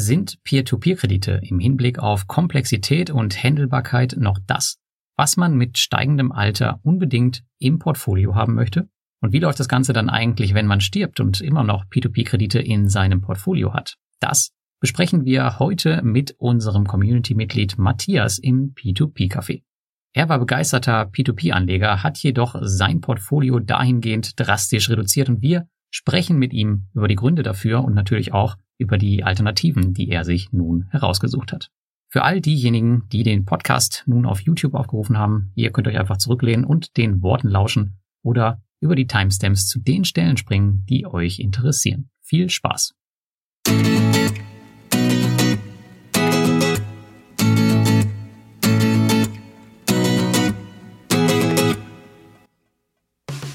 Sind 0.00 0.38
Peer-to-Peer-Kredite 0.44 1.40
im 1.42 1.58
Hinblick 1.58 1.98
auf 1.98 2.28
Komplexität 2.28 3.10
und 3.10 3.42
Händelbarkeit 3.42 4.14
noch 4.16 4.38
das, 4.46 4.78
was 5.16 5.36
man 5.36 5.56
mit 5.56 5.76
steigendem 5.76 6.30
Alter 6.30 6.78
unbedingt 6.84 7.42
im 7.58 7.80
Portfolio 7.80 8.36
haben 8.36 8.54
möchte? 8.54 8.88
Und 9.20 9.32
wie 9.32 9.40
läuft 9.40 9.58
das 9.58 9.66
Ganze 9.68 9.92
dann 9.92 10.08
eigentlich, 10.08 10.54
wenn 10.54 10.68
man 10.68 10.80
stirbt 10.80 11.18
und 11.18 11.40
immer 11.40 11.64
noch 11.64 11.84
P2P-Kredite 11.86 12.60
in 12.60 12.88
seinem 12.88 13.22
Portfolio 13.22 13.74
hat? 13.74 13.96
Das 14.20 14.52
besprechen 14.78 15.24
wir 15.24 15.58
heute 15.58 16.00
mit 16.04 16.36
unserem 16.38 16.86
Community-Mitglied 16.86 17.76
Matthias 17.76 18.38
im 18.38 18.74
P2P-Café. 18.74 19.64
Er 20.12 20.28
war 20.28 20.38
begeisterter 20.38 21.10
P2P-Anleger, 21.10 22.04
hat 22.04 22.18
jedoch 22.18 22.54
sein 22.60 23.00
Portfolio 23.00 23.58
dahingehend 23.58 24.38
drastisch 24.38 24.90
reduziert 24.90 25.28
und 25.28 25.42
wir 25.42 25.66
sprechen 25.90 26.38
mit 26.38 26.52
ihm 26.52 26.86
über 26.94 27.08
die 27.08 27.16
Gründe 27.16 27.42
dafür 27.42 27.82
und 27.82 27.94
natürlich 27.94 28.32
auch 28.32 28.54
über 28.78 28.96
die 28.96 29.24
Alternativen, 29.24 29.92
die 29.92 30.08
er 30.08 30.24
sich 30.24 30.52
nun 30.52 30.86
herausgesucht 30.90 31.52
hat. 31.52 31.70
Für 32.10 32.22
all 32.22 32.40
diejenigen, 32.40 33.02
die 33.12 33.22
den 33.22 33.44
Podcast 33.44 34.04
nun 34.06 34.24
auf 34.24 34.40
YouTube 34.40 34.74
aufgerufen 34.74 35.18
haben, 35.18 35.52
ihr 35.54 35.70
könnt 35.72 35.88
euch 35.88 35.98
einfach 35.98 36.16
zurücklehnen 36.16 36.64
und 36.64 36.96
den 36.96 37.22
Worten 37.22 37.48
lauschen 37.48 37.98
oder 38.22 38.62
über 38.80 38.94
die 38.94 39.06
Timestamps 39.06 39.66
zu 39.66 39.80
den 39.80 40.04
Stellen 40.04 40.36
springen, 40.36 40.86
die 40.88 41.06
euch 41.06 41.38
interessieren. 41.38 42.08
Viel 42.22 42.48
Spaß! 42.48 42.94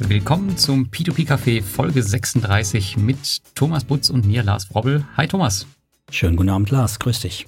Willkommen 0.08 0.58
zum 0.58 0.90
P2P 0.90 1.28
Café 1.28 1.64
Folge 1.64 2.04
36 2.04 2.98
mit 2.98 3.42
Thomas 3.56 3.86
Butz 3.86 4.10
und 4.10 4.26
mir, 4.26 4.44
Lars 4.44 4.74
Wrobbel. 4.74 5.06
Hi 5.16 5.28
Thomas. 5.28 5.66
Schönen 6.12 6.36
guten 6.36 6.50
Abend, 6.50 6.70
Lars. 6.72 7.00
Grüß 7.00 7.22
dich. 7.22 7.48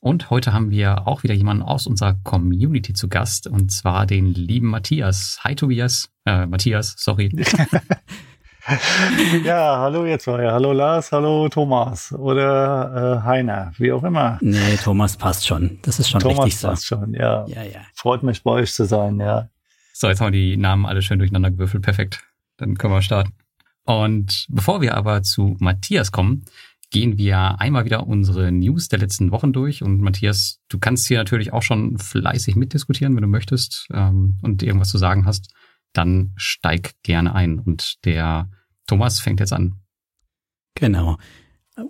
Und 0.00 0.30
heute 0.30 0.52
haben 0.52 0.70
wir 0.70 1.08
auch 1.08 1.24
wieder 1.24 1.34
jemanden 1.34 1.64
aus 1.64 1.86
unserer 1.86 2.14
Community 2.22 2.92
zu 2.92 3.08
Gast, 3.08 3.48
und 3.48 3.72
zwar 3.72 4.06
den 4.06 4.32
lieben 4.32 4.68
Matthias. 4.68 5.40
Hi 5.42 5.56
Tobias. 5.56 6.10
Äh, 6.24 6.46
Matthias, 6.46 6.94
sorry. 6.96 7.30
ja, 9.44 9.78
hallo 9.78 10.04
ihr 10.04 10.18
zwei. 10.18 10.50
Hallo 10.50 10.72
Lars, 10.72 11.10
hallo 11.12 11.48
Thomas 11.48 12.12
oder 12.12 13.20
äh, 13.22 13.26
Heiner, 13.26 13.72
wie 13.78 13.92
auch 13.92 14.04
immer. 14.04 14.38
Nee, 14.40 14.76
Thomas 14.76 15.16
passt 15.16 15.46
schon. 15.46 15.78
Das 15.82 15.98
ist 15.98 16.10
schon 16.10 16.20
Thomas 16.20 16.46
richtig 16.46 16.60
so. 16.60 16.68
passt 16.68 16.86
schon, 16.86 17.14
ja. 17.14 17.46
Ja, 17.46 17.62
ja. 17.62 17.80
Freut 17.94 18.22
mich 18.22 18.42
bei 18.42 18.52
euch 18.52 18.72
zu 18.72 18.84
sein, 18.84 19.18
ja. 19.20 19.48
So, 20.00 20.06
jetzt 20.06 20.20
haben 20.20 20.32
wir 20.32 20.40
die 20.40 20.56
Namen 20.56 20.86
alle 20.86 21.02
schön 21.02 21.18
durcheinander 21.18 21.50
gewürfelt. 21.50 21.82
Perfekt. 21.82 22.20
Dann 22.56 22.78
können 22.78 22.94
wir 22.94 23.02
starten. 23.02 23.32
Und 23.82 24.46
bevor 24.48 24.80
wir 24.80 24.96
aber 24.96 25.24
zu 25.24 25.56
Matthias 25.58 26.12
kommen, 26.12 26.44
gehen 26.90 27.18
wir 27.18 27.60
einmal 27.60 27.84
wieder 27.84 28.06
unsere 28.06 28.52
News 28.52 28.86
der 28.86 29.00
letzten 29.00 29.32
Wochen 29.32 29.52
durch. 29.52 29.82
Und 29.82 30.00
Matthias, 30.00 30.60
du 30.68 30.78
kannst 30.78 31.08
hier 31.08 31.18
natürlich 31.18 31.52
auch 31.52 31.64
schon 31.64 31.98
fleißig 31.98 32.54
mitdiskutieren, 32.54 33.16
wenn 33.16 33.22
du 33.22 33.28
möchtest 33.28 33.88
ähm, 33.92 34.38
und 34.40 34.62
irgendwas 34.62 34.90
zu 34.90 34.98
sagen 34.98 35.26
hast. 35.26 35.52
Dann 35.92 36.32
steig 36.36 36.92
gerne 37.02 37.34
ein. 37.34 37.58
Und 37.58 37.96
der 38.04 38.48
Thomas 38.86 39.18
fängt 39.18 39.40
jetzt 39.40 39.52
an. 39.52 39.80
Genau. 40.76 41.18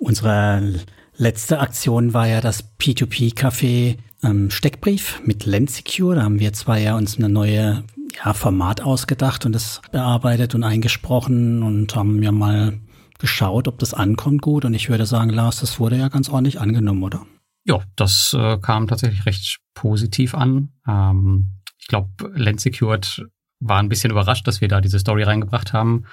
Unsere 0.01 0.81
letzte 1.19 1.61
Aktion 1.61 2.15
war 2.15 2.27
ja 2.27 2.41
das 2.41 2.75
P2P-Café 2.79 3.99
ähm, 4.23 4.51
Steckbrief 4.51 5.21
mit 5.27 5.45
Lendsecure. 5.45 6.15
Da 6.15 6.23
haben 6.23 6.41
wir 6.41 6.55
zwei 6.55 6.81
ja 6.81 6.97
uns 6.97 7.19
eine 7.19 7.29
neue 7.29 7.85
ja, 8.25 8.33
Format 8.33 8.81
ausgedacht 8.81 9.47
und 9.47 9.53
das 9.53 9.81
bearbeitet 9.91 10.55
und 10.55 10.65
eingesprochen 10.65 11.63
und 11.63 11.95
haben 11.95 12.23
ja 12.23 12.33
mal 12.33 12.79
geschaut, 13.19 13.69
ob 13.69 13.79
das 13.79 13.95
ankommt 13.95 14.43
gut. 14.43 14.65
Und 14.65 14.75
ich 14.75 14.89
würde 14.89 15.07
sagen, 15.07 15.31
Lars, 15.31 15.61
das 15.61 15.81
wurde 15.81 15.97
ja 15.97 16.09
ganz 16.09 16.29
ordentlich 16.29 16.61
angenommen, 16.61 17.03
oder? 17.03 17.27
Ja, 17.65 17.81
das 17.97 18.35
äh, 18.39 18.59
kam 18.59 18.87
tatsächlich 18.87 19.27
recht 19.27 19.59
positiv 19.75 20.35
an. 20.35 20.71
Ähm, 20.87 21.61
ich 21.79 21.89
glaube, 21.89 22.09
Land 22.35 22.61
Secured 22.61 23.27
war 23.61 23.79
ein 23.79 23.89
bisschen 23.89 24.11
überrascht, 24.11 24.47
dass 24.47 24.61
wir 24.61 24.69
da 24.69 24.81
diese 24.81 24.99
Story 24.99 25.25
reingebracht 25.25 25.73
haben 25.73 26.05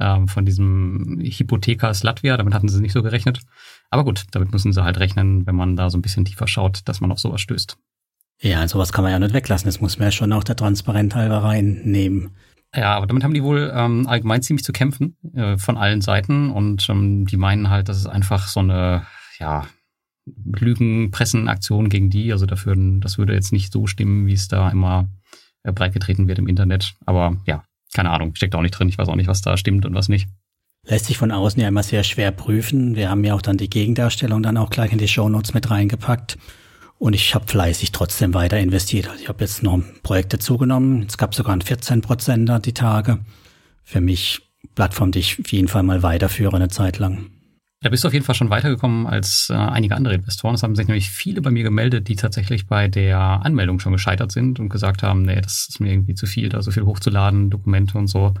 ähm, 0.00 0.28
von 0.28 0.44
diesem 0.44 1.20
Hypothekas 1.20 2.02
Latvia. 2.02 2.36
Damit 2.36 2.54
hatten 2.54 2.68
sie 2.68 2.80
nicht 2.80 2.92
so 2.92 3.02
gerechnet. 3.02 3.40
Aber 3.90 4.04
gut, 4.04 4.24
damit 4.32 4.52
müssen 4.52 4.72
sie 4.72 4.82
halt 4.82 4.98
rechnen, 4.98 5.46
wenn 5.46 5.56
man 5.56 5.76
da 5.76 5.90
so 5.90 5.98
ein 5.98 6.02
bisschen 6.02 6.24
tiefer 6.24 6.48
schaut, 6.48 6.80
dass 6.86 7.00
man 7.00 7.12
auf 7.12 7.20
sowas 7.20 7.40
stößt. 7.40 7.76
Ja, 8.40 8.66
sowas 8.68 8.92
kann 8.92 9.04
man 9.04 9.12
ja 9.12 9.18
nicht 9.18 9.34
weglassen. 9.34 9.66
Das 9.66 9.80
muss 9.80 9.98
man 9.98 10.08
ja 10.08 10.12
schon 10.12 10.32
auch 10.32 10.44
der 10.44 10.56
Transparenz 10.56 11.14
halber 11.14 11.38
reinnehmen. 11.38 12.36
Ja, 12.74 12.96
aber 12.96 13.06
damit 13.06 13.22
haben 13.22 13.34
die 13.34 13.42
wohl 13.42 13.72
ähm, 13.74 14.06
allgemein 14.08 14.42
ziemlich 14.42 14.64
zu 14.64 14.72
kämpfen 14.72 15.16
äh, 15.34 15.56
von 15.56 15.76
allen 15.76 16.00
Seiten 16.00 16.50
und 16.50 16.88
ähm, 16.88 17.26
die 17.26 17.36
meinen 17.36 17.70
halt, 17.70 17.88
dass 17.88 17.98
es 17.98 18.06
einfach 18.06 18.48
so 18.48 18.60
eine, 18.60 19.06
ja, 19.38 19.66
Lügenpressenaktion 20.26 21.88
gegen 21.88 22.10
die. 22.10 22.32
Also 22.32 22.46
dafür, 22.46 22.74
das 22.76 23.18
würde 23.18 23.34
jetzt 23.34 23.52
nicht 23.52 23.72
so 23.72 23.86
stimmen, 23.86 24.26
wie 24.26 24.32
es 24.32 24.48
da 24.48 24.70
immer 24.70 25.08
äh, 25.62 25.72
breitgetreten 25.72 26.28
wird 26.28 26.38
im 26.38 26.48
Internet. 26.48 26.94
Aber 27.06 27.36
ja, 27.46 27.64
keine 27.94 28.10
Ahnung, 28.10 28.34
steckt 28.34 28.54
auch 28.54 28.62
nicht 28.62 28.72
drin. 28.72 28.88
Ich 28.88 28.98
weiß 28.98 29.08
auch 29.08 29.16
nicht, 29.16 29.28
was 29.28 29.42
da 29.42 29.56
stimmt 29.56 29.86
und 29.86 29.94
was 29.94 30.08
nicht. 30.08 30.28
Lässt 30.86 31.06
sich 31.06 31.16
von 31.16 31.30
außen 31.30 31.60
ja 31.60 31.68
immer 31.68 31.82
sehr 31.82 32.04
schwer 32.04 32.30
prüfen. 32.30 32.94
Wir 32.94 33.10
haben 33.10 33.24
ja 33.24 33.34
auch 33.34 33.42
dann 33.42 33.56
die 33.56 33.70
Gegendarstellung 33.70 34.42
dann 34.42 34.56
auch 34.56 34.70
gleich 34.70 34.92
in 34.92 34.98
die 34.98 35.08
Shownotes 35.08 35.54
mit 35.54 35.70
reingepackt. 35.70 36.36
Und 37.04 37.12
ich 37.12 37.34
habe 37.34 37.46
fleißig 37.46 37.92
trotzdem 37.92 38.32
weiter 38.32 38.58
investiert. 38.58 39.08
Also 39.08 39.20
ich 39.20 39.28
habe 39.28 39.44
jetzt 39.44 39.62
noch 39.62 39.78
Projekte 40.02 40.38
zugenommen. 40.38 41.04
Es 41.06 41.18
gab 41.18 41.34
sogar 41.34 41.52
einen 41.52 41.60
14 41.60 42.00
Prozenter 42.00 42.60
die 42.60 42.72
Tage. 42.72 43.18
Für 43.82 44.00
mich 44.00 44.40
Plattform, 44.74 45.12
die 45.12 45.18
ich 45.18 45.38
auf 45.38 45.52
jeden 45.52 45.68
Fall 45.68 45.82
mal 45.82 46.02
weiterführe 46.02 46.56
eine 46.56 46.70
Zeit 46.70 46.98
lang. 46.98 47.26
Da 47.82 47.90
bist 47.90 48.04
du 48.04 48.08
auf 48.08 48.14
jeden 48.14 48.24
Fall 48.24 48.34
schon 48.34 48.48
weitergekommen 48.48 49.06
als 49.06 49.48
äh, 49.50 49.54
einige 49.54 49.96
andere 49.96 50.14
Investoren. 50.14 50.54
Es 50.54 50.62
haben 50.62 50.76
sich 50.76 50.88
nämlich 50.88 51.10
viele 51.10 51.42
bei 51.42 51.50
mir 51.50 51.62
gemeldet, 51.62 52.08
die 52.08 52.16
tatsächlich 52.16 52.68
bei 52.68 52.88
der 52.88 53.18
Anmeldung 53.18 53.80
schon 53.80 53.92
gescheitert 53.92 54.32
sind 54.32 54.58
und 54.58 54.70
gesagt 54.70 55.02
haben, 55.02 55.24
nee, 55.26 55.42
das 55.42 55.66
ist 55.68 55.80
mir 55.80 55.92
irgendwie 55.92 56.14
zu 56.14 56.24
viel, 56.24 56.48
da 56.48 56.62
so 56.62 56.70
viel 56.70 56.86
hochzuladen, 56.86 57.50
Dokumente 57.50 57.98
und 57.98 58.06
so. 58.06 58.32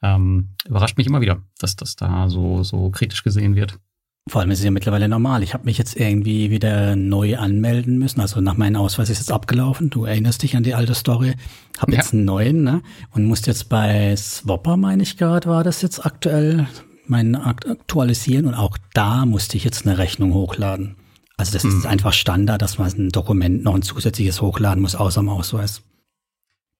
Ähm, 0.00 0.54
überrascht 0.64 0.96
mich 0.96 1.08
immer 1.08 1.22
wieder, 1.22 1.42
dass 1.58 1.74
das 1.74 1.96
da 1.96 2.28
so, 2.28 2.62
so 2.62 2.88
kritisch 2.90 3.24
gesehen 3.24 3.56
wird. 3.56 3.80
Vor 4.28 4.40
allem 4.40 4.52
ist 4.52 4.60
es 4.60 4.64
ja 4.64 4.70
mittlerweile 4.70 5.08
normal. 5.08 5.42
Ich 5.42 5.52
habe 5.52 5.64
mich 5.64 5.78
jetzt 5.78 5.96
irgendwie 5.96 6.50
wieder 6.50 6.94
neu 6.94 7.36
anmelden 7.36 7.98
müssen. 7.98 8.20
Also 8.20 8.40
nach 8.40 8.56
meinem 8.56 8.76
Ausweis 8.76 9.10
ist 9.10 9.18
jetzt 9.18 9.32
abgelaufen. 9.32 9.90
Du 9.90 10.04
erinnerst 10.04 10.42
dich 10.44 10.56
an 10.56 10.62
die 10.62 10.74
alte 10.74 10.94
Story. 10.94 11.34
Hab 11.78 11.90
ja. 11.90 11.96
jetzt 11.96 12.14
einen 12.14 12.24
neuen, 12.24 12.62
ne? 12.62 12.82
Und 13.10 13.24
musste 13.24 13.50
jetzt 13.50 13.68
bei 13.68 14.14
Swapper, 14.16 14.76
meine 14.76 15.02
ich 15.02 15.16
gerade, 15.16 15.48
war 15.48 15.64
das 15.64 15.82
jetzt 15.82 16.06
aktuell, 16.06 16.68
meinen 17.06 17.34
aktualisieren. 17.34 18.46
Und 18.46 18.54
auch 18.54 18.78
da 18.94 19.26
musste 19.26 19.56
ich 19.56 19.64
jetzt 19.64 19.86
eine 19.86 19.98
Rechnung 19.98 20.34
hochladen. 20.34 20.94
Also 21.36 21.52
das 21.54 21.64
hm. 21.64 21.78
ist 21.78 21.86
einfach 21.86 22.12
Standard, 22.12 22.62
dass 22.62 22.78
man 22.78 22.92
ein 22.92 23.08
Dokument 23.08 23.64
noch 23.64 23.74
ein 23.74 23.82
zusätzliches 23.82 24.40
hochladen 24.40 24.82
muss, 24.82 24.94
außer 24.94 25.20
dem 25.20 25.30
Ausweis. 25.30 25.82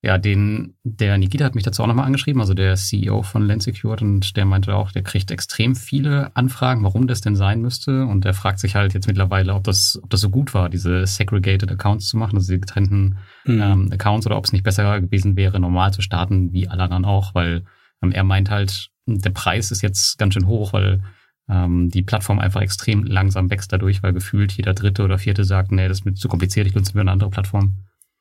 Ja, 0.05 0.17
den, 0.17 0.75
der 0.83 1.17
Nikita 1.17 1.45
hat 1.45 1.55
mich 1.55 1.63
dazu 1.63 1.81
auch 1.81 1.87
nochmal 1.87 2.05
angeschrieben, 2.05 2.41
also 2.41 2.53
der 2.53 2.75
CEO 2.75 3.23
von 3.23 3.41
Lensecured 3.41 4.01
und 4.01 4.35
der 4.35 4.43
meinte 4.43 4.75
auch, 4.75 4.91
der 4.91 5.01
kriegt 5.01 5.31
extrem 5.31 5.77
viele 5.77 6.35
Anfragen, 6.35 6.83
warum 6.83 7.07
das 7.07 7.21
denn 7.21 7.37
sein 7.37 7.61
müsste 7.61 8.05
und 8.05 8.25
der 8.25 8.33
fragt 8.33 8.59
sich 8.59 8.75
halt 8.75 8.93
jetzt 8.93 9.07
mittlerweile, 9.07 9.53
ob 9.53 9.63
das, 9.63 9.97
ob 10.03 10.09
das 10.09 10.19
so 10.19 10.29
gut 10.29 10.53
war, 10.53 10.67
diese 10.67 11.07
segregated 11.07 11.71
Accounts 11.71 12.09
zu 12.09 12.17
machen, 12.17 12.35
also 12.35 12.51
die 12.51 12.59
getrennten 12.59 13.15
mhm. 13.45 13.61
ähm, 13.61 13.89
Accounts 13.93 14.25
oder 14.25 14.35
ob 14.35 14.43
es 14.43 14.51
nicht 14.51 14.65
besser 14.65 14.99
gewesen 14.99 15.37
wäre, 15.37 15.61
normal 15.61 15.93
zu 15.93 16.01
starten, 16.01 16.51
wie 16.51 16.67
alle 16.67 16.83
anderen 16.83 17.05
auch, 17.05 17.33
weil 17.33 17.63
ähm, 18.01 18.11
er 18.11 18.25
meint 18.25 18.49
halt, 18.49 18.89
der 19.05 19.29
Preis 19.29 19.71
ist 19.71 19.81
jetzt 19.81 20.17
ganz 20.17 20.33
schön 20.33 20.47
hoch, 20.47 20.73
weil 20.73 21.01
ähm, 21.47 21.89
die 21.89 22.03
Plattform 22.03 22.39
einfach 22.39 22.59
extrem 22.59 23.05
langsam 23.05 23.49
wächst 23.49 23.71
dadurch, 23.71 24.03
weil 24.03 24.11
gefühlt 24.11 24.51
jeder 24.51 24.73
Dritte 24.73 25.03
oder 25.03 25.17
Vierte 25.17 25.45
sagt, 25.45 25.71
nee, 25.71 25.87
das 25.87 25.99
ist 25.99 26.05
mir 26.05 26.13
zu 26.13 26.27
kompliziert, 26.27 26.67
ich 26.67 26.75
nutze 26.75 26.93
mir 26.93 27.01
eine 27.01 27.11
andere 27.11 27.29
Plattform. 27.29 27.77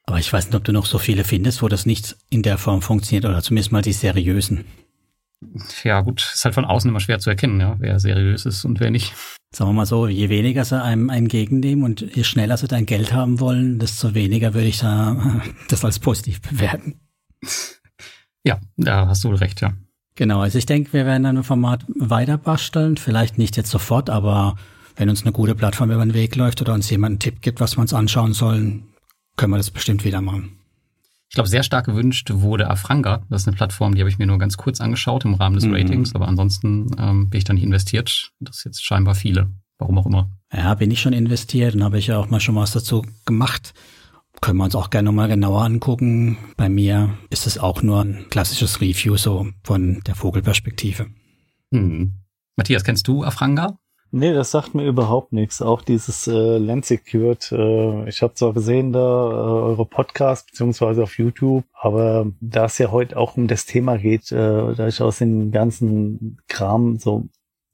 Aber 0.06 0.18
ich 0.18 0.32
weiß 0.32 0.46
nicht, 0.46 0.54
ob 0.54 0.64
du 0.64 0.72
noch 0.72 0.86
so 0.86 0.98
viele 0.98 1.24
findest, 1.24 1.62
wo 1.62 1.68
das 1.68 1.86
nicht 1.86 2.16
in 2.28 2.42
der 2.42 2.58
Form 2.58 2.82
funktioniert 2.82 3.24
oder 3.24 3.42
zumindest 3.42 3.72
mal 3.72 3.82
die 3.82 3.92
seriösen. 3.92 4.64
Ja, 5.84 6.00
gut, 6.00 6.30
ist 6.34 6.44
halt 6.44 6.54
von 6.54 6.64
außen 6.64 6.88
immer 6.88 7.00
schwer 7.00 7.18
zu 7.18 7.30
erkennen, 7.30 7.60
ja, 7.60 7.76
wer 7.78 7.98
seriös 7.98 8.46
ist 8.46 8.64
und 8.64 8.80
wer 8.80 8.90
nicht. 8.90 9.12
Sagen 9.54 9.70
wir 9.70 9.74
mal 9.74 9.86
so, 9.86 10.06
je 10.06 10.28
weniger 10.28 10.64
sie 10.64 10.80
einem 10.80 11.08
entgegennehmen 11.08 11.84
und 11.84 12.00
je 12.00 12.24
schneller 12.24 12.56
sie 12.56 12.68
dein 12.68 12.86
Geld 12.86 13.12
haben 13.12 13.40
wollen, 13.40 13.78
desto 13.78 14.14
weniger 14.14 14.54
würde 14.54 14.68
ich 14.68 14.78
da 14.78 15.42
das 15.68 15.84
als 15.84 15.98
positiv 15.98 16.40
bewerten. 16.42 17.00
Ja, 18.44 18.60
da 18.76 19.08
hast 19.08 19.24
du 19.24 19.30
recht, 19.30 19.60
ja. 19.60 19.74
Genau, 20.14 20.40
also 20.40 20.58
ich 20.58 20.66
denke, 20.66 20.92
wir 20.92 21.06
werden 21.06 21.22
dann 21.22 21.38
ein 21.38 21.44
Format 21.44 21.84
weiter 21.88 22.38
basteln, 22.38 22.96
vielleicht 22.96 23.38
nicht 23.38 23.56
jetzt 23.56 23.70
sofort, 23.70 24.10
aber 24.10 24.56
wenn 24.96 25.08
uns 25.08 25.22
eine 25.22 25.32
gute 25.32 25.54
Plattform 25.54 25.90
über 25.90 26.04
den 26.04 26.14
Weg 26.14 26.36
läuft 26.36 26.60
oder 26.60 26.74
uns 26.74 26.90
jemand 26.90 27.12
einen 27.12 27.18
Tipp 27.18 27.40
gibt, 27.40 27.60
was 27.60 27.76
wir 27.76 27.80
uns 27.80 27.94
anschauen 27.94 28.34
sollen, 28.34 28.91
können 29.36 29.52
wir 29.52 29.58
das 29.58 29.70
bestimmt 29.70 30.04
wieder 30.04 30.20
machen. 30.20 30.58
Ich 31.28 31.34
glaube, 31.34 31.48
sehr 31.48 31.62
stark 31.62 31.86
gewünscht 31.86 32.30
wurde 32.30 32.68
Afranga. 32.68 33.24
Das 33.30 33.42
ist 33.42 33.48
eine 33.48 33.56
Plattform, 33.56 33.94
die 33.94 34.02
habe 34.02 34.10
ich 34.10 34.18
mir 34.18 34.26
nur 34.26 34.38
ganz 34.38 34.58
kurz 34.58 34.82
angeschaut 34.82 35.24
im 35.24 35.32
Rahmen 35.32 35.54
des 35.54 35.64
mhm. 35.64 35.74
Ratings, 35.74 36.14
aber 36.14 36.28
ansonsten 36.28 36.94
ähm, 36.98 37.30
bin 37.30 37.38
ich 37.38 37.44
da 37.44 37.54
nicht 37.54 37.64
investiert. 37.64 38.32
Das 38.40 38.58
ist 38.58 38.64
jetzt 38.64 38.84
scheinbar 38.84 39.14
viele. 39.14 39.50
Warum 39.78 39.98
auch 39.98 40.06
immer. 40.06 40.30
Ja, 40.52 40.74
bin 40.74 40.90
ich 40.90 41.00
schon 41.00 41.14
investiert 41.14 41.74
und 41.74 41.82
habe 41.82 41.98
ich 41.98 42.08
ja 42.08 42.18
auch 42.18 42.28
mal 42.28 42.38
schon 42.38 42.54
was 42.54 42.72
dazu 42.72 43.04
gemacht. 43.24 43.72
Können 44.42 44.58
wir 44.58 44.64
uns 44.64 44.74
auch 44.74 44.90
gerne 44.90 45.06
nochmal 45.06 45.28
genauer 45.28 45.62
angucken. 45.62 46.36
Bei 46.56 46.68
mir 46.68 47.16
ist 47.30 47.46
es 47.46 47.58
auch 47.58 47.82
nur 47.82 48.02
ein 48.04 48.26
klassisches 48.28 48.80
Review 48.80 49.16
so 49.16 49.48
von 49.64 50.02
der 50.06 50.14
Vogelperspektive. 50.14 51.06
Mhm. 51.70 52.18
Matthias, 52.56 52.84
kennst 52.84 53.08
du 53.08 53.24
Afranga? 53.24 53.78
Nee, 54.14 54.34
das 54.34 54.50
sagt 54.50 54.74
mir 54.74 54.86
überhaupt 54.86 55.32
nichts. 55.32 55.62
Auch 55.62 55.80
dieses 55.80 56.26
äh, 56.26 56.58
Land 56.58 56.84
Secured, 56.84 57.50
äh, 57.50 58.06
ich 58.10 58.20
habe 58.20 58.34
zwar 58.34 58.52
gesehen 58.52 58.92
da 58.92 59.00
äh, 59.00 59.34
eure 59.70 59.86
Podcast 59.86 60.48
beziehungsweise 60.48 61.02
auf 61.02 61.16
YouTube, 61.16 61.64
aber 61.72 62.30
da 62.40 62.66
es 62.66 62.76
ja 62.76 62.90
heute 62.90 63.16
auch 63.16 63.38
um 63.38 63.48
das 63.48 63.64
Thema 63.64 63.96
geht, 63.96 64.30
äh, 64.30 64.74
da 64.74 64.86
ich 64.86 65.00
aus 65.00 65.18
dem 65.18 65.50
ganzen 65.50 66.36
Kram 66.46 66.98
so 66.98 67.24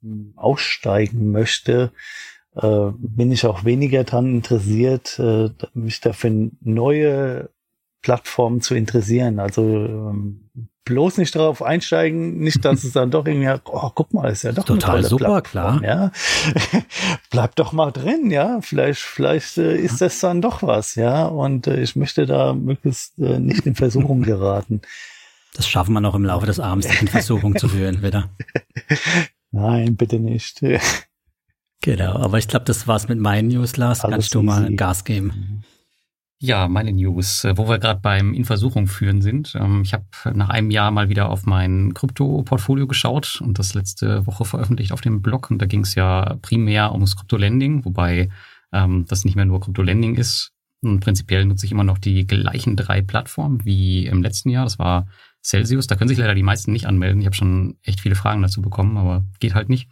hm, 0.01 0.31
aussteigen 0.37 1.29
möchte, 1.31 1.91
äh, 2.55 2.91
bin 2.97 3.33
ich 3.33 3.45
auch 3.45 3.65
weniger 3.65 4.05
dran 4.05 4.35
interessiert, 4.35 5.19
äh, 5.19 5.49
mich 5.73 5.99
dafür 5.99 6.51
neue 6.61 7.49
Plattformen 8.01 8.61
zu 8.61 8.75
interessieren. 8.75 9.39
Also 9.39 9.61
ähm, 9.61 10.49
bloß 10.85 11.17
nicht 11.17 11.35
darauf 11.35 11.61
einsteigen, 11.61 12.39
nicht, 12.39 12.65
dass 12.65 12.83
es 12.83 12.93
dann 12.93 13.11
doch 13.11 13.25
irgendwie, 13.25 13.53
oh, 13.65 13.91
guck 13.93 14.13
mal, 14.13 14.31
ist 14.31 14.43
ja 14.43 14.51
doch 14.51 14.63
total 14.63 15.03
super, 15.03 15.41
Plattform, 15.41 15.81
klar. 15.81 15.83
Ja, 15.83 16.11
bleib 17.29 17.55
doch 17.55 17.73
mal 17.73 17.91
drin, 17.91 18.31
ja, 18.31 18.59
vielleicht, 18.61 19.01
vielleicht 19.01 19.57
äh, 19.57 19.77
ist 19.77 20.01
das 20.01 20.19
dann 20.19 20.41
doch 20.41 20.63
was, 20.63 20.95
ja, 20.95 21.25
und 21.25 21.67
äh, 21.67 21.81
ich 21.81 21.95
möchte 21.95 22.25
da 22.25 22.53
möglichst 22.53 23.19
äh, 23.19 23.39
nicht 23.39 23.65
in 23.65 23.75
Versuchung 23.75 24.23
geraten. 24.23 24.81
Das 25.53 25.67
schaffen 25.67 25.93
wir 25.93 26.01
noch 26.01 26.15
im 26.15 26.25
Laufe 26.25 26.45
des 26.45 26.59
Abends, 26.59 26.87
in 27.01 27.07
Versuchung 27.07 27.57
zu 27.57 27.67
führen, 27.69 28.01
wieder. 28.01 28.29
Nein, 29.51 29.95
bitte 29.95 30.19
nicht. 30.19 30.61
genau, 31.81 32.15
aber 32.15 32.37
ich 32.37 32.47
glaube, 32.47 32.65
das 32.65 32.87
war's 32.87 33.07
mit 33.07 33.19
meinen 33.19 33.49
News, 33.49 33.77
Lars. 33.77 34.01
Kannst 34.01 34.33
du 34.33 34.41
mal 34.41 34.73
Gas 34.75 35.03
geben? 35.03 35.27
Mhm. 35.27 35.63
Ja, 36.41 36.69
meine 36.69 36.93
News, 36.93 37.43
äh, 37.43 37.57
wo 37.57 37.67
wir 37.67 37.79
gerade 37.79 37.99
beim 37.99 38.33
In 38.33 38.45
Versuchung 38.45 38.87
führen 38.87 39.21
sind. 39.21 39.55
Ähm, 39.59 39.81
ich 39.81 39.91
habe 39.93 40.05
nach 40.33 40.47
einem 40.47 40.71
Jahr 40.71 40.89
mal 40.89 41.09
wieder 41.09 41.27
auf 41.27 41.45
mein 41.45 41.93
Krypto-Portfolio 41.93 42.87
geschaut 42.87 43.41
und 43.41 43.59
das 43.59 43.73
letzte 43.73 44.25
Woche 44.25 44.45
veröffentlicht 44.45 44.93
auf 44.93 45.01
dem 45.01 45.21
Blog. 45.21 45.51
Und 45.51 45.61
da 45.61 45.65
ging 45.65 45.81
es 45.81 45.95
ja 45.95 46.37
primär 46.41 46.93
ums 46.93 47.17
Krypto-Lending, 47.17 47.83
wobei 47.83 48.29
ähm, 48.71 49.05
das 49.09 49.25
nicht 49.25 49.35
mehr 49.35 49.43
nur 49.43 49.59
Krypto-Lending 49.59 50.15
ist. 50.15 50.53
Und 50.81 51.01
prinzipiell 51.01 51.43
nutze 51.43 51.65
ich 51.65 51.73
immer 51.73 51.83
noch 51.83 51.97
die 51.97 52.25
gleichen 52.25 52.77
drei 52.77 53.01
Plattformen 53.01 53.65
wie 53.65 54.05
im 54.05 54.23
letzten 54.23 54.49
Jahr. 54.49 54.63
Das 54.63 54.79
war 54.79 55.07
Celsius. 55.43 55.87
Da 55.87 55.95
können 55.95 56.07
sich 56.07 56.17
leider 56.17 56.35
die 56.35 56.43
meisten 56.43 56.71
nicht 56.71 56.85
anmelden. 56.85 57.19
Ich 57.19 57.25
habe 57.25 57.35
schon 57.35 57.77
echt 57.83 57.99
viele 57.99 58.15
Fragen 58.15 58.41
dazu 58.41 58.61
bekommen, 58.61 58.95
aber 58.95 59.25
geht 59.41 59.55
halt 59.55 59.67
nicht. 59.67 59.89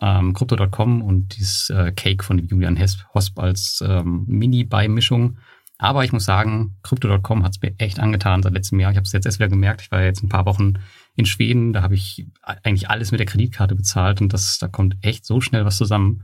Ähm, 0.00 0.32
Crypto.com 0.32 1.02
und 1.02 1.36
dieses 1.36 1.68
äh, 1.68 1.92
Cake 1.92 2.24
von 2.24 2.38
Julian 2.38 2.78
Hosp 2.80 3.38
als 3.38 3.84
ähm, 3.86 4.24
Mini-Beimischung. 4.26 5.36
Aber 5.78 6.04
ich 6.04 6.12
muss 6.12 6.24
sagen, 6.24 6.76
Crypto.com 6.82 7.42
hat 7.42 7.56
es 7.56 7.62
mir 7.62 7.74
echt 7.78 7.98
angetan 7.98 8.42
seit 8.42 8.52
letztem 8.52 8.78
Jahr. 8.78 8.92
Ich 8.92 8.96
habe 8.96 9.04
es 9.04 9.12
jetzt 9.12 9.26
erst 9.26 9.38
wieder 9.40 9.48
gemerkt. 9.48 9.82
Ich 9.82 9.90
war 9.90 10.02
jetzt 10.02 10.22
ein 10.22 10.28
paar 10.28 10.46
Wochen 10.46 10.74
in 11.16 11.26
Schweden. 11.26 11.72
Da 11.72 11.82
habe 11.82 11.94
ich 11.94 12.26
eigentlich 12.42 12.88
alles 12.88 13.10
mit 13.10 13.18
der 13.18 13.26
Kreditkarte 13.26 13.74
bezahlt 13.74 14.20
und 14.20 14.32
das, 14.32 14.58
da 14.58 14.68
kommt 14.68 14.96
echt 15.02 15.26
so 15.26 15.40
schnell 15.40 15.64
was 15.64 15.76
zusammen. 15.76 16.22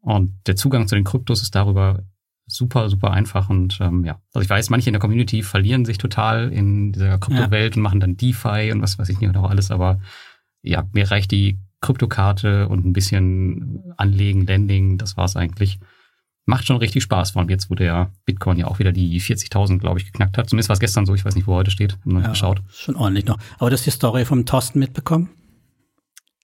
Und 0.00 0.32
der 0.48 0.56
Zugang 0.56 0.88
zu 0.88 0.96
den 0.96 1.04
Kryptos 1.04 1.42
ist 1.42 1.54
darüber 1.54 2.02
super, 2.46 2.88
super 2.88 3.12
einfach. 3.12 3.48
Und 3.48 3.78
ähm, 3.80 4.04
ja, 4.04 4.20
also 4.32 4.42
ich 4.44 4.50
weiß, 4.50 4.70
manche 4.70 4.90
in 4.90 4.94
der 4.94 5.00
Community 5.00 5.42
verlieren 5.42 5.84
sich 5.84 5.98
total 5.98 6.52
in 6.52 6.92
dieser 6.92 7.18
Kryptowelt 7.18 7.74
ja. 7.74 7.78
und 7.78 7.82
machen 7.82 8.00
dann 8.00 8.16
DeFi 8.16 8.72
und 8.72 8.82
was 8.82 8.98
weiß 8.98 9.08
ich 9.10 9.20
nicht 9.20 9.28
und 9.28 9.36
auch 9.36 9.48
alles. 9.48 9.70
Aber 9.70 10.00
ja, 10.60 10.88
mir 10.92 11.08
reicht 11.08 11.30
die 11.30 11.60
Kryptokarte 11.80 12.68
und 12.68 12.84
ein 12.84 12.92
bisschen 12.92 13.94
Anlegen, 13.96 14.46
Lending, 14.46 14.98
das 14.98 15.16
war's 15.16 15.36
eigentlich 15.36 15.78
macht 16.44 16.66
schon 16.66 16.76
richtig 16.76 17.02
Spaß. 17.02 17.32
Vor 17.32 17.40
allem 17.40 17.50
jetzt, 17.50 17.70
wo 17.70 17.74
der 17.74 18.10
Bitcoin 18.24 18.58
ja 18.58 18.66
auch 18.66 18.78
wieder 18.78 18.92
die 18.92 19.20
40.000, 19.20 19.78
glaube 19.78 20.00
ich, 20.00 20.06
geknackt 20.06 20.38
hat. 20.38 20.48
Zumindest 20.48 20.68
war 20.68 20.74
es 20.74 20.80
gestern 20.80 21.06
so. 21.06 21.14
Ich 21.14 21.24
weiß 21.24 21.34
nicht, 21.34 21.46
wo 21.46 21.54
heute 21.54 21.70
steht. 21.70 21.98
Haben 22.04 22.20
ja, 22.20 22.28
geschaut. 22.28 22.60
Schon 22.70 22.96
ordentlich 22.96 23.26
noch. 23.26 23.38
Aber 23.58 23.70
das 23.70 23.80
ist 23.80 23.86
die 23.86 23.90
Story 23.90 24.24
vom 24.24 24.44
Thorsten 24.46 24.78
mitbekommen? 24.78 25.30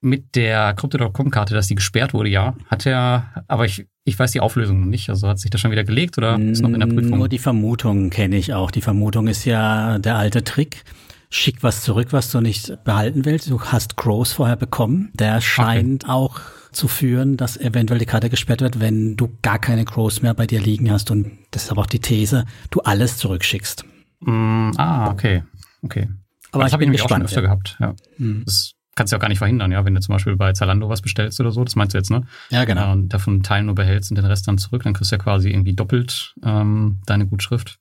Mit 0.01 0.35
der 0.35 0.73
Crypto.com-Karte, 0.75 1.53
dass 1.53 1.67
die 1.67 1.75
gesperrt 1.75 2.13
wurde, 2.13 2.29
ja. 2.29 2.55
Hat 2.67 2.85
er, 2.85 3.43
aber 3.47 3.65
ich, 3.65 3.85
ich 4.05 4.17
weiß 4.17 4.31
die 4.31 4.39
Auflösung 4.39 4.79
noch 4.79 4.87
nicht. 4.87 5.09
Also 5.09 5.27
hat 5.27 5.39
sich 5.39 5.51
das 5.51 5.59
schon 5.59 5.71
wieder 5.71 5.83
gelegt 5.83 6.17
oder 6.17 6.39
ist 6.39 6.61
noch 6.61 6.69
in 6.69 6.79
der 6.79 6.87
Prüfung? 6.87 7.17
Nur 7.17 7.27
die 7.27 7.37
Vermutung 7.37 8.09
kenne 8.09 8.37
ich 8.37 8.53
auch. 8.53 8.71
Die 8.71 8.81
Vermutung 8.81 9.27
ist 9.27 9.43
ja 9.43 9.99
der 9.99 10.15
alte 10.15 10.45
Trick. 10.45 10.83
Schick 11.29 11.61
was 11.61 11.83
zurück, 11.83 12.07
was 12.11 12.31
du 12.31 12.39
nicht 12.39 12.83
behalten 12.85 13.25
willst. 13.25 13.49
Du 13.51 13.61
hast 13.61 13.97
Gross 13.97 14.31
vorher 14.31 14.55
bekommen. 14.55 15.11
Der 15.13 15.41
scheint 15.41 16.05
okay. 16.05 16.11
auch 16.11 16.39
zu 16.71 16.87
führen, 16.87 17.37
dass 17.37 17.57
eventuell 17.57 17.99
die 17.99 18.05
Karte 18.05 18.29
gesperrt 18.29 18.61
wird, 18.61 18.79
wenn 18.79 19.15
du 19.17 19.37
gar 19.41 19.59
keine 19.59 19.85
Crows 19.85 20.21
mehr 20.21 20.33
bei 20.33 20.47
dir 20.47 20.61
liegen 20.61 20.91
hast. 20.91 21.11
Und 21.11 21.31
das 21.51 21.63
ist 21.63 21.71
aber 21.71 21.81
auch 21.81 21.87
die 21.87 21.99
These, 21.99 22.45
du 22.69 22.81
alles 22.81 23.17
zurückschickst. 23.17 23.85
Mm, 24.21 24.71
ah, 24.77 25.09
okay. 25.09 25.43
Okay. 25.81 26.09
Aber, 26.51 26.63
das 26.63 26.73
habe 26.73 26.83
ich 26.83 26.87
nämlich 26.87 27.03
auch 27.03 27.09
schon 27.09 27.21
öfter 27.21 27.41
ja. 27.41 27.47
gehabt. 27.47 27.77
Ja. 27.79 27.95
Mhm. 28.17 28.43
Das 28.45 28.73
kannst 28.95 29.11
du 29.11 29.15
ja 29.15 29.17
auch 29.17 29.21
gar 29.21 29.29
nicht 29.29 29.37
verhindern, 29.37 29.71
ja. 29.71 29.85
Wenn 29.85 29.95
du 29.95 30.01
zum 30.01 30.13
Beispiel 30.13 30.35
bei 30.35 30.51
Zalando 30.53 30.89
was 30.89 31.01
bestellst 31.01 31.39
oder 31.39 31.51
so, 31.51 31.63
das 31.63 31.75
meinst 31.75 31.93
du 31.93 31.97
jetzt, 31.97 32.11
ne? 32.11 32.23
Ja, 32.49 32.65
genau. 32.65 32.91
und 32.91 33.09
davon 33.09 33.35
einen 33.35 33.43
Teil 33.43 33.63
nur 33.63 33.75
behältst 33.75 34.11
und 34.11 34.17
den 34.17 34.25
Rest 34.25 34.47
dann 34.47 34.57
zurück, 34.57 34.83
dann 34.83 34.93
kriegst 34.93 35.11
du 35.11 35.15
ja 35.15 35.21
quasi 35.21 35.49
irgendwie 35.49 35.73
doppelt 35.73 36.35
ähm, 36.43 36.99
deine 37.05 37.27
Gutschrift. 37.27 37.79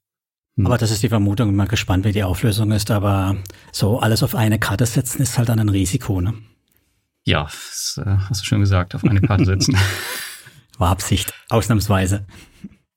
Hm. 0.57 0.67
Aber 0.67 0.79
das 0.79 0.91
ist 0.91 1.03
die 1.03 1.09
Vermutung, 1.09 1.49
bin 1.49 1.57
mal 1.57 1.67
gespannt, 1.67 2.05
wie 2.05 2.13
die 2.13 2.25
Auflösung 2.25 2.71
ist, 2.73 2.91
aber 2.91 3.37
so 3.73 3.99
alles 3.99 4.23
auf 4.23 4.35
eine 4.35 4.59
Karte 4.59 4.87
setzen 4.87 5.23
ist 5.23 5.39
halt 5.39 5.49
dann 5.49 5.59
ein 5.59 5.69
Risiko, 5.69 6.21
ne? 6.21 6.35
Ja, 7.29 7.43
das 7.43 8.01
äh, 8.03 8.17
hast 8.31 8.41
du 8.41 8.47
schön 8.47 8.61
gesagt, 8.61 8.95
auf 8.95 9.05
eine 9.05 9.21
Karte 9.21 9.45
setzen. 9.45 9.77
War 10.79 10.89
Absicht, 10.89 11.35
ausnahmsweise. 11.51 12.25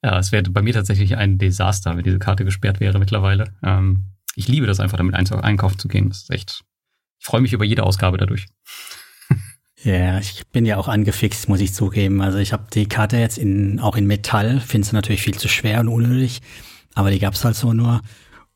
Ja, 0.02 0.18
es 0.20 0.32
wäre 0.32 0.50
bei 0.50 0.62
mir 0.62 0.74
tatsächlich 0.74 1.18
ein 1.18 1.38
Desaster, 1.38 1.98
wenn 1.98 2.06
diese 2.06 2.18
Karte 2.18 2.46
gesperrt 2.46 2.80
wäre 2.80 2.98
mittlerweile. 2.98 3.54
Ähm, 3.62 4.06
ich 4.36 4.48
liebe 4.48 4.68
das 4.68 4.80
einfach, 4.80 4.98
damit 4.98 5.16
einkaufen 5.16 5.78
zu 5.78 5.90
gehen. 5.90 6.08
Das 6.08 6.20
ist 6.20 6.32
echt. 6.32 6.62
Ich 7.20 7.26
freue 7.26 7.42
mich 7.42 7.52
über 7.52 7.66
jede 7.66 7.84
Ausgabe 7.84 8.18
dadurch. 8.18 8.48
Ja, 9.84 10.20
ich 10.20 10.46
bin 10.52 10.68
ja 10.68 10.78
auch 10.78 10.88
angefixt, 10.88 11.50
muss 11.50 11.60
ich 11.60 11.74
zugeben. 11.74 12.22
Also 12.22 12.38
ich 12.38 12.54
habe 12.54 12.68
die 12.72 12.86
Karte 12.86 13.18
jetzt 13.18 13.40
in, 13.40 13.80
auch 13.80 13.96
in 13.96 14.06
Metall, 14.06 14.60
finde 14.60 14.88
sie 14.88 14.94
natürlich 14.94 15.24
viel 15.24 15.36
zu 15.36 15.48
schwer 15.48 15.80
und 15.80 15.88
unnötig, 15.88 16.44
aber 16.94 17.10
die 17.10 17.18
gab's 17.18 17.44
halt 17.44 17.56
so 17.56 17.74
nur. 17.74 18.02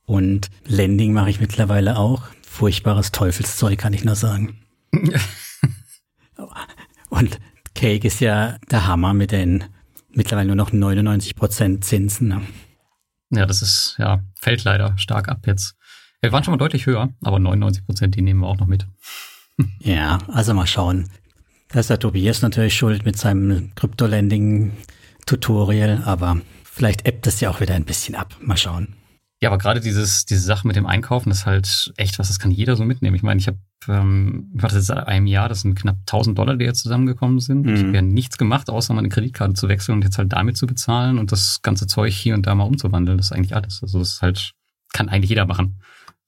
Und 0.06 0.52
Landing 0.68 1.14
mache 1.14 1.32
ich 1.32 1.40
mittlerweile 1.40 1.98
auch. 1.98 2.22
Furchtbares 2.48 3.12
Teufelszeug, 3.12 3.80
kann 3.80 3.94
ich 3.94 4.06
nur 4.06 4.14
sagen. 4.14 4.60
Und 7.10 7.40
Cake 7.74 8.08
ist 8.08 8.20
ja 8.20 8.58
der 8.72 8.88
Hammer 8.88 9.14
mit 9.14 9.32
den 9.32 9.64
mittlerweile 10.16 10.48
nur 10.48 10.56
noch 10.56 10.72
99 10.72 11.36
Prozent 11.36 11.86
Zinsen. 11.86 12.30
Ne? 12.30 12.42
Ja, 13.32 13.46
das 13.46 13.62
ist, 13.62 13.98
ja, 14.00 14.24
fällt 14.40 14.64
leider 14.64 14.98
stark 14.98 15.30
ab 15.30 15.46
jetzt. 15.46 15.76
Wir 16.22 16.32
waren 16.32 16.44
schon 16.44 16.54
mal 16.54 16.58
deutlich 16.58 16.86
höher, 16.86 17.10
aber 17.22 17.40
99 17.40 17.86
Prozent, 17.86 18.16
die 18.16 18.22
nehmen 18.22 18.40
wir 18.40 18.48
auch 18.48 18.58
noch 18.58 18.68
mit. 18.68 18.88
ja, 19.80 20.20
also 20.28 20.54
mal 20.54 20.68
schauen. 20.68 21.10
Da 21.70 21.80
ist 21.82 21.90
der 21.90 22.00
Tobias 22.00 22.42
natürlich 22.42 22.76
schuld 22.76 23.06
mit 23.06 23.18
seinem 23.18 23.74
Crypto-Landing-Tutorial, 23.76 26.04
aber 26.06 26.40
vielleicht 26.64 27.06
ebbt 27.08 27.28
es 27.28 27.42
ja 27.42 27.50
auch 27.50 27.60
wieder 27.60 27.76
ein 27.76 27.86
bisschen 27.86 28.16
ab. 28.16 28.34
Mal 28.40 28.58
schauen. 28.58 28.96
Ja, 29.46 29.52
aber 29.52 29.60
gerade 29.60 29.80
dieses, 29.80 30.26
diese 30.26 30.42
Sache 30.42 30.66
mit 30.66 30.76
dem 30.76 30.88
Einkaufen 30.88 31.30
ist 31.30 31.46
halt 31.46 31.94
echt 31.98 32.18
was, 32.18 32.30
das 32.30 32.40
kann 32.40 32.50
jeder 32.50 32.76
so 32.76 32.84
mitnehmen. 32.84 33.16
Ich 33.16 33.22
meine, 33.22 33.40
ich 33.40 33.46
habe, 33.46 33.60
ähm, 33.88 34.50
ich 34.56 34.62
das 34.64 34.88
seit 34.88 35.06
einem 35.06 35.28
Jahr, 35.28 35.50
das 35.50 35.62
sind 35.62 35.76
knapp 35.76 35.98
1000 35.98 36.36
Dollar, 36.36 36.56
die 36.56 36.66
jetzt 36.66 36.82
zusammengekommen 36.82 37.40
sind. 37.40 37.68
Mhm. 37.68 37.76
Ich 37.76 37.84
habe 37.84 37.94
ja 37.94 38.02
nichts 38.02 38.40
gemacht, 38.40 38.72
außer 38.72 38.96
meine 38.96 39.08
Kreditkarte 39.08 39.54
zu 39.54 39.70
wechseln 39.70 39.98
und 39.98 40.04
jetzt 40.04 40.18
halt 40.18 40.34
damit 40.34 40.58
zu 40.58 40.66
bezahlen 40.66 41.20
und 41.20 41.32
das 41.32 41.62
ganze 41.62 41.86
Zeug 41.86 42.12
hier 42.12 42.34
und 42.34 42.48
da 42.48 42.56
mal 42.56 42.64
umzuwandeln. 42.64 43.20
Das 43.20 43.28
ist 43.28 43.34
eigentlich 43.34 43.56
alles. 43.56 43.84
Also 43.84 44.00
das 44.00 44.14
ist 44.14 44.22
halt, 44.24 44.54
kann 44.94 45.10
eigentlich 45.10 45.30
jeder 45.30 45.46
machen. 45.46 45.80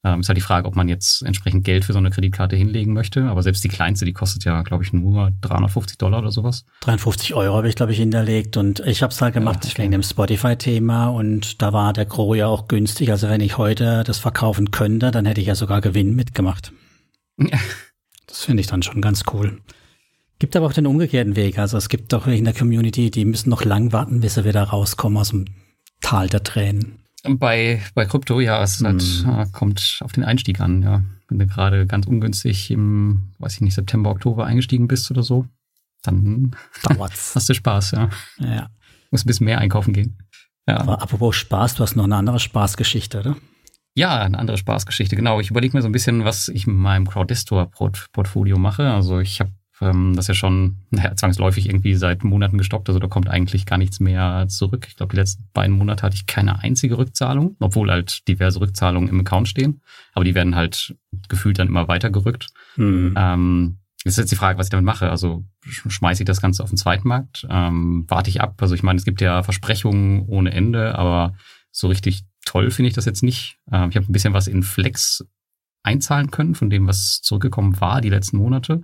Ähm, 0.03 0.19
ist 0.19 0.29
halt 0.29 0.37
die 0.37 0.41
Frage, 0.41 0.67
ob 0.67 0.75
man 0.75 0.87
jetzt 0.87 1.23
entsprechend 1.23 1.63
Geld 1.63 1.83
für 1.83 1.93
so 1.93 1.99
eine 1.99 2.11
Kreditkarte 2.11 2.55
hinlegen 2.55 2.93
möchte. 2.93 3.23
Aber 3.23 3.41
selbst 3.41 3.63
die 3.63 3.67
kleinste, 3.67 4.05
die 4.05 4.13
kostet 4.13 4.43
ja, 4.43 4.61
glaube 4.61 4.83
ich, 4.83 4.93
nur 4.93 5.31
350 5.41 5.97
Dollar 5.97 6.19
oder 6.19 6.31
sowas. 6.31 6.65
53 6.81 7.33
Euro 7.33 7.55
habe 7.57 7.67
ich, 7.67 7.75
glaube 7.75 7.91
ich, 7.91 7.97
hinterlegt. 7.97 8.57
Und 8.57 8.79
ich 8.81 9.01
habe 9.01 9.11
es 9.11 9.21
halt 9.21 9.33
gemacht 9.33 9.65
ja, 9.65 9.71
okay. 9.71 9.81
wegen 9.83 9.91
dem 9.91 10.03
Spotify-Thema. 10.03 11.07
Und 11.07 11.61
da 11.61 11.73
war 11.73 11.93
der 11.93 12.05
Gro 12.05 12.35
ja 12.35 12.47
auch 12.47 12.67
günstig. 12.67 13.11
Also 13.11 13.27
wenn 13.27 13.41
ich 13.41 13.57
heute 13.57 14.03
das 14.05 14.19
verkaufen 14.19 14.71
könnte, 14.71 15.11
dann 15.11 15.25
hätte 15.25 15.41
ich 15.41 15.47
ja 15.47 15.55
sogar 15.55 15.81
Gewinn 15.81 16.15
mitgemacht. 16.15 16.71
Ja. 17.37 17.57
Das 18.27 18.43
finde 18.43 18.61
ich 18.61 18.67
dann 18.67 18.83
schon 18.83 19.01
ganz 19.01 19.23
cool. 19.33 19.61
Gibt 20.39 20.55
aber 20.55 20.67
auch 20.67 20.73
den 20.73 20.85
umgekehrten 20.85 21.35
Weg. 21.35 21.57
Also 21.57 21.77
es 21.77 21.89
gibt 21.89 22.13
doch 22.13 22.27
in 22.27 22.43
der 22.43 22.53
Community, 22.53 23.09
die 23.09 23.25
müssen 23.25 23.49
noch 23.49 23.65
lang 23.65 23.91
warten, 23.93 24.19
bis 24.19 24.35
sie 24.35 24.45
wieder 24.45 24.63
rauskommen 24.63 25.17
aus 25.17 25.29
dem 25.29 25.45
Tal 26.01 26.29
der 26.29 26.43
Tränen. 26.43 27.06
Bei, 27.27 27.81
bei 27.93 28.05
Krypto, 28.05 28.39
ja, 28.39 28.63
es 28.63 28.81
halt, 28.83 29.01
hm. 29.01 29.51
kommt 29.51 29.99
auf 30.01 30.11
den 30.11 30.23
Einstieg 30.23 30.59
an, 30.59 30.81
ja. 30.81 31.03
Wenn 31.29 31.39
du 31.39 31.47
gerade 31.47 31.85
ganz 31.85 32.07
ungünstig 32.07 32.71
im, 32.71 33.33
weiß 33.39 33.55
ich 33.55 33.61
nicht, 33.61 33.73
September, 33.73 34.11
Oktober 34.11 34.45
eingestiegen 34.45 34.87
bist 34.87 35.11
oder 35.11 35.23
so, 35.23 35.45
dann 36.03 36.55
Dauert's. 36.83 37.35
hast 37.35 37.49
du 37.49 37.53
Spaß, 37.53 37.91
ja. 37.91 38.09
Ja. 38.39 38.69
Muss 39.11 39.23
ein 39.23 39.27
bisschen 39.27 39.45
mehr 39.45 39.59
einkaufen 39.59 39.93
gehen. 39.93 40.17
Ja. 40.67 40.79
Aber 40.79 41.01
apropos 41.01 41.35
Spaß, 41.35 41.75
du 41.75 41.83
hast 41.83 41.95
noch 41.95 42.03
eine 42.05 42.15
andere 42.15 42.39
Spaßgeschichte, 42.39 43.19
oder? 43.19 43.37
Ja, 43.95 44.19
eine 44.19 44.37
andere 44.37 44.57
Spaßgeschichte, 44.57 45.15
genau. 45.15 45.39
Ich 45.39 45.49
überlege 45.49 45.75
mir 45.75 45.81
so 45.81 45.89
ein 45.89 45.93
bisschen, 45.93 46.23
was 46.23 46.49
ich 46.49 46.67
mit 46.67 46.75
meinem 46.75 47.09
Crowdestor-Portfolio 47.09 48.57
mache. 48.57 48.91
Also 48.91 49.19
ich 49.19 49.39
habe 49.39 49.51
ähm, 49.81 50.13
das 50.15 50.25
ist 50.25 50.29
ja 50.29 50.33
schon 50.33 50.77
naja, 50.89 51.15
zwangsläufig 51.15 51.67
irgendwie 51.67 51.95
seit 51.95 52.23
Monaten 52.23 52.57
gestoppt. 52.57 52.89
Also 52.89 52.99
da 52.99 53.07
kommt 53.07 53.29
eigentlich 53.29 53.65
gar 53.65 53.77
nichts 53.77 53.99
mehr 53.99 54.45
zurück. 54.47 54.85
Ich 54.87 54.95
glaube, 54.95 55.11
die 55.11 55.19
letzten 55.19 55.47
beiden 55.53 55.75
Monate 55.75 56.03
hatte 56.03 56.15
ich 56.15 56.25
keine 56.25 56.59
einzige 56.59 56.97
Rückzahlung, 56.97 57.55
obwohl 57.59 57.91
halt 57.91 58.27
diverse 58.27 58.59
Rückzahlungen 58.59 59.09
im 59.09 59.19
Account 59.19 59.47
stehen. 59.47 59.81
Aber 60.13 60.25
die 60.25 60.35
werden 60.35 60.55
halt 60.55 60.95
gefühlt 61.29 61.59
dann 61.59 61.67
immer 61.67 61.87
weitergerückt. 61.87 62.47
Mhm. 62.75 63.13
Ähm, 63.17 63.77
ist 64.03 64.17
jetzt 64.17 64.31
die 64.31 64.35
Frage, 64.35 64.57
was 64.57 64.67
ich 64.67 64.71
damit 64.71 64.85
mache. 64.85 65.09
Also 65.09 65.43
schmeiße 65.61 66.23
ich 66.23 66.27
das 66.27 66.41
Ganze 66.41 66.63
auf 66.63 66.69
den 66.69 66.77
Zweitmarkt? 66.77 67.45
Ähm, 67.49 68.05
warte 68.07 68.29
ich 68.29 68.41
ab? 68.41 68.55
Also 68.61 68.73
ich 68.73 68.83
meine, 68.83 68.97
es 68.97 69.05
gibt 69.05 69.21
ja 69.21 69.43
Versprechungen 69.43 70.25
ohne 70.27 70.51
Ende, 70.51 70.95
aber 70.95 71.35
so 71.71 71.87
richtig 71.87 72.23
toll 72.45 72.71
finde 72.71 72.87
ich 72.87 72.95
das 72.95 73.05
jetzt 73.05 73.23
nicht. 73.23 73.57
Ähm, 73.71 73.89
ich 73.89 73.95
habe 73.95 74.09
ein 74.09 74.13
bisschen 74.13 74.33
was 74.33 74.47
in 74.47 74.63
Flex 74.63 75.25
einzahlen 75.83 76.31
können 76.31 76.55
von 76.55 76.69
dem, 76.69 76.87
was 76.87 77.21
zurückgekommen 77.21 77.79
war 77.79 78.01
die 78.01 78.09
letzten 78.09 78.37
Monate. 78.37 78.83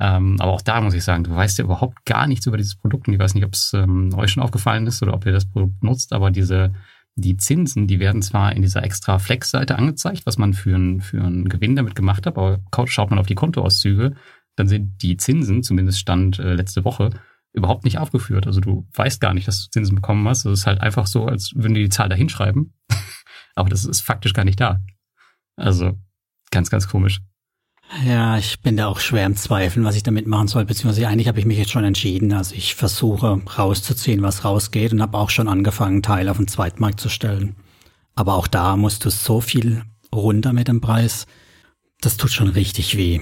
Ähm, 0.00 0.36
aber 0.40 0.52
auch 0.52 0.62
da 0.62 0.80
muss 0.80 0.94
ich 0.94 1.04
sagen, 1.04 1.24
du 1.24 1.34
weißt 1.34 1.58
ja 1.58 1.64
überhaupt 1.64 2.06
gar 2.06 2.26
nichts 2.26 2.46
über 2.46 2.56
dieses 2.56 2.76
Produkt 2.76 3.06
und 3.06 3.14
ich 3.14 3.20
weiß 3.20 3.34
nicht, 3.34 3.44
ob 3.44 3.52
es 3.52 3.72
ähm, 3.74 4.14
euch 4.14 4.32
schon 4.32 4.42
aufgefallen 4.42 4.86
ist 4.86 5.02
oder 5.02 5.12
ob 5.12 5.26
ihr 5.26 5.32
das 5.32 5.44
Produkt 5.44 5.82
nutzt, 5.82 6.12
aber 6.12 6.30
diese 6.30 6.72
die 7.16 7.36
Zinsen, 7.36 7.86
die 7.86 8.00
werden 8.00 8.22
zwar 8.22 8.52
in 8.54 8.62
dieser 8.62 8.82
extra 8.82 9.18
Flex-Seite 9.18 9.76
angezeigt, 9.76 10.24
was 10.24 10.38
man 10.38 10.54
für 10.54 10.74
einen 10.74 11.00
für 11.02 11.22
einen 11.22 11.48
Gewinn 11.48 11.76
damit 11.76 11.94
gemacht 11.94 12.26
hat, 12.26 12.38
aber 12.38 12.60
schaut 12.86 13.10
man 13.10 13.18
auf 13.18 13.26
die 13.26 13.34
Kontoauszüge, 13.34 14.14
dann 14.56 14.68
sind 14.68 15.02
die 15.02 15.16
Zinsen, 15.16 15.62
zumindest 15.62 15.98
Stand 15.98 16.38
äh, 16.38 16.54
letzte 16.54 16.84
Woche, 16.84 17.10
überhaupt 17.52 17.84
nicht 17.84 17.98
aufgeführt. 17.98 18.46
Also 18.46 18.60
du 18.60 18.86
weißt 18.94 19.20
gar 19.20 19.34
nicht, 19.34 19.48
dass 19.48 19.64
du 19.64 19.70
Zinsen 19.70 19.96
bekommen 19.96 20.26
hast. 20.28 20.44
Es 20.44 20.60
ist 20.60 20.66
halt 20.66 20.80
einfach 20.80 21.06
so, 21.06 21.26
als 21.26 21.52
würden 21.54 21.74
die 21.74 21.82
die 21.82 21.88
Zahl 21.88 22.08
da 22.08 22.14
hinschreiben. 22.14 22.74
aber 23.54 23.68
das 23.68 23.84
ist 23.84 24.00
faktisch 24.00 24.34
gar 24.34 24.44
nicht 24.44 24.60
da. 24.60 24.80
Also 25.56 25.98
ganz, 26.50 26.70
ganz 26.70 26.88
komisch. 26.88 27.20
Ja, 28.06 28.38
ich 28.38 28.60
bin 28.60 28.76
da 28.76 28.86
auch 28.86 29.00
schwer 29.00 29.26
im 29.26 29.34
Zweifeln, 29.36 29.84
was 29.84 29.96
ich 29.96 30.04
damit 30.04 30.26
machen 30.26 30.46
soll, 30.46 30.64
beziehungsweise 30.64 31.08
eigentlich 31.08 31.26
habe 31.26 31.40
ich 31.40 31.44
mich 31.44 31.58
jetzt 31.58 31.72
schon 31.72 31.84
entschieden. 31.84 32.32
Also 32.32 32.54
ich 32.54 32.76
versuche 32.76 33.42
rauszuziehen, 33.58 34.22
was 34.22 34.44
rausgeht 34.44 34.92
und 34.92 35.02
habe 35.02 35.18
auch 35.18 35.30
schon 35.30 35.48
angefangen, 35.48 36.02
Teile 36.02 36.30
auf 36.30 36.36
den 36.36 36.46
Zweitmarkt 36.46 37.00
zu 37.00 37.08
stellen. 37.08 37.56
Aber 38.14 38.34
auch 38.34 38.46
da 38.46 38.76
musst 38.76 39.04
du 39.04 39.10
so 39.10 39.40
viel 39.40 39.82
runter 40.14 40.52
mit 40.52 40.68
dem 40.68 40.80
Preis. 40.80 41.26
Das 42.00 42.16
tut 42.16 42.30
schon 42.30 42.48
richtig 42.48 42.96
weh. 42.96 43.20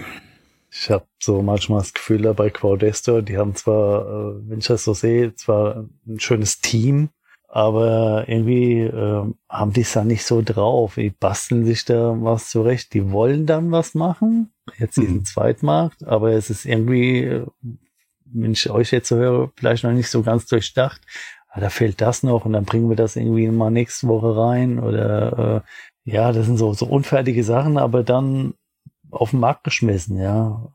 Ich 0.70 0.90
habe 0.90 1.06
so 1.18 1.40
manchmal 1.40 1.80
das 1.80 1.94
Gefühl, 1.94 2.22
da 2.22 2.34
bei 2.34 2.50
Quadesto, 2.50 3.22
die 3.22 3.38
haben 3.38 3.54
zwar, 3.54 4.02
äh, 4.02 4.50
wenn 4.50 4.58
ich 4.58 4.66
das 4.66 4.84
so 4.84 4.92
sehe, 4.92 5.34
zwar 5.34 5.86
ein 6.06 6.20
schönes 6.20 6.60
Team, 6.60 7.08
aber 7.48 8.28
irgendwie 8.28 8.80
äh, 8.82 9.24
haben 9.48 9.72
die 9.72 9.80
es 9.80 9.92
dann 9.92 10.08
nicht 10.08 10.26
so 10.26 10.42
drauf. 10.42 10.96
Die 10.96 11.10
basteln 11.10 11.64
sich 11.64 11.86
da 11.86 12.14
was 12.20 12.50
zurecht. 12.50 12.92
Die 12.92 13.10
wollen 13.10 13.46
dann 13.46 13.72
was 13.72 13.94
machen, 13.94 14.52
jetzt 14.78 14.96
diesen 14.96 15.18
mhm. 15.18 15.24
Zweitmarkt, 15.24 16.04
aber 16.04 16.32
es 16.32 16.50
ist 16.50 16.64
irgendwie, 16.64 17.24
äh, 17.24 17.46
wenn 18.24 18.52
ich 18.52 18.68
euch 18.70 18.90
jetzt 18.90 19.08
so 19.08 19.16
höre, 19.16 19.50
vielleicht 19.56 19.84
noch 19.84 19.92
nicht 19.92 20.10
so 20.10 20.22
ganz 20.22 20.46
durchdacht. 20.46 21.00
Aber 21.50 21.62
da 21.62 21.70
fehlt 21.70 22.00
das 22.00 22.22
noch 22.22 22.44
und 22.44 22.52
dann 22.52 22.64
bringen 22.64 22.88
wir 22.88 22.96
das 22.96 23.16
irgendwie 23.16 23.48
mal 23.48 23.70
nächste 23.70 24.06
Woche 24.06 24.36
rein 24.36 24.78
oder 24.78 25.64
äh, 25.64 26.10
ja, 26.10 26.32
das 26.32 26.46
sind 26.46 26.58
so, 26.58 26.72
so 26.74 26.86
unfertige 26.86 27.42
Sachen, 27.44 27.78
aber 27.78 28.02
dann 28.02 28.54
auf 29.10 29.30
den 29.30 29.40
Markt 29.40 29.64
geschmissen, 29.64 30.18
ja. 30.18 30.70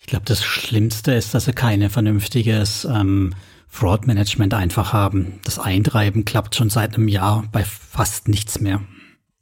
Ich 0.00 0.06
glaube, 0.06 0.24
das 0.26 0.44
Schlimmste 0.44 1.12
ist, 1.12 1.34
dass 1.34 1.46
sie 1.46 1.52
keine 1.52 1.90
vernünftiges 1.90 2.84
ähm, 2.84 3.34
Fraud-Management 3.68 4.54
einfach 4.54 4.92
haben. 4.92 5.40
Das 5.44 5.58
Eintreiben 5.58 6.24
klappt 6.24 6.54
schon 6.54 6.70
seit 6.70 6.94
einem 6.94 7.08
Jahr 7.08 7.44
bei 7.52 7.64
fast 7.64 8.28
nichts 8.28 8.60
mehr. 8.60 8.80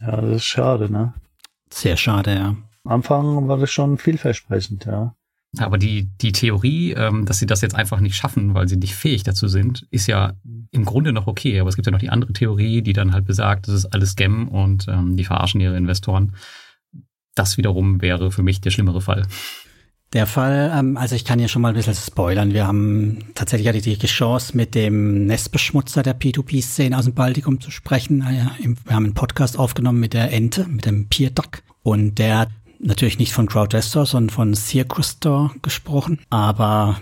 Ja, 0.00 0.20
das 0.20 0.36
ist 0.36 0.44
schade, 0.44 0.90
ne? 0.90 1.14
Sehr 1.70 1.96
schade, 1.96 2.34
ja. 2.34 2.56
Am 2.86 2.92
Anfang 2.92 3.48
war 3.48 3.58
das 3.58 3.70
schon 3.70 3.98
vielversprechend, 3.98 4.84
ja. 4.84 5.16
Aber 5.58 5.76
die, 5.76 6.08
die 6.20 6.32
Theorie, 6.32 6.92
ähm, 6.92 7.24
dass 7.24 7.38
sie 7.38 7.46
das 7.46 7.62
jetzt 7.62 7.74
einfach 7.74 7.98
nicht 7.98 8.14
schaffen, 8.14 8.54
weil 8.54 8.68
sie 8.68 8.76
nicht 8.76 8.94
fähig 8.94 9.24
dazu 9.24 9.48
sind, 9.48 9.86
ist 9.90 10.06
ja 10.06 10.34
im 10.70 10.84
Grunde 10.84 11.12
noch 11.12 11.26
okay. 11.26 11.58
Aber 11.58 11.68
es 11.68 11.74
gibt 11.74 11.86
ja 11.86 11.92
noch 11.92 11.98
die 11.98 12.10
andere 12.10 12.32
Theorie, 12.32 12.82
die 12.82 12.92
dann 12.92 13.12
halt 13.12 13.24
besagt, 13.24 13.66
das 13.66 13.74
ist 13.74 13.86
alles 13.86 14.10
Scam 14.10 14.48
und 14.48 14.86
ähm, 14.88 15.16
die 15.16 15.24
verarschen 15.24 15.60
ihre 15.60 15.76
Investoren. 15.76 16.34
Das 17.34 17.56
wiederum 17.56 18.02
wäre 18.02 18.30
für 18.30 18.42
mich 18.42 18.60
der 18.60 18.70
schlimmere 18.70 19.00
Fall. 19.00 19.26
Der 20.12 20.26
Fall, 20.26 20.72
ähm, 20.72 20.96
also 20.96 21.16
ich 21.16 21.24
kann 21.24 21.40
hier 21.40 21.48
schon 21.48 21.62
mal 21.62 21.70
ein 21.70 21.74
bisschen 21.74 21.94
spoilern. 21.94 22.52
Wir 22.52 22.66
haben 22.66 23.18
tatsächlich 23.34 23.66
hatte 23.66 23.80
die 23.80 23.96
Chance, 24.06 24.56
mit 24.56 24.74
dem 24.76 25.26
Nestbeschmutzer 25.26 26.02
der 26.02 26.18
P2P-Szene 26.18 26.96
aus 26.96 27.06
dem 27.06 27.14
Baltikum 27.14 27.60
zu 27.60 27.72
sprechen. 27.72 28.22
Ah 28.22 28.30
wir 28.30 28.94
haben 28.94 29.04
einen 29.04 29.14
Podcast 29.14 29.58
aufgenommen 29.58 29.98
mit 29.98 30.14
der 30.14 30.32
Ente, 30.32 30.66
mit 30.68 30.86
dem 30.86 31.08
Pier 31.08 31.30
Duck. 31.30 31.62
Und 31.82 32.18
der 32.18 32.48
natürlich 32.86 33.18
nicht 33.18 33.32
von 33.32 33.46
Crowdestor, 33.46 34.06
sondern 34.06 34.30
von 34.30 34.54
Circustor 34.54 35.54
gesprochen. 35.62 36.20
Aber 36.30 37.00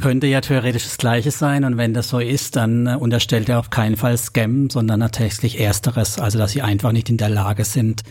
könnte 0.00 0.26
ja 0.26 0.40
theoretisch 0.40 0.84
das 0.84 0.98
Gleiche 0.98 1.30
sein. 1.30 1.64
Und 1.64 1.76
wenn 1.76 1.94
das 1.94 2.08
so 2.08 2.18
ist, 2.18 2.56
dann 2.56 2.86
äh, 2.86 2.96
unterstellt 2.96 3.48
er 3.48 3.58
auf 3.58 3.70
keinen 3.70 3.96
Fall 3.96 4.16
Scam, 4.16 4.70
sondern 4.70 5.00
tatsächlich 5.00 5.60
Ersteres. 5.60 6.18
Also, 6.18 6.38
dass 6.38 6.52
sie 6.52 6.62
einfach 6.62 6.92
nicht 6.92 7.10
in 7.10 7.16
der 7.16 7.28
Lage 7.28 7.64
sind, 7.64 8.02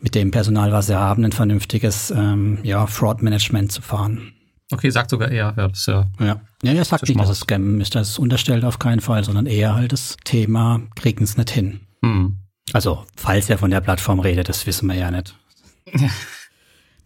mit 0.00 0.14
dem 0.14 0.30
Personal, 0.30 0.72
was 0.72 0.86
sie 0.86 0.98
haben, 0.98 1.24
ein 1.24 1.32
vernünftiges 1.32 2.10
ähm, 2.10 2.58
ja, 2.62 2.86
Fraud-Management 2.86 3.72
zu 3.72 3.80
fahren. 3.80 4.32
Okay, 4.70 4.90
sagt 4.90 5.10
sogar 5.10 5.30
er, 5.30 5.54
ja, 5.56 5.68
das 5.68 5.86
ja. 5.86 6.10
Ja, 6.20 6.40
ja 6.62 6.72
er 6.72 6.84
sagt 6.84 7.08
nicht, 7.08 7.18
dass 7.18 7.30
es 7.30 7.40
Scam 7.40 7.80
ist, 7.80 7.94
das 7.94 8.18
unterstellt 8.18 8.64
auf 8.64 8.78
keinen 8.78 9.00
Fall, 9.00 9.24
sondern 9.24 9.46
eher 9.46 9.74
halt 9.74 9.92
das 9.92 10.16
Thema, 10.24 10.82
kriegen 10.94 11.24
es 11.24 11.36
nicht 11.36 11.50
hin. 11.50 11.80
Hm. 12.02 12.38
Also, 12.72 13.04
falls 13.16 13.48
er 13.48 13.58
von 13.58 13.70
der 13.70 13.80
Plattform 13.80 14.20
redet, 14.20 14.48
das 14.48 14.66
wissen 14.66 14.88
wir 14.88 14.96
ja 14.96 15.10
nicht. 15.10 15.38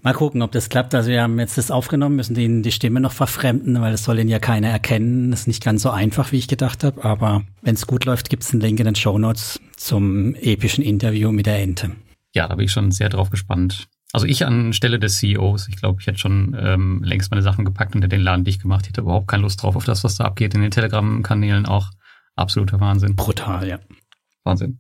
Mal 0.09 0.15
gucken, 0.15 0.43
ob 0.43 0.53
das 0.53 0.69
klappt. 0.71 0.95
Also 0.95 1.11
wir 1.11 1.23
haben 1.23 1.39
jetzt 1.39 1.59
das 1.59 1.71
aufgenommen, 1.71 2.17
müssen 2.17 2.35
denen 2.35 2.63
die 2.63 2.73
Stimme 2.73 3.01
noch 3.01 3.13
verfremden, 3.13 3.81
weil 3.81 3.93
das 3.93 4.05
soll 4.05 4.19
ihn 4.19 4.29
ja 4.29 4.39
keiner 4.39 4.69
erkennen. 4.69 5.31
Das 5.31 5.41
ist 5.41 5.47
nicht 5.49 5.63
ganz 5.63 5.83
so 5.83 5.91
einfach, 5.91 6.33
wie 6.33 6.39
ich 6.39 6.49
gedacht 6.49 6.83
habe. 6.83 7.05
Aber 7.05 7.43
wenn 7.63 7.75
es 7.75 7.87
gut 7.87 8.07
läuft, 8.07 8.31
gibt 8.31 8.43
es 8.43 8.53
einen 8.53 8.63
Link 8.63 8.81
in 8.81 8.87
den 8.87 8.95
Show 8.95 9.19
Notes 9.19 9.61
zum 9.77 10.35
epischen 10.35 10.83
Interview 10.83 11.31
mit 11.31 11.47
der 11.47 11.61
Ente 11.61 11.93
ja, 12.35 12.47
da 12.47 12.55
bin 12.55 12.67
ich 12.67 12.73
schon 12.73 12.91
sehr 12.91 13.09
drauf 13.09 13.31
gespannt. 13.31 13.89
Also 14.13 14.27
ich 14.27 14.47
anstelle 14.47 14.99
des 14.99 15.19
CEOs, 15.19 15.69
ich 15.69 15.77
glaube, 15.77 16.01
ich 16.01 16.07
hätte 16.07 16.19
schon 16.19 16.57
ähm, 16.59 17.03
längst 17.03 17.31
meine 17.31 17.43
Sachen 17.43 17.65
gepackt 17.65 17.95
und 17.95 18.03
hätte 18.03 18.17
den 18.17 18.23
Laden 18.23 18.45
dicht 18.45 18.63
gemacht. 18.63 18.83
Ich 18.85 18.91
hätte 18.91 19.03
überhaupt 19.03 19.29
keine 19.29 19.43
Lust 19.43 19.63
drauf 19.63 19.77
auf 19.77 19.85
das, 19.85 20.05
was 20.05 20.17
da 20.17 20.25
abgeht 20.25 20.55
in 20.55 20.63
den 20.63 20.71
Telegram-Kanälen 20.71 21.67
auch. 21.67 21.91
Absoluter 22.37 22.81
Wahnsinn. 22.81 23.17
Brutal, 23.17 23.69
ja. 23.69 23.81
Wahnsinn. 24.45 24.79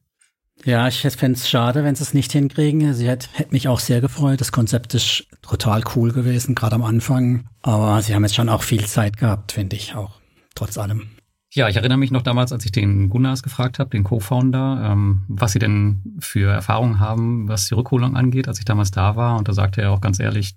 Ja, 0.64 0.88
ich 0.88 1.00
fände 1.00 1.38
es 1.38 1.48
schade, 1.48 1.84
wenn 1.84 1.94
sie 1.94 2.02
es 2.02 2.14
nicht 2.14 2.32
hinkriegen. 2.32 2.92
Sie 2.92 3.08
hätte 3.08 3.28
hätt 3.32 3.52
mich 3.52 3.68
auch 3.68 3.80
sehr 3.80 4.00
gefreut. 4.00 4.40
Das 4.40 4.52
Konzept 4.52 4.94
ist 4.94 5.26
total 5.42 5.82
cool 5.94 6.12
gewesen, 6.12 6.54
gerade 6.54 6.74
am 6.74 6.82
Anfang. 6.82 7.48
Aber 7.62 8.02
sie 8.02 8.14
haben 8.14 8.24
jetzt 8.24 8.34
schon 8.34 8.48
auch 8.48 8.62
viel 8.62 8.84
Zeit 8.86 9.16
gehabt, 9.16 9.52
finde 9.52 9.76
ich 9.76 9.94
auch. 9.94 10.20
Trotz 10.54 10.76
allem. 10.76 11.10
Ja, 11.50 11.68
ich 11.68 11.76
erinnere 11.76 11.96
mich 11.96 12.10
noch 12.10 12.22
damals, 12.22 12.52
als 12.52 12.66
ich 12.66 12.72
den 12.72 13.08
Gunnars 13.08 13.42
gefragt 13.42 13.78
habe, 13.78 13.88
den 13.88 14.04
Co-Founder, 14.04 14.90
ähm, 14.92 15.24
was 15.28 15.52
sie 15.52 15.58
denn 15.58 16.18
für 16.20 16.52
Erfahrungen 16.52 17.00
haben, 17.00 17.48
was 17.48 17.68
die 17.68 17.74
Rückholung 17.74 18.16
angeht, 18.16 18.48
als 18.48 18.58
ich 18.58 18.66
damals 18.66 18.90
da 18.90 19.16
war. 19.16 19.38
Und 19.38 19.48
da 19.48 19.54
sagte 19.54 19.80
er 19.80 19.92
auch 19.92 20.02
ganz 20.02 20.20
ehrlich, 20.20 20.54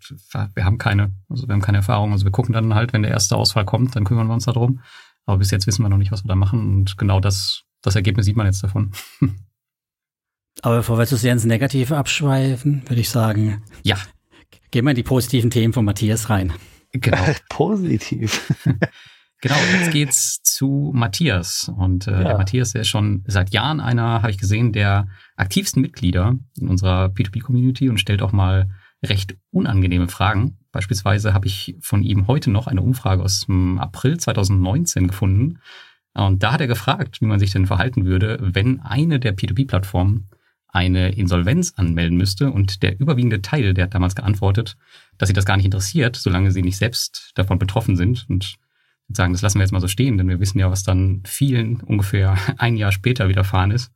wir 0.54 0.66
haben 0.66 0.78
keine, 0.78 1.14
also 1.30 1.48
wir 1.48 1.54
haben 1.54 1.62
keine 1.62 1.78
Erfahrung. 1.78 2.12
Also 2.12 2.26
wir 2.26 2.32
gucken 2.32 2.54
dann 2.54 2.76
halt, 2.76 2.92
wenn 2.92 3.04
der 3.04 3.12
erste 3.12 3.38
Ausfall 3.38 3.64
kommt, 3.64 3.96
dann 3.96 4.04
kümmern 4.04 4.28
wir 4.28 4.34
uns 4.34 4.46
darum. 4.46 4.82
Aber 5.26 5.38
bis 5.38 5.52
jetzt 5.52 5.66
wissen 5.66 5.84
wir 5.84 5.90
noch 5.90 5.98
nicht, 5.98 6.12
was 6.12 6.26
wir 6.26 6.30
da 6.30 6.36
machen. 6.36 6.60
Und 6.60 6.98
genau 6.98 7.22
das, 7.22 7.64
das 7.82 7.96
Ergebnis 7.96 8.26
sieht 8.26 8.36
man 8.36 8.48
jetzt 8.48 8.64
davon. 8.64 8.92
Aber 10.62 10.78
bevor 10.78 10.98
wir 10.98 11.06
zu 11.06 11.18
sehr 11.18 11.34
ins 11.34 11.46
Negative 11.46 11.98
abschweifen, 11.98 12.84
würde 12.88 13.02
ich 13.02 13.10
sagen, 13.10 13.64
ja. 13.84 13.98
Gehen 14.72 14.86
wir 14.86 14.92
in 14.92 14.96
die 14.96 15.04
positiven 15.04 15.50
Themen 15.50 15.74
von 15.74 15.84
Matthias 15.84 16.30
rein. 16.30 16.54
Genau. 16.94 17.26
Positiv. 17.50 18.54
Genau, 19.44 19.56
jetzt 19.80 19.92
geht's 19.92 20.44
zu 20.44 20.92
Matthias. 20.94 21.72
Und 21.76 22.06
äh, 22.06 22.12
ja. 22.12 22.24
der 22.24 22.38
Matthias, 22.38 22.74
der 22.74 22.82
ist 22.82 22.90
schon 22.90 23.24
seit 23.26 23.50
Jahren 23.50 23.80
einer, 23.80 24.22
habe 24.22 24.30
ich 24.30 24.38
gesehen, 24.38 24.72
der 24.72 25.08
aktivsten 25.36 25.82
Mitglieder 25.82 26.36
in 26.60 26.68
unserer 26.68 27.08
P2P-Community 27.08 27.90
und 27.90 28.00
stellt 28.00 28.22
auch 28.22 28.34
mal 28.34 28.70
recht 29.04 29.36
unangenehme 29.50 30.08
Fragen. 30.10 30.60
Beispielsweise 30.72 31.34
habe 31.34 31.48
ich 31.48 31.76
von 31.82 32.04
ihm 32.04 32.28
heute 32.28 32.52
noch 32.52 32.68
eine 32.68 32.84
Umfrage 32.84 33.24
aus 33.24 33.48
dem 33.48 33.80
April 33.80 34.18
2019 34.20 35.08
gefunden. 35.08 35.58
Und 36.14 36.44
da 36.44 36.52
hat 36.52 36.62
er 36.62 36.68
gefragt, 36.68 37.20
wie 37.20 37.26
man 37.26 37.40
sich 37.40 37.50
denn 37.50 37.66
verhalten 37.66 38.06
würde, 38.06 38.38
wenn 38.42 38.80
eine 38.82 39.20
der 39.20 39.36
P2P-Plattformen 39.36 40.30
eine 40.72 41.12
Insolvenz 41.12 41.74
anmelden 41.76 42.18
müsste. 42.18 42.52
Und 42.52 42.84
der 42.84 43.00
überwiegende 43.00 43.42
Teil, 43.42 43.74
der 43.74 43.86
hat 43.86 43.94
damals 43.94 44.16
geantwortet, 44.16 44.78
dass 45.18 45.28
sie 45.28 45.34
das 45.34 45.46
gar 45.46 45.58
nicht 45.58 45.66
interessiert, 45.66 46.16
solange 46.16 46.52
sie 46.52 46.62
nicht 46.62 46.78
selbst 46.78 47.32
davon 47.36 47.60
betroffen 47.60 47.96
sind. 47.96 48.26
Und 48.30 48.56
sagen, 49.14 49.34
das 49.34 49.42
lassen 49.42 49.60
wir 49.60 49.64
jetzt 49.64 49.72
mal 49.72 49.82
so 49.82 49.88
stehen, 49.88 50.18
denn 50.18 50.30
wir 50.30 50.40
wissen 50.40 50.60
ja, 50.60 50.72
was 50.72 50.84
dann 50.84 51.22
vielen 51.26 51.82
ungefähr 51.82 52.38
ein 52.58 52.78
Jahr 52.78 52.92
später 52.92 53.28
widerfahren 53.30 53.72
ist. 53.72 53.92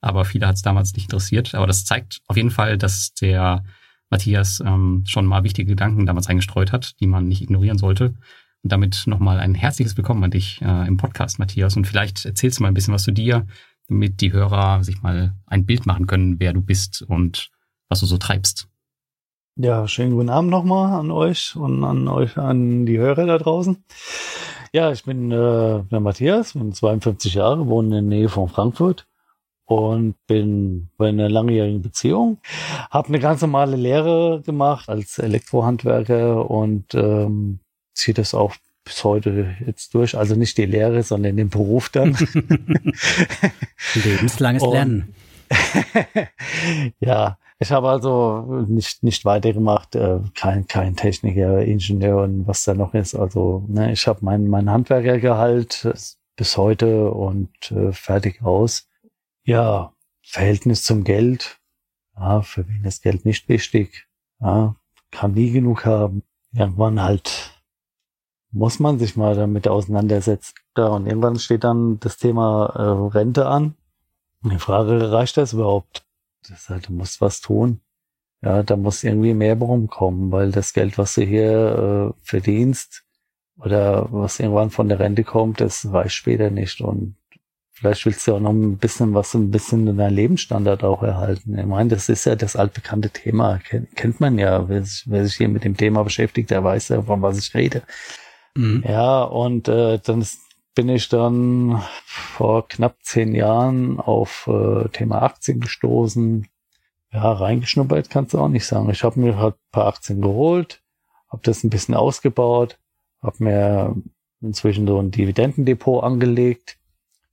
Aber 0.00 0.24
viele 0.24 0.46
hat 0.46 0.56
es 0.56 0.62
damals 0.62 0.92
nicht 0.94 1.04
interessiert. 1.04 1.54
Aber 1.54 1.66
das 1.66 1.84
zeigt 1.84 2.20
auf 2.26 2.36
jeden 2.36 2.50
Fall, 2.50 2.78
dass 2.78 3.14
der 3.14 3.64
Matthias 4.10 4.62
ähm, 4.64 5.04
schon 5.06 5.26
mal 5.26 5.44
wichtige 5.44 5.70
Gedanken 5.70 6.06
damals 6.06 6.28
eingestreut 6.28 6.72
hat, 6.72 7.00
die 7.00 7.06
man 7.06 7.26
nicht 7.26 7.42
ignorieren 7.42 7.78
sollte. 7.78 8.14
Und 8.62 8.72
damit 8.72 9.04
nochmal 9.06 9.38
ein 9.38 9.54
herzliches 9.54 9.96
Willkommen 9.96 10.24
an 10.24 10.30
dich 10.30 10.60
äh, 10.62 10.86
im 10.86 10.96
Podcast, 10.96 11.38
Matthias. 11.38 11.76
Und 11.76 11.86
vielleicht 11.86 12.24
erzählst 12.24 12.58
du 12.58 12.62
mal 12.62 12.68
ein 12.68 12.74
bisschen 12.74 12.94
was 12.94 13.04
zu 13.04 13.12
dir, 13.12 13.46
damit 13.88 14.20
die 14.20 14.32
Hörer 14.32 14.82
sich 14.84 15.02
mal 15.02 15.34
ein 15.46 15.66
Bild 15.66 15.86
machen 15.86 16.06
können, 16.06 16.40
wer 16.40 16.52
du 16.52 16.60
bist 16.60 17.02
und 17.02 17.50
was 17.88 18.00
du 18.00 18.06
so 18.06 18.18
treibst. 18.18 18.68
Ja, 19.58 19.88
schönen 19.88 20.12
guten 20.12 20.28
Abend 20.28 20.50
nochmal 20.50 21.00
an 21.00 21.10
euch 21.10 21.56
und 21.56 21.82
an 21.82 22.08
euch, 22.08 22.36
an 22.36 22.84
die 22.84 22.98
Hörer 22.98 23.26
da 23.26 23.38
draußen. 23.38 23.82
Ja, 24.72 24.92
ich 24.92 25.04
bin 25.04 25.32
äh, 25.32 25.82
der 25.84 26.00
Matthias, 26.00 26.52
bin 26.52 26.72
52 26.72 27.34
Jahre, 27.34 27.66
wohne 27.66 27.98
in 27.98 28.10
der 28.10 28.18
Nähe 28.18 28.28
von 28.28 28.48
Frankfurt 28.48 29.06
und 29.64 30.14
bin 30.26 30.90
bei 30.98 31.08
einer 31.08 31.30
langjährigen 31.30 31.80
Beziehung. 31.80 32.38
Habe 32.90 33.08
eine 33.08 33.18
ganz 33.18 33.40
normale 33.40 33.76
Lehre 33.76 34.42
gemacht 34.44 34.88
als 34.88 35.18
Elektrohandwerker 35.18 36.50
und 36.50 36.94
ähm, 36.94 37.60
ziehe 37.94 38.14
das 38.14 38.34
auch 38.34 38.54
bis 38.86 39.04
heute 39.04 39.54
jetzt 39.66 39.92
durch. 39.94 40.16
Also 40.16 40.36
nicht 40.36 40.56
die 40.56 40.64
Lehre, 40.64 41.02
sondern 41.02 41.36
den 41.36 41.50
Beruf 41.50 41.90
dann. 41.90 42.16
Lebenslanges 43.94 44.62
und, 44.62 44.72
Lernen. 44.72 45.14
ja, 47.00 47.36
ich 47.58 47.72
habe 47.72 47.88
also 47.90 48.64
nicht, 48.68 49.02
nicht 49.02 49.24
weitergemacht, 49.24 49.96
äh, 49.96 50.20
kein, 50.34 50.66
kein 50.68 50.94
Techniker, 50.94 51.62
Ingenieur 51.62 52.22
und 52.22 52.46
was 52.46 52.64
da 52.64 52.74
noch 52.74 52.94
ist. 52.94 53.14
Also 53.14 53.64
ne, 53.68 53.92
ich 53.92 54.06
habe 54.06 54.20
mein, 54.22 54.46
mein 54.46 54.70
Handwerkergehalt 54.70 55.88
bis 56.36 56.56
heute 56.56 57.10
und 57.10 57.50
äh, 57.72 57.92
fertig 57.92 58.42
aus. 58.42 58.88
Ja, 59.44 59.92
Verhältnis 60.22 60.84
zum 60.84 61.02
Geld. 61.02 61.58
Ja, 62.16 62.42
für 62.42 62.68
wen 62.68 62.84
ist 62.84 63.02
Geld 63.02 63.24
nicht 63.24 63.48
wichtig? 63.48 64.06
Ja, 64.40 64.76
kann 65.10 65.32
nie 65.32 65.50
genug 65.50 65.84
haben. 65.84 66.22
Irgendwann 66.52 67.02
halt 67.02 67.55
muss 68.56 68.78
man 68.78 68.98
sich 68.98 69.16
mal 69.16 69.34
damit 69.36 69.68
auseinandersetzen. 69.68 70.54
Ja, 70.76 70.86
und 70.88 71.06
irgendwann 71.06 71.38
steht 71.38 71.62
dann 71.64 72.00
das 72.00 72.16
Thema 72.16 72.72
äh, 72.74 73.16
Rente 73.16 73.46
an. 73.46 73.74
Und 74.42 74.52
die 74.52 74.58
Frage, 74.58 75.12
reicht 75.12 75.36
das 75.36 75.52
überhaupt? 75.52 76.04
Das 76.48 76.68
heißt, 76.68 76.88
du 76.88 76.92
musst 76.92 77.20
was 77.20 77.40
tun. 77.40 77.80
Ja, 78.42 78.62
da 78.62 78.76
muss 78.76 79.04
irgendwie 79.04 79.34
mehr 79.34 79.58
rumkommen, 79.58 80.32
weil 80.32 80.52
das 80.52 80.72
Geld, 80.72 80.96
was 80.98 81.14
du 81.14 81.22
hier 81.22 82.14
äh, 82.16 82.20
verdienst 82.22 83.04
oder 83.58 84.08
was 84.10 84.40
irgendwann 84.40 84.70
von 84.70 84.88
der 84.88 85.00
Rente 85.00 85.24
kommt, 85.24 85.60
das 85.60 85.90
reicht 85.92 86.14
später 86.14 86.50
nicht. 86.50 86.80
Und 86.80 87.16
Vielleicht 87.78 88.06
willst 88.06 88.26
du 88.26 88.34
auch 88.34 88.40
noch 88.40 88.52
ein 88.52 88.78
bisschen 88.78 89.12
was, 89.12 89.34
ein 89.34 89.50
bisschen 89.50 89.86
in 89.86 89.98
deinen 89.98 90.14
Lebensstandard 90.14 90.82
auch 90.82 91.02
erhalten. 91.02 91.58
Ich 91.58 91.66
meine, 91.66 91.90
das 91.90 92.08
ist 92.08 92.24
ja 92.24 92.34
das 92.34 92.56
altbekannte 92.56 93.10
Thema. 93.10 93.58
Kennt, 93.58 93.94
kennt 93.94 94.18
man 94.18 94.38
ja. 94.38 94.66
Wer 94.66 94.82
sich, 94.82 95.04
wer 95.06 95.26
sich 95.26 95.36
hier 95.36 95.50
mit 95.50 95.62
dem 95.62 95.76
Thema 95.76 96.02
beschäftigt, 96.02 96.50
der 96.50 96.64
weiß 96.64 96.88
ja, 96.88 97.02
von 97.02 97.20
was 97.20 97.36
ich 97.36 97.54
rede. 97.54 97.82
Mhm. 98.56 98.84
Ja, 98.86 99.22
und 99.22 99.68
äh, 99.68 99.98
dann 99.98 100.26
bin 100.74 100.88
ich 100.88 101.08
dann 101.08 101.82
vor 102.04 102.68
knapp 102.68 102.96
zehn 103.02 103.34
Jahren 103.34 104.00
auf 104.00 104.48
äh, 104.48 104.88
Thema 104.88 105.22
Aktien 105.22 105.60
gestoßen. 105.60 106.48
Ja, 107.12 107.32
reingeschnuppert 107.32 108.10
kannst 108.10 108.34
du 108.34 108.38
auch 108.38 108.48
nicht 108.48 108.66
sagen. 108.66 108.90
Ich 108.90 109.04
habe 109.04 109.20
mir 109.20 109.38
halt 109.38 109.54
ein 109.54 109.70
paar 109.72 109.86
Aktien 109.86 110.20
geholt, 110.20 110.82
habe 111.28 111.42
das 111.44 111.64
ein 111.64 111.70
bisschen 111.70 111.94
ausgebaut, 111.94 112.78
habe 113.22 113.44
mir 113.44 113.96
inzwischen 114.40 114.86
so 114.86 114.98
ein 114.98 115.10
Dividendendepot 115.10 116.02
angelegt 116.02 116.78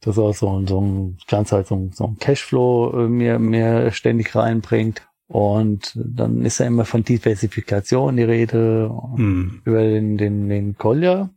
dass 0.06 0.18
er 0.18 0.34
so, 0.34 0.66
so 0.66 0.82
ein 0.82 1.18
ganz 1.28 1.52
halt 1.52 1.68
so, 1.68 1.90
so 1.94 2.06
ein 2.06 2.18
Cashflow 2.20 3.06
äh, 3.06 3.08
mir, 3.08 3.40
mir 3.40 3.92
ständig 3.92 4.36
reinbringt. 4.36 5.08
Und 5.28 5.94
dann 5.96 6.46
ist 6.46 6.60
ja 6.60 6.68
immer 6.68 6.86
von 6.86 7.04
Diversifikation 7.04 8.18
die 8.18 8.24
Rede 8.24 8.92
hm. 9.16 9.62
über 9.66 9.82
den, 9.82 10.18
den, 10.18 10.50
den 10.50 10.78
Kolja, 10.78 11.30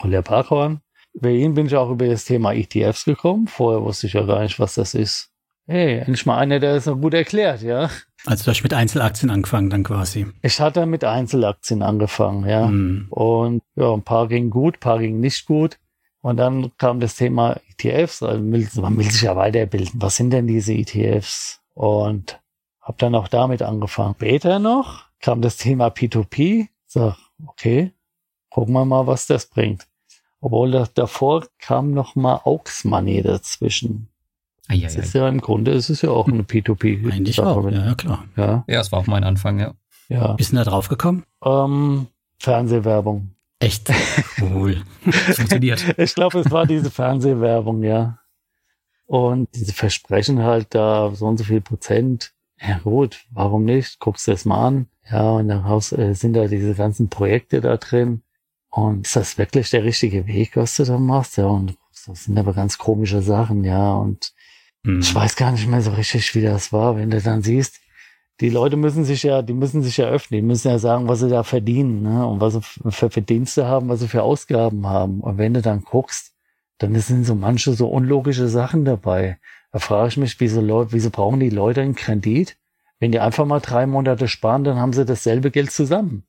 Kolja 0.00 0.22
Parkhorn. 0.22 0.80
Über 1.12 1.30
ihn 1.30 1.54
bin 1.54 1.66
ich 1.66 1.76
auch 1.76 1.90
über 1.90 2.08
das 2.08 2.24
Thema 2.24 2.52
ETFs 2.52 3.04
gekommen. 3.04 3.46
Vorher 3.46 3.82
wusste 3.82 4.08
ich 4.08 4.14
ja 4.14 4.22
gar 4.24 4.42
nicht, 4.42 4.58
was 4.58 4.74
das 4.74 4.94
ist. 4.94 5.30
Hey, 5.66 5.98
endlich 5.98 6.26
mal 6.26 6.38
einer, 6.38 6.58
der 6.58 6.74
es 6.74 6.86
noch 6.86 7.00
gut 7.00 7.14
erklärt, 7.14 7.62
ja. 7.62 7.88
Also 8.26 8.44
du 8.44 8.50
hast 8.50 8.62
mit 8.62 8.74
Einzelaktien 8.74 9.30
angefangen 9.30 9.70
dann 9.70 9.84
quasi. 9.84 10.26
Ich 10.42 10.60
hatte 10.60 10.84
mit 10.84 11.04
Einzelaktien 11.04 11.82
angefangen, 11.82 12.48
ja. 12.48 12.66
Hm. 12.66 13.06
Und 13.10 13.62
ja, 13.76 13.92
ein 13.92 14.02
paar 14.02 14.28
gingen 14.28 14.50
gut, 14.50 14.76
ein 14.76 14.80
paar 14.80 14.98
gingen 14.98 15.20
nicht 15.20 15.46
gut. 15.46 15.78
Und 16.20 16.38
dann 16.38 16.72
kam 16.78 17.00
das 17.00 17.16
Thema 17.16 17.60
ETFs, 17.70 18.22
also 18.22 18.42
man 18.42 18.96
will 18.96 19.10
sich 19.10 19.22
ja 19.22 19.36
weiterbilden. 19.36 20.00
Was 20.00 20.16
sind 20.16 20.30
denn 20.30 20.46
diese 20.46 20.72
ETFs? 20.72 21.60
Und 21.74 22.40
habe 22.84 22.98
dann 22.98 23.14
auch 23.14 23.28
damit 23.28 23.62
angefangen. 23.62 24.14
Später 24.14 24.58
noch 24.58 25.06
kam 25.20 25.40
das 25.40 25.56
Thema 25.56 25.88
P2P. 25.88 26.68
Sag, 26.86 27.16
okay, 27.46 27.92
gucken 28.50 28.74
wir 28.74 28.84
mal, 28.84 29.06
was 29.06 29.26
das 29.26 29.46
bringt. 29.46 29.88
Obwohl 30.40 30.70
das, 30.70 30.92
davor 30.92 31.46
kam 31.58 31.92
noch 31.92 32.14
mal 32.14 32.42
Aux 32.44 32.84
Money 32.84 33.22
dazwischen. 33.22 34.08
Ah, 34.68 34.74
ja, 34.74 34.84
das 34.84 34.96
ist 34.96 35.14
ja 35.14 35.26
im 35.28 35.40
Grunde 35.40 35.72
ist 35.72 35.88
es 35.88 36.02
ja 36.02 36.10
auch 36.10 36.28
eine 36.28 36.42
P2P. 36.42 37.10
Eigentlich 37.10 37.40
auch, 37.40 37.70
ja, 37.70 37.94
klar. 37.94 38.24
Ja. 38.36 38.64
ja, 38.66 38.80
es 38.80 38.92
war 38.92 38.98
auch 38.98 39.06
mein 39.06 39.24
Anfang, 39.24 39.58
ja. 39.58 39.74
ja. 40.08 40.34
Bist 40.34 40.52
du 40.52 40.56
da 40.56 40.64
drauf 40.64 40.88
gekommen? 40.88 41.24
Ähm, 41.42 42.06
Fernsehwerbung. 42.38 43.30
Echt 43.60 43.90
cool. 44.42 44.82
Funktioniert. 45.32 45.82
ich 45.98 46.14
glaube, 46.14 46.40
es 46.40 46.50
war 46.50 46.66
diese 46.66 46.90
Fernsehwerbung, 46.90 47.82
ja. 47.82 48.18
Und 49.06 49.48
diese 49.54 49.72
Versprechen 49.72 50.42
halt 50.42 50.74
da 50.74 51.10
so 51.14 51.26
und 51.26 51.38
so 51.38 51.44
viel 51.44 51.62
Prozent. 51.62 52.33
Ja 52.60 52.78
gut, 52.78 53.24
warum 53.30 53.64
nicht? 53.64 53.98
Guckst 53.98 54.26
du 54.26 54.32
das 54.32 54.44
mal 54.44 54.66
an. 54.66 54.86
Ja, 55.10 55.32
und 55.32 55.48
dann 55.48 55.64
äh, 55.64 56.14
sind 56.14 56.34
da 56.34 56.46
diese 56.46 56.74
ganzen 56.74 57.08
Projekte 57.08 57.60
da 57.60 57.76
drin. 57.76 58.22
Und 58.70 59.06
ist 59.06 59.16
das 59.16 59.38
wirklich 59.38 59.70
der 59.70 59.84
richtige 59.84 60.26
Weg, 60.26 60.56
was 60.56 60.76
du 60.76 60.84
da 60.84 60.98
machst? 60.98 61.36
Ja, 61.36 61.46
und 61.46 61.76
das 62.06 62.24
sind 62.24 62.38
aber 62.38 62.52
ganz 62.54 62.78
komische 62.78 63.22
Sachen, 63.22 63.64
ja. 63.64 63.94
Und 63.94 64.32
mhm. 64.82 65.00
ich 65.00 65.14
weiß 65.14 65.36
gar 65.36 65.52
nicht 65.52 65.68
mehr 65.68 65.82
so 65.82 65.92
richtig, 65.92 66.34
wie 66.34 66.42
das 66.42 66.72
war, 66.72 66.96
wenn 66.96 67.10
du 67.10 67.20
dann 67.20 67.42
siehst, 67.42 67.80
die 68.40 68.50
Leute 68.50 68.76
müssen 68.76 69.04
sich 69.04 69.22
ja, 69.22 69.42
die 69.42 69.52
müssen 69.52 69.82
sich 69.82 69.98
ja 69.98 70.06
öffnen, 70.06 70.40
die 70.40 70.46
müssen 70.46 70.68
ja 70.68 70.78
sagen, 70.78 71.06
was 71.06 71.20
sie 71.20 71.28
da 71.28 71.44
verdienen, 71.44 72.02
ne? 72.02 72.26
Und 72.26 72.40
was 72.40 72.54
sie 72.54 72.62
für 72.90 73.10
Verdienste 73.10 73.66
haben, 73.66 73.88
was 73.88 74.00
sie 74.00 74.08
für 74.08 74.22
Ausgaben 74.22 74.86
haben. 74.86 75.20
Und 75.20 75.38
wenn 75.38 75.54
du 75.54 75.62
dann 75.62 75.82
guckst, 75.82 76.32
dann 76.78 76.98
sind 76.98 77.24
so 77.24 77.36
manche 77.36 77.74
so 77.74 77.88
unlogische 77.88 78.48
Sachen 78.48 78.84
dabei. 78.84 79.38
Da 79.74 79.80
frage 79.80 80.06
ich 80.06 80.16
mich, 80.16 80.38
wieso 80.38 80.60
Leute, 80.60 80.92
wieso 80.92 81.10
brauchen 81.10 81.40
die 81.40 81.50
Leute 81.50 81.80
einen 81.80 81.96
Kredit? 81.96 82.56
Wenn 83.00 83.10
die 83.10 83.18
einfach 83.18 83.44
mal 83.44 83.58
drei 83.58 83.86
Monate 83.86 84.28
sparen, 84.28 84.62
dann 84.62 84.76
haben 84.76 84.92
sie 84.92 85.04
dasselbe 85.04 85.50
Geld 85.50 85.72
zusammen. 85.72 86.22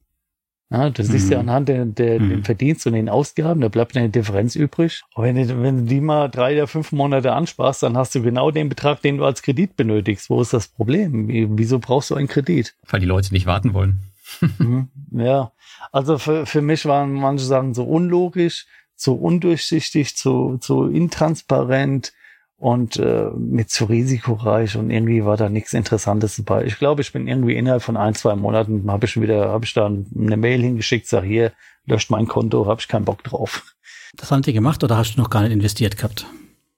Ja, 0.71 0.89
das 0.89 1.09
mhm. 1.09 1.15
ist 1.15 1.29
ja 1.29 1.41
anhand 1.41 1.69
der, 1.69 1.85
der 1.85 2.19
mhm. 2.19 2.29
den 2.29 2.43
Verdienst 2.43 2.87
und 2.87 2.93
den 2.93 3.07
Ausgaben, 3.07 3.61
da 3.61 3.67
bleibt 3.67 3.95
eine 3.95 4.09
Differenz 4.09 4.55
übrig. 4.55 5.03
Und 5.13 5.25
wenn 5.25 5.35
du, 5.35 5.61
wenn 5.61 5.77
du 5.77 5.83
die 5.83 6.01
mal 6.01 6.27
drei 6.27 6.53
oder 6.53 6.65
fünf 6.65 6.91
Monate 6.91 7.33
ansparst, 7.33 7.83
dann 7.83 7.95
hast 7.95 8.15
du 8.15 8.23
genau 8.23 8.49
den 8.49 8.67
Betrag, 8.67 9.03
den 9.03 9.17
du 9.17 9.25
als 9.25 9.43
Kredit 9.43 9.75
benötigst. 9.75 10.31
Wo 10.31 10.41
ist 10.41 10.51
das 10.51 10.69
Problem? 10.69 11.27
Wieso 11.55 11.77
brauchst 11.77 12.09
du 12.09 12.15
einen 12.15 12.27
Kredit? 12.27 12.75
Weil 12.89 13.01
die 13.01 13.05
Leute 13.05 13.31
nicht 13.31 13.45
warten 13.45 13.75
wollen. 13.75 14.01
Mhm. 14.57 14.89
ja, 15.11 15.51
also 15.91 16.17
für, 16.17 16.47
für 16.47 16.63
mich 16.63 16.85
waren 16.85 17.13
manche 17.13 17.45
Sachen 17.45 17.75
so 17.75 17.83
unlogisch, 17.83 18.65
zu 18.95 19.13
undurchsichtig, 19.13 20.17
zu, 20.17 20.57
zu 20.57 20.87
intransparent 20.87 22.11
und 22.57 22.97
äh, 22.97 23.29
mit 23.35 23.69
zu 23.69 23.85
risikoreich 23.85 24.77
und 24.77 24.89
irgendwie 24.89 25.25
war 25.25 25.37
da 25.37 25.49
nichts 25.49 25.73
Interessantes 25.73 26.37
dabei. 26.37 26.65
Ich 26.65 26.77
glaube, 26.77 27.01
ich 27.01 27.11
bin 27.11 27.27
irgendwie 27.27 27.55
innerhalb 27.55 27.83
von 27.83 27.97
ein, 27.97 28.15
zwei 28.15 28.35
Monaten 28.35 28.89
habe 28.89 29.05
ich 29.05 29.19
wieder, 29.19 29.49
habe 29.49 29.65
ich 29.65 29.73
da 29.73 29.85
eine 29.85 30.37
Mail 30.37 30.61
hingeschickt, 30.61 31.07
sag 31.07 31.23
hier, 31.23 31.51
löscht 31.85 32.09
mein 32.09 32.27
Konto, 32.27 32.65
habe 32.65 32.79
ich 32.79 32.87
keinen 32.87 33.05
Bock 33.05 33.23
drauf. 33.23 33.75
Das 34.15 34.31
haben 34.31 34.41
die 34.41 34.53
gemacht 34.53 34.83
oder 34.83 34.97
hast 34.97 35.15
du 35.15 35.21
noch 35.21 35.29
gar 35.29 35.41
nicht 35.41 35.51
investiert 35.51 35.97
gehabt? 35.97 36.25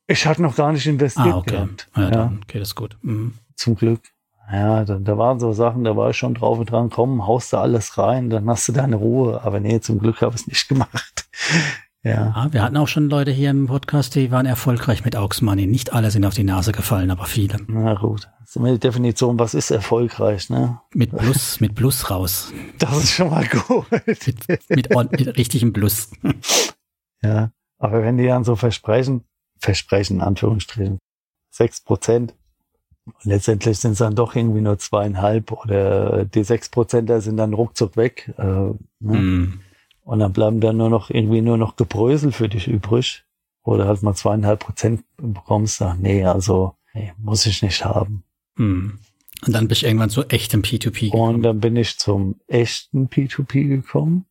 Ich 0.08 0.26
hatte 0.26 0.42
noch 0.42 0.56
gar 0.56 0.72
nicht 0.72 0.88
investiert 0.88 1.28
ah, 1.28 1.38
okay. 1.38 1.52
gehabt. 1.52 1.88
Ja, 1.96 2.10
ja. 2.10 2.34
okay, 2.44 2.60
das 2.60 2.70
ist 2.70 2.76
gut. 2.76 2.98
Mhm. 3.02 3.34
Zum 3.56 3.76
Glück. 3.76 4.02
Ja, 4.52 4.86
da, 4.86 4.98
da 4.98 5.18
waren 5.18 5.40
so 5.40 5.52
Sachen, 5.52 5.84
da 5.84 5.98
war 5.98 6.10
ich 6.10 6.18
schon 6.18 6.34
drauf 6.34 6.58
und 6.58 6.72
dran, 6.72 6.90
komm, 6.90 7.28
haust 7.28 7.52
du 7.52 7.58
alles 7.58 7.98
rein, 7.98 8.30
dann 8.30 8.50
hast 8.50 8.68
du 8.70 8.72
deine 8.72 8.96
Ruhe. 8.96 9.44
Aber 9.44 9.60
nee, 9.60 9.82
zum 9.82 10.00
Glück 10.00 10.22
habe 10.22 10.36
ich 10.36 10.42
es 10.42 10.48
nicht 10.48 10.68
gemacht. 10.70 11.28
Ja. 12.08 12.34
ja. 12.36 12.48
Wir 12.52 12.64
hatten 12.64 12.78
auch 12.78 12.88
schon 12.88 13.10
Leute 13.10 13.32
hier 13.32 13.50
im 13.50 13.68
Podcast, 13.68 14.16
die 14.16 14.32
waren 14.32 14.46
erfolgreich 14.46 15.04
mit 15.04 15.16
Aux 15.16 15.42
Money. 15.42 15.68
Nicht 15.68 15.94
alle 15.94 16.12
sind 16.12 16.26
auf 16.26 16.34
die 16.34 16.44
Nase 16.44 16.72
gefallen, 16.72 17.12
aber 17.12 17.26
viele. 17.26 17.58
Na 17.68 17.96
gut. 17.96 18.30
Das 18.40 18.56
ist 18.56 18.58
eine 18.58 18.80
Definition, 18.80 19.38
was 19.38 19.54
ist 19.54 19.72
erfolgreich, 19.72 20.50
ne? 20.50 20.80
Mit 20.94 21.16
Plus, 21.16 21.60
mit 21.60 21.76
Plus 21.76 22.10
raus. 22.10 22.54
Das 22.80 22.98
ist 22.98 23.12
schon 23.12 23.30
mal 23.30 23.46
gut. 23.46 23.86
mit, 23.92 24.48
mit, 24.70 24.90
mit 25.12 25.38
richtigem 25.38 25.74
Plus. 25.74 26.12
ja. 27.22 27.52
Aber 27.78 28.04
wenn 28.04 28.18
die 28.18 28.26
dann 28.26 28.46
so 28.46 28.56
versprechen, 28.56 29.26
versprechen 29.60 30.18
in 30.18 30.22
Anführungsstrichen, 30.22 31.00
sechs 31.50 31.82
Prozent, 31.82 32.34
letztendlich 33.24 33.78
sind 33.80 33.92
es 33.94 33.98
dann 33.98 34.16
doch 34.16 34.36
irgendwie 34.36 34.62
nur 34.62 34.80
zweieinhalb 34.80 35.52
oder 35.52 36.26
die 36.26 36.44
sechs 36.44 36.70
Prozenter 36.70 37.22
sind 37.22 37.38
dann 37.38 37.54
ruckzuck 37.54 37.98
weg. 37.98 38.34
Äh, 38.38 38.44
ne? 38.44 38.78
mm. 39.00 39.60
Und 40.08 40.20
dann 40.20 40.32
bleiben 40.32 40.62
dann 40.62 40.78
nur 40.78 40.90
noch 40.90 41.10
irgendwie 41.10 41.42
nur 41.42 41.58
noch 41.58 41.76
Gebrösel 41.76 42.32
für 42.32 42.48
dich 42.48 42.70
übrig. 42.70 43.26
Oder 43.64 43.88
halt 43.88 44.04
mal 44.04 44.14
zweieinhalb 44.14 44.62
Prozent 44.62 45.04
bekommst. 45.18 45.82
Ach, 45.82 45.96
nee, 45.96 46.24
also 46.24 46.76
nee, 46.94 47.12
muss 47.18 47.46
ich 47.46 47.62
nicht 47.62 47.84
haben. 47.84 48.24
Hm. 48.56 49.00
Und 49.46 49.54
dann 49.54 49.68
bist 49.68 49.82
du 49.82 49.88
irgendwann 49.88 50.10
zu 50.10 50.24
echtem 50.30 50.62
P2P 50.62 51.12
gekommen. 51.12 51.36
Und 51.36 51.44
dann 51.44 51.60
bin 51.60 51.76
ich 51.76 51.98
zum 51.98 52.40
echten 52.48 53.10
P2P 53.10 53.68
gekommen. 53.68 54.26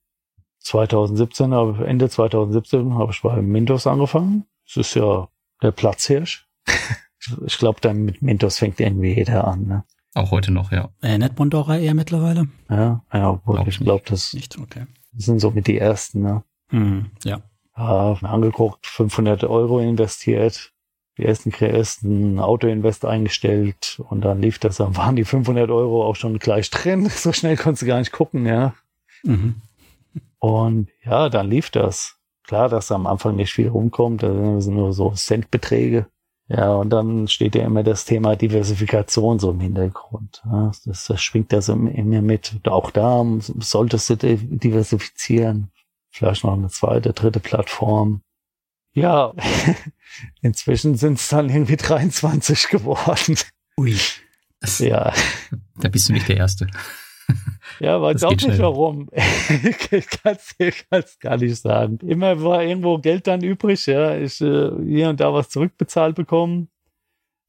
2017, 0.61 1.53
Ende 1.53 2.09
2017 2.09 2.95
habe 2.95 3.13
ich 3.13 3.21
bei 3.21 3.43
Mintos 3.43 3.87
angefangen. 3.87 4.47
Das 4.65 4.79
ist 4.79 4.95
ja 4.95 5.29
der 5.63 5.73
Platzhirsch. 5.73 6.49
ich 7.47 7.59
glaube, 7.59 7.83
dann 7.83 8.03
mit 8.03 8.23
Mintos 8.23 8.59
fängt 8.59 8.81
irgendwie 8.81 9.15
jeder 9.15 9.47
an. 9.47 9.67
Ne? 9.67 9.85
Auch 10.15 10.31
heute 10.31 10.53
noch, 10.53 10.73
ja. 10.73 10.89
Äh, 11.03 11.19
nicht 11.19 11.39
Mondora 11.39 11.77
eher 11.77 11.93
mittlerweile? 11.93 12.49
Ja, 12.71 13.05
ja, 13.13 13.31
obwohl 13.31 13.57
glaub 13.57 13.69
ich 13.69 13.79
glaube, 13.79 14.05
das 14.07 14.33
nicht. 14.33 14.59
Okay. 14.59 14.87
Das 15.17 15.25
sind 15.25 15.41
so 15.41 15.51
mit 15.51 15.67
die 15.67 15.79
ersten, 15.79 16.23
ne? 16.23 16.43
Hm, 16.69 17.07
ja. 17.25 17.41
Ja, 17.77 18.13
angeguckt, 18.23 18.87
500 18.87 19.45
Euro 19.45 19.81
investiert. 19.81 20.73
die 21.19 21.25
ersten, 21.25 21.51
ersten 21.51 22.39
Autoinvest 22.39 23.05
eingestellt 23.05 24.01
und 24.09 24.23
dann 24.23 24.41
lief 24.41 24.59
das, 24.59 24.77
dann 24.77 24.97
waren 24.97 25.17
die 25.17 25.25
500 25.25 25.71
Euro 25.71 26.05
auch 26.05 26.17
schon 26.17 26.39
gleich 26.39 26.71
drin. 26.71 27.09
So 27.11 27.33
schnell 27.33 27.57
konntest 27.57 27.83
du 27.83 27.87
gar 27.87 27.99
nicht 27.99 28.13
gucken, 28.13 28.47
ja. 28.47 28.75
Mhm. 29.25 29.57
Und 30.39 30.89
ja, 31.05 31.29
dann 31.29 31.49
lief 31.49 31.71
das. 31.71 32.17
Klar, 32.45 32.69
dass 32.69 32.93
am 32.93 33.07
Anfang 33.07 33.37
nicht 33.37 33.53
viel 33.53 33.69
rumkommt, 33.69 34.23
das 34.23 34.65
sind 34.65 34.75
nur 34.75 34.93
so 34.93 35.11
Centbeträge. 35.11 36.07
Ja, 36.49 36.75
und 36.75 36.91
dann 36.91 37.27
steht 37.27 37.57
ja 37.57 37.65
immer 37.65 37.83
das 37.83 38.05
Thema 38.05 38.37
Diversifikation 38.37 39.41
so 39.41 39.51
im 39.51 39.61
Hintergrund. 39.61 40.43
Das, 40.45 41.05
das 41.05 41.21
schwingt 41.21 41.53
ja 41.53 41.61
so 41.61 41.73
immer 41.73 42.23
mit. 42.23 42.61
Auch 42.65 42.93
da 42.93 43.25
solltest 43.41 44.11
du 44.11 44.17
diversifizieren. 44.17 45.73
Vielleicht 46.11 46.45
noch 46.45 46.53
eine 46.53 46.69
zweite, 46.69 47.13
dritte 47.13 47.41
Plattform. 47.41 48.23
Ja, 48.95 49.35
inzwischen 50.41 50.97
sind 50.97 51.19
es 51.19 51.29
dann 51.29 51.51
irgendwie 51.51 51.77
23 51.77 52.69
geworden. 52.69 53.37
Ui. 53.79 53.99
ja. 54.79 55.13
Da 55.79 55.89
bist 55.89 56.09
du 56.09 56.13
nicht 56.13 56.29
der 56.29 56.39
Erste. 56.39 56.69
Ja, 57.81 58.01
weiß 58.01 58.25
auch 58.25 58.31
nicht 58.31 58.43
schnell. 58.43 58.59
warum. 58.59 59.09
ich 59.13 60.09
kann 60.21 60.37
es 60.91 61.19
gar 61.19 61.37
nicht 61.37 61.57
sagen. 61.57 61.99
Immer 62.07 62.43
war 62.43 62.63
irgendwo 62.63 62.99
Geld 62.99 63.27
dann 63.27 63.43
übrig, 63.43 63.87
ja. 63.87 64.17
Ich 64.17 64.41
äh, 64.41 64.71
hier 64.85 65.09
und 65.09 65.21
da 65.21 65.33
was 65.33 65.49
zurückbezahlt 65.49 66.15
bekommen, 66.15 66.69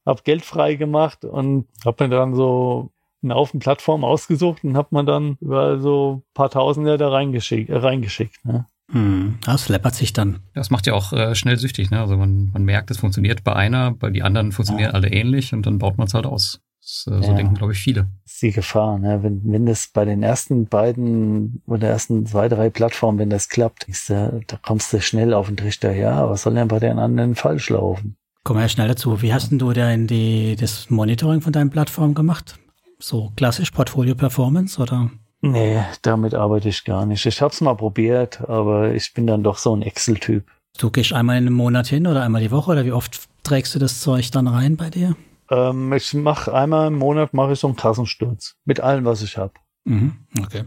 hab 0.05 0.23
Geld 0.23 0.43
frei 0.43 0.75
gemacht 0.75 1.25
und 1.25 1.67
hab 1.85 1.99
mir 1.99 2.09
dann 2.09 2.35
so 2.35 2.91
einen 3.21 3.33
Haufen 3.33 3.59
Plattform 3.59 4.03
ausgesucht 4.03 4.63
und 4.63 4.77
hab 4.77 4.91
man 4.91 5.05
dann 5.05 5.37
über 5.41 5.79
so 5.79 6.23
paar 6.33 6.49
Tausende 6.49 6.97
da 6.97 7.09
reingeschickt. 7.09 7.69
Äh, 7.69 7.77
reingeschickt 7.77 8.45
ne? 8.45 8.65
Hm, 8.91 9.39
das 9.43 9.67
läppert 9.67 9.95
sich 9.95 10.13
dann. 10.13 10.39
Das 10.53 10.69
macht 10.69 10.87
ja 10.87 10.93
auch 10.93 11.11
äh, 11.11 11.35
schnell 11.35 11.57
süchtig. 11.57 11.91
Ne? 11.91 11.99
Also 11.99 12.15
man, 12.15 12.51
man 12.53 12.63
merkt, 12.63 12.89
es 12.89 12.99
funktioniert 12.99 13.43
bei 13.43 13.53
einer, 13.53 13.91
bei 13.91 14.09
die 14.09 14.23
anderen 14.23 14.53
funktionieren 14.53 14.91
ja. 14.91 14.93
alle 14.93 15.09
ähnlich 15.09 15.53
und 15.53 15.65
dann 15.65 15.77
baut 15.77 15.97
man 15.97 16.07
es 16.07 16.13
halt 16.13 16.25
aus. 16.25 16.61
Das, 16.87 17.05
äh, 17.07 17.21
so 17.21 17.31
ja. 17.31 17.33
denken, 17.35 17.55
glaube 17.55 17.73
ich, 17.73 17.79
viele. 17.79 18.07
Das 18.23 18.33
ist 18.33 18.41
die 18.41 18.51
Gefahr. 18.51 18.97
Ne? 18.97 19.21
Wenn, 19.21 19.41
wenn 19.43 19.65
das 19.65 19.89
bei 19.93 20.05
den 20.05 20.23
ersten 20.23 20.67
beiden 20.67 21.61
oder 21.67 21.89
ersten 21.89 22.25
zwei, 22.25 22.47
drei 22.47 22.69
Plattformen, 22.69 23.19
wenn 23.19 23.29
das 23.29 23.49
klappt, 23.49 23.83
ist 23.89 24.09
da, 24.09 24.39
da 24.47 24.57
kommst 24.57 24.93
du 24.93 25.01
schnell 25.01 25.33
auf 25.33 25.47
den 25.47 25.57
Trichter. 25.57 25.93
Ja, 25.93 26.29
was 26.29 26.43
soll 26.43 26.53
denn 26.53 26.69
bei 26.69 26.79
den 26.79 26.97
anderen 26.97 27.35
falsch 27.35 27.69
laufen? 27.69 28.15
Komm 28.43 28.55
mal 28.55 28.69
schnell 28.69 28.87
dazu. 28.87 29.21
Wie 29.21 29.33
hast 29.33 29.51
denn 29.51 29.59
du 29.59 29.73
denn 29.73 30.07
die, 30.07 30.55
das 30.55 30.89
Monitoring 30.89 31.41
von 31.41 31.51
deinen 31.51 31.69
Plattformen 31.69 32.13
gemacht? 32.13 32.57
So 32.99 33.33
klassisch 33.35 33.71
Portfolio 33.71 34.15
Performance 34.15 34.81
oder? 34.81 35.11
Nee, 35.41 35.83
damit 36.01 36.33
arbeite 36.33 36.69
ich 36.69 36.85
gar 36.85 37.05
nicht. 37.05 37.25
Ich 37.25 37.41
habe 37.41 37.53
es 37.53 37.59
mal 37.59 37.75
probiert, 37.75 38.47
aber 38.49 38.93
ich 38.93 39.13
bin 39.13 39.27
dann 39.27 39.43
doch 39.43 39.57
so 39.57 39.75
ein 39.75 39.81
Excel-Typ. 39.81 40.45
Du 40.79 40.89
gehst 40.89 41.11
einmal 41.11 41.37
in 41.37 41.47
einem 41.47 41.55
Monat 41.55 41.87
hin 41.87 42.07
oder 42.07 42.23
einmal 42.23 42.41
die 42.41 42.51
Woche 42.51 42.71
oder 42.71 42.85
wie 42.85 42.91
oft 42.93 43.27
trägst 43.43 43.75
du 43.75 43.79
das 43.79 43.99
Zeug 43.99 44.31
dann 44.31 44.47
rein 44.47 44.77
bei 44.77 44.89
dir? 44.89 45.15
Ähm, 45.49 45.93
ich 45.93 46.13
mache 46.13 46.53
einmal 46.53 46.87
im 46.87 46.97
Monat 46.97 47.33
mache 47.33 47.53
ich 47.53 47.59
so 47.59 47.67
einen 47.67 47.75
Kassensturz 47.75 48.55
mit 48.65 48.79
allem, 48.79 49.05
was 49.05 49.21
ich 49.21 49.37
habe. 49.37 49.53
Mhm, 49.85 50.13
okay. 50.41 50.65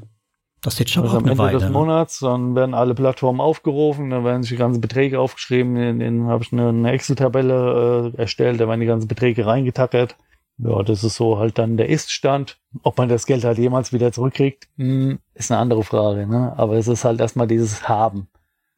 Das 0.62 0.76
sieht 0.76 0.90
schon 0.90 1.04
also 1.04 1.16
auch 1.16 1.20
am 1.20 1.26
Ende 1.26 1.38
Weile, 1.38 1.58
des 1.58 1.68
ne? 1.68 1.70
Monats, 1.70 2.18
dann 2.18 2.54
werden 2.54 2.74
alle 2.74 2.94
Plattformen 2.94 3.40
aufgerufen, 3.40 4.10
dann 4.10 4.24
werden 4.24 4.42
sich 4.42 4.50
die 4.50 4.56
ganzen 4.56 4.82
Beträge 4.82 5.18
aufgeschrieben, 5.18 5.76
in, 5.76 6.00
in 6.00 6.26
habe 6.26 6.44
ich 6.44 6.52
eine, 6.52 6.68
eine 6.68 6.92
Excel-Tabelle 6.92 8.12
äh, 8.14 8.20
erstellt, 8.20 8.60
da 8.60 8.68
werden 8.68 8.80
die 8.80 8.86
ganzen 8.86 9.08
Beträge 9.08 9.46
reingetackert. 9.46 10.16
Ja, 10.62 10.82
das 10.82 11.04
ist 11.04 11.16
so 11.16 11.38
halt 11.38 11.58
dann 11.58 11.78
der 11.78 11.88
Ist-Stand. 11.88 12.58
Ob 12.82 12.98
man 12.98 13.08
das 13.08 13.24
Geld 13.24 13.44
halt 13.44 13.56
jemals 13.56 13.94
wieder 13.94 14.12
zurückkriegt, 14.12 14.68
hm, 14.76 15.18
ist 15.32 15.50
eine 15.50 15.60
andere 15.60 15.82
Frage. 15.82 16.26
Ne? 16.26 16.52
Aber 16.56 16.74
es 16.74 16.86
ist 16.86 17.04
halt 17.04 17.20
erstmal 17.20 17.46
dieses 17.46 17.88
Haben, 17.88 18.28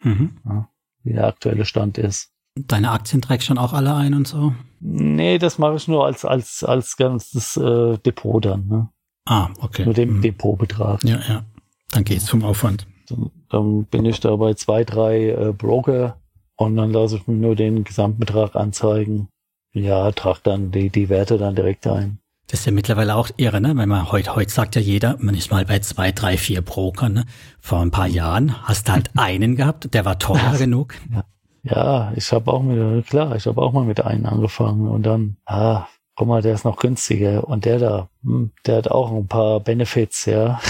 mhm. 0.01 0.39
ja, 0.45 0.69
wie 1.03 1.15
der 1.15 1.27
aktuelle 1.27 1.65
Stand 1.65 1.99
ist. 1.99 2.32
Deine 2.55 2.91
Aktien 2.91 3.23
trägst 3.23 3.47
schon 3.47 3.59
auch 3.59 3.73
alle 3.73 3.95
ein 3.95 4.15
und 4.15 4.29
so? 4.29 4.53
Nee, 4.81 5.39
das 5.39 5.59
mache 5.59 5.77
ich 5.77 5.89
nur 5.89 6.05
als, 6.05 6.25
als, 6.25 6.65
als 6.65 6.97
ganzes 6.97 7.57
äh, 7.57 7.97
Depot 7.99 8.45
dann. 8.45 8.67
Ne? 8.67 8.89
Ah, 9.25 9.49
okay. 9.61 9.85
Nur 9.85 9.95
den 9.95 10.17
mhm. 10.17 10.23
Depotbetrag. 10.23 11.03
Ja, 11.05 11.21
ja. 11.29 11.45
Dann 11.93 12.05
geht's 12.05 12.27
zum 12.27 12.45
Aufwand. 12.45 12.87
Dann, 13.09 13.31
dann 13.49 13.85
bin 13.85 14.05
ich 14.05 14.21
da 14.21 14.35
bei 14.37 14.55
zwei, 14.55 14.85
drei 14.85 15.31
äh, 15.31 15.53
Broker 15.53 16.17
und 16.57 16.77
dann 16.77 16.91
lasse 16.91 17.17
ich 17.17 17.27
mir 17.27 17.37
nur 17.37 17.57
den 17.57 17.85
Gesamtbetrag 17.85 18.57
anzeigen. 18.57 19.29
Ja, 19.73 20.11
trag 20.13 20.41
dann 20.43 20.71
die, 20.71 20.91
die 20.91 21.09
Werte 21.09 21.39
dann 21.39 21.55
direkt 21.55 21.87
ein. 21.87 22.19
Das 22.49 22.61
ist 22.61 22.67
ja 22.67 22.73
mittlerweile 22.73 23.17
auch 23.17 23.31
irre, 23.39 23.63
ne? 23.63 23.75
Weil 23.77 23.87
man 23.87 24.13
heute, 24.13 24.35
heute 24.37 24.53
sagt 24.53 24.75
ja 24.75 24.83
jeder, 24.83 25.17
man 25.21 25.35
ist 25.35 25.51
mal 25.51 25.65
bei 25.65 25.79
zwei, 25.79 26.13
drei, 26.13 26.37
vier 26.37 26.61
Brokern, 26.61 27.15
ne? 27.15 27.25
Vor 27.61 27.81
ein 27.81 27.91
paar 27.91 28.09
Jahren 28.09 28.63
hast 28.65 28.89
du 28.89 28.93
halt 28.93 29.11
einen 29.17 29.57
gehabt, 29.57 29.95
der 29.95 30.05
war 30.05 30.19
teuer 30.19 30.59
genug. 30.59 30.95
Ja. 31.11 31.25
Ja, 31.63 32.13
ich 32.17 32.33
habe 32.33 32.53
auch 32.53 32.63
mit, 32.63 33.07
klar, 33.07 33.37
ich 33.37 33.47
habe 33.47 33.63
auch 33.63 33.73
mal 33.73 33.85
mit 33.85 34.05
einem 34.05 34.27
angefangen 34.27 34.89
und 34.89 35.05
dann, 35.05 35.37
ah, 35.47 35.87
guck 36.17 36.29
mal, 36.29 36.43
der 36.43 36.55
ist 36.55 36.65
noch 36.65 36.77
günstiger 36.77 37.47
und 37.47 37.65
der 37.65 37.79
da, 37.79 38.09
hm, 38.25 38.51
der 38.67 38.79
hat 38.79 38.91
auch 38.91 39.13
ein 39.13 39.29
paar 39.29 39.61
Benefits, 39.61 40.27
ja. 40.27 40.61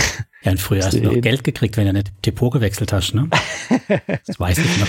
Ja, 0.42 0.52
und 0.52 0.60
früher 0.60 0.84
hast 0.84 0.94
du 0.94 1.02
noch 1.02 1.20
Geld 1.20 1.44
gekriegt, 1.44 1.76
wenn 1.76 1.86
du 1.86 1.92
nicht 1.92 2.12
Depot 2.26 2.52
gewechselt 2.52 2.92
hast, 2.92 3.14
ne? 3.14 3.28
Das 4.26 4.38
weiß 4.38 4.58
ich 4.58 4.80
noch. 4.80 4.88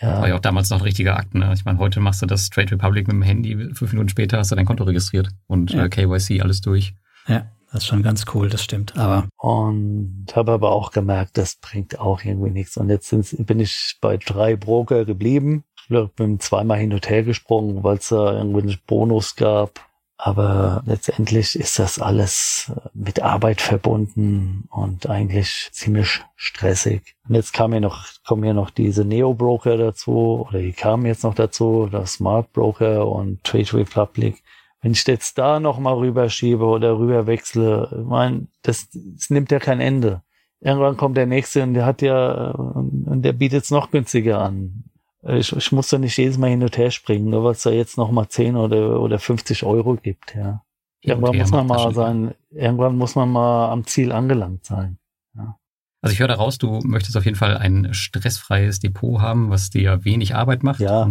Ja. 0.00 0.10
Das 0.10 0.20
war 0.20 0.28
ja 0.28 0.34
auch 0.34 0.40
damals 0.40 0.68
noch 0.68 0.78
ein 0.78 0.82
richtiger 0.82 1.16
Akt, 1.16 1.34
ne? 1.34 1.50
Ich 1.54 1.64
meine, 1.64 1.78
heute 1.78 2.00
machst 2.00 2.20
du 2.20 2.26
das 2.26 2.50
Trade 2.50 2.72
Republic 2.72 3.06
mit 3.06 3.14
dem 3.14 3.22
Handy, 3.22 3.56
fünf 3.72 3.92
Minuten 3.92 4.10
später 4.10 4.38
hast 4.38 4.50
du 4.50 4.56
dein 4.56 4.66
Konto 4.66 4.84
registriert 4.84 5.30
und 5.46 5.72
ja. 5.72 5.84
äh, 5.84 5.88
KYC 5.88 6.42
alles 6.42 6.60
durch. 6.60 6.94
Ja. 7.26 7.46
Das 7.72 7.82
ist 7.82 7.88
schon 7.88 8.02
ganz 8.02 8.24
cool, 8.34 8.48
das 8.48 8.62
stimmt. 8.62 8.96
Aber 8.96 9.28
und 9.38 10.26
habe 10.34 10.52
aber 10.52 10.70
auch 10.70 10.92
gemerkt, 10.92 11.36
das 11.36 11.56
bringt 11.56 11.98
auch 11.98 12.22
irgendwie 12.22 12.50
nichts. 12.50 12.76
Und 12.76 12.88
jetzt 12.88 13.14
bin 13.46 13.60
ich 13.60 13.96
bei 14.00 14.16
drei 14.16 14.56
Broker 14.56 15.04
geblieben. 15.04 15.64
Ich 15.88 16.10
bin 16.16 16.40
zweimal 16.40 16.78
hin 16.78 16.92
und 16.92 17.08
her 17.08 17.22
gesprungen, 17.22 17.84
weil 17.84 17.98
es 17.98 18.08
da 18.08 18.32
irgendwie 18.32 18.62
einen 18.62 18.78
Bonus 18.86 19.36
gab. 19.36 19.80
Aber 20.18 20.82
letztendlich 20.86 21.56
ist 21.56 21.78
das 21.78 21.98
alles 21.98 22.72
mit 22.94 23.20
Arbeit 23.20 23.60
verbunden 23.60 24.66
und 24.70 25.10
eigentlich 25.10 25.68
ziemlich 25.72 26.22
stressig. 26.36 27.16
Und 27.28 27.34
jetzt 27.34 27.52
kam 27.52 27.72
hier 27.72 27.82
noch, 27.82 28.06
kommen 28.26 28.42
hier 28.42 28.54
noch 28.54 28.70
diese 28.70 29.04
Neo-Broker 29.04 29.76
dazu, 29.76 30.46
oder 30.48 30.60
die 30.60 30.72
kamen 30.72 31.04
jetzt 31.04 31.22
noch 31.22 31.34
dazu, 31.34 31.88
das 31.92 32.14
Smart 32.14 32.50
Broker 32.54 33.06
und 33.06 33.44
Trade 33.44 33.74
Republic. 33.74 34.42
Wenn 34.82 34.92
ich 34.92 35.06
jetzt 35.06 35.38
da 35.38 35.58
nochmal 35.58 35.94
rüberschiebe 35.94 36.64
oder 36.64 36.98
rüberwechsle, 36.98 37.88
ich 38.00 38.06
meine, 38.06 38.46
das, 38.62 38.88
das 38.92 39.30
nimmt 39.30 39.50
ja 39.50 39.58
kein 39.58 39.80
Ende. 39.80 40.22
Irgendwann 40.60 40.96
kommt 40.96 41.16
der 41.16 41.26
nächste 41.26 41.62
und 41.62 41.74
der 41.74 41.86
hat 41.86 42.02
ja, 42.02 42.50
und 42.52 43.22
der 43.22 43.32
bietet 43.32 43.64
es 43.64 43.70
noch 43.70 43.90
günstiger 43.90 44.40
an. 44.40 44.84
Ich, 45.22 45.54
ich 45.54 45.72
muss 45.72 45.88
da 45.88 45.98
nicht 45.98 46.16
jedes 46.16 46.38
Mal 46.38 46.50
hin 46.50 46.62
und 46.62 46.76
her 46.76 46.90
springen, 46.90 47.30
nur 47.30 47.42
weil 47.44 47.52
es 47.52 47.62
da 47.62 47.70
jetzt 47.70 47.98
nochmal 47.98 48.28
10 48.28 48.56
oder, 48.56 49.00
oder 49.00 49.18
50 49.18 49.64
Euro 49.64 49.96
gibt, 49.96 50.34
ja. 50.34 50.62
Irgendwann 51.02 51.36
muss 51.36 51.50
man 51.50 51.66
mal 51.66 51.94
sein, 51.94 52.34
irgendwann 52.50 52.96
muss 52.96 53.14
man 53.14 53.30
mal 53.30 53.70
am 53.70 53.86
Ziel 53.86 54.10
angelangt 54.12 54.64
sein. 54.64 54.98
Ja. 55.36 55.56
Also 56.00 56.12
ich 56.12 56.20
höre 56.20 56.28
daraus, 56.28 56.58
du 56.58 56.80
möchtest 56.84 57.16
auf 57.16 57.24
jeden 57.24 57.36
Fall 57.36 57.56
ein 57.56 57.92
stressfreies 57.92 58.80
Depot 58.80 59.20
haben, 59.20 59.50
was 59.50 59.70
dir 59.70 60.04
wenig 60.04 60.34
Arbeit 60.34 60.62
macht. 60.62 60.80
Ja. 60.80 61.10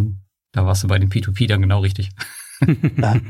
Da 0.52 0.66
warst 0.66 0.82
du 0.82 0.88
bei 0.88 0.98
dem 0.98 1.08
P2P 1.08 1.48
dann 1.48 1.62
genau 1.62 1.80
richtig. 1.80 2.10
ja, 2.96 3.20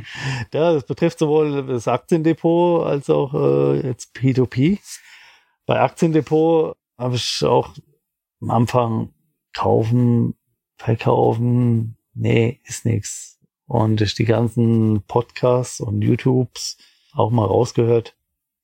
das 0.50 0.84
betrifft 0.84 1.18
sowohl 1.18 1.66
das 1.66 1.88
Aktiendepot 1.88 2.86
als 2.86 3.10
auch 3.10 3.34
äh, 3.34 3.86
jetzt 3.86 4.14
P2P. 4.16 4.78
Bei 5.66 5.80
Aktiendepot 5.80 6.76
habe 6.98 7.16
ich 7.16 7.44
auch 7.44 7.70
am 8.40 8.50
Anfang 8.50 9.12
kaufen, 9.52 10.34
verkaufen, 10.76 11.96
nee, 12.14 12.60
ist 12.64 12.84
nix. 12.84 13.38
Und 13.66 14.00
durch 14.00 14.14
die 14.14 14.24
ganzen 14.24 15.02
Podcasts 15.08 15.80
und 15.80 16.02
YouTubes 16.02 16.76
auch 17.12 17.30
mal 17.30 17.46
rausgehört, 17.46 18.16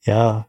ja, 0.05 0.47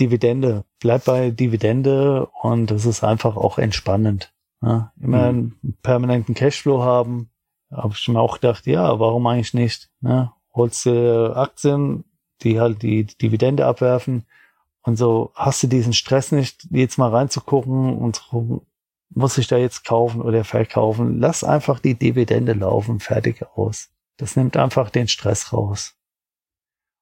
Dividende, 0.00 0.64
bleib 0.80 1.04
bei 1.04 1.30
Dividende 1.30 2.26
und 2.42 2.70
das 2.70 2.86
ist 2.86 3.04
einfach 3.04 3.36
auch 3.36 3.58
entspannend. 3.58 4.32
Ja, 4.62 4.92
immer 5.00 5.32
mhm. 5.32 5.56
einen 5.62 5.78
permanenten 5.82 6.34
Cashflow 6.34 6.82
haben, 6.82 7.30
habe 7.72 7.94
ich 7.96 8.08
mir 8.08 8.20
auch 8.20 8.34
gedacht, 8.34 8.66
ja, 8.66 8.98
warum 8.98 9.26
eigentlich 9.26 9.54
nicht? 9.54 9.90
Ne? 10.00 10.32
Holst 10.54 10.86
du 10.86 11.34
Aktien, 11.34 12.04
die 12.42 12.60
halt 12.60 12.82
die 12.82 13.04
Dividende 13.04 13.66
abwerfen 13.66 14.26
und 14.82 14.96
so 14.96 15.30
hast 15.34 15.62
du 15.62 15.68
diesen 15.68 15.92
Stress 15.92 16.32
nicht, 16.32 16.66
jetzt 16.70 16.98
mal 16.98 17.10
reinzugucken 17.10 17.96
und 17.96 18.22
muss 19.10 19.38
ich 19.38 19.46
da 19.46 19.56
jetzt 19.56 19.84
kaufen 19.84 20.20
oder 20.20 20.44
verkaufen? 20.44 21.20
Lass 21.20 21.44
einfach 21.44 21.78
die 21.78 21.94
Dividende 21.94 22.52
laufen, 22.52 22.98
fertig 22.98 23.46
aus. 23.54 23.90
Das 24.16 24.36
nimmt 24.36 24.56
einfach 24.56 24.90
den 24.90 25.08
Stress 25.08 25.52
raus. 25.52 25.94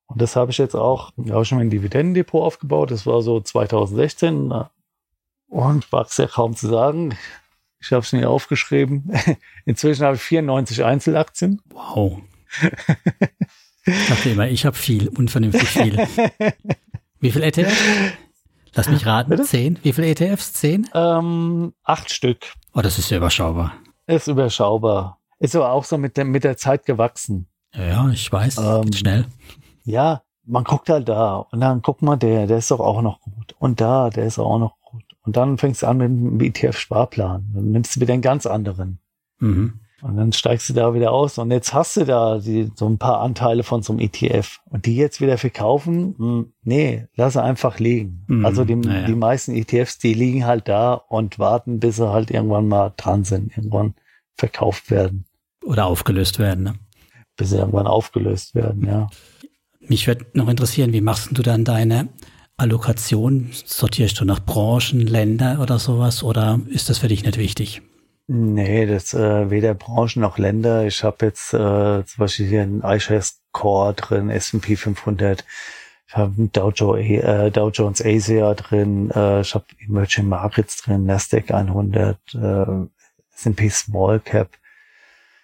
Und 0.06 0.20
das 0.20 0.36
habe 0.36 0.50
ich 0.50 0.58
jetzt 0.58 0.74
auch, 0.74 1.12
da 1.16 1.34
habe 1.34 1.42
ich 1.42 1.48
schon 1.48 1.58
mein 1.58 1.70
Dividendendepot 1.70 2.42
aufgebaut. 2.42 2.90
Das 2.90 3.06
war 3.06 3.22
so 3.22 3.40
2016. 3.40 4.52
Und 5.48 5.92
wag's 5.92 6.16
ja 6.16 6.26
kaum 6.26 6.54
zu 6.54 6.68
sagen. 6.68 7.16
Ich 7.80 7.92
habe 7.92 8.04
es 8.04 8.12
mir 8.12 8.28
aufgeschrieben. 8.28 9.10
Inzwischen 9.64 10.04
habe 10.04 10.16
ich 10.16 10.22
94 10.22 10.84
Einzelaktien. 10.84 11.60
Wow. 11.70 12.20
ich 13.84 14.08
dachte 14.08 14.30
immer, 14.30 14.48
ich 14.48 14.66
habe 14.66 14.76
viel, 14.76 15.08
unvernünftig 15.08 15.68
viel. 15.68 15.96
Wie 17.20 17.30
viel 17.30 17.42
ETF? 17.42 17.72
Lass 18.74 18.88
mich 18.88 19.04
raten, 19.04 19.30
Bitte? 19.30 19.44
zehn. 19.44 19.78
Wie 19.82 19.92
viele 19.92 20.08
ETFs? 20.08 20.52
Zehn? 20.54 20.88
Ähm, 20.94 21.74
acht 21.82 22.10
Stück. 22.10 22.52
Oh, 22.72 22.80
das 22.80 22.98
ist 22.98 23.10
ja 23.10 23.16
überschaubar. 23.16 23.74
Ist 24.06 24.28
überschaubar. 24.28 25.18
Ist 25.38 25.56
aber 25.56 25.72
auch 25.72 25.84
so 25.84 25.98
mit 25.98 26.16
der, 26.16 26.24
mit 26.24 26.44
der 26.44 26.56
Zeit 26.56 26.86
gewachsen. 26.86 27.48
Ja, 27.74 28.08
ich 28.10 28.30
weiß, 28.30 28.58
ähm, 28.58 28.92
schnell. 28.92 29.26
Ja, 29.84 30.22
man 30.44 30.64
guckt 30.64 30.88
halt 30.88 31.08
da 31.08 31.36
und 31.50 31.60
dann 31.60 31.82
guckt 31.82 32.02
man 32.02 32.18
der, 32.18 32.46
der 32.46 32.58
ist 32.58 32.70
doch 32.70 32.80
auch 32.80 33.02
noch 33.02 33.20
gut. 33.20 33.54
Und 33.58 33.80
da, 33.80 34.10
der 34.10 34.24
ist 34.24 34.38
auch 34.38 34.58
noch 34.58 34.78
gut. 34.79 34.79
Und 35.30 35.36
dann 35.36 35.58
fängst 35.58 35.82
du 35.82 35.86
an 35.86 35.98
mit 35.98 36.08
dem 36.08 36.40
ETF-Sparplan. 36.40 37.52
Dann 37.54 37.70
nimmst 37.70 37.94
du 37.94 38.00
wieder 38.00 38.14
einen 38.14 38.20
ganz 38.20 38.46
anderen. 38.46 38.98
Mhm. 39.38 39.74
Und 40.02 40.16
dann 40.16 40.32
steigst 40.32 40.68
du 40.68 40.72
da 40.72 40.92
wieder 40.92 41.12
aus 41.12 41.38
und 41.38 41.52
jetzt 41.52 41.72
hast 41.72 41.96
du 41.96 42.04
da 42.04 42.40
die, 42.40 42.72
so 42.74 42.88
ein 42.88 42.98
paar 42.98 43.20
Anteile 43.20 43.62
von 43.62 43.80
so 43.84 43.92
einem 43.92 44.00
ETF. 44.00 44.58
Und 44.64 44.86
die 44.86 44.96
jetzt 44.96 45.20
wieder 45.20 45.38
verkaufen, 45.38 46.16
mh, 46.18 46.26
hm, 46.26 46.52
nee, 46.64 47.06
lass 47.14 47.36
einfach 47.36 47.78
liegen. 47.78 48.24
Mhm, 48.26 48.44
also 48.44 48.64
die, 48.64 48.72
ja. 48.72 49.06
die 49.06 49.14
meisten 49.14 49.54
ETFs, 49.54 49.98
die 49.98 50.14
liegen 50.14 50.46
halt 50.46 50.66
da 50.66 50.94
und 50.94 51.38
warten, 51.38 51.78
bis 51.78 51.94
sie 51.94 52.10
halt 52.10 52.32
irgendwann 52.32 52.66
mal 52.66 52.92
dran 52.96 53.22
sind, 53.22 53.56
irgendwann 53.56 53.94
verkauft 54.34 54.90
werden. 54.90 55.26
Oder 55.64 55.86
aufgelöst 55.86 56.40
werden, 56.40 56.64
ne? 56.64 56.74
Bis 57.36 57.50
sie 57.50 57.58
irgendwann 57.58 57.86
aufgelöst 57.86 58.56
werden, 58.56 58.84
ja. 58.84 59.06
Mich 59.78 60.08
würde 60.08 60.26
noch 60.32 60.48
interessieren, 60.48 60.92
wie 60.92 61.00
machst 61.00 61.28
du 61.30 61.42
dann 61.42 61.64
deine 61.64 62.08
Allokation? 62.60 63.50
Sortierst 63.64 64.20
du 64.20 64.24
nach 64.24 64.40
Branchen, 64.40 65.00
Länder 65.00 65.58
oder 65.60 65.78
sowas? 65.78 66.22
Oder 66.22 66.60
ist 66.68 66.90
das 66.90 66.98
für 66.98 67.08
dich 67.08 67.24
nicht 67.24 67.38
wichtig? 67.38 67.82
Nee, 68.26 68.86
das 68.86 69.12
äh, 69.14 69.50
weder 69.50 69.74
Branchen 69.74 70.20
noch 70.20 70.38
Länder. 70.38 70.86
Ich 70.86 71.02
habe 71.02 71.26
jetzt 71.26 71.52
äh, 71.52 72.04
zum 72.04 72.18
Beispiel 72.18 72.46
hier 72.46 72.62
ein 72.62 72.82
iShares 72.84 73.40
Core 73.50 73.94
drin, 73.94 74.30
S&P 74.30 74.76
500. 74.76 75.44
Ich 76.06 76.16
habe 76.16 76.48
Dow, 76.52 76.96
äh, 76.96 77.50
Dow 77.50 77.70
Jones 77.70 78.04
Asia 78.04 78.54
drin. 78.54 79.10
Äh, 79.10 79.40
ich 79.40 79.54
habe 79.54 79.64
Emerging 79.80 80.28
Markets 80.28 80.82
drin, 80.82 81.06
Nasdaq 81.06 81.50
100, 81.50 82.18
äh, 82.34 82.64
S&P 83.34 83.68
Small 83.70 84.20
Cap, 84.20 84.50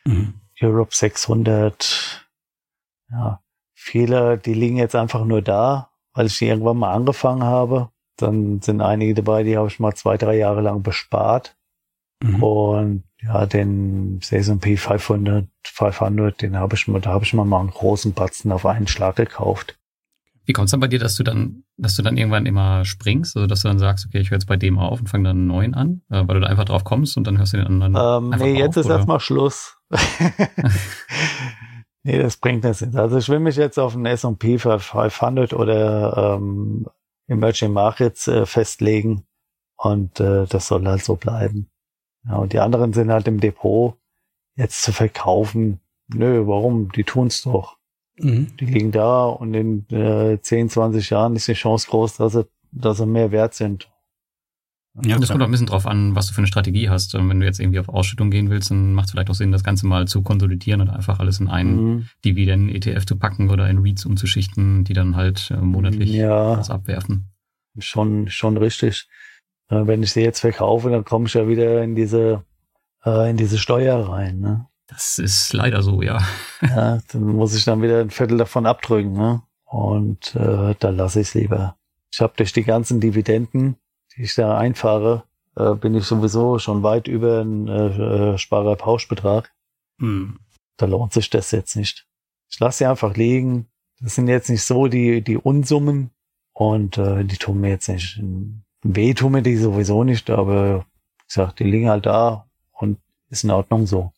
mhm. 0.05 0.35
Europe 0.61 0.95
600. 0.95 2.29
Ja, 3.11 3.41
viele, 3.75 4.39
die 4.39 4.55
liegen 4.55 4.77
jetzt 4.77 4.95
einfach 4.95 5.25
nur 5.25 5.43
da, 5.43 5.91
weil 6.17 6.27
ich 6.27 6.39
die 6.39 6.47
irgendwann 6.47 6.79
mal 6.79 6.93
angefangen 6.93 7.45
habe. 7.45 7.91
Dann 8.17 8.61
sind 8.61 8.81
einige 8.81 9.15
dabei, 9.15 9.45
die 9.45 9.57
habe 9.57 9.69
ich 9.69 9.79
mal 9.79 9.95
zwei, 9.95 10.17
drei 10.17 10.37
Jahre 10.37 10.63
lang 10.63 10.83
bespart 10.83 11.57
Mhm. 12.23 12.43
Und 12.43 13.05
ja, 13.23 13.47
den 13.47 14.21
S&P 14.21 14.77
500, 14.77 15.47
500, 15.65 16.43
den 16.43 16.57
habe 16.57 16.77
ich 16.77 16.89
mal, 16.89 17.01
da 17.01 17.11
habe 17.11 17.25
ich 17.25 17.35
mal 17.35 17.45
mal 17.45 17.61
einen 17.61 17.71
großen 17.71 18.13
Batzen 18.13 18.53
auf 18.53 18.67
einen 18.67 18.87
Schlag 18.87 19.17
gekauft. 19.17 19.79
Wie 20.45 20.53
kommt 20.53 20.67
es 20.67 20.71
dann 20.71 20.81
bei 20.81 20.87
dir, 20.87 21.01
dass 21.01 21.17
du 21.17 21.25
dann, 21.25 21.65
dass 21.77 21.97
du 21.97 22.03
dann 22.03 22.17
irgendwann 22.17 22.47
immer 22.47 22.85
springst, 22.85 23.37
also 23.37 23.49
dass 23.49 23.63
du 23.63 23.69
dann 23.69 23.81
sagst, 23.81 24.07
okay, 24.07 24.21
ich 24.21 24.31
höre 24.31 24.37
jetzt 24.37 24.47
bei 24.47 24.57
dem 24.57 24.79
auf 24.79 25.01
und 25.01 25.09
fange 25.09 25.25
dann 25.25 25.39
einen 25.39 25.47
neuen 25.49 25.75
an, 25.75 26.03
äh, 26.09 26.23
weil 26.27 26.37
du 26.37 26.41
da 26.41 26.47
einfach 26.47 26.67
drauf 26.67 26.85
kommst 26.85 27.17
und 27.17 27.27
dann 27.27 27.37
hörst 27.39 27.53
du 27.53 27.57
den 27.57 27.67
anderen 27.67 27.97
ähm, 27.99 28.39
Nee, 28.39 28.57
jetzt 28.57 28.79
auf, 28.79 28.85
ist 28.85 28.91
erstmal 28.91 29.19
Schluss. 29.19 29.77
nee, 32.07 32.19
das 32.19 32.37
bringt 32.37 32.64
das 32.64 32.81
nicht. 32.81 32.97
Also 32.97 33.19
ich 33.19 33.29
will 33.29 33.40
mich 33.40 33.57
jetzt 33.57 33.79
auf 33.79 33.95
einen 33.95 34.07
S&P 34.07 34.59
500 34.59 35.53
oder 35.53 36.37
ähm, 36.37 36.87
Emerging 37.27 37.73
Markets 37.73 38.29
äh, 38.29 38.47
festlegen 38.47 39.27
und 39.77 40.21
äh, 40.21 40.47
das 40.47 40.69
soll 40.69 40.87
halt 40.87 41.05
so 41.05 41.16
bleiben. 41.16 41.69
Ja, 42.25 42.37
und 42.37 42.53
die 42.53 42.61
anderen 42.61 42.92
sind 42.92 43.11
halt 43.11 43.29
im 43.29 43.40
Depot 43.40 43.97
jetzt 44.55 44.83
zu 44.83 44.92
verkaufen. 44.92 45.81
Nö, 46.09 46.47
warum? 46.47 46.90
Die 46.92 47.05
tun's 47.05 47.42
doch. 47.42 47.77
Mhm. 48.19 48.57
Die 48.59 48.66
liegen 48.66 48.92
da 48.92 49.27
und 49.27 49.55
in 49.55 49.87
äh, 49.90 50.40
10, 50.40 50.71
20 50.71 51.11
Jahren 51.11 51.37
ist 51.37 51.49
die 51.49 51.55
Chance 51.55 51.88
groß, 51.90 52.16
dass 52.16 52.33
sie, 52.33 52.47
dass 52.71 52.99
sie 52.99 53.07
mehr 53.07 53.33
wert 53.33 53.55
sind. 53.55 53.90
Ja, 55.05 55.19
das 55.19 55.29
kommt 55.29 55.43
auch 55.43 55.47
ein 55.47 55.51
bisschen 55.51 55.67
drauf 55.67 55.87
an, 55.87 56.15
was 56.15 56.29
du 56.29 56.33
für 56.33 56.39
eine 56.39 56.47
Strategie 56.47 56.89
hast. 56.89 57.13
Wenn 57.15 57.41
du 57.41 57.45
jetzt 57.45 57.61
irgendwie 57.61 57.81
auf 57.81 57.89
Ausschüttung 57.89 58.31
gehen 58.31 58.49
willst, 58.49 58.71
dann 58.71 58.95
macht 58.95 59.07
es 59.07 59.11
vielleicht 59.13 59.29
auch 59.29 59.35
Sinn, 59.35 59.53
das 59.53 59.63
Ganze 59.63 59.87
mal 59.87 60.09
zu 60.09 60.23
konsolidieren 60.23 60.81
und 60.81 60.89
einfach 60.89 61.19
alles 61.19 61.39
in 61.39 61.49
einen 61.49 61.77
mhm. 61.77 62.09
Dividenden-ETF 62.25 63.05
zu 63.05 63.17
packen 63.17 63.51
oder 63.51 63.69
in 63.69 63.79
REITs 63.79 64.07
umzuschichten, 64.07 64.85
die 64.85 64.95
dann 64.95 65.17
halt 65.17 65.51
äh, 65.51 65.57
monatlich 65.57 66.11
ja, 66.11 66.57
was 66.57 66.71
abwerfen. 66.71 67.27
Schon, 67.79 68.29
schon 68.29 68.57
richtig. 68.57 69.07
Wenn 69.69 70.03
ich 70.03 70.13
sie 70.13 70.23
jetzt 70.23 70.41
verkaufe, 70.41 70.91
dann 70.91 71.05
komme 71.05 71.27
ich 71.27 71.35
ja 71.35 71.49
wieder 71.49 71.83
in 71.83 71.95
diese, 71.95 72.45
äh, 73.05 73.29
in 73.29 73.37
diese 73.37 73.59
Steuer 73.59 74.09
rein. 74.09 74.39
Ne? 74.39 74.67
Das 74.87 75.19
ist 75.19 75.53
leider 75.53 75.83
so, 75.83 76.01
ja. 76.03 76.23
ja, 76.63 77.01
dann 77.13 77.23
muss 77.23 77.55
ich 77.55 77.65
dann 77.65 77.83
wieder 77.83 78.01
ein 78.01 78.11
Viertel 78.11 78.39
davon 78.39 78.65
abdrücken. 78.65 79.13
Ne? 79.13 79.43
Und 79.65 80.35
äh, 80.37 80.75
da 80.79 80.91
lasse 80.91 81.21
ich 81.21 81.29
es 81.29 81.35
lieber. 81.35 81.77
Ich 82.13 82.21
habe 82.21 82.33
durch 82.37 82.53
die 82.53 82.63
ganzen 82.63 83.01
Dividenden, 83.01 83.77
ich 84.17 84.35
da 84.35 84.57
einfahre, 84.59 85.25
äh, 85.57 85.75
bin 85.75 85.95
ich 85.95 86.05
sowieso 86.05 86.59
schon 86.59 86.83
weit 86.83 87.09
über 87.09 87.41
einen 87.41 87.69
äh, 87.69 88.33
äh 88.35 88.39
Sparerpauschbetrag. 88.39 89.53
Hm. 89.99 90.39
Da 90.77 90.87
lohnt 90.87 91.13
sich 91.13 91.31
das 91.31 91.51
jetzt 91.51 91.77
nicht. 91.77 92.07
Ich 92.49 92.61
lasse 92.61 92.79
sie 92.79 92.87
einfach 92.87 93.17
liegen. 93.17 93.69
Das 94.01 94.15
sind 94.15 94.29
jetzt 94.29 94.51
nicht 94.51 94.63
so 94.63 94.89
die, 94.89 95.23
die 95.23 95.39
Unsummen 95.39 96.11
und 96.53 96.99
äh, 96.99 97.25
die 97.25 97.39
tun 97.39 97.61
mir 97.61 97.71
jetzt 97.71 97.89
nicht 97.89 98.21
Weh 98.95 99.15
tun 99.15 99.33
mir 99.33 99.43
die 99.43 99.57
sowieso 99.57 100.05
nicht, 100.05 100.31
aber 100.31 100.87
ich 101.27 101.35
sag, 101.35 101.57
die 101.57 101.65
liegen 101.65 101.89
halt 101.89 102.07
da 102.07 102.47
und 102.73 102.99
ist 103.31 103.45
in 103.45 103.51
Ordnung 103.51 103.87
so. 103.87 104.13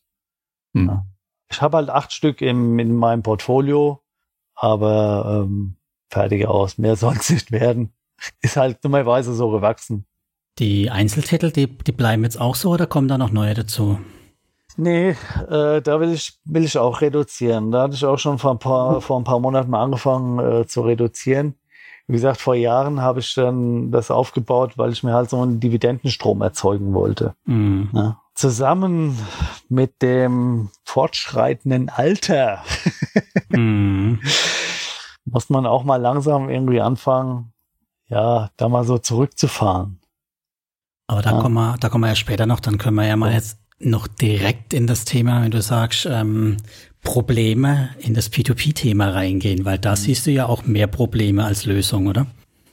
Hm. 0.73 0.87
Ja. 0.87 1.05
Ich 1.51 1.61
habe 1.61 1.77
halt 1.77 1.89
acht 1.89 2.13
Stück 2.13 2.41
im, 2.41 2.77
in 2.77 2.95
meinem 2.95 3.23
Portfolio, 3.23 4.01
aber 4.53 5.43
ähm, 5.45 5.77
fertig 6.09 6.45
aus. 6.45 6.77
Mehr 6.77 6.95
soll 6.97 7.15
es 7.15 7.29
nicht 7.29 7.51
werden. 7.51 7.93
Ist 8.41 8.57
halt 8.57 8.83
dummerweise 8.83 9.33
so 9.33 9.49
gewachsen. 9.49 10.05
Die 10.59 10.89
Einzeltitel, 10.89 11.51
die, 11.51 11.67
die 11.67 11.91
bleiben 11.91 12.23
jetzt 12.23 12.39
auch 12.39 12.55
so 12.55 12.71
oder 12.71 12.85
kommen 12.85 13.07
da 13.07 13.17
noch 13.17 13.31
neue 13.31 13.53
dazu? 13.53 13.99
Nee, 14.75 15.09
äh, 15.49 15.81
da 15.81 15.99
will 15.99 16.13
ich, 16.13 16.39
will 16.45 16.63
ich 16.63 16.77
auch 16.77 17.01
reduzieren. 17.01 17.71
Da 17.71 17.83
hatte 17.83 17.95
ich 17.95 18.05
auch 18.05 18.17
schon 18.17 18.39
vor 18.39 18.51
ein 18.51 18.59
paar, 18.59 19.01
vor 19.01 19.19
ein 19.19 19.25
paar 19.25 19.39
Monaten 19.39 19.69
mal 19.69 19.83
angefangen 19.83 20.39
äh, 20.39 20.67
zu 20.67 20.81
reduzieren. 20.81 21.55
Wie 22.07 22.13
gesagt, 22.13 22.41
vor 22.41 22.55
Jahren 22.55 23.01
habe 23.01 23.19
ich 23.19 23.35
dann 23.35 23.91
das 23.91 24.09
aufgebaut, 24.09 24.77
weil 24.77 24.91
ich 24.91 25.03
mir 25.03 25.13
halt 25.13 25.29
so 25.29 25.41
einen 25.41 25.59
Dividendenstrom 25.59 26.41
erzeugen 26.41 26.93
wollte. 26.93 27.35
Mhm. 27.45 27.89
Ja. 27.93 28.21
Zusammen 28.33 29.17
mit 29.67 30.01
dem 30.01 30.69
fortschreitenden 30.85 31.89
Alter 31.89 32.63
mhm. 33.49 34.21
muss 35.25 35.49
man 35.49 35.65
auch 35.65 35.83
mal 35.83 35.97
langsam 35.97 36.49
irgendwie 36.49 36.81
anfangen, 36.81 37.53
ja, 38.09 38.49
da 38.57 38.69
mal 38.69 38.83
so 38.83 38.97
zurückzufahren. 38.97 39.99
Aber 41.07 41.21
da 41.21 41.31
ja. 41.31 41.41
kommen 41.41 41.55
wir, 41.55 41.77
da 41.79 41.89
kommen 41.89 42.03
wir 42.03 42.09
ja 42.09 42.15
später 42.15 42.45
noch, 42.45 42.59
dann 42.59 42.77
können 42.77 42.95
wir 42.95 43.07
ja 43.07 43.15
mal 43.15 43.33
jetzt 43.33 43.59
noch 43.79 44.07
direkt 44.07 44.73
in 44.73 44.87
das 44.87 45.05
Thema, 45.05 45.41
wenn 45.41 45.51
du 45.51 45.61
sagst, 45.61 46.05
ähm, 46.05 46.57
Probleme 47.01 47.89
in 47.99 48.13
das 48.13 48.31
P2P-Thema 48.31 49.09
reingehen, 49.09 49.65
weil 49.65 49.79
da 49.79 49.91
mhm. 49.91 49.95
siehst 49.95 50.27
du 50.27 50.31
ja 50.31 50.47
auch 50.47 50.65
mehr 50.65 50.87
Probleme 50.87 51.45
als 51.45 51.65
Lösung, 51.65 52.07
oder? 52.07 52.27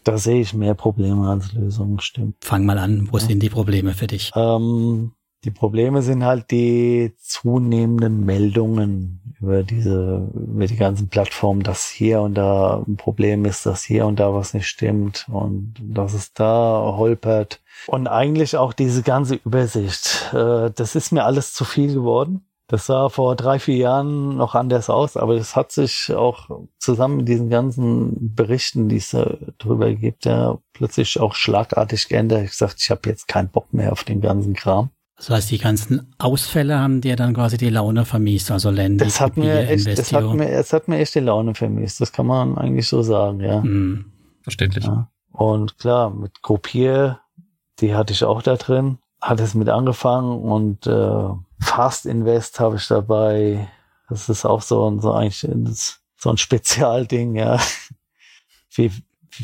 Da 0.05 0.19
sehe 0.19 0.41
ich 0.41 0.55
mehr 0.55 0.75
Probleme 0.75 1.29
als 1.29 1.53
Lösung, 1.53 1.99
stimmt. 2.01 2.37
Fang 2.45 2.65
mal 2.65 2.79
an, 2.79 3.09
wo 3.11 3.19
ja. 3.19 3.25
sind 3.25 3.43
die 3.43 3.49
Probleme 3.49 3.95
für 3.95 4.07
dich? 4.07 4.31
Ähm, 4.35 5.13
die 5.45 5.51
Probleme 5.51 6.03
sind 6.03 6.25
halt 6.25 6.51
die 6.51 7.15
zunehmenden 7.19 8.25
Meldungen 8.25 9.26
über 9.41 9.63
diese, 9.63 10.31
über 10.35 10.67
die 10.67 10.77
ganzen 10.77 11.09
Plattformen, 11.09 11.63
dass 11.63 11.87
hier 11.89 12.21
und 12.23 12.35
da 12.35 12.83
ein 12.87 12.97
Problem 12.97 13.45
ist, 13.45 13.67
dass 13.67 13.83
hier 13.83 14.07
und 14.07 14.19
da 14.19 14.35
was 14.35 14.55
nicht 14.55 14.67
stimmt 14.67 15.27
und 15.31 15.75
dass 15.81 16.15
es 16.15 16.33
da 16.33 16.95
holpert. 16.97 17.61
Und 17.87 18.07
eigentlich 18.07 18.57
auch 18.57 18.73
diese 18.73 19.03
ganze 19.03 19.35
Übersicht. 19.37 20.33
Äh, 20.33 20.71
das 20.71 20.95
ist 20.95 21.13
mir 21.13 21.25
alles 21.25 21.53
zu 21.53 21.65
viel 21.65 21.93
geworden. 21.93 22.47
Das 22.69 22.87
sah 22.87 23.09
vor 23.09 23.37
drei, 23.37 23.61
vier 23.61 23.77
Jahren 23.77 24.37
noch 24.37 24.57
anders 24.57 24.91
aus, 24.91 25.17
aber 25.17 25.37
das 25.37 25.55
hat 25.55 25.71
sich 25.71 26.13
auch 26.13 26.51
zusammen 26.79 27.19
mit 27.19 27.29
diesen 27.29 27.49
ganzen 27.49 28.35
Berichten, 28.35 28.89
die 28.89 28.97
es 28.97 29.11
da 29.11 29.37
drüber 29.59 29.95
gibt, 29.95 30.25
ja 30.25 30.59
plötzlich 30.73 31.21
auch 31.21 31.35
schlagartig 31.35 32.09
geändert. 32.09 32.43
Ich 32.43 32.51
gesagt, 32.51 32.81
ich 32.81 32.91
habe 32.91 33.09
jetzt 33.09 33.29
keinen 33.29 33.51
Bock 33.51 33.73
mehr 33.73 33.93
auf 33.93 34.03
den 34.03 34.21
ganzen 34.21 34.55
Kram. 34.55 34.91
Das 35.17 35.31
heißt, 35.31 35.51
die 35.51 35.59
ganzen 35.59 36.15
Ausfälle 36.19 36.79
haben 36.79 37.01
dir 37.01 37.17
dann 37.17 37.33
quasi 37.33 37.57
die 37.57 37.71
Laune 37.71 38.05
vermiest, 38.05 38.51
also 38.51 38.71
Länder. 38.71 39.07
Das 39.07 39.21
hat 39.21 39.37
mir 39.37 39.69
echt, 39.69 39.87
das 39.87 40.13
hat 40.13 40.25
mir, 40.35 40.49
es 40.51 40.73
hat 40.75 40.89
mir 40.89 40.99
echt 40.99 41.15
die 41.15 41.21
Laune 41.21 41.55
vermiest. 41.55 42.01
Das 42.01 42.13
kann 42.13 42.27
man 42.27 42.59
eigentlich 42.59 42.87
so 42.87 43.03
sagen, 43.03 43.41
ja. 43.41 43.63
Mhm. 43.63 44.13
Verständlich. 44.43 44.85
Ja. 44.85 45.11
Und 45.33 45.79
klar, 45.79 46.11
mit 46.11 46.43
Kopier, 46.43 47.21
die 47.81 47.95
hatte 47.95 48.13
ich 48.13 48.25
auch 48.25 48.43
da 48.43 48.57
drin, 48.57 48.99
hat 49.21 49.41
es 49.41 49.55
mit 49.55 49.69
angefangen 49.69 50.43
und 50.43 50.87
äh, 50.87 51.29
Fast 51.61 52.05
Invest 52.07 52.61
habe 52.61 52.77
ich 52.77 52.87
dabei. 52.87 53.69
Das 54.09 54.29
ist 54.29 54.45
auch 54.45 54.63
so, 54.63 54.89
ein 54.89 55.01
so 55.01 55.13
eigentlich 55.13 55.47
so 56.17 56.31
ein 56.31 56.37
Spezialding, 56.37 57.37
ja. 57.37 57.59
Wie, 58.75 58.91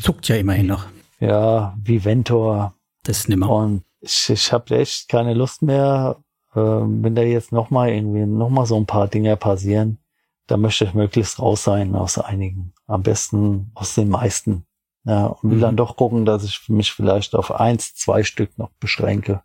Zuckt 0.01 0.27
ja 0.27 0.35
immerhin 0.35 0.67
noch. 0.67 0.85
Ja, 1.19 1.75
wie 1.83 2.03
Ventor. 2.03 2.73
Das 3.03 3.19
ist 3.19 3.29
nimmer. 3.29 3.49
Und 3.49 3.83
ich, 4.03 4.29
ich 4.29 4.51
habe 4.51 4.77
echt 4.77 5.07
keine 5.09 5.33
Lust 5.33 5.61
mehr, 5.61 6.17
äh, 6.53 6.59
wenn 6.59 7.15
da 7.15 7.21
jetzt 7.21 7.51
noch 7.51 7.69
mal 7.69 7.89
irgendwie 7.89 8.25
noch 8.25 8.49
mal 8.49 8.65
so 8.65 8.75
ein 8.75 8.85
paar 8.85 9.07
Dinge 9.07 9.35
passieren. 9.37 9.99
Da 10.47 10.57
möchte 10.57 10.83
ich 10.83 10.93
möglichst 10.93 11.39
raus 11.39 11.63
sein 11.63 11.95
aus 11.95 12.17
einigen. 12.17 12.73
Am 12.85 13.01
besten 13.01 13.71
aus 13.75 13.95
den 13.95 14.09
meisten. 14.09 14.65
Ja, 15.05 15.27
und 15.27 15.49
will 15.49 15.57
mhm. 15.57 15.61
dann 15.61 15.77
doch 15.77 15.95
gucken, 15.95 16.25
dass 16.25 16.43
ich 16.43 16.67
mich 16.67 16.91
vielleicht 16.91 17.33
auf 17.33 17.51
eins, 17.51 17.95
zwei 17.95 18.23
Stück 18.23 18.57
noch 18.57 18.71
beschränke. 18.79 19.41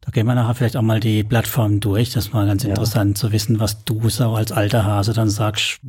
Da 0.00 0.10
gehen 0.10 0.26
wir 0.26 0.34
nachher 0.34 0.54
vielleicht 0.54 0.76
auch 0.76 0.82
mal 0.82 1.00
die 1.00 1.24
Plattform 1.24 1.80
durch. 1.80 2.12
Das 2.12 2.26
ist 2.26 2.32
mal 2.32 2.46
ganz 2.46 2.62
Ja. 2.64 2.70
interessant 2.70 3.18
zu 3.18 3.32
wissen, 3.32 3.58
was 3.60 3.84
du 3.84 4.08
so 4.08 4.34
als 4.34 4.52
alter 4.52 4.84
Hase 4.84 5.12
dann 5.12 5.30
sagst. 5.30 5.80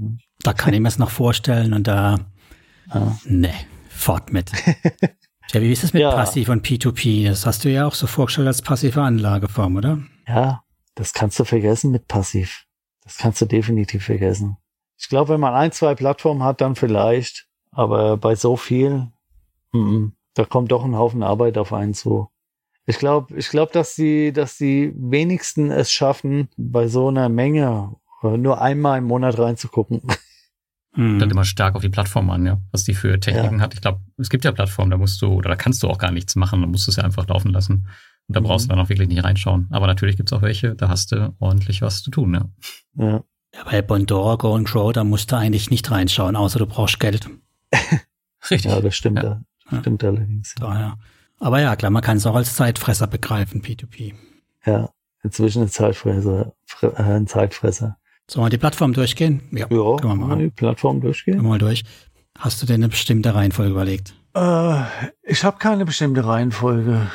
Da 0.43 0.53
kann 0.53 0.73
ich 0.73 0.79
mir 0.79 0.87
es 0.87 0.97
noch 0.99 1.11
vorstellen 1.11 1.73
und 1.73 1.87
da, 1.87 2.19
Ja. 2.93 3.17
nee, 3.25 3.53
fort 3.89 4.31
mit. 4.31 4.51
Ja, 5.53 5.61
wie 5.61 5.71
ist 5.71 5.83
es 5.83 5.93
mit 5.93 6.01
Ja. 6.01 6.11
Passiv 6.11 6.49
und 6.49 6.65
P2P? 6.65 7.27
Das 7.27 7.45
hast 7.45 7.63
du 7.63 7.69
ja 7.69 7.87
auch 7.87 7.93
so 7.93 8.07
vorgestellt 8.07 8.47
als 8.47 8.61
passive 8.61 9.01
Anlageform, 9.01 9.77
oder? 9.77 9.99
Ja, 10.27 10.63
das 10.95 11.13
kannst 11.13 11.39
du 11.39 11.45
vergessen 11.45 11.91
mit 11.91 12.07
Passiv. 12.07 12.65
Das 13.03 13.17
kannst 13.17 13.41
du 13.41 13.45
definitiv 13.45 14.03
vergessen. 14.03 14.57
Ich 14.97 15.07
glaube, 15.09 15.33
wenn 15.33 15.39
man 15.39 15.53
ein, 15.53 15.71
zwei 15.71 15.95
Plattformen 15.95 16.43
hat, 16.43 16.59
dann 16.59 16.75
vielleicht. 16.75 17.47
Aber 17.71 18.17
bei 18.17 18.35
so 18.35 18.57
viel, 18.57 19.07
mm, 19.71 20.07
da 20.33 20.45
kommt 20.45 20.71
doch 20.71 20.83
ein 20.83 20.97
Haufen 20.97 21.23
Arbeit 21.23 21.57
auf 21.57 21.71
einen 21.71 21.93
zu. 21.93 22.29
Ich 22.85 22.97
glaube, 22.97 23.35
ich 23.37 23.49
glaube, 23.49 23.71
dass 23.71 23.95
die, 23.95 24.33
dass 24.33 24.57
die 24.57 24.93
wenigsten 24.95 25.71
es 25.71 25.91
schaffen, 25.91 26.49
bei 26.57 26.87
so 26.87 27.09
einer 27.09 27.29
Menge 27.29 27.95
nur 28.23 28.61
einmal 28.61 28.97
im 28.97 29.05
Monat 29.05 29.37
reinzugucken. 29.37 30.01
Hm. 30.97 31.19
Dann 31.19 31.29
immer 31.29 31.45
stark 31.45 31.75
auf 31.75 31.81
die 31.81 31.89
Plattform 31.89 32.29
an, 32.31 32.45
ja, 32.45 32.59
was 32.71 32.83
die 32.83 32.93
für 32.95 33.19
Techniken 33.19 33.61
hat. 33.61 33.73
Ich 33.75 33.81
glaube, 33.81 34.01
es 34.17 34.29
gibt 34.29 34.43
ja 34.45 34.51
Plattformen, 34.51 34.89
da 34.91 34.97
musst 34.97 35.21
du, 35.21 35.27
oder 35.27 35.49
da 35.49 35.55
kannst 35.55 35.83
du 35.83 35.87
auch 35.87 35.99
gar 35.99 36.11
nichts 36.11 36.35
machen, 36.35 36.59
da 36.61 36.67
musst 36.67 36.87
du 36.87 36.91
es 36.91 36.97
ja 36.97 37.03
einfach 37.03 37.27
laufen 37.27 37.51
lassen. 37.51 37.87
Und 38.27 38.35
da 38.35 38.39
Mhm. 38.41 38.45
brauchst 38.45 38.65
du 38.65 38.69
dann 38.69 38.79
auch 38.79 38.89
wirklich 38.89 39.07
nicht 39.07 39.23
reinschauen. 39.23 39.67
Aber 39.69 39.87
natürlich 39.87 40.17
gibt's 40.17 40.33
auch 40.33 40.41
welche, 40.41 40.75
da 40.75 40.89
hast 40.89 41.11
du 41.11 41.33
ordentlich 41.39 41.81
was 41.81 42.01
zu 42.03 42.09
tun, 42.11 42.33
ja. 42.33 42.45
Ja, 42.95 43.23
Ja, 43.53 43.63
bei 43.63 43.81
Bondora 43.81 44.35
Go 44.35 44.55
and 44.55 44.67
Grow, 44.67 44.91
da 44.91 45.03
musst 45.05 45.31
du 45.31 45.37
eigentlich 45.37 45.69
nicht 45.69 45.89
reinschauen, 45.89 46.35
außer 46.35 46.59
du 46.59 46.65
brauchst 46.65 46.99
Geld. 46.99 47.29
Richtig. 48.51 48.71
ja 48.71 48.81
das 48.81 48.95
stimmt, 48.95 49.21
Ja. 49.23 49.41
das 49.69 49.79
stimmt 49.79 50.03
allerdings. 50.03 50.55
Ja. 50.59 50.65
Daher. 50.67 50.97
Aber 51.39 51.61
ja, 51.61 51.75
klar, 51.75 51.91
man 51.91 52.01
kann 52.01 52.17
es 52.17 52.25
auch 52.25 52.35
als 52.35 52.55
Zeitfresser 52.55 53.07
begreifen, 53.07 53.61
P2P. 53.61 54.13
ja, 54.65 54.89
inzwischen 55.23 55.61
ein 55.63 55.69
Zeitfresser, 55.69 56.53
Fre- 56.67 56.95
äh, 56.97 57.15
ein 57.17 57.27
Zeitfresser. 57.27 57.97
Sollen 58.29 58.45
wir 58.45 58.49
die 58.49 58.57
Plattform 58.57 58.93
durchgehen? 58.93 59.41
Ja, 59.51 59.67
Ja, 59.69 59.95
können 59.97 60.19
wir 60.19 60.27
mal 60.27 60.37
die 60.37 60.49
Plattform 60.49 60.97
Gehen 60.97 61.01
durchgehen. 61.01 61.41
wir 61.41 61.49
mal 61.49 61.59
durch. 61.59 61.83
Hast 62.37 62.61
du 62.61 62.65
denn 62.65 62.81
eine 62.81 62.89
bestimmte 62.89 63.33
Reihenfolge 63.33 63.71
überlegt? 63.71 64.13
Äh, 64.33 64.81
ich 65.23 65.43
habe 65.43 65.57
keine 65.57 65.85
bestimmte 65.85 66.25
Reihenfolge. 66.25 67.09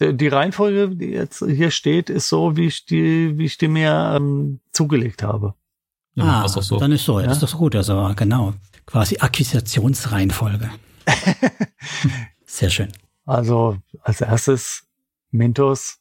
Die 0.00 0.16
die 0.16 0.28
Reihenfolge, 0.28 0.94
die 0.94 1.06
jetzt 1.06 1.42
hier 1.44 1.70
steht, 1.70 2.10
ist 2.10 2.28
so, 2.28 2.56
wie 2.56 2.66
ich 2.66 2.84
die, 2.84 3.36
wie 3.36 3.46
ich 3.46 3.58
die 3.58 3.68
mir 3.68 4.14
ähm, 4.14 4.60
zugelegt 4.70 5.22
habe. 5.22 5.54
Ja, 6.14 6.42
ah, 6.44 6.48
so. 6.48 6.78
dann 6.78 6.92
ist 6.92 7.04
so, 7.04 7.18
ja. 7.20 7.26
das 7.26 7.36
ist 7.36 7.42
doch 7.42 7.48
so 7.48 7.58
gut. 7.58 7.74
Also 7.74 8.12
genau, 8.14 8.54
quasi 8.86 9.18
Akquisitionsreihenfolge. 9.18 10.70
Sehr 12.46 12.70
schön. 12.70 12.92
Also 13.24 13.76
als 14.02 14.20
erstes 14.20 14.86
Mintos, 15.30 15.98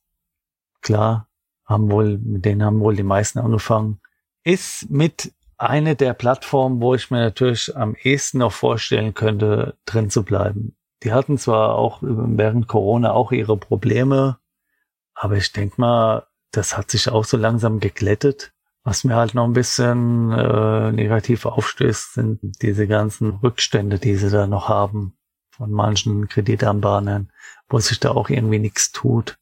klar, 0.81 1.27
haben 1.65 1.91
wohl, 1.91 2.17
mit 2.17 2.45
denen 2.45 2.63
haben 2.63 2.79
wohl 2.79 2.95
die 2.95 3.03
meisten 3.03 3.39
angefangen. 3.39 3.99
Ist 4.47 4.89
mit 4.89 5.33
eine 5.57 5.97
der 5.97 6.13
Plattformen, 6.13 6.79
wo 6.79 6.95
ich 6.95 7.11
mir 7.11 7.19
natürlich 7.19 7.75
am 7.75 7.97
ehesten 8.01 8.37
noch 8.37 8.53
vorstellen 8.53 9.13
könnte, 9.13 9.75
drin 9.83 10.09
zu 10.09 10.23
bleiben. 10.23 10.77
Die 11.03 11.11
hatten 11.11 11.37
zwar 11.37 11.75
auch 11.75 11.99
während 12.01 12.69
Corona 12.69 13.11
auch 13.11 13.33
ihre 13.33 13.57
Probleme, 13.57 14.37
aber 15.13 15.35
ich 15.35 15.51
denke 15.51 15.81
mal, 15.81 16.27
das 16.51 16.77
hat 16.77 16.91
sich 16.91 17.09
auch 17.09 17.25
so 17.25 17.35
langsam 17.35 17.81
geglättet. 17.81 18.53
Was 18.85 19.03
mir 19.03 19.17
halt 19.17 19.33
noch 19.33 19.43
ein 19.43 19.51
bisschen 19.51 20.31
äh, 20.31 20.93
negativ 20.93 21.45
aufstößt, 21.45 22.13
sind 22.13 22.39
diese 22.61 22.87
ganzen 22.87 23.31
Rückstände, 23.31 23.99
die 23.99 24.15
sie 24.15 24.29
da 24.29 24.47
noch 24.47 24.69
haben 24.69 25.17
von 25.49 25.71
manchen 25.71 26.29
Kreditanbahnern, 26.29 27.33
wo 27.67 27.79
sich 27.79 27.99
da 27.99 28.11
auch 28.11 28.29
irgendwie 28.29 28.59
nichts 28.59 28.93
tut. 28.93 29.37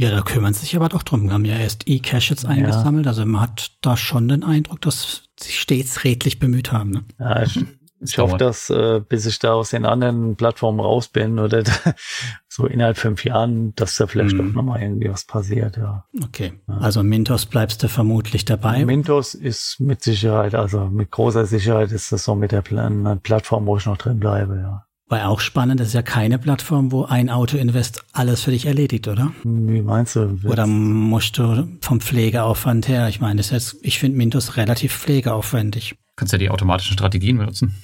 Ja, 0.00 0.10
da 0.12 0.20
kümmern 0.22 0.54
sie 0.54 0.60
sich 0.60 0.76
aber 0.76 0.88
doch 0.88 1.02
drum. 1.02 1.24
Wir 1.24 1.32
haben 1.32 1.44
ja 1.44 1.56
erst 1.56 1.88
E-Cash 1.88 2.30
jetzt 2.30 2.46
eingesammelt. 2.46 3.08
Also 3.08 3.26
man 3.26 3.40
hat 3.40 3.72
da 3.80 3.96
schon 3.96 4.28
den 4.28 4.44
Eindruck, 4.44 4.80
dass 4.80 5.24
sie 5.40 5.50
stets 5.52 6.04
redlich 6.04 6.38
bemüht 6.38 6.70
haben. 6.70 6.90
Ne? 6.90 7.04
Ja, 7.18 7.42
ich, 7.42 7.58
ich 8.00 8.16
hoffe, 8.18 8.36
dass 8.36 8.70
äh, 8.70 9.00
bis 9.00 9.26
ich 9.26 9.40
da 9.40 9.54
aus 9.54 9.70
den 9.70 9.84
anderen 9.84 10.36
Plattformen 10.36 10.78
raus 10.78 11.08
bin 11.08 11.40
oder 11.40 11.64
da, 11.64 11.72
so 12.48 12.66
innerhalb 12.66 12.96
fünf 12.96 13.24
Jahren, 13.24 13.74
dass 13.74 13.96
da 13.96 14.06
vielleicht 14.06 14.34
Mhm. 14.34 14.38
doch 14.38 14.52
nochmal 14.54 14.82
irgendwie 14.82 15.10
was 15.10 15.24
passiert. 15.24 15.76
Ja. 15.76 16.04
Okay. 16.22 16.52
Ja. 16.68 16.76
Also 16.78 17.02
Mintos 17.02 17.46
bleibst 17.46 17.82
du 17.82 17.88
vermutlich 17.88 18.44
dabei. 18.44 18.84
Mintos 18.84 19.34
ist 19.34 19.80
mit 19.80 20.04
Sicherheit, 20.04 20.54
also 20.54 20.86
mit 20.86 21.10
großer 21.10 21.44
Sicherheit 21.44 21.90
ist 21.90 22.12
das 22.12 22.22
so 22.22 22.36
mit 22.36 22.52
der 22.52 22.62
Pla 22.62 22.86
eine 22.86 23.16
Plattform, 23.16 23.66
wo 23.66 23.76
ich 23.76 23.86
noch 23.86 23.96
drin 23.96 24.20
bleibe. 24.20 24.58
Ja. 24.62 24.84
Weil 25.08 25.22
auch 25.22 25.40
spannend, 25.40 25.80
das 25.80 25.88
ist 25.88 25.94
ja 25.94 26.02
keine 26.02 26.38
Plattform, 26.38 26.92
wo 26.92 27.04
ein 27.04 27.30
Auto-Invest 27.30 28.04
alles 28.12 28.42
für 28.42 28.50
dich 28.50 28.66
erledigt, 28.66 29.08
oder? 29.08 29.32
Wie 29.42 29.80
meinst 29.80 30.16
du? 30.16 30.38
Oder 30.44 30.66
musst 30.66 31.38
du 31.38 31.66
vom 31.80 32.00
Pflegeaufwand 32.00 32.88
her? 32.88 33.08
Ich 33.08 33.18
meine, 33.18 33.36
das 33.36 33.46
ist 33.46 33.52
jetzt, 33.52 33.76
ich 33.82 33.98
finde 33.98 34.18
Mintos 34.18 34.58
relativ 34.58 34.94
pflegeaufwendig. 34.94 35.96
Kannst 36.16 36.32
ja 36.32 36.38
die 36.38 36.50
automatischen 36.50 36.92
Strategien 36.92 37.38
benutzen. 37.38 37.74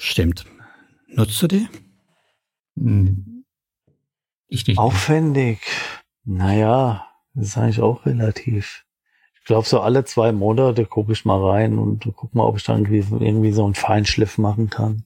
Stimmt. 0.00 0.44
Nutzt 1.08 1.42
du 1.42 1.48
die? 1.48 1.68
Hm. 2.76 3.44
Ich 4.46 4.66
nicht. 4.66 4.78
Aufwendig. 4.78 5.58
Naja, 6.24 7.06
das 7.34 7.48
ist 7.48 7.58
eigentlich 7.58 7.80
auch 7.80 8.06
relativ. 8.06 8.84
Ich 9.40 9.44
glaube, 9.46 9.66
so 9.66 9.80
alle 9.80 10.04
zwei 10.04 10.30
Monate 10.30 10.84
gucke 10.84 11.12
ich 11.12 11.24
mal 11.24 11.42
rein 11.42 11.78
und 11.78 12.08
guck 12.14 12.34
mal, 12.34 12.44
ob 12.44 12.58
ich 12.58 12.64
dann 12.64 12.84
irgendwie, 12.84 13.24
irgendwie 13.24 13.52
so 13.52 13.64
einen 13.64 13.74
Feinschliff 13.74 14.38
machen 14.38 14.70
kann. 14.70 15.04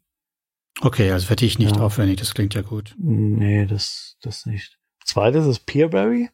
Okay, 0.80 1.10
also 1.12 1.26
für 1.26 1.36
dich 1.36 1.58
nicht 1.58 1.76
Ja. 1.76 1.82
aufwendig, 1.82 2.18
das 2.18 2.34
klingt 2.34 2.54
ja 2.54 2.62
gut. 2.62 2.94
Nee, 2.98 3.66
das, 3.66 4.16
das 4.22 4.46
nicht. 4.46 4.78
Zweites 5.04 5.46
ist 5.46 5.66
Peerberry. 5.66 6.30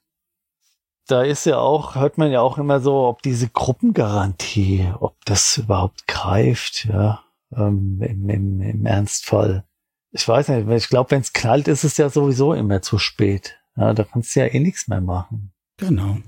Da 1.06 1.22
ist 1.22 1.46
ja 1.46 1.58
auch, 1.58 1.94
hört 1.94 2.18
man 2.18 2.30
ja 2.30 2.40
auch 2.42 2.58
immer 2.58 2.80
so, 2.80 3.06
ob 3.06 3.22
diese 3.22 3.48
Gruppengarantie, 3.48 4.86
ob 5.00 5.16
das 5.24 5.56
überhaupt 5.58 6.06
greift, 6.06 6.84
ja, 6.84 7.22
ähm, 7.56 8.00
im, 8.02 8.28
im, 8.28 8.60
im 8.60 8.86
Ernstfall. 8.86 9.64
Ich 10.12 10.26
weiß 10.26 10.48
nicht, 10.48 10.68
ich 10.68 10.88
glaube, 10.88 11.10
wenn 11.10 11.20
es 11.20 11.32
knallt, 11.32 11.68
ist 11.68 11.84
es 11.84 11.96
ja 11.96 12.08
sowieso 12.10 12.54
immer 12.54 12.80
zu 12.82 12.98
spät. 12.98 13.56
Ja, 13.76 13.92
da 13.94 14.04
kannst 14.04 14.34
du 14.36 14.40
ja 14.40 14.46
eh 14.46 14.60
nichts 14.60 14.88
mehr 14.88 15.00
machen. 15.00 15.52
Genau. 15.78 16.18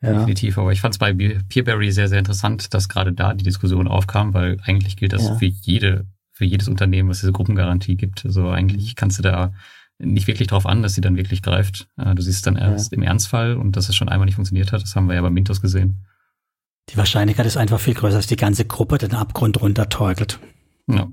Ja, 0.00 0.12
Definitiv, 0.12 0.58
aber 0.58 0.72
ich 0.72 0.80
fand 0.80 0.94
es 0.94 0.98
bei 0.98 1.12
Be- 1.12 1.40
Peerberry 1.48 1.90
sehr, 1.92 2.08
sehr 2.08 2.18
interessant, 2.18 2.74
dass 2.74 2.88
gerade 2.88 3.12
da 3.12 3.34
die 3.34 3.44
Diskussion 3.44 3.88
aufkam, 3.88 4.34
weil 4.34 4.58
eigentlich 4.64 4.96
gilt 4.96 5.12
das 5.12 5.26
Ja. 5.28 5.36
für 5.36 5.46
jede, 5.46 6.06
für 6.34 6.44
jedes 6.44 6.68
Unternehmen, 6.68 7.08
was 7.08 7.20
diese 7.20 7.32
Gruppengarantie 7.32 7.96
gibt. 7.96 8.24
Also 8.26 8.48
eigentlich 8.50 8.96
kannst 8.96 9.18
du 9.18 9.22
da 9.22 9.52
nicht 9.98 10.26
wirklich 10.26 10.48
drauf 10.48 10.66
an, 10.66 10.82
dass 10.82 10.94
sie 10.94 11.00
dann 11.00 11.16
wirklich 11.16 11.40
greift. 11.42 11.88
Äh, 11.96 12.14
Du 12.14 12.22
siehst 12.22 12.46
dann 12.46 12.56
erst 12.56 12.92
im 12.92 13.02
Ernstfall 13.02 13.56
und 13.56 13.76
dass 13.76 13.88
es 13.88 13.94
schon 13.96 14.08
einmal 14.08 14.26
nicht 14.26 14.34
funktioniert 14.34 14.72
hat. 14.72 14.82
Das 14.82 14.94
haben 14.96 15.06
wir 15.08 15.14
ja 15.14 15.22
bei 15.22 15.30
Mintos 15.30 15.62
gesehen. 15.62 16.04
Die 16.90 16.96
Wahrscheinlichkeit 16.98 17.46
ist 17.46 17.56
einfach 17.56 17.80
viel 17.80 17.94
größer, 17.94 18.16
dass 18.16 18.26
die 18.26 18.36
ganze 18.36 18.64
Gruppe 18.66 18.98
den 18.98 19.14
Abgrund 19.14 19.60
runtertorkelt, 19.62 20.38
Ja. 20.88 21.08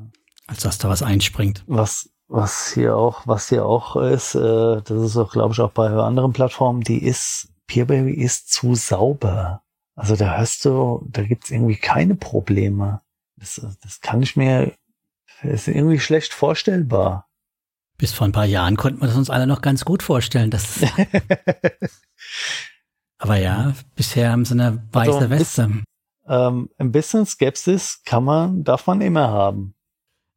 als 0.48 0.62
dass 0.64 0.80
da 0.80 0.90
was 0.90 1.02
einspringt. 1.04 1.64
was, 1.68 2.10
was 2.28 2.72
hier 2.74 2.98
auch, 2.98 3.26
was 3.28 3.50
hier 3.50 3.66
auch 3.66 3.96
ist, 3.96 4.36
äh, 4.36 4.82
das 4.82 4.90
ist 4.90 5.16
auch, 5.18 5.32
glaube 5.32 5.54
ich, 5.54 5.60
auch 5.62 5.72
bei 5.72 5.88
anderen 5.90 6.34
Plattformen, 6.34 6.82
die 6.82 7.04
ist, 7.04 7.50
Peerberry 7.68 8.14
ist 8.14 8.52
zu 8.52 8.74
sauber. 8.76 9.62
Also 9.96 10.16
da 10.16 10.38
hörst 10.38 10.66
du, 10.66 11.08
da 11.10 11.22
gibt's 11.24 11.52
irgendwie 11.52 11.76
keine 11.76 12.16
Probleme. 12.16 13.02
Das, 13.38 13.62
das 13.82 14.02
kann 14.02 14.22
ich 14.24 14.36
mir, 14.36 14.74
ist 15.44 15.68
irgendwie 15.68 16.00
schlecht 16.00 16.34
vorstellbar. 16.34 17.28
Bis 17.98 18.12
vor 18.12 18.28
ein 18.28 18.32
paar 18.32 18.46
Jahren 18.46 18.78
konnten 18.78 19.02
wir 19.02 19.08
das 19.08 19.18
uns 19.18 19.30
alle 19.30 19.48
noch 19.48 19.62
ganz 19.62 19.86
gut 19.86 20.04
vorstellen. 20.04 20.50
Dass 20.50 20.80
Aber 23.18 23.38
ja, 23.38 23.74
bisher 23.96 24.32
haben 24.32 24.46
sie 24.46 24.54
eine 24.54 24.84
weiße 24.92 25.14
Also, 25.14 25.30
Weste. 25.30 25.72
ähm, 26.28 26.70
ein 26.78 26.92
bisschen 26.92 27.26
Skepsis 27.26 28.02
kann 28.06 28.24
man, 28.24 28.64
darf 28.64 28.88
man 28.88 29.02
immer 29.02 29.30
haben. 29.30 29.76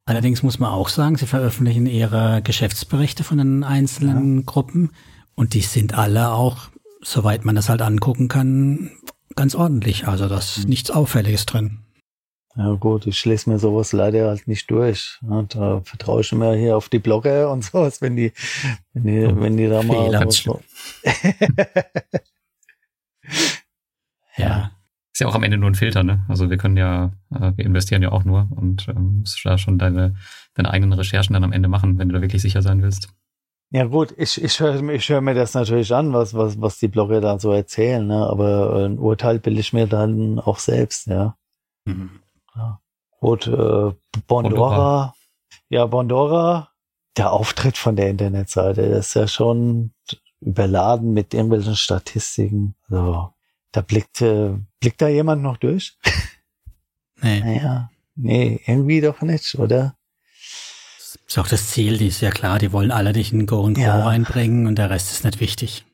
Allerdings 0.05 0.43
muss 0.43 0.59
man 0.59 0.71
auch 0.71 0.89
sagen, 0.89 1.17
sie 1.17 1.25
veröffentlichen 1.25 1.87
ihre 1.87 2.41
Geschäftsberichte 2.43 3.23
von 3.23 3.39
den 3.39 3.63
einzelnen 3.63 4.45
Gruppen 4.45 4.91
und 5.33 5.55
die 5.55 5.61
sind 5.61 5.95
alle 5.95 6.31
auch, 6.31 6.69
soweit 7.01 7.43
man 7.43 7.55
das 7.55 7.69
halt 7.69 7.81
angucken 7.81 8.27
kann, 8.27 8.91
ganz 9.35 9.55
ordentlich. 9.55 10.07
Also 10.07 10.29
da 10.29 10.37
ist 10.37 10.67
nichts 10.67 10.91
Auffälliges 10.91 11.47
drin. 11.47 11.84
Ja 12.57 12.71
gut, 12.73 13.05
ich 13.05 13.25
lese 13.25 13.49
mir 13.49 13.59
sowas 13.59 13.91
leider 13.91 14.29
halt 14.29 14.47
nicht 14.47 14.71
durch. 14.71 15.19
Ja, 15.29 15.43
da 15.43 15.81
vertraue 15.83 16.21
ich 16.21 16.31
immer 16.31 16.55
hier 16.55 16.77
auf 16.77 16.87
die 16.87 16.99
Blogger 16.99 17.51
und 17.51 17.63
sowas, 17.71 18.01
wenn 18.01 18.15
die, 18.15 18.31
wenn 18.93 19.03
die, 19.03 19.41
wenn 19.41 19.57
die 19.57 19.67
da 19.67 19.83
mal 19.83 20.31
so, 20.31 20.61
Ja. 24.37 24.71
Ist 25.13 25.21
ja 25.21 25.27
auch 25.27 25.35
am 25.35 25.43
Ende 25.43 25.57
nur 25.57 25.69
ein 25.69 25.75
Filter, 25.75 26.03
ne? 26.03 26.25
Also 26.27 26.49
wir 26.49 26.57
können 26.57 26.75
ja, 26.75 27.11
äh, 27.33 27.53
wir 27.55 27.65
investieren 27.65 28.01
ja 28.01 28.11
auch 28.11 28.25
nur 28.25 28.49
und 28.53 28.87
ähm, 28.89 29.19
musst 29.19 29.39
da 29.45 29.57
schon 29.57 29.79
deine, 29.79 30.15
deine 30.55 30.69
eigenen 30.69 30.91
Recherchen 30.91 31.33
dann 31.33 31.45
am 31.45 31.53
Ende 31.53 31.69
machen, 31.69 31.97
wenn 31.97 32.09
du 32.09 32.15
da 32.15 32.21
wirklich 32.21 32.41
sicher 32.41 32.61
sein 32.61 32.81
willst. 32.81 33.09
Ja 33.71 33.85
gut, 33.85 34.13
ich, 34.17 34.41
ich 34.43 34.59
höre 34.59 34.81
ich 34.89 35.09
hör 35.09 35.21
mir 35.21 35.33
das 35.33 35.53
natürlich 35.53 35.93
an, 35.93 36.13
was, 36.13 36.33
was, 36.33 36.59
was 36.61 36.79
die 36.79 36.87
Blogger 36.89 37.21
da 37.21 37.39
so 37.39 37.51
erzählen, 37.51 38.05
ne? 38.05 38.27
aber 38.27 38.85
ein 38.85 38.99
Urteil 38.99 39.39
bilde 39.39 39.59
ich 39.59 39.73
mir 39.73 39.87
dann 39.87 40.39
auch 40.39 40.59
selbst, 40.59 41.07
ja. 41.07 41.35
Mhm. 41.85 42.19
Gut, 43.19 43.47
äh, 43.47 43.91
Bondora, 44.27 45.15
ja, 45.69 45.85
Bondora, 45.85 46.69
der 47.17 47.31
Auftritt 47.31 47.77
von 47.77 47.95
der 47.95 48.09
Internetseite, 48.09 48.89
das 48.89 49.07
ist 49.07 49.13
ja 49.15 49.27
schon 49.27 49.91
überladen 50.41 51.13
mit 51.13 51.33
irgendwelchen 51.33 51.75
Statistiken. 51.75 52.75
Also, 52.89 53.33
da 53.71 53.81
blickt, 53.81 54.21
äh, 54.21 54.53
blickt 54.79 55.01
da 55.01 55.07
jemand 55.07 55.41
noch 55.41 55.57
durch? 55.57 55.97
Nee. 57.21 57.39
Naja, 57.39 57.89
nee, 58.15 58.59
irgendwie 58.67 58.99
doch 58.99 59.21
nicht, 59.21 59.55
oder? 59.57 59.95
Das 60.97 61.17
ist 61.25 61.37
auch 61.39 61.47
das 61.47 61.69
Ziel, 61.71 61.97
die 61.97 62.07
ist 62.07 62.19
ja 62.19 62.29
klar, 62.29 62.59
die 62.59 62.73
wollen 62.73 62.91
alle 62.91 63.13
dich 63.13 63.31
in 63.31 63.47
Go 63.47 63.61
und 63.61 63.75
Go 63.75 63.81
Ja. 63.81 64.05
reinbringen 64.05 64.67
und 64.67 64.75
der 64.75 64.89
Rest 64.89 65.13
ist 65.13 65.23
nicht 65.23 65.39
wichtig. 65.39 65.85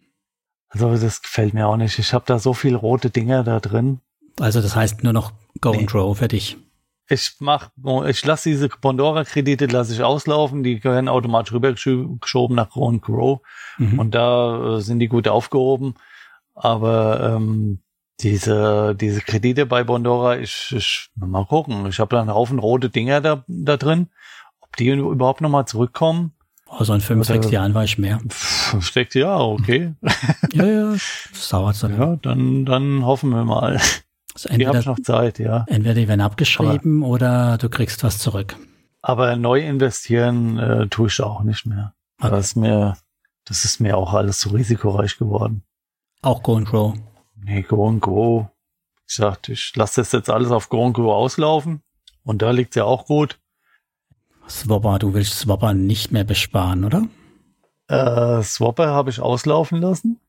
Also, 0.70 0.97
das 0.97 1.22
gefällt 1.22 1.53
mir 1.53 1.68
auch 1.68 1.78
nicht. 1.78 1.99
Ich 1.99 2.14
habe 2.14 2.26
da 2.26 2.39
so 2.39 2.55
viel 2.55 2.76
rote 2.76 3.12
Dinger 3.12 3.43
da 3.43 3.59
drin. 3.59 4.01
Also 4.39 4.61
das 4.61 4.75
heißt 4.75 5.03
nur 5.03 5.13
noch 5.13 5.34
Go 5.59 5.71
Nee. 5.71 5.79
and 5.79 5.88
Grow 5.89 6.17
für 6.17 6.27
dich. 6.27 6.57
Ich 7.09 7.34
mach, 7.39 7.69
ich 8.07 8.23
lasse 8.25 8.49
diese 8.49 8.69
Bondora-Kredite 8.69 9.65
lasse 9.65 9.93
ich 9.93 10.01
auslaufen, 10.01 10.63
die 10.63 10.82
werden 10.84 11.09
automatisch 11.09 11.51
rübergeschoben 11.51 12.55
nach 12.55 12.69
Grow 12.69 12.89
and 12.89 13.01
Grow 13.01 13.39
Mhm. 13.77 13.99
und 13.99 14.15
da 14.15 14.77
äh, 14.77 14.82
sind 14.82 14.99
die 14.99 15.07
gut 15.07 15.27
aufgehoben. 15.27 15.95
Aber 16.55 17.36
ähm, 17.36 17.79
diese 18.21 18.95
diese 18.95 19.21
Kredite 19.21 19.65
bei 19.65 19.84
Bondora, 19.84 20.38
ich, 20.38 20.73
ich 20.77 21.09
mal 21.15 21.45
gucken. 21.45 21.86
Ich 21.88 21.99
habe 21.99 22.15
da 22.15 22.21
einen 22.21 22.34
Haufen 22.34 22.59
rote 22.59 22.89
Dinger 22.89 23.19
da, 23.19 23.43
da 23.47 23.77
drin. 23.77 24.07
Ob 24.61 24.75
die 24.77 24.88
überhaupt 24.89 25.41
nochmal 25.41 25.65
zurückkommen? 25.65 26.32
also 26.69 26.93
in 26.93 27.01
fünf, 27.01 27.25
sechs 27.27 27.51
Jahren 27.51 27.73
war 27.73 27.84
ich 27.84 27.97
mehr. 27.97 28.19
Pff, 28.29 28.82
Steckt 28.82 29.13
ja, 29.15 29.38
okay. 29.38 29.93
ja, 30.53 30.65
ja, 30.65 30.91
das 30.91 31.49
dauert 31.49 31.75
so. 31.75 31.88
Ja, 31.89 32.15
dann, 32.21 32.63
dann 32.65 33.05
hoffen 33.05 33.32
wir 33.32 33.43
mal. 33.43 33.82
Also 34.45 34.53
habe 34.53 34.61
ich 34.61 34.67
entweder, 34.67 34.91
noch 34.91 34.99
Zeit, 35.01 35.39
ja. 35.39 35.65
entweder 35.67 35.95
die 35.95 36.07
werden 36.07 36.21
abgeschrieben 36.21 37.03
oder 37.03 37.57
du 37.57 37.69
kriegst 37.69 38.03
was 38.03 38.17
zurück. 38.17 38.55
Aber 39.01 39.35
neu 39.35 39.61
investieren 39.61 40.57
äh, 40.57 40.87
tue 40.87 41.07
ich 41.07 41.21
auch 41.21 41.43
nicht 41.43 41.65
mehr. 41.65 41.93
Okay. 42.19 42.31
Das 42.31 42.47
ist 42.47 42.55
mir, 42.55 42.97
das 43.45 43.65
ist 43.65 43.79
mir 43.79 43.97
auch 43.97 44.13
alles 44.13 44.39
zu 44.39 44.49
risikoreich 44.49 45.17
geworden. 45.17 45.63
Auch 46.21 46.43
Go 46.43 46.55
and 46.55 46.67
Grow. 46.67 46.93
Nee, 47.35 47.63
Go 47.63 47.87
and 47.87 48.01
Go. 48.01 48.49
Ich 49.07 49.15
sagte, 49.15 49.53
ich 49.53 49.75
lasse 49.75 50.01
das 50.01 50.11
jetzt 50.11 50.29
alles 50.29 50.51
auf 50.51 50.69
Go 50.69 50.85
and 50.85 50.93
Go 50.93 51.13
auslaufen. 51.13 51.81
Und 52.23 52.43
da 52.43 52.51
liegt's 52.51 52.75
ja 52.75 52.83
auch 52.83 53.05
gut. 53.05 53.39
Swapper, 54.47 54.99
du 54.99 55.13
willst 55.13 55.39
Swapper 55.39 55.73
nicht 55.73 56.11
mehr 56.11 56.23
besparen, 56.23 56.83
oder? 56.83 57.07
Äh, 57.87 58.43
Swapper 58.43 58.87
habe 58.87 59.09
ich 59.09 59.19
auslaufen 59.19 59.81
lassen. 59.81 60.19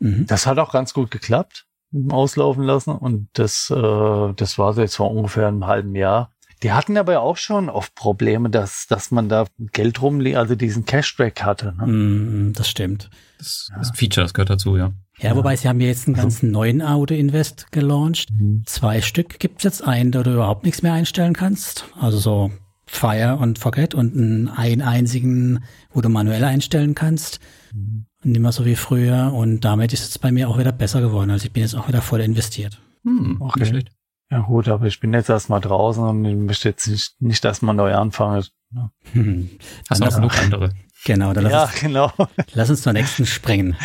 Mhm. 0.00 0.26
Das 0.26 0.46
hat 0.46 0.58
auch 0.58 0.72
ganz 0.72 0.92
gut 0.92 1.10
geklappt, 1.10 1.66
auslaufen 2.10 2.62
lassen. 2.64 2.92
Und 2.92 3.28
das, 3.34 3.70
äh, 3.70 4.32
das 4.34 4.58
war 4.58 4.72
so 4.74 4.80
jetzt 4.80 4.96
vor 4.96 5.10
ungefähr 5.10 5.48
einem 5.48 5.66
halben 5.66 5.94
Jahr. 5.94 6.32
Die 6.64 6.72
hatten 6.72 6.96
aber 6.96 7.20
auch 7.20 7.36
schon 7.36 7.68
oft 7.68 7.94
Probleme, 7.94 8.50
dass, 8.50 8.86
dass 8.88 9.12
man 9.12 9.28
da 9.28 9.46
Geld 9.72 10.02
rumliegt, 10.02 10.36
also 10.36 10.56
diesen 10.56 10.84
Cashback 10.86 11.42
hatte. 11.44 11.72
Ne? 11.78 11.86
Mhm, 11.86 12.52
das 12.54 12.68
stimmt. 12.68 13.10
Das 13.38 13.46
ist 13.80 13.90
ein 13.92 13.94
Feature, 13.94 14.24
das 14.24 14.34
gehört 14.34 14.50
dazu, 14.50 14.76
ja. 14.76 14.92
Ja, 15.20 15.30
Ja. 15.30 15.36
wobei 15.36 15.54
sie 15.54 15.68
haben 15.68 15.80
ja 15.80 15.86
jetzt 15.86 16.08
einen 16.08 16.16
Also- 16.16 16.26
ganzen 16.26 16.50
neuen 16.50 16.82
Auto-Invest 16.82 17.70
gelauncht. 17.70 18.30
Mhm. 18.32 18.64
Zwei 18.66 19.00
Stück 19.02 19.38
gibt's 19.38 19.62
jetzt 19.62 19.84
einen, 19.86 20.10
da 20.10 20.24
du 20.24 20.32
überhaupt 20.32 20.64
nichts 20.64 20.82
mehr 20.82 20.92
einstellen 20.94 21.32
kannst. 21.32 21.84
Also 22.00 22.18
so 22.18 22.50
Fire 22.86 23.36
und 23.40 23.60
Forget 23.60 23.94
und 23.94 24.16
einen, 24.16 24.48
einen 24.48 24.82
einzigen, 24.82 25.62
wo 25.92 26.00
du 26.00 26.08
manuell 26.08 26.42
einstellen 26.42 26.96
kannst. 26.96 27.38
Mhm. 27.72 28.06
Nicht 28.24 28.40
mehr 28.40 28.52
so 28.52 28.64
wie 28.64 28.74
früher. 28.76 29.32
Und 29.32 29.60
damit 29.60 29.92
ist 29.92 30.08
es 30.08 30.18
bei 30.18 30.32
mir 30.32 30.48
auch 30.48 30.58
wieder 30.58 30.72
besser 30.72 31.00
geworden. 31.00 31.30
Also 31.30 31.46
ich 31.46 31.52
bin 31.52 31.62
jetzt 31.62 31.74
auch 31.74 31.88
wieder 31.88 32.02
voll 32.02 32.20
investiert. 32.20 32.80
Hm, 33.04 33.36
Okay. 33.40 33.60
nicht 33.60 33.68
schlecht. 33.68 33.90
Ja 34.30 34.40
gut, 34.40 34.68
aber 34.68 34.86
ich 34.86 35.00
bin 35.00 35.14
jetzt 35.14 35.30
erstmal 35.30 35.60
draußen 35.60 36.02
und 36.04 36.24
ich 36.24 36.36
möchte 36.36 36.68
jetzt 36.68 36.86
nicht, 36.88 37.14
nicht 37.20 37.44
erstmal 37.44 37.74
neu 37.74 37.94
anfangen. 37.94 38.44
Ne? 38.70 38.90
Hm. 39.12 39.50
Hast 39.88 40.00
noch 40.00 40.06
Anders- 40.08 40.16
genug 40.16 40.38
andere. 40.38 40.74
Genau, 41.04 41.32
dann 41.32 41.44
lass, 41.44 41.52
Ja, 41.52 41.62
uns, 41.64 41.80
genau. 41.80 42.12
lass 42.54 42.70
uns 42.70 42.82
zur 42.82 42.92
nächsten 42.92 43.24
sprengen. 43.24 43.76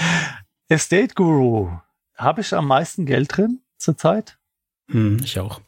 Estate 0.67 1.13
Guru. 1.13 1.69
Habe 2.17 2.41
ich 2.41 2.53
am 2.53 2.67
meisten 2.67 3.05
Geld 3.05 3.38
drin 3.38 3.61
zurzeit? 3.77 4.38
Hm, 4.89 5.19
ich 5.23 5.39
auch. 5.39 5.61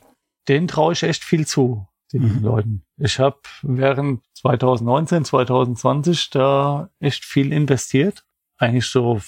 Den 0.47 0.68
traue 0.68 0.93
ich 0.93 1.03
echt 1.03 1.24
viel 1.24 1.45
zu, 1.47 1.88
den 2.11 2.38
Mhm. 2.39 2.43
Leuten. 2.43 2.84
Ich 2.97 3.20
habe 3.20 3.38
während 3.61 4.22
2019, 4.36 5.24
2020 5.26 6.30
da 6.32 6.89
echt 6.99 7.24
viel 7.26 7.53
investiert. 7.53 8.26
Eigentlich 8.58 8.88
so, 8.88 9.22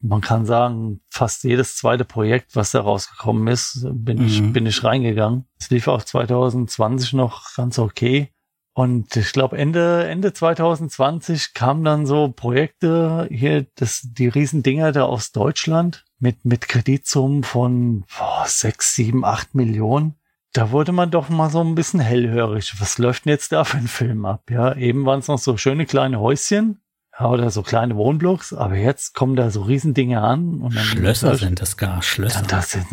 man 0.00 0.20
kann 0.20 0.44
sagen, 0.46 1.00
fast 1.10 1.44
jedes 1.44 1.76
zweite 1.76 2.04
Projekt, 2.04 2.54
was 2.56 2.72
da 2.72 2.80
rausgekommen 2.82 3.46
ist, 3.48 3.86
bin 3.90 4.24
ich, 4.26 4.40
Mhm. 4.42 4.52
bin 4.52 4.66
ich 4.66 4.84
reingegangen. 4.84 5.46
Es 5.58 5.70
lief 5.70 5.88
auch 5.88 6.02
2020 6.02 7.14
noch 7.14 7.54
ganz 7.56 7.78
okay. 7.78 8.30
Und 8.76 9.14
ich 9.16 9.32
glaube, 9.32 9.56
Ende, 9.56 10.04
Ende 10.08 10.32
2020 10.32 11.54
kamen 11.54 11.84
dann 11.84 12.06
so 12.06 12.28
Projekte 12.32 13.28
hier, 13.30 13.66
das, 13.76 14.00
die 14.02 14.26
Riesendinger 14.28 14.90
da 14.92 15.04
aus 15.04 15.30
Deutschland 15.30 16.04
mit, 16.18 16.44
mit 16.44 16.68
Kreditsummen 16.68 17.44
von 17.44 18.04
boah, 18.18 18.44
sechs, 18.46 18.94
sieben, 18.96 19.24
acht 19.24 19.54
Millionen. 19.54 20.16
Da 20.52 20.70
wurde 20.72 20.92
man 20.92 21.10
doch 21.10 21.28
mal 21.28 21.50
so 21.50 21.60
ein 21.60 21.74
bisschen 21.76 22.00
hellhörig. 22.00 22.74
Was 22.80 22.98
läuft 22.98 23.24
denn 23.24 23.30
jetzt 23.32 23.52
da 23.52 23.64
für 23.64 23.76
ein 23.78 23.88
Film 23.88 24.24
ab? 24.24 24.50
Ja, 24.50 24.74
eben 24.74 25.06
waren 25.06 25.20
es 25.20 25.28
noch 25.28 25.38
so 25.38 25.56
schöne 25.56 25.86
kleine 25.86 26.18
Häuschen. 26.20 26.80
Ja, 27.18 27.28
oder 27.28 27.50
so 27.50 27.62
kleine 27.62 27.94
Wohnblocks, 27.94 28.52
aber 28.52 28.74
jetzt 28.74 29.14
kommen 29.14 29.36
da 29.36 29.50
so 29.50 29.62
Riesendinge 29.62 30.20
an 30.20 30.60
und 30.60 30.74
dann 30.74 30.82
Schlösser 30.82 31.36
sind 31.36 31.60
das 31.60 31.76
gar, 31.76 32.02
Schlösser. 32.02 32.40
dann 32.40 32.48
das 32.48 32.72
sind 32.72 32.86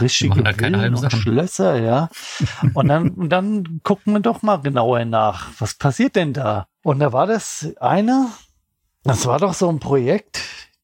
richtige 0.00 0.42
halt 0.42 0.58
keine. 0.58 1.10
Schlösser, 1.10 1.80
ja. 1.80 2.08
Und 2.74 2.88
dann, 2.88 3.10
und 3.16 3.28
dann 3.28 3.80
gucken 3.84 4.14
wir 4.14 4.20
doch 4.20 4.42
mal 4.42 4.56
genauer 4.56 5.04
nach. 5.04 5.50
Was 5.60 5.74
passiert 5.74 6.16
denn 6.16 6.32
da? 6.32 6.66
Und 6.82 6.98
da 6.98 7.12
war 7.12 7.28
das 7.28 7.72
eine, 7.80 8.26
das 9.04 9.26
war 9.26 9.38
doch 9.38 9.54
so 9.54 9.68
ein 9.68 9.78
Projekt, 9.78 10.40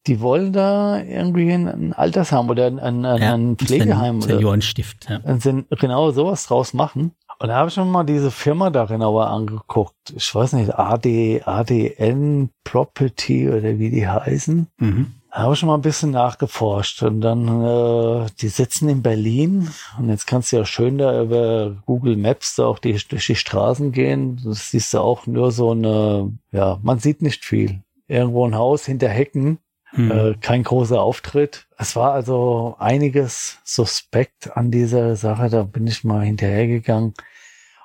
die 0.07 0.21
wollen 0.21 0.53
da 0.53 0.99
irgendwie 0.99 1.51
ein, 1.51 1.67
ein 1.67 1.93
Altersheim 1.93 2.49
oder 2.49 2.67
ein, 2.67 2.79
ein, 2.79 3.05
ein, 3.05 3.21
ein 3.21 3.57
Pflegeheim 3.57 4.17
oder 4.17 4.35
Seniorenstift, 4.35 5.09
ja. 5.09 5.17
und 5.17 5.41
sind 5.41 5.67
genau 5.69 6.11
sowas 6.11 6.45
draus 6.45 6.73
machen. 6.73 7.11
Und 7.39 7.49
da 7.49 7.55
habe 7.55 7.69
ich 7.69 7.77
mir 7.77 7.85
mal 7.85 8.03
diese 8.03 8.31
Firma 8.31 8.69
da 8.69 8.85
genauer 8.85 9.27
angeguckt. 9.27 10.13
Ich 10.15 10.33
weiß 10.33 10.53
nicht, 10.53 10.73
AD, 10.77 11.41
ADN 11.43 12.49
Property 12.63 13.49
oder 13.49 13.77
wie 13.77 13.89
die 13.89 14.07
heißen. 14.07 14.67
Mhm. 14.77 15.15
Da 15.35 15.41
habe 15.41 15.53
ich 15.53 15.59
schon 15.59 15.67
mal 15.67 15.75
ein 15.75 15.81
bisschen 15.81 16.11
nachgeforscht 16.11 17.03
und 17.03 17.19
dann, 17.19 17.61
äh, 17.61 18.27
die 18.39 18.47
sitzen 18.47 18.87
in 18.87 19.01
Berlin 19.01 19.69
und 19.99 20.07
jetzt 20.07 20.27
kannst 20.27 20.53
du 20.53 20.55
ja 20.55 20.65
schön 20.65 20.97
da 20.97 21.21
über 21.21 21.75
Google 21.85 22.15
Maps 22.15 22.55
da 22.55 22.67
auch 22.67 22.79
die, 22.79 22.97
durch 23.09 23.27
die 23.27 23.35
Straßen 23.35 23.91
gehen. 23.91 24.39
Das 24.45 24.71
siehst 24.71 24.93
du 24.93 24.99
auch 24.99 25.27
nur 25.27 25.51
so 25.51 25.71
eine, 25.71 26.31
ja, 26.53 26.79
man 26.83 26.99
sieht 26.99 27.21
nicht 27.21 27.43
viel. 27.43 27.81
Irgendwo 28.07 28.47
ein 28.47 28.55
Haus 28.55 28.85
hinter 28.85 29.09
Hecken, 29.09 29.57
Mhm. 29.95 30.11
äh, 30.11 30.33
kein 30.39 30.63
großer 30.63 31.01
Auftritt. 31.01 31.67
Es 31.77 31.95
war 31.95 32.13
also 32.13 32.75
einiges 32.79 33.59
suspekt 33.63 34.55
an 34.55 34.71
dieser 34.71 35.15
Sache, 35.15 35.49
da 35.49 35.63
bin 35.63 35.87
ich 35.87 36.03
mal 36.03 36.25
hinterhergegangen. 36.25 37.13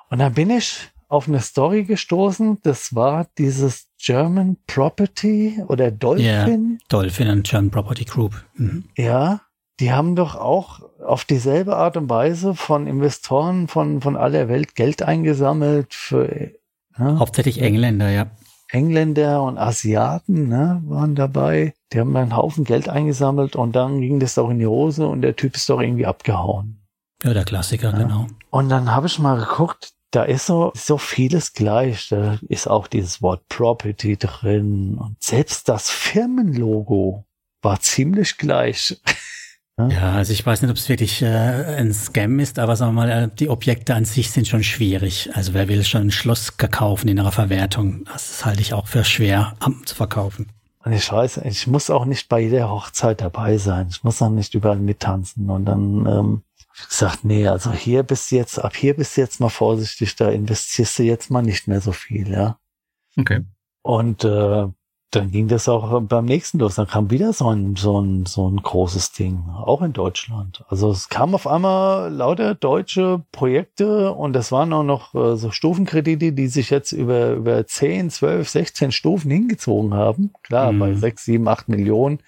Und 0.09 0.19
dann 0.19 0.33
bin 0.33 0.49
ich 0.49 0.89
auf 1.07 1.27
eine 1.27 1.41
Story 1.41 1.83
gestoßen, 1.83 2.59
das 2.63 2.95
war 2.95 3.27
dieses 3.37 3.87
German 3.97 4.57
Property 4.65 5.61
oder 5.67 5.91
Dolphin. 5.91 6.79
Dolphin 6.87 7.29
und 7.29 7.47
German 7.47 7.69
Property 7.69 8.05
Group. 8.05 8.43
Mhm. 8.55 8.85
Ja, 8.97 9.41
die 9.79 9.91
haben 9.91 10.15
doch 10.15 10.35
auch 10.35 10.81
auf 11.03 11.25
dieselbe 11.25 11.75
Art 11.75 11.97
und 11.97 12.09
Weise 12.09 12.55
von 12.55 12.87
Investoren 12.87 13.67
von, 13.67 14.01
von 14.01 14.15
aller 14.15 14.47
Welt 14.47 14.75
Geld 14.75 15.01
eingesammelt 15.01 15.93
für 15.93 16.51
ja, 16.97 17.17
Hauptsächlich 17.19 17.61
Engländer, 17.61 18.09
ja. 18.09 18.27
Engländer 18.71 19.43
und 19.43 19.57
Asiaten 19.57 20.47
ne, 20.47 20.81
waren 20.85 21.15
dabei. 21.15 21.73
Die 21.93 21.99
haben 21.99 22.15
einen 22.15 22.35
Haufen 22.35 22.63
Geld 22.63 22.87
eingesammelt 22.89 23.55
und 23.55 23.75
dann 23.75 23.99
ging 24.01 24.19
das 24.19 24.35
doch 24.35 24.49
in 24.49 24.59
die 24.59 24.67
Hose 24.67 25.07
und 25.07 25.21
der 25.21 25.35
Typ 25.35 25.55
ist 25.55 25.69
doch 25.69 25.81
irgendwie 25.81 26.05
abgehauen. 26.05 26.81
Ja, 27.23 27.33
der 27.33 27.43
Klassiker, 27.45 27.91
Ja. 27.91 27.97
genau. 27.97 28.27
Und 28.49 28.69
dann 28.69 28.93
habe 28.95 29.07
ich 29.07 29.19
mal 29.19 29.37
geguckt, 29.39 29.93
da 30.11 30.23
ist 30.23 30.45
so, 30.45 30.71
so 30.75 30.97
vieles 30.97 31.53
gleich. 31.53 32.09
Da 32.09 32.37
ist 32.49 32.67
auch 32.67 32.87
dieses 32.87 33.21
Wort 33.21 33.47
Property 33.47 34.17
drin. 34.17 34.97
Und 34.97 35.15
selbst 35.21 35.69
das 35.69 35.89
Firmenlogo 35.89 37.25
war 37.61 37.79
ziemlich 37.79 38.37
gleich. 38.37 38.99
Ja, 39.89 40.13
also 40.13 40.33
ich 40.33 40.45
weiß 40.45 40.61
nicht, 40.61 40.71
ob 40.71 40.77
es 40.77 40.89
wirklich 40.89 41.21
äh, 41.21 41.27
ein 41.27 41.93
Scam 41.93 42.39
ist, 42.39 42.59
aber 42.59 42.75
sagen 42.75 42.93
wir 42.93 43.01
mal, 43.01 43.09
äh, 43.09 43.29
die 43.39 43.49
Objekte 43.49 43.95
an 43.95 44.05
sich 44.05 44.31
sind 44.31 44.47
schon 44.47 44.63
schwierig. 44.63 45.29
Also 45.33 45.53
wer 45.53 45.67
will 45.67 45.83
schon 45.83 46.07
ein 46.07 46.11
Schloss 46.11 46.57
kaufen 46.57 47.07
in 47.07 47.19
einer 47.19 47.31
Verwertung? 47.31 48.05
Das 48.05 48.45
halte 48.45 48.61
ich 48.61 48.73
auch 48.73 48.87
für 48.87 49.03
schwer 49.03 49.55
am, 49.59 49.85
zu 49.85 49.95
verkaufen. 49.95 50.47
Und 50.83 50.93
ich 50.93 51.11
weiß, 51.11 51.37
ich 51.43 51.67
muss 51.67 51.89
auch 51.89 52.05
nicht 52.05 52.27
bei 52.27 52.39
jeder 52.39 52.69
Hochzeit 52.69 53.21
dabei 53.21 53.57
sein. 53.57 53.87
Ich 53.89 54.03
muss 54.03 54.21
auch 54.21 54.29
nicht 54.29 54.53
überall 54.55 54.79
mittanzen. 54.79 55.49
Und 55.49 55.65
dann 55.65 56.05
ähm, 56.07 56.43
ich 56.73 56.87
gesagt, 56.87 57.23
nee, 57.23 57.47
also 57.47 57.71
hier 57.71 58.03
bist 58.03 58.31
du 58.31 58.37
jetzt, 58.37 58.59
ab 58.59 58.75
hier 58.75 58.95
bist 58.95 59.17
du 59.17 59.21
jetzt 59.21 59.39
mal 59.39 59.49
vorsichtig, 59.49 60.15
da 60.15 60.29
investierst 60.29 60.99
du 60.99 61.03
jetzt 61.03 61.29
mal 61.29 61.41
nicht 61.41 61.67
mehr 61.67 61.81
so 61.81 61.91
viel, 61.91 62.29
ja. 62.29 62.57
Okay. 63.17 63.45
Und 63.81 64.23
äh, 64.23 64.67
dann 65.11 65.29
ging 65.29 65.49
das 65.49 65.67
auch 65.67 66.01
beim 66.01 66.25
nächsten 66.25 66.59
los. 66.59 66.75
Dann 66.75 66.87
kam 66.87 67.11
wieder 67.11 67.33
so 67.33 67.49
ein, 67.49 67.75
so 67.75 67.99
ein, 67.99 68.25
so 68.25 68.49
ein 68.49 68.57
großes 68.57 69.11
Ding, 69.11 69.43
auch 69.55 69.81
in 69.81 69.91
Deutschland. 69.91 70.63
Also 70.69 70.89
es 70.89 71.09
kam 71.09 71.35
auf 71.35 71.47
einmal 71.47 72.11
lauter 72.11 72.55
deutsche 72.55 73.21
Projekte 73.31 74.13
und 74.13 74.33
das 74.33 74.51
waren 74.51 74.71
auch 74.71 74.83
noch 74.83 75.13
äh, 75.13 75.35
so 75.35 75.51
Stufenkredite, 75.51 76.31
die 76.31 76.47
sich 76.47 76.69
jetzt 76.69 76.93
über, 76.93 77.31
über 77.33 77.67
10, 77.67 78.09
12, 78.09 78.49
16 78.49 78.91
Stufen 78.93 79.29
hingezogen 79.29 79.93
haben. 79.93 80.31
Klar, 80.43 80.71
mhm. 80.71 80.79
bei 80.79 80.93
6, 80.93 81.25
7, 81.25 81.47
8 81.47 81.67
Millionen. 81.67 82.19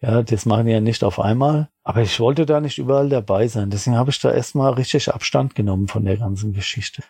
Ja, 0.00 0.22
das 0.22 0.44
machen 0.46 0.66
die 0.66 0.72
ja 0.72 0.80
nicht 0.80 1.04
auf 1.04 1.20
einmal. 1.20 1.68
Aber 1.84 2.02
ich 2.02 2.18
wollte 2.18 2.44
da 2.44 2.60
nicht 2.60 2.78
überall 2.78 3.08
dabei 3.08 3.46
sein. 3.46 3.70
Deswegen 3.70 3.96
habe 3.96 4.10
ich 4.10 4.20
da 4.20 4.32
erstmal 4.32 4.72
richtig 4.72 5.14
Abstand 5.14 5.54
genommen 5.54 5.86
von 5.86 6.04
der 6.04 6.16
ganzen 6.16 6.52
Geschichte. 6.52 7.04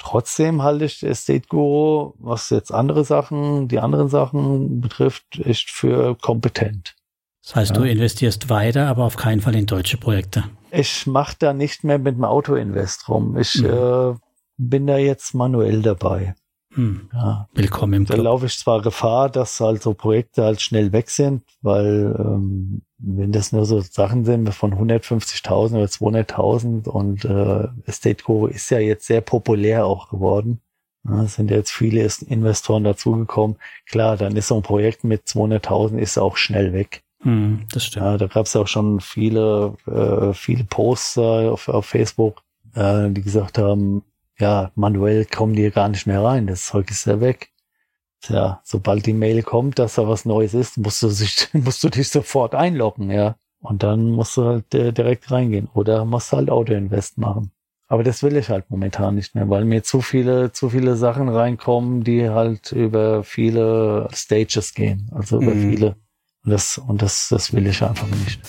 Trotzdem 0.00 0.62
halte 0.62 0.86
ich 0.86 1.02
Estate 1.02 1.46
Guru, 1.48 2.14
was 2.18 2.48
jetzt 2.48 2.72
andere 2.72 3.04
Sachen, 3.04 3.68
die 3.68 3.78
anderen 3.78 4.08
Sachen 4.08 4.80
betrifft, 4.80 5.38
echt 5.44 5.70
für 5.70 6.16
kompetent. 6.16 6.96
Das 7.44 7.54
heißt, 7.54 7.70
ja. 7.72 7.82
du 7.82 7.88
investierst 7.88 8.48
weiter, 8.48 8.86
aber 8.86 9.04
auf 9.04 9.16
keinen 9.16 9.42
Fall 9.42 9.54
in 9.54 9.66
deutsche 9.66 9.98
Projekte. 9.98 10.44
Ich 10.70 11.06
mache 11.06 11.36
da 11.38 11.52
nicht 11.52 11.84
mehr 11.84 11.98
mit 11.98 12.16
dem 12.16 12.24
Auto-Invest 12.24 13.08
rum. 13.08 13.36
Ich 13.36 13.56
mhm. 13.56 13.66
äh, 13.66 14.14
bin 14.56 14.86
da 14.86 14.96
jetzt 14.96 15.34
manuell 15.34 15.82
dabei. 15.82 16.34
Hm. 16.74 17.08
Ja. 17.12 17.48
Willkommen 17.52 17.94
im 17.94 18.04
Club. 18.04 18.18
Da 18.18 18.22
laufe 18.22 18.46
ich 18.46 18.56
zwar 18.56 18.80
Gefahr, 18.80 19.28
dass 19.28 19.58
halt 19.58 19.82
so 19.82 19.92
Projekte 19.92 20.44
halt 20.44 20.60
schnell 20.60 20.92
weg 20.92 21.10
sind, 21.10 21.42
weil 21.62 22.14
ähm, 22.16 22.82
wenn 22.98 23.32
das 23.32 23.50
nur 23.50 23.64
so 23.64 23.80
Sachen 23.80 24.24
sind 24.24 24.52
von 24.54 24.74
150.000 24.74 25.74
oder 25.74 25.86
200.000 25.86 26.88
und 26.88 27.24
äh, 27.24 27.68
Estate 27.86 28.22
Guru 28.22 28.46
ist 28.46 28.70
ja 28.70 28.78
jetzt 28.78 29.06
sehr 29.06 29.20
populär 29.20 29.84
auch 29.84 30.10
geworden. 30.10 30.60
Ja, 31.08 31.24
es 31.24 31.34
sind 31.34 31.50
jetzt 31.50 31.72
viele 31.72 32.08
Investoren 32.28 32.84
dazugekommen. 32.84 33.56
Klar, 33.86 34.16
dann 34.16 34.36
ist 34.36 34.48
so 34.48 34.56
ein 34.56 34.62
Projekt 34.62 35.02
mit 35.02 35.24
200.000 35.24 35.98
ist 35.98 36.18
auch 36.18 36.36
schnell 36.36 36.72
weg. 36.72 37.02
Hm, 37.22 37.66
das 37.72 37.84
stimmt. 37.84 38.06
Ja, 38.06 38.16
da 38.16 38.26
gab 38.26 38.46
es 38.46 38.54
auch 38.54 38.68
schon 38.68 39.00
viele, 39.00 39.74
äh, 39.86 40.32
viele 40.34 40.64
Posts 40.64 41.16
äh, 41.16 41.48
auf, 41.48 41.68
auf 41.68 41.86
Facebook, 41.86 42.42
äh, 42.74 43.10
die 43.10 43.22
gesagt 43.22 43.58
haben, 43.58 44.04
ja, 44.40 44.72
manuell 44.74 45.24
kommen 45.24 45.54
die 45.54 45.70
gar 45.70 45.88
nicht 45.88 46.06
mehr 46.06 46.22
rein. 46.22 46.46
Das 46.46 46.66
Zeug 46.66 46.90
ist 46.90 47.06
ja 47.06 47.20
weg. 47.20 47.50
Tja, 48.22 48.60
sobald 48.64 49.06
die 49.06 49.14
Mail 49.14 49.42
kommt, 49.42 49.78
dass 49.78 49.94
da 49.94 50.06
was 50.06 50.24
Neues 50.24 50.52
ist, 50.52 50.76
musst 50.76 51.02
du, 51.02 51.08
sich, 51.08 51.48
musst 51.52 51.82
du 51.84 51.88
dich 51.88 52.08
sofort 52.08 52.54
einloggen, 52.54 53.10
ja. 53.10 53.36
Und 53.60 53.82
dann 53.82 54.10
musst 54.10 54.36
du 54.36 54.44
halt 54.44 54.74
äh, 54.74 54.92
direkt 54.92 55.30
reingehen. 55.30 55.68
Oder 55.74 56.04
musst 56.04 56.32
du 56.32 56.38
halt 56.38 56.50
Auto-Invest 56.50 57.18
machen. 57.18 57.52
Aber 57.88 58.04
das 58.04 58.22
will 58.22 58.36
ich 58.36 58.48
halt 58.48 58.70
momentan 58.70 59.16
nicht 59.16 59.34
mehr, 59.34 59.48
weil 59.50 59.64
mir 59.64 59.82
zu 59.82 60.00
viele, 60.00 60.52
zu 60.52 60.70
viele 60.70 60.96
Sachen 60.96 61.28
reinkommen, 61.28 62.04
die 62.04 62.30
halt 62.30 62.72
über 62.72 63.24
viele 63.24 64.08
Stages 64.12 64.74
gehen. 64.74 65.10
Also 65.12 65.40
über 65.40 65.54
mhm. 65.54 65.70
viele. 65.70 65.96
Und 66.44 66.52
das, 66.52 66.78
und 66.78 67.02
das, 67.02 67.28
das 67.30 67.52
will 67.52 67.66
ich 67.66 67.82
einfach 67.82 68.06
nicht. 68.06 68.40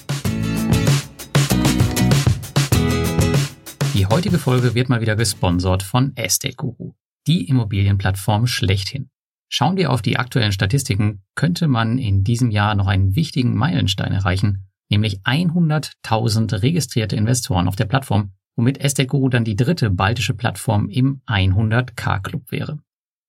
Die 3.93 4.05
heutige 4.05 4.39
Folge 4.39 4.73
wird 4.73 4.87
mal 4.87 5.01
wieder 5.01 5.17
gesponsert 5.17 5.83
von 5.83 6.15
Estate 6.15 6.55
Guru, 6.55 6.93
die 7.27 7.49
Immobilienplattform 7.49 8.47
schlechthin. 8.47 9.09
Schauen 9.49 9.75
wir 9.75 9.91
auf 9.91 10.01
die 10.01 10.15
aktuellen 10.15 10.53
Statistiken, 10.53 11.23
könnte 11.35 11.67
man 11.67 11.97
in 11.97 12.23
diesem 12.23 12.51
Jahr 12.51 12.73
noch 12.75 12.87
einen 12.87 13.17
wichtigen 13.17 13.53
Meilenstein 13.53 14.13
erreichen, 14.13 14.69
nämlich 14.89 15.19
100.000 15.23 16.61
registrierte 16.61 17.17
Investoren 17.17 17.67
auf 17.67 17.75
der 17.75 17.83
Plattform, 17.83 18.31
womit 18.55 18.77
Estate 18.77 19.07
Guru 19.07 19.27
dann 19.27 19.43
die 19.43 19.57
dritte 19.57 19.89
baltische 19.89 20.35
Plattform 20.35 20.87
im 20.87 21.21
100k 21.27 22.21
Club 22.21 22.49
wäre. 22.49 22.79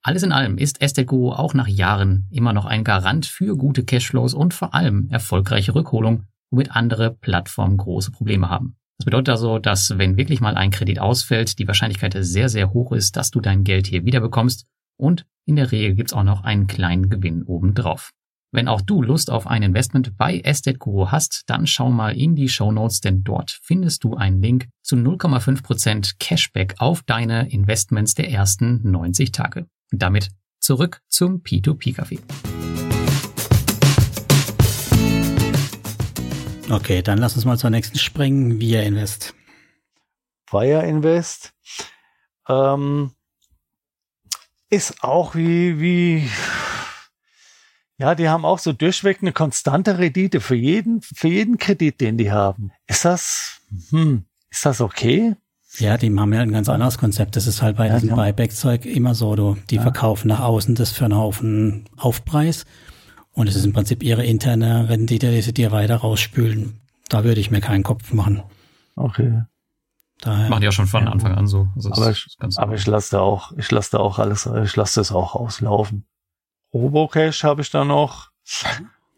Alles 0.04 0.22
in 0.22 0.30
allem 0.30 0.58
ist 0.58 0.80
Estate 0.80 1.06
Guru 1.06 1.32
auch 1.32 1.54
nach 1.54 1.66
Jahren 1.66 2.28
immer 2.30 2.52
noch 2.52 2.66
ein 2.66 2.84
Garant 2.84 3.26
für 3.26 3.56
gute 3.56 3.84
Cashflows 3.84 4.32
und 4.32 4.54
vor 4.54 4.74
allem 4.74 5.08
erfolgreiche 5.10 5.74
Rückholung, 5.74 6.26
womit 6.50 6.70
andere 6.70 7.10
Plattformen 7.10 7.78
große 7.78 8.12
Probleme 8.12 8.48
haben. 8.48 8.76
Das 8.99 9.05
bedeutet 9.05 9.30
also, 9.30 9.59
dass 9.59 9.99
wenn 9.99 10.16
wirklich 10.16 10.40
mal 10.40 10.57
ein 10.57 10.70
Kredit 10.70 11.01
ausfällt, 11.01 11.59
die 11.59 11.66
Wahrscheinlichkeit 11.66 12.14
sehr, 12.18 12.49
sehr 12.49 12.72
hoch 12.72 12.93
ist, 12.93 13.16
dass 13.16 13.30
du 13.30 13.40
dein 13.40 13.64
Geld 13.64 13.86
hier 13.86 14.05
wieder 14.05 14.20
bekommst 14.20 14.66
und 14.97 15.26
in 15.45 15.57
der 15.57 15.72
Regel 15.72 15.95
gibt's 15.95 16.12
auch 16.12 16.22
noch 16.22 16.45
einen 16.45 16.66
kleinen 16.66 17.11
Gewinn 17.11 17.43
obendrauf. 17.43 18.12
Wenn 18.55 18.68
auch 18.68 18.82
du 18.82 19.01
Lust 19.01 19.30
auf 19.30 19.47
ein 19.47 19.62
Investment 19.62 20.16
bei 20.18 20.38
Estate 20.40 20.76
Guru 20.76 21.11
hast, 21.11 21.45
dann 21.47 21.66
schau 21.66 21.90
mal 21.90 22.16
in 22.16 22.36
die 22.36 22.51
Show 22.51 22.70
Notes, 22.70 23.01
denn 23.01 23.24
dort 23.24 23.59
findest 23.62 24.05
du 24.05 24.14
einen 24.14 24.43
Link 24.43 24.68
zu 24.82 24.95
0,5% 24.95 26.16
Cashback 26.18 26.74
auf 26.78 27.03
deine 27.03 27.51
Investments 27.51 28.14
der 28.14 28.30
ersten 28.30 28.88
90 28.88 29.32
Tage. 29.32 29.66
Und 29.90 30.03
damit 30.03 30.28
zurück 30.61 31.01
zum 31.09 31.43
P2P-Café. 31.43 32.20
Okay, 36.72 37.02
dann 37.02 37.18
lass 37.18 37.34
uns 37.34 37.44
mal 37.44 37.58
zur 37.58 37.68
nächsten 37.68 37.98
springen. 37.98 38.58
Via 38.58 38.80
Invest. 38.80 39.34
Via 40.50 40.80
Invest 40.80 41.52
ähm, 42.48 43.10
ist 44.70 45.04
auch 45.04 45.34
wie, 45.34 45.78
wie, 45.80 46.30
ja, 47.98 48.14
die 48.14 48.30
haben 48.30 48.46
auch 48.46 48.58
so 48.58 48.72
durchweg 48.72 49.18
eine 49.20 49.32
konstante 49.32 49.98
Rendite 49.98 50.40
für 50.40 50.54
jeden, 50.54 51.02
für 51.02 51.28
jeden 51.28 51.58
Kredit, 51.58 52.00
den 52.00 52.16
die 52.16 52.32
haben. 52.32 52.72
Ist 52.86 53.04
das, 53.04 53.60
hm, 53.90 54.24
ist 54.48 54.64
das 54.64 54.80
okay? 54.80 55.36
Ja, 55.76 55.98
die 55.98 56.10
haben 56.10 56.32
ja 56.32 56.40
ein 56.40 56.52
ganz 56.52 56.70
anderes 56.70 56.96
Konzept. 56.96 57.36
Das 57.36 57.46
ist 57.46 57.60
halt 57.60 57.76
bei 57.76 57.88
ja, 57.88 57.98
diesem 57.98 58.16
Buyback-Zeug 58.16 58.86
immer 58.86 59.14
so, 59.14 59.36
du, 59.36 59.58
die 59.68 59.76
ja. 59.76 59.82
verkaufen 59.82 60.28
nach 60.28 60.40
außen 60.40 60.74
das 60.74 60.90
für 60.90 61.04
einen 61.04 61.18
Haufen 61.18 61.84
Aufpreis 61.98 62.64
und 63.35 63.49
es 63.49 63.57
ist 63.57 63.64
im 63.64 63.72
Prinzip 63.72 64.03
ihre 64.03 64.24
interne 64.24 64.89
Rendite, 64.89 65.30
die 65.30 65.43
sie 65.43 65.55
dir 65.55 65.72
weiter 65.72 65.97
rausspülen. 65.97 66.80
Da 67.09 67.24
würde 67.24 67.41
ich 67.41 67.51
mir 67.51 67.61
keinen 67.61 67.83
Kopf 67.83 68.12
machen. 68.12 68.43
Okay. 68.97 69.43
Daher, 70.20 70.49
Machen 70.49 70.61
die 70.61 70.66
ja 70.66 70.72
schon 70.72 70.87
von 70.87 71.05
ja, 71.05 71.11
Anfang 71.11 71.35
an 71.35 71.47
so. 71.49 71.68
Also 71.74 71.91
aber 71.93 72.11
ich, 72.11 72.37
aber 72.57 72.74
ich 72.74 72.87
lasse 72.87 73.16
da 73.16 73.20
auch, 73.20 73.53
ich 73.57 73.70
lasse 73.70 73.93
da 73.93 73.99
auch 73.99 74.18
alles, 74.18 74.47
ich 74.47 74.76
lasse 74.76 75.01
das 75.01 75.11
auch 75.11 75.35
auslaufen. 75.35 76.07
Robocash 76.72 77.43
habe 77.43 77.62
ich 77.62 77.70
da 77.70 77.85
noch. 77.85 78.30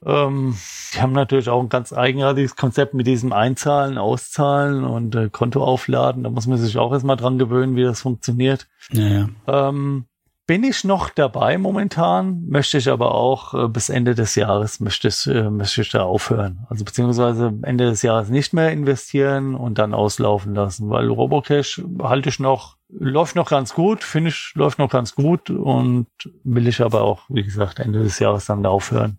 Ähm, 0.07 0.57
die 0.95 1.01
haben 1.01 1.13
natürlich 1.13 1.49
auch 1.49 1.61
ein 1.61 1.69
ganz 1.69 1.93
eigenartiges 1.93 2.57
Konzept 2.57 2.95
mit 2.95 3.07
diesem 3.07 3.33
Einzahlen, 3.33 3.97
Auszahlen 3.97 4.85
und 4.85 5.15
äh, 5.15 5.29
Konto 5.31 5.63
aufladen. 5.65 6.25
Da 6.25 6.31
muss 6.31 6.47
man 6.47 6.59
sich 6.59 6.77
auch 6.79 6.93
erstmal 6.93 7.17
dran 7.17 7.39
gewöhnen, 7.39 7.77
wie 7.77 7.85
das 7.85 8.03
funktioniert. 8.03 8.67
Ja, 8.91 9.07
ja. 9.07 9.29
Ähm, 9.47 10.07
bin 10.47 10.63
ich 10.63 10.85
noch 10.85 11.09
dabei 11.09 11.57
momentan, 11.57 12.45
möchte 12.47 12.77
ich 12.77 12.91
aber 12.91 13.15
auch 13.15 13.55
äh, 13.55 13.69
bis 13.69 13.89
Ende 13.89 14.15
des 14.15 14.35
Jahres 14.35 14.79
möchte 14.81 15.09
ich, 15.09 15.27
äh, 15.27 15.49
möchte 15.49 15.81
ich 15.83 15.91
da 15.91 16.03
aufhören. 16.03 16.67
Also 16.69 16.85
beziehungsweise 16.85 17.53
Ende 17.63 17.87
des 17.87 18.03
Jahres 18.03 18.29
nicht 18.29 18.53
mehr 18.53 18.71
investieren 18.71 19.55
und 19.55 19.79
dann 19.79 19.95
auslaufen 19.95 20.55
lassen, 20.55 20.91
weil 20.91 21.09
Robocash 21.09 21.83
halte 22.03 22.29
ich 22.29 22.41
noch, 22.41 22.77
läuft 22.89 23.37
noch 23.37 23.49
ganz 23.49 23.73
gut, 23.75 24.05
finde 24.05 24.31
ich, 24.31 24.53
läuft 24.55 24.79
noch 24.79 24.91
ganz 24.91 25.15
gut 25.15 25.49
und 25.49 26.07
will 26.45 26.69
ich 26.69 26.83
aber 26.83 27.03
auch, 27.03 27.23
wie 27.29 27.43
gesagt, 27.43 27.79
Ende 27.79 28.03
des 28.03 28.19
Jahres 28.19 28.47
dann 28.47 28.67
aufhören. 28.67 29.19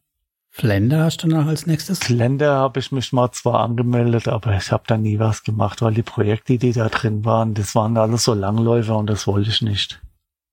Flender 0.52 1.04
hast 1.04 1.22
du 1.24 1.28
noch 1.28 1.48
als 1.48 1.66
nächstes? 1.66 2.00
Flender 2.00 2.56
habe 2.56 2.80
ich 2.80 2.92
mich 2.94 3.12
mal 3.12 3.30
zwar 3.32 3.60
angemeldet, 3.60 4.30
aber 4.30 4.56
ich 4.56 4.72
habe 4.72 4.84
da 4.88 4.96
nie 4.96 5.20
was 5.20 5.44
gemacht, 5.44 5.82
weil 5.82 5.94
die 5.94 6.02
Projekte, 6.02 6.58
die 6.58 6.72
da 6.72 6.88
drin 6.88 7.26
waren, 7.26 7.56
das 7.56 7.76
waren 7.76 7.98
alles 7.98 8.24
so 8.24 8.34
Langläufer 8.34 8.96
und 8.96 9.10
das 9.10 9.28
wollte 9.28 9.50
ich 9.50 9.62
nicht. 9.62 10.00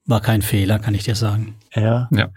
War 0.04 0.20
kein 0.20 0.42
Fehler, 0.42 0.78
kann 0.78 0.94
ich 0.94 1.04
dir 1.04 1.14
sagen. 1.14 1.56
Ja. 1.74 2.08
Ja. 2.10 2.30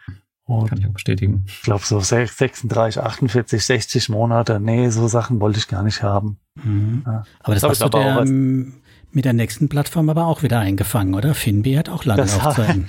Und 0.46 0.70
kann 0.70 0.78
ich 0.78 0.86
auch 0.86 0.92
bestätigen. 0.92 1.46
Ich 1.48 1.64
glaube, 1.64 1.84
so 1.84 2.00
36, 2.00 3.02
48, 3.02 3.66
60 3.66 4.10
Monate. 4.10 4.60
Nee, 4.60 4.90
so 4.90 5.08
Sachen 5.08 5.40
wollte 5.40 5.58
ich 5.58 5.68
gar 5.68 5.82
nicht 5.82 6.04
haben. 6.04 6.38
Mhm. 6.64 7.04
Ja. 7.06 7.24
Aber 7.40 7.54
das, 7.54 7.62
das 7.62 7.72
hast 7.72 7.82
du 7.82 7.90
der, 7.90 8.26
mit 8.26 9.26
der 9.26 9.34
nächsten 9.34 9.70
Plattform 9.70 10.10
aber 10.10 10.28
auch 10.28 10.44
wieder 10.44 10.60
eingefangen, 10.60 11.16
oder? 11.16 11.34
Finbi 11.34 11.74
hat 11.74 11.90
auch 11.90 12.06
lange 12.06 12.22
das 12.22 12.38
Laufzeiten. 12.38 12.86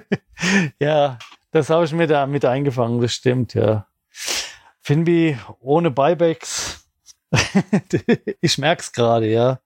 ja, 0.78 1.18
das 1.52 1.70
habe 1.70 1.86
ich 1.86 1.92
mir 1.92 2.06
da 2.06 2.26
mit 2.26 2.44
eingefangen, 2.44 3.00
das 3.00 3.14
stimmt, 3.14 3.54
ja. 3.54 3.86
Finbi 4.82 5.38
ohne 5.60 5.90
Buybacks. 5.90 6.86
ich 8.42 8.58
merk's 8.58 8.92
gerade, 8.92 9.30
ja 9.30 9.60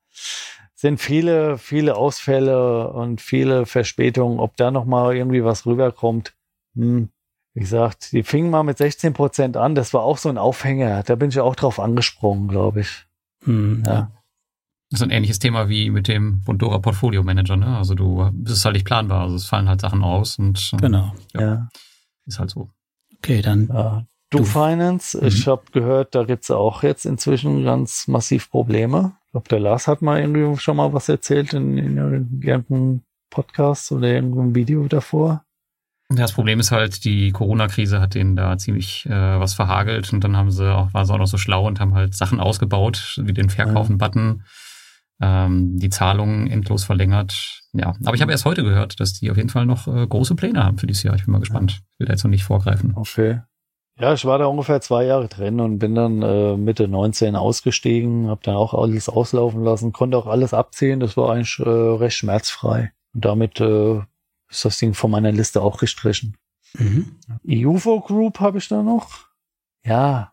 sind 0.78 1.00
viele, 1.00 1.58
viele 1.58 1.96
Ausfälle 1.96 2.92
und 2.92 3.20
viele 3.20 3.66
Verspätungen. 3.66 4.38
Ob 4.38 4.56
da 4.56 4.70
noch 4.70 4.84
mal 4.84 5.16
irgendwie 5.16 5.42
was 5.42 5.66
rüberkommt, 5.66 6.36
hm. 6.76 7.08
wie 7.54 7.60
gesagt, 7.60 8.12
die 8.12 8.22
fingen 8.22 8.50
mal 8.50 8.62
mit 8.62 8.78
16 8.78 9.12
Prozent 9.12 9.56
an. 9.56 9.74
Das 9.74 9.92
war 9.92 10.02
auch 10.02 10.18
so 10.18 10.28
ein 10.28 10.38
Aufhänger. 10.38 11.02
Da 11.02 11.16
bin 11.16 11.30
ich 11.30 11.40
auch 11.40 11.56
drauf 11.56 11.80
angesprungen, 11.80 12.46
glaube 12.46 12.82
ich. 12.82 13.06
Hm, 13.42 13.82
ja. 13.84 14.12
Das 14.90 15.00
ist 15.00 15.02
ein 15.02 15.10
ähnliches 15.10 15.40
Thema 15.40 15.68
wie 15.68 15.90
mit 15.90 16.06
dem 16.06 16.42
Bondora 16.44 16.78
Portfolio 16.78 17.24
Manager, 17.24 17.56
ne? 17.56 17.76
Also 17.76 17.96
du 17.96 18.30
bist 18.32 18.64
halt 18.64 18.74
nicht 18.74 18.86
planbar. 18.86 19.22
Also 19.22 19.34
es 19.34 19.46
fallen 19.46 19.68
halt 19.68 19.80
Sachen 19.80 20.04
aus 20.04 20.38
und 20.38 20.70
genau. 20.80 21.12
Ja, 21.34 21.40
ja. 21.40 21.68
Ist 22.24 22.38
halt 22.38 22.50
so. 22.50 22.70
Okay, 23.16 23.42
dann. 23.42 23.66
Ja. 23.66 24.06
Du, 24.30 24.38
du 24.38 24.44
Finance, 24.44 25.18
mhm. 25.20 25.26
ich 25.26 25.48
habe 25.48 25.64
gehört, 25.72 26.14
da 26.14 26.22
gibt's 26.22 26.52
auch 26.52 26.84
jetzt 26.84 27.04
inzwischen 27.04 27.64
ganz 27.64 28.06
massiv 28.06 28.48
Probleme. 28.48 29.17
Ich 29.28 29.32
glaube, 29.32 29.48
der 29.50 29.60
Lars 29.60 29.86
hat 29.88 30.00
mal 30.00 30.20
irgendwie 30.20 30.58
schon 30.58 30.78
mal 30.78 30.94
was 30.94 31.10
erzählt 31.10 31.52
in, 31.52 31.76
in 31.76 31.98
irgendeinem 31.98 33.02
Podcast 33.28 33.92
oder 33.92 34.08
irgendeinem 34.08 34.54
Video 34.54 34.88
davor. 34.88 35.44
Das 36.08 36.32
Problem 36.32 36.60
ist 36.60 36.72
halt, 36.72 37.04
die 37.04 37.30
Corona-Krise 37.32 38.00
hat 38.00 38.14
denen 38.14 38.36
da 38.36 38.56
ziemlich 38.56 39.04
äh, 39.04 39.10
was 39.10 39.52
verhagelt 39.52 40.10
und 40.14 40.24
dann 40.24 40.34
haben 40.34 40.50
sie 40.50 40.74
auch, 40.74 40.94
war 40.94 41.04
sie 41.04 41.12
auch 41.12 41.18
noch 41.18 41.26
so 41.26 41.36
schlau 41.36 41.66
und 41.66 41.78
haben 41.78 41.92
halt 41.92 42.14
Sachen 42.14 42.40
ausgebaut, 42.40 43.20
wie 43.22 43.34
den 43.34 43.50
Verkaufen-Button, 43.50 44.44
ähm, 45.20 45.78
die 45.78 45.90
Zahlungen 45.90 46.46
endlos 46.46 46.84
verlängert. 46.84 47.60
Ja, 47.74 47.92
aber 48.06 48.14
ich 48.14 48.22
habe 48.22 48.32
erst 48.32 48.46
heute 48.46 48.64
gehört, 48.64 48.98
dass 48.98 49.12
die 49.12 49.30
auf 49.30 49.36
jeden 49.36 49.50
Fall 49.50 49.66
noch 49.66 49.86
äh, 49.86 50.06
große 50.06 50.36
Pläne 50.36 50.64
haben 50.64 50.78
für 50.78 50.86
dieses 50.86 51.02
Jahr. 51.02 51.14
Ich 51.16 51.26
bin 51.26 51.32
mal 51.32 51.40
gespannt. 51.40 51.82
Ich 51.92 52.00
will 52.00 52.06
da 52.06 52.14
jetzt 52.14 52.24
noch 52.24 52.30
nicht 52.30 52.44
vorgreifen. 52.44 52.94
Okay. 52.96 53.42
Ja, 54.00 54.14
ich 54.14 54.24
war 54.24 54.38
da 54.38 54.46
ungefähr 54.46 54.80
zwei 54.80 55.04
Jahre 55.04 55.26
drin 55.26 55.58
und 55.58 55.80
bin 55.80 55.96
dann 55.96 56.22
äh, 56.22 56.56
Mitte 56.56 56.86
19 56.86 57.34
ausgestiegen, 57.34 58.28
habe 58.28 58.40
dann 58.44 58.54
auch 58.54 58.72
alles 58.72 59.08
auslaufen 59.08 59.64
lassen, 59.64 59.92
konnte 59.92 60.16
auch 60.16 60.26
alles 60.26 60.54
abziehen. 60.54 61.00
Das 61.00 61.16
war 61.16 61.32
eigentlich 61.32 61.58
äh, 61.58 61.68
recht 61.68 62.16
schmerzfrei. 62.16 62.92
Und 63.12 63.24
damit 63.24 63.60
äh, 63.60 63.98
ist 64.48 64.64
das 64.64 64.78
Ding 64.78 64.94
von 64.94 65.10
meiner 65.10 65.32
Liste 65.32 65.62
auch 65.62 65.78
gestrichen. 65.78 66.36
Mhm. 66.74 67.16
UFO 67.44 68.00
Group 68.00 68.38
habe 68.38 68.58
ich 68.58 68.68
da 68.68 68.82
noch. 68.82 69.26
Ja, 69.84 70.32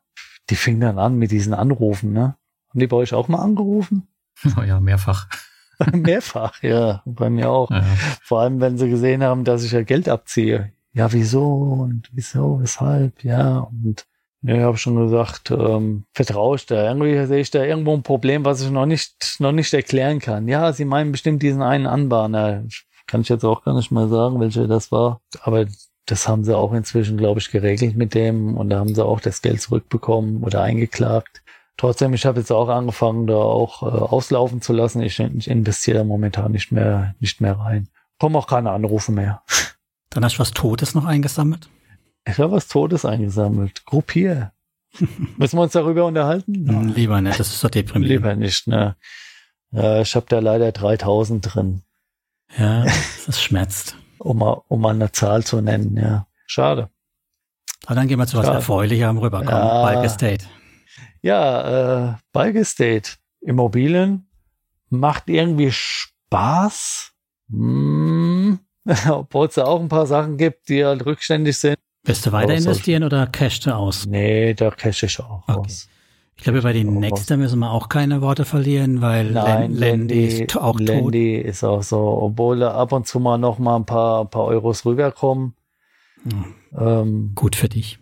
die 0.49 0.55
fing 0.55 0.80
dann 0.80 0.99
an 0.99 1.16
mit 1.16 1.32
diesen 1.32 1.53
Anrufen, 1.53 2.13
ne? 2.13 2.36
Haben 2.70 2.80
die 2.80 2.88
bei 2.88 2.97
euch 2.97 3.13
auch 3.13 3.30
mal 3.30 3.39
angerufen? 3.39 4.07
Oh 4.57 4.61
ja, 4.68 4.80
mehrfach. 4.80 5.28
mehrfach, 5.91 6.61
ja, 6.61 7.01
bei 7.05 7.32
mir 7.32 7.49
auch. 7.49 7.72
Ja. 7.72 7.84
Vor 8.22 8.41
allem, 8.41 8.61
wenn 8.61 8.78
sie 8.78 8.89
gesehen 8.89 9.24
haben, 9.24 9.43
dass 9.43 9.63
ich 9.63 9.72
ja 9.72 9.82
Geld 9.82 10.07
abziehe. 10.07 10.72
Ja, 10.96 11.12
wieso 11.12 11.43
und 11.43 12.10
wieso, 12.14 12.62
weshalb, 12.62 13.26
ja, 13.26 13.60
und 13.60 14.06
ja, 14.43 14.56
ich 14.56 14.62
habe 14.62 14.78
schon 14.78 14.96
gesagt, 14.96 15.52
ähm, 15.52 16.06
vertraue 16.14 16.56
ich 16.56 16.66
da. 16.68 16.88
Irgendwie 16.88 17.26
sehe 17.26 17.41
ich 17.41 17.52
da 17.52 17.64
irgendwo 17.64 17.93
ein 17.93 18.04
Problem, 18.04 18.46
was 18.46 18.62
ich 18.62 18.72
noch 18.72 18.86
nicht, 18.86 19.36
noch 19.39 19.52
nicht 19.52 19.74
erklären 19.74 20.20
kann. 20.20 20.48
Ja, 20.48 20.72
sie 20.72 20.86
meinen 20.86 21.12
bestimmt 21.12 21.41
diesen 21.43 21.62
einen 21.62 21.86
Anbahner. 21.86 22.64
Kann 23.08 23.22
ich 23.22 23.30
jetzt 23.30 23.43
auch 23.43 23.64
gar 23.66 23.76
nicht 23.76 23.91
mal 23.91 24.08
sagen, 24.08 24.39
welcher 24.39 24.68
das 24.68 24.91
war. 24.91 25.20
Aber 25.41 25.66
das 26.06 26.28
haben 26.30 26.46
sie 26.46 26.56
auch 26.56 26.72
inzwischen, 26.74 27.18
glaube 27.18 27.41
ich, 27.41 27.52
geregelt 27.52 27.98
mit 27.98 28.14
dem 28.14 28.56
und 28.56 28.70
da 28.70 28.80
haben 28.80 28.96
sie 28.96 29.04
auch 29.04 29.20
das 29.20 29.41
Geld 29.41 29.62
zurückbekommen 29.62 30.43
oder 30.43 30.62
eingeklagt. 30.62 31.43
Trotzdem, 31.76 32.14
ich 32.14 32.26
habe 32.26 32.39
jetzt 32.39 32.52
auch 32.52 32.70
angefangen, 32.70 33.28
da 33.28 33.36
auch 33.36 33.84
äh, 33.84 33.86
auslaufen 33.86 34.62
zu 34.62 34.72
lassen. 34.72 35.02
Ich, 35.02 35.20
ich 35.20 35.50
investiere 35.50 36.06
momentan 36.06 36.54
nicht 36.54 36.72
mehr, 36.72 37.16
nicht 37.20 37.41
mehr 37.41 37.60
rein. 37.60 37.89
Kommen 38.18 38.38
auch 38.38 38.48
keine 38.48 38.72
Anrufe 38.72 39.12
mehr. 39.12 39.41
Dann 40.16 40.24
hast 40.24 40.38
du 40.38 40.39
was 40.39 40.51
Totes 40.51 40.95
noch 40.95 41.03
eingesammelt? 41.03 41.70
Ich 42.26 42.38
habe 42.38 42.53
was 42.53 42.70
Totes 42.70 43.03
eingesammelt. 43.03 43.86
Gruppier. 43.86 44.53
Müssen 45.38 45.57
wir 45.57 45.63
uns 45.63 45.74
darüber 45.74 46.05
unterhalten? 46.05 46.70
Hm, 46.70 46.93
lieber 46.93 47.20
nicht, 47.20 47.38
das 47.38 47.49
ist 47.49 47.61
doch 47.61 47.70
deprimierend. 47.70 48.09
Lieber 48.09 48.36
nicht, 48.36 48.66
ne. 48.66 48.95
Äh, 49.74 50.03
ich 50.03 50.16
habe 50.16 50.26
da 50.30 50.39
leider 50.39 50.72
3000 50.72 51.53
drin. 51.53 51.82
Ja, 52.57 52.86
das 53.26 53.41
schmerzt. 53.41 53.97
um, 54.20 54.38
mal, 54.38 54.61
um 54.70 54.80
mal 54.80 54.95
eine 54.95 55.11
Zahl 55.11 55.43
zu 55.43 55.59
nennen, 55.59 55.97
ja. 55.97 56.28
Schade. 56.47 56.89
Aber 57.86 57.95
dann 57.95 58.07
gehen 58.07 58.18
wir 58.18 58.26
zu 58.26 58.38
was 58.38 58.47
Erfreulicherem 58.47 59.18
rüber. 59.18 59.39
Komm, 59.39 59.49
ja. 59.49 59.84
Bike 59.84 60.05
Estate. 60.05 60.45
Ja, 61.24 62.11
äh, 62.11 62.16
Bike 62.32 62.55
Estate. 62.55 63.18
Immobilien 63.41 64.30
macht 64.89 65.28
irgendwie 65.28 65.74
Spaß. 65.74 67.11
Hm. 67.49 68.14
Obwohl 69.09 69.47
es 69.47 69.55
da 69.55 69.65
auch 69.65 69.81
ein 69.81 69.89
paar 69.89 70.07
Sachen 70.07 70.38
gibt, 70.38 70.69
die 70.69 70.86
halt 70.86 71.05
rückständig 71.05 71.57
sind. 71.57 71.77
Wirst 72.03 72.25
du 72.25 72.31
weiter 72.31 72.53
investieren 72.53 73.03
oder 73.03 73.25
cashst 73.25 73.65
du 73.65 73.75
aus? 73.75 74.05
Nee, 74.05 74.53
da 74.53 74.69
cash 74.69 75.03
ich 75.03 75.19
auch 75.19 75.43
okay. 75.47 75.59
aus. 75.59 75.89
Ich 76.38 76.43
glaube, 76.43 76.61
bei 76.61 76.73
den 76.73 76.99
Nächsten 76.99 77.39
müssen 77.39 77.59
wir 77.59 77.71
auch 77.71 77.89
keine 77.89 78.21
Worte 78.21 78.45
verlieren, 78.45 79.01
weil 79.01 79.31
Nein, 79.31 79.73
Landy 79.73 80.25
ist 80.25 80.57
auch 80.57 80.77
Landy 80.79 81.41
tot. 81.41 81.49
ist 81.49 81.63
auch 81.63 81.81
so, 81.81 81.97
obwohl 81.97 82.59
da 82.59 82.75
ab 82.75 82.91
und 82.91 83.07
zu 83.07 83.19
mal 83.19 83.38
noch 83.38 83.57
mal 83.57 83.77
ein 83.77 83.86
paar, 83.86 84.25
paar 84.25 84.43
Euros 84.43 84.86
rüberkommen. 84.86 85.55
Hm. 86.23 86.55
Ähm, 86.77 87.31
Gut 87.36 87.55
für 87.55 87.69
dich. 87.69 87.99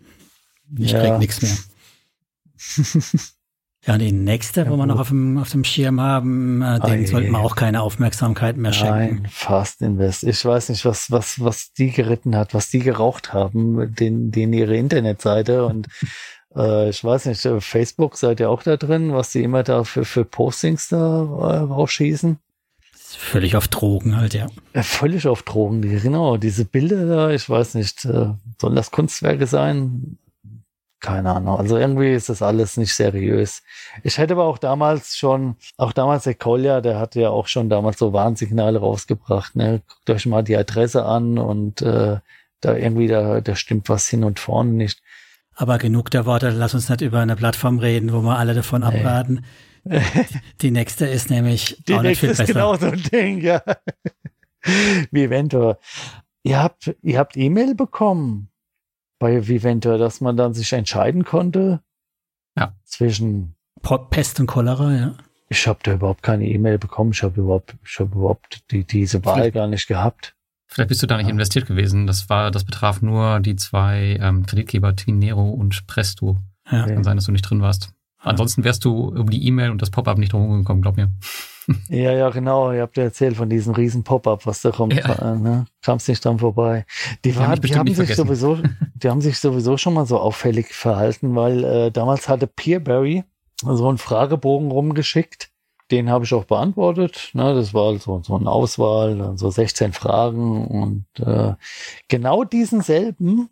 Ich 0.76 0.92
ja. 0.92 1.00
krieg 1.00 1.18
nichts 1.18 1.42
mehr. 1.42 1.52
ja, 3.86 3.98
die 3.98 4.12
nächste, 4.12 4.62
ja, 4.62 4.70
wo 4.70 4.76
wir 4.76 4.86
noch 4.86 4.98
auf 4.98 5.08
dem, 5.08 5.36
auf 5.36 5.50
dem 5.50 5.62
Schirm 5.64 6.00
haben, 6.00 6.62
äh, 6.62 6.80
den 6.80 7.06
sollten 7.06 7.32
wir 7.32 7.40
auch 7.40 7.54
keine 7.54 7.82
Aufmerksamkeit 7.82 8.56
mehr 8.56 8.72
schenken. 8.72 9.22
Nein, 9.22 9.28
Fast 9.30 9.82
Invest. 9.82 10.24
Ich 10.24 10.42
weiß 10.44 10.70
nicht, 10.70 10.84
was, 10.86 11.10
was, 11.10 11.40
was 11.40 11.72
die 11.72 11.90
geritten 11.90 12.34
hat, 12.34 12.54
was 12.54 12.70
die 12.70 12.78
geraucht 12.78 13.34
haben, 13.34 13.94
den, 13.94 14.30
den 14.30 14.52
ihre 14.54 14.76
Internetseite 14.76 15.66
und 15.66 15.88
äh, 16.56 16.88
ich 16.88 17.04
weiß 17.04 17.26
nicht, 17.26 17.44
äh, 17.44 17.60
Facebook 17.60 18.16
seid 18.16 18.40
ihr 18.40 18.48
auch 18.48 18.62
da 18.62 18.78
drin, 18.78 19.12
was 19.12 19.32
die 19.32 19.42
immer 19.42 19.62
da 19.62 19.84
für, 19.84 20.06
für 20.06 20.24
Postings 20.24 20.88
da 20.88 20.96
äh, 20.96 21.56
rausschießen? 21.58 22.38
Völlig 23.16 23.54
auf 23.54 23.68
Drogen 23.68 24.16
halt, 24.16 24.34
ja. 24.34 24.48
ja. 24.74 24.82
Völlig 24.82 25.28
auf 25.28 25.42
Drogen, 25.42 25.82
genau. 25.82 26.36
Diese 26.36 26.64
Bilder 26.64 27.06
da, 27.06 27.30
ich 27.30 27.48
weiß 27.48 27.74
nicht, 27.74 28.04
äh, 28.06 28.30
sollen 28.60 28.74
das 28.74 28.90
Kunstwerke 28.90 29.46
sein? 29.46 30.18
Keine 31.04 31.34
Ahnung. 31.34 31.58
Also 31.58 31.76
irgendwie 31.76 32.14
ist 32.14 32.30
das 32.30 32.40
alles 32.40 32.78
nicht 32.78 32.94
seriös. 32.94 33.62
Ich 34.04 34.16
hätte 34.16 34.32
aber 34.32 34.44
auch 34.44 34.56
damals 34.56 35.18
schon, 35.18 35.56
auch 35.76 35.92
damals 35.92 36.24
der 36.24 36.32
Kolja, 36.32 36.80
der 36.80 36.98
hat 36.98 37.14
ja 37.14 37.28
auch 37.28 37.46
schon 37.46 37.68
damals 37.68 37.98
so 37.98 38.14
Warnsignale 38.14 38.78
rausgebracht. 38.78 39.54
Ne? 39.54 39.82
Guckt 39.86 40.08
euch 40.08 40.24
mal 40.24 40.42
die 40.42 40.56
Adresse 40.56 41.04
an 41.04 41.36
und 41.36 41.82
äh, 41.82 42.20
da 42.62 42.74
irgendwie, 42.74 43.06
da, 43.06 43.42
da 43.42 43.54
stimmt 43.54 43.90
was 43.90 44.08
hin 44.08 44.24
und 44.24 44.40
vorne 44.40 44.70
nicht. 44.70 45.02
Aber 45.54 45.76
genug 45.76 46.10
der 46.10 46.24
Worte, 46.24 46.48
lass 46.48 46.72
uns 46.72 46.88
nicht 46.88 47.02
über 47.02 47.20
eine 47.20 47.36
Plattform 47.36 47.80
reden, 47.80 48.10
wo 48.10 48.22
wir 48.22 48.38
alle 48.38 48.54
davon 48.54 48.80
nee. 48.80 48.86
abraten. 48.86 49.44
Die 50.62 50.70
nächste 50.70 51.04
ist 51.04 51.28
nämlich 51.28 51.84
Die 51.86 51.96
auch 51.96 52.02
nächste 52.02 52.28
ist 52.28 52.46
genau 52.46 52.76
so 52.76 52.86
ein 52.86 53.02
Ding, 53.12 53.42
ja. 53.42 53.62
Viventor. 55.10 55.78
Ihr 56.44 56.62
habt, 56.62 56.96
ihr 57.02 57.18
habt 57.18 57.36
E-Mail 57.36 57.74
bekommen 57.74 58.48
bei 59.24 59.48
Viventor, 59.48 59.96
dass 59.96 60.20
man 60.20 60.36
dann 60.36 60.52
sich 60.52 60.74
entscheiden 60.74 61.24
konnte. 61.24 61.80
Ja. 62.58 62.74
Zwischen 62.84 63.54
Pest 64.10 64.38
und 64.38 64.46
Cholera, 64.48 64.94
ja. 64.94 65.14
Ich 65.48 65.66
habe 65.66 65.78
da 65.82 65.94
überhaupt 65.94 66.22
keine 66.22 66.46
E-Mail 66.46 66.76
bekommen. 66.76 67.12
Ich 67.12 67.22
habe 67.22 67.40
überhaupt, 67.40 67.74
ich 67.82 67.98
habe 68.00 68.14
überhaupt 68.14 68.70
die, 68.70 68.84
diese 68.84 69.24
Wahl 69.24 69.50
gar 69.50 69.66
nicht 69.66 69.88
gehabt. 69.88 70.34
Vielleicht 70.66 70.90
bist 70.90 71.02
du 71.02 71.06
da 71.06 71.16
nicht 71.16 71.28
ja. 71.28 71.32
investiert 71.32 71.64
gewesen. 71.64 72.06
Das 72.06 72.28
war, 72.28 72.50
das 72.50 72.64
betraf 72.64 73.00
nur 73.00 73.40
die 73.40 73.56
zwei 73.56 74.18
ähm, 74.20 74.44
Kreditgeber 74.44 74.94
Twinero 74.94 75.48
und 75.48 75.86
Presto. 75.86 76.36
Ja. 76.70 76.86
Kann 76.86 77.02
sein, 77.02 77.16
dass 77.16 77.24
du 77.24 77.32
nicht 77.32 77.48
drin 77.48 77.62
warst. 77.62 77.94
Ansonsten 78.18 78.62
wärst 78.62 78.84
du 78.84 79.10
über 79.14 79.30
die 79.30 79.46
E-Mail 79.46 79.70
und 79.70 79.80
das 79.80 79.88
Pop-up 79.88 80.18
nicht 80.18 80.34
drum 80.34 80.58
gekommen, 80.58 80.82
glaub 80.82 80.98
mir. 80.98 81.10
Ja, 81.88 82.12
ja, 82.12 82.30
genau. 82.30 82.72
Ihr 82.72 82.82
habt 82.82 82.96
ja 82.96 83.04
erzählt 83.04 83.36
von 83.36 83.48
diesem 83.48 83.74
riesen 83.74 84.04
Pop-up, 84.04 84.46
was 84.46 84.62
da 84.62 84.70
kommt. 84.70 84.94
Ja. 84.94 85.34
Ne? 85.34 85.66
Kam 85.82 85.96
es 85.96 86.08
nicht 86.08 86.24
dran 86.24 86.38
vorbei. 86.38 86.84
Die, 87.24 87.32
die, 87.32 87.36
war, 87.38 87.56
die 87.56 87.74
haben 87.74 87.94
sich 87.94 88.14
sowieso, 88.14 88.58
die 88.94 89.08
haben 89.08 89.20
sich 89.20 89.38
sowieso 89.38 89.76
schon 89.76 89.94
mal 89.94 90.06
so 90.06 90.18
auffällig 90.18 90.74
verhalten, 90.74 91.34
weil 91.34 91.64
äh, 91.64 91.90
damals 91.90 92.28
hatte 92.28 92.46
Peerberry 92.46 93.24
so 93.62 93.88
einen 93.88 93.98
Fragebogen 93.98 94.70
rumgeschickt 94.70 95.50
den 95.90 96.10
habe 96.10 96.24
ich 96.24 96.32
auch 96.32 96.44
beantwortet. 96.44 97.30
Ne, 97.34 97.54
das 97.54 97.74
war 97.74 97.96
so, 97.98 98.22
so 98.22 98.36
eine 98.36 98.50
Auswahl, 98.50 99.36
so 99.36 99.50
16 99.50 99.92
Fragen 99.92 100.66
und 100.66 101.06
äh, 101.20 101.54
genau 102.08 102.44
diesen 102.44 102.80
selben 102.80 103.50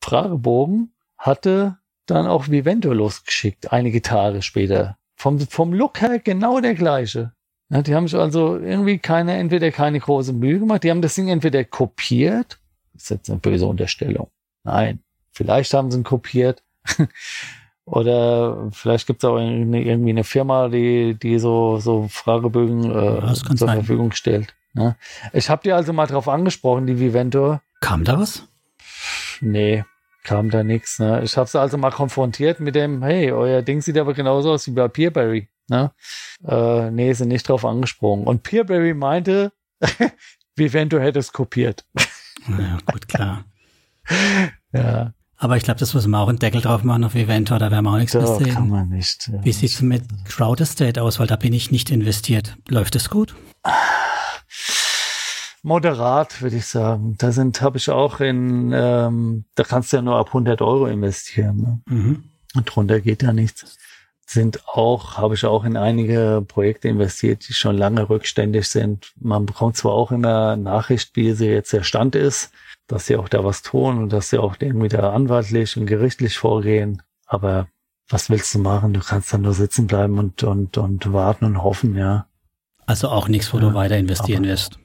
Fragebogen 0.00 0.92
hatte 1.16 1.78
dann 2.06 2.26
auch 2.26 2.48
Vivento 2.48 2.92
losgeschickt, 2.92 3.72
einige 3.72 4.02
Tage 4.02 4.42
später. 4.42 4.96
Vom, 5.16 5.38
vom 5.40 5.72
Look 5.72 6.00
her 6.00 6.18
genau 6.18 6.60
der 6.60 6.74
gleiche. 6.74 7.32
Ja, 7.72 7.80
die 7.80 7.94
haben 7.94 8.06
sich 8.06 8.18
also 8.18 8.58
irgendwie 8.58 8.98
keine, 8.98 9.32
entweder 9.38 9.70
keine 9.70 9.98
große 9.98 10.34
Mühe 10.34 10.58
gemacht, 10.58 10.84
die 10.84 10.90
haben 10.90 11.00
das 11.00 11.14
Ding 11.14 11.28
entweder 11.28 11.64
kopiert, 11.64 12.58
das 12.92 13.04
ist 13.04 13.10
jetzt 13.10 13.30
eine 13.30 13.38
böse 13.38 13.66
Unterstellung. 13.66 14.28
Nein, 14.62 15.00
vielleicht 15.32 15.72
haben 15.72 15.90
sie 15.90 15.98
ihn 15.98 16.04
kopiert. 16.04 16.62
Oder 17.86 18.68
vielleicht 18.72 19.06
gibt 19.06 19.24
es 19.24 19.28
auch 19.28 19.36
eine, 19.36 19.82
irgendwie 19.82 20.10
eine 20.10 20.22
Firma, 20.22 20.68
die, 20.68 21.14
die 21.14 21.38
so, 21.38 21.78
so 21.78 22.08
Fragebögen 22.08 22.84
äh, 22.84 23.32
zur 23.34 23.56
sein. 23.56 23.78
Verfügung 23.78 24.12
stellt. 24.12 24.54
Ne? 24.74 24.96
Ich 25.32 25.48
habe 25.48 25.62
dir 25.62 25.74
also 25.74 25.94
mal 25.94 26.06
drauf 26.06 26.28
angesprochen, 26.28 26.86
die 26.86 27.00
Viventor. 27.00 27.62
Kam 27.80 28.04
da 28.04 28.20
was? 28.20 28.46
Nee, 29.40 29.84
kam 30.22 30.50
da 30.50 30.62
nichts. 30.62 30.98
Ne? 30.98 31.22
Ich 31.24 31.36
habe 31.36 31.48
sie 31.48 31.58
also 31.58 31.78
mal 31.78 31.90
konfrontiert 31.90 32.60
mit 32.60 32.74
dem, 32.74 33.02
hey, 33.02 33.32
euer 33.32 33.62
Ding 33.62 33.80
sieht 33.80 33.98
aber 33.98 34.12
genauso 34.12 34.52
aus 34.52 34.66
wie 34.66 34.72
bei 34.72 34.86
Peerberry. 34.88 35.48
Ne? 35.68 35.92
Äh, 36.46 36.90
nee, 36.90 37.12
sind 37.12 37.28
nicht 37.28 37.48
drauf 37.48 37.64
angesprochen. 37.64 38.24
Und 38.24 38.42
Peerberry 38.42 38.94
meinte, 38.94 39.52
Vivento 40.56 40.98
hätte 40.98 41.18
es 41.18 41.32
kopiert. 41.32 41.84
Ja, 42.48 42.78
gut, 42.90 43.08
klar. 43.08 43.44
ja. 44.72 45.12
Aber 45.36 45.56
ich 45.56 45.64
glaube, 45.64 45.80
das 45.80 45.92
müssen 45.92 46.10
wir 46.10 46.20
auch 46.20 46.28
einen 46.28 46.38
Deckel 46.38 46.60
drauf 46.60 46.84
machen 46.84 47.02
auf 47.02 47.16
Eventor, 47.16 47.58
da 47.58 47.72
werden 47.72 47.84
wir 47.84 47.90
auch 47.90 47.98
nichts 47.98 48.14
mehr 48.14 48.26
sehen. 48.26 48.54
kann 48.54 48.68
man 48.68 48.88
nicht. 48.90 49.28
Ja. 49.28 49.44
Wie 49.44 49.52
sieht's 49.52 49.82
mit 49.82 50.04
Crowd 50.24 50.62
Estate 50.62 51.02
aus? 51.02 51.18
Weil 51.18 51.26
da 51.26 51.34
bin 51.34 51.52
ich 51.52 51.72
nicht 51.72 51.90
investiert. 51.90 52.56
Läuft 52.68 52.94
es 52.94 53.10
gut? 53.10 53.34
Moderat, 55.64 56.42
würde 56.42 56.56
ich 56.56 56.66
sagen. 56.66 57.16
Da 57.18 57.32
sind, 57.32 57.60
habe 57.60 57.78
ich 57.78 57.90
auch 57.90 58.20
in, 58.20 58.72
ähm, 58.72 59.44
da 59.56 59.64
kannst 59.64 59.92
du 59.92 59.96
ja 59.96 60.02
nur 60.02 60.16
ab 60.16 60.28
100 60.28 60.60
Euro 60.62 60.86
investieren. 60.86 61.56
Ne? 61.56 61.80
Mhm. 61.86 62.24
Und 62.54 62.64
drunter 62.64 63.00
geht 63.00 63.22
ja 63.22 63.32
nichts. 63.32 63.78
Sind 64.26 64.66
auch, 64.66 65.18
habe 65.18 65.34
ich 65.34 65.44
auch 65.44 65.64
in 65.64 65.76
einige 65.76 66.44
Projekte 66.46 66.88
investiert, 66.88 67.48
die 67.48 67.52
schon 67.52 67.76
lange 67.76 68.08
rückständig 68.08 68.68
sind. 68.68 69.12
Man 69.20 69.46
bekommt 69.46 69.76
zwar 69.76 69.92
auch 69.92 70.10
immer 70.10 70.56
Nachricht, 70.56 71.16
wie 71.16 71.32
sie 71.32 71.48
jetzt 71.48 71.72
der 71.72 71.82
Stand 71.82 72.14
ist, 72.14 72.52
dass 72.86 73.06
sie 73.06 73.16
auch 73.16 73.28
da 73.28 73.44
was 73.44 73.62
tun 73.62 73.98
und 73.98 74.12
dass 74.12 74.30
sie 74.30 74.38
auch 74.38 74.56
irgendwie 74.58 74.88
da 74.88 75.12
anwaltlich 75.12 75.76
und 75.76 75.86
gerichtlich 75.86 76.38
vorgehen. 76.38 77.02
Aber 77.26 77.68
was 78.08 78.30
willst 78.30 78.54
du 78.54 78.58
machen? 78.58 78.92
Du 78.92 79.00
kannst 79.00 79.32
dann 79.32 79.42
nur 79.42 79.54
sitzen 79.54 79.86
bleiben 79.86 80.18
und, 80.18 80.42
und, 80.42 80.78
und 80.78 81.12
warten 81.12 81.44
und 81.44 81.62
hoffen, 81.62 81.96
ja. 81.96 82.26
Also 82.86 83.08
auch 83.08 83.28
nichts, 83.28 83.52
wo 83.52 83.58
ja, 83.58 83.68
du 83.68 83.74
weiter 83.74 83.96
investieren 83.96 84.44
wirst. 84.44 84.78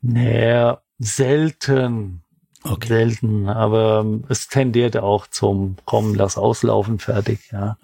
Naja, 0.00 0.82
selten. 0.98 2.22
Okay. 2.64 2.88
Selten, 2.88 3.48
aber 3.48 4.04
es 4.28 4.48
tendiert 4.48 4.96
auch 4.96 5.28
zum 5.28 5.76
Kommen, 5.84 6.16
lass 6.16 6.36
auslaufen, 6.36 6.98
fertig, 6.98 7.50
ja. 7.52 7.78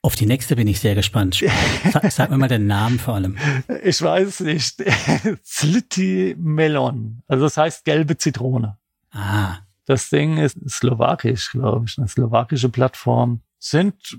Auf 0.00 0.14
die 0.14 0.26
nächste 0.26 0.54
bin 0.54 0.68
ich 0.68 0.80
sehr 0.80 0.94
gespannt. 0.94 1.42
Sag, 1.92 2.12
sag, 2.12 2.30
mir 2.30 2.38
mal 2.38 2.48
den 2.48 2.66
Namen 2.66 2.98
vor 2.98 3.14
allem. 3.14 3.36
Ich 3.82 4.00
weiß 4.00 4.28
es 4.28 4.40
nicht. 4.40 4.84
Slitty 5.44 6.36
Melon. 6.38 7.22
Also 7.26 7.44
das 7.44 7.56
heißt 7.56 7.84
gelbe 7.84 8.16
Zitrone. 8.16 8.78
Ah. 9.10 9.58
Das 9.86 10.10
Ding 10.10 10.36
ist 10.36 10.58
slowakisch, 10.68 11.50
glaube 11.50 11.86
ich. 11.88 11.98
Eine 11.98 12.08
slowakische 12.08 12.68
Plattform. 12.68 13.40
Sind 13.58 14.18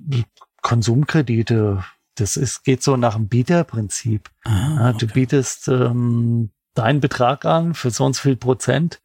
Konsumkredite. 0.61 1.85
Das 2.15 2.35
ist, 2.35 2.63
geht 2.63 2.83
so 2.83 2.97
nach 2.97 3.15
dem 3.15 3.29
Bieterprinzip. 3.29 4.29
Ah, 4.43 4.89
okay. 4.89 4.97
Du 4.99 5.07
bietest 5.07 5.67
ähm, 5.69 6.49
deinen 6.73 6.99
Betrag 6.99 7.45
an 7.45 7.73
für 7.73 7.91
so 7.91 8.05
und 8.05 8.15
so 8.15 8.23
viel 8.23 8.35
Prozent. 8.35 8.99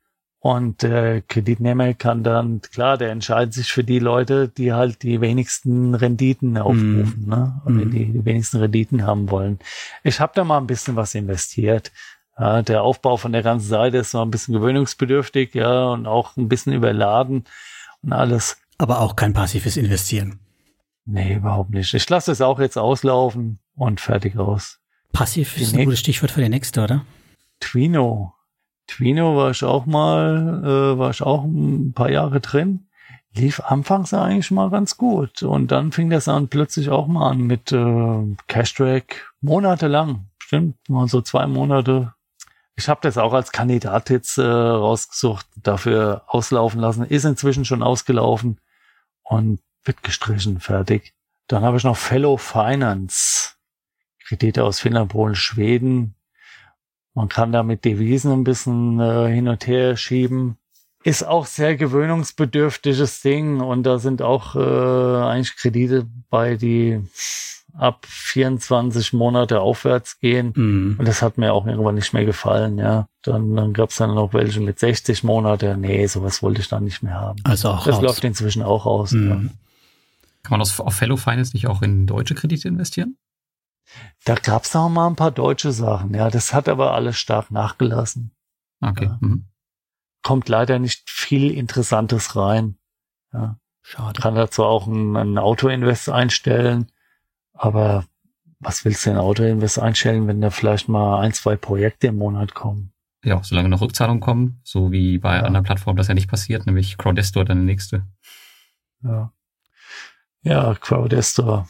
Und 0.45 0.83
der 0.83 1.23
Kreditnehmer 1.23 1.95
kann 1.95 2.23
dann, 2.23 2.61
klar, 2.61 2.99
der 2.99 3.11
entscheidet 3.13 3.55
sich 3.55 3.73
für 3.73 3.83
die 3.83 3.99
Leute, 3.99 4.47
die 4.47 4.75
halt 4.75 5.03
die 5.03 5.23
wenigsten 5.23 5.95
Renditen 5.95 6.59
aufrufen, 6.59 7.25
mm. 7.25 7.29
ne? 7.31 7.63
Und 7.65 7.77
mm. 7.77 7.91
die, 7.91 8.13
die 8.13 8.25
wenigsten 8.27 8.59
Renditen 8.59 9.07
haben 9.07 9.31
wollen. 9.31 9.59
Ich 10.03 10.21
habe 10.21 10.33
da 10.35 10.45
mal 10.45 10.59
ein 10.59 10.67
bisschen 10.67 10.97
was 10.97 11.15
investiert. 11.15 11.93
Ja, 12.39 12.61
der 12.61 12.83
Aufbau 12.83 13.17
von 13.17 13.33
der 13.33 13.43
ganzen 13.43 13.69
Seite 13.69 13.97
ist 13.97 14.13
noch 14.13 14.21
ein 14.21 14.31
bisschen 14.31 14.53
gewöhnungsbedürftig, 14.53 15.55
ja, 15.55 15.87
und 15.87 16.07
auch 16.07 16.37
ein 16.37 16.51
bisschen 16.51 16.75
überladen 16.75 17.45
und 18.03 18.13
alles. 18.13 18.59
Aber 18.77 19.01
auch 19.01 19.17
kein 19.17 19.33
passives 19.33 19.79
Investieren. 19.79 20.41
Nee, 21.07 21.37
überhaupt 21.37 21.71
nicht. 21.71 21.95
Ich 21.95 22.07
lasse 22.11 22.33
es 22.33 22.43
auch 22.43 22.61
jetzt 22.61 22.77
auslaufen 22.77 23.61
und 23.77 23.99
fertig 23.99 24.37
aus. 24.37 24.79
Passiv 25.11 25.57
ist 25.57 25.75
ein 25.75 25.87
gutes 25.87 26.01
Stichwort 26.01 26.33
für 26.33 26.43
die 26.43 26.51
nächste, 26.51 26.83
oder? 26.83 27.07
Twino. 27.61 28.34
Twino 28.87 29.37
war 29.37 29.51
ich 29.51 29.65
auch 29.65 29.87
mal, 29.87 30.63
äh, 30.65 30.99
war 30.99 31.11
ich 31.11 31.23
auch 31.23 31.45
ein 31.45 31.93
paar 31.95 32.11
Jahre 32.11 32.41
drin. 32.41 32.87
Lief 33.35 33.61
anfangs 33.61 34.15
eigentlich 34.15 34.51
mal 34.51 34.71
ganz 34.71 34.97
gut. 34.97 35.43
Und 35.43 35.73
dann 35.73 35.91
fing 35.91 36.11
das 36.11 36.29
an 36.29 36.49
plötzlich 36.49 36.91
auch 36.91 37.07
mal 37.07 37.31
an 37.31 37.41
mit 37.41 37.73
äh, 37.73 38.37
Cashtrack 38.47 39.33
monatelang. 39.41 40.27
Stimmt, 40.39 40.77
mal 40.89 41.09
so 41.09 41.21
zwei 41.21 41.47
Monate 41.47 42.15
ich 42.77 42.89
habe 42.89 43.01
das 43.03 43.19
auch 43.19 43.33
als 43.33 43.53
Kandidat 43.53 44.11
jetzt 44.11 44.39
äh, 44.39 44.43
rausgesucht, 44.43 45.47
dafür 45.57 46.25
auslaufen 46.27 46.81
lassen. 46.81 47.05
Ist 47.05 47.25
inzwischen 47.25 47.65
schon 47.65 47.83
ausgelaufen 47.83 48.61
und 49.23 49.61
wird 49.85 50.03
gestrichen, 50.03 50.61
fertig. 50.61 51.15
Dann 51.47 51.63
habe 51.63 51.77
ich 51.77 51.85
noch 51.85 51.97
Fellow 51.97 52.37
Finance. 52.37 53.51
Kredite 54.27 54.65
aus 54.65 54.81
Finnland, 54.81 55.11
Polen, 55.11 55.35
Schweden. 55.35 56.15
Man 57.15 57.29
kann 57.29 57.53
da 57.53 57.63
mit 57.63 57.85
Devisen 57.85 58.33
ein 58.33 58.45
bisschen 58.45 58.99
äh, 59.01 59.33
hin 59.33 59.49
und 59.49 59.67
her 59.67 59.97
schieben. 59.97 60.57
Ist 61.05 61.23
auch 61.27 61.47
sehr 61.47 61.77
gewöhnungsbedürftiges 61.77 63.21
Ding 63.21 63.61
und 63.61 63.85
da 63.85 63.99
sind 63.99 64.23
auch 64.23 64.57
äh, 64.57 64.59
eigentlich 65.23 65.55
Kredite 65.57 66.07
bei, 66.31 66.57
die 66.57 67.01
ab 67.77 68.07
24 68.09 69.13
Monate 69.13 69.61
aufwärts 69.61 70.19
gehen. 70.19 70.53
Mhm. 70.57 70.97
Und 70.99 71.07
das 71.07 71.23
hat 71.23 71.39
mir 71.39 71.53
auch 71.53 71.67
irgendwann 71.67 71.97
nicht 71.97 72.13
mehr 72.15 72.25
gefallen, 72.25 72.79
ja. 72.79 73.09
Dann, 73.23 73.55
dann 73.55 73.73
gab 73.73 73.91
es 73.91 73.97
dann 73.97 74.15
noch 74.15 74.33
welche 74.33 74.61
mit 74.61 74.79
60 74.79 75.25
Monate. 75.25 75.77
Nee, 75.77 76.07
sowas 76.07 76.43
wollte 76.43 76.61
ich 76.61 76.69
dann 76.69 76.85
nicht 76.85 77.03
mehr 77.03 77.15
haben. 77.15 77.39
Also 77.45 77.71
auch 77.71 77.85
Das 77.85 77.97
raus. 77.97 78.03
läuft 78.03 78.25
inzwischen 78.25 78.63
auch 78.63 78.87
aus. 78.87 79.13
Mhm. 79.13 79.29
Ja. 79.29 79.37
Kann 80.43 80.51
man 80.51 80.61
auf, 80.63 80.79
auf 80.81 80.95
Fellow 80.95 81.17
Finance 81.17 81.53
nicht 81.55 81.67
auch 81.67 81.83
in 81.83 82.07
deutsche 82.07 82.35
Kredite 82.35 82.69
investieren? 82.69 83.17
Da 84.25 84.35
gab 84.35 84.65
es 84.65 84.75
auch 84.75 84.89
mal 84.89 85.07
ein 85.07 85.17
paar 85.17 85.31
deutsche 85.31 85.73
Sachen, 85.73 86.15
ja. 86.15 86.31
Das 86.31 86.55
hat 86.55 86.69
aber 86.69 86.95
alles 86.95 87.17
stark 87.17 87.51
nachgelassen. 87.51 88.35
Okay. 88.81 89.07
Ja. 89.07 89.19
Mhm. 89.21 89.47
Kommt 90.23 90.49
leider 90.49 90.79
nicht 90.79 91.09
viel 91.09 91.51
Interessantes 91.51 92.35
rein. 92.35 92.79
Ja. 93.33 93.59
Schade. 93.83 94.21
Kann 94.21 94.35
dazu 94.35 94.65
auch 94.65 94.87
ein, 94.87 95.17
ein 95.17 95.39
Auto-Invest 95.39 96.09
einstellen 96.09 96.91
aber 97.55 98.05
was 98.61 98.85
willst 98.85 99.07
du 99.07 99.11
in 99.11 99.17
Autoinvest 99.17 99.79
einstellen, 99.79 100.27
wenn 100.27 100.41
da 100.41 100.51
vielleicht 100.51 100.89
mal 100.89 101.21
ein, 101.21 101.33
zwei 101.33 101.57
Projekte 101.57 102.09
im 102.09 102.17
Monat 102.17 102.55
kommen? 102.55 102.93
Ja, 103.25 103.43
solange 103.43 103.69
noch 103.69 103.81
Rückzahlungen 103.81 104.21
kommen, 104.21 104.61
so 104.65 104.93
wie 104.93 105.19
bei 105.19 105.37
ja. 105.37 105.43
anderen 105.43 105.65
Plattformen 105.65 105.97
das 105.97 106.09
ja 106.09 106.15
nicht 106.15 106.29
passiert, 106.29 106.67
nämlich 106.67 106.99
Crowdestor 106.99 107.45
dann 107.45 107.59
der 107.59 107.67
nächste. 107.67 108.07
Ja. 109.03 109.33
Ja, 110.43 110.75
Crowdestor. 110.75 111.67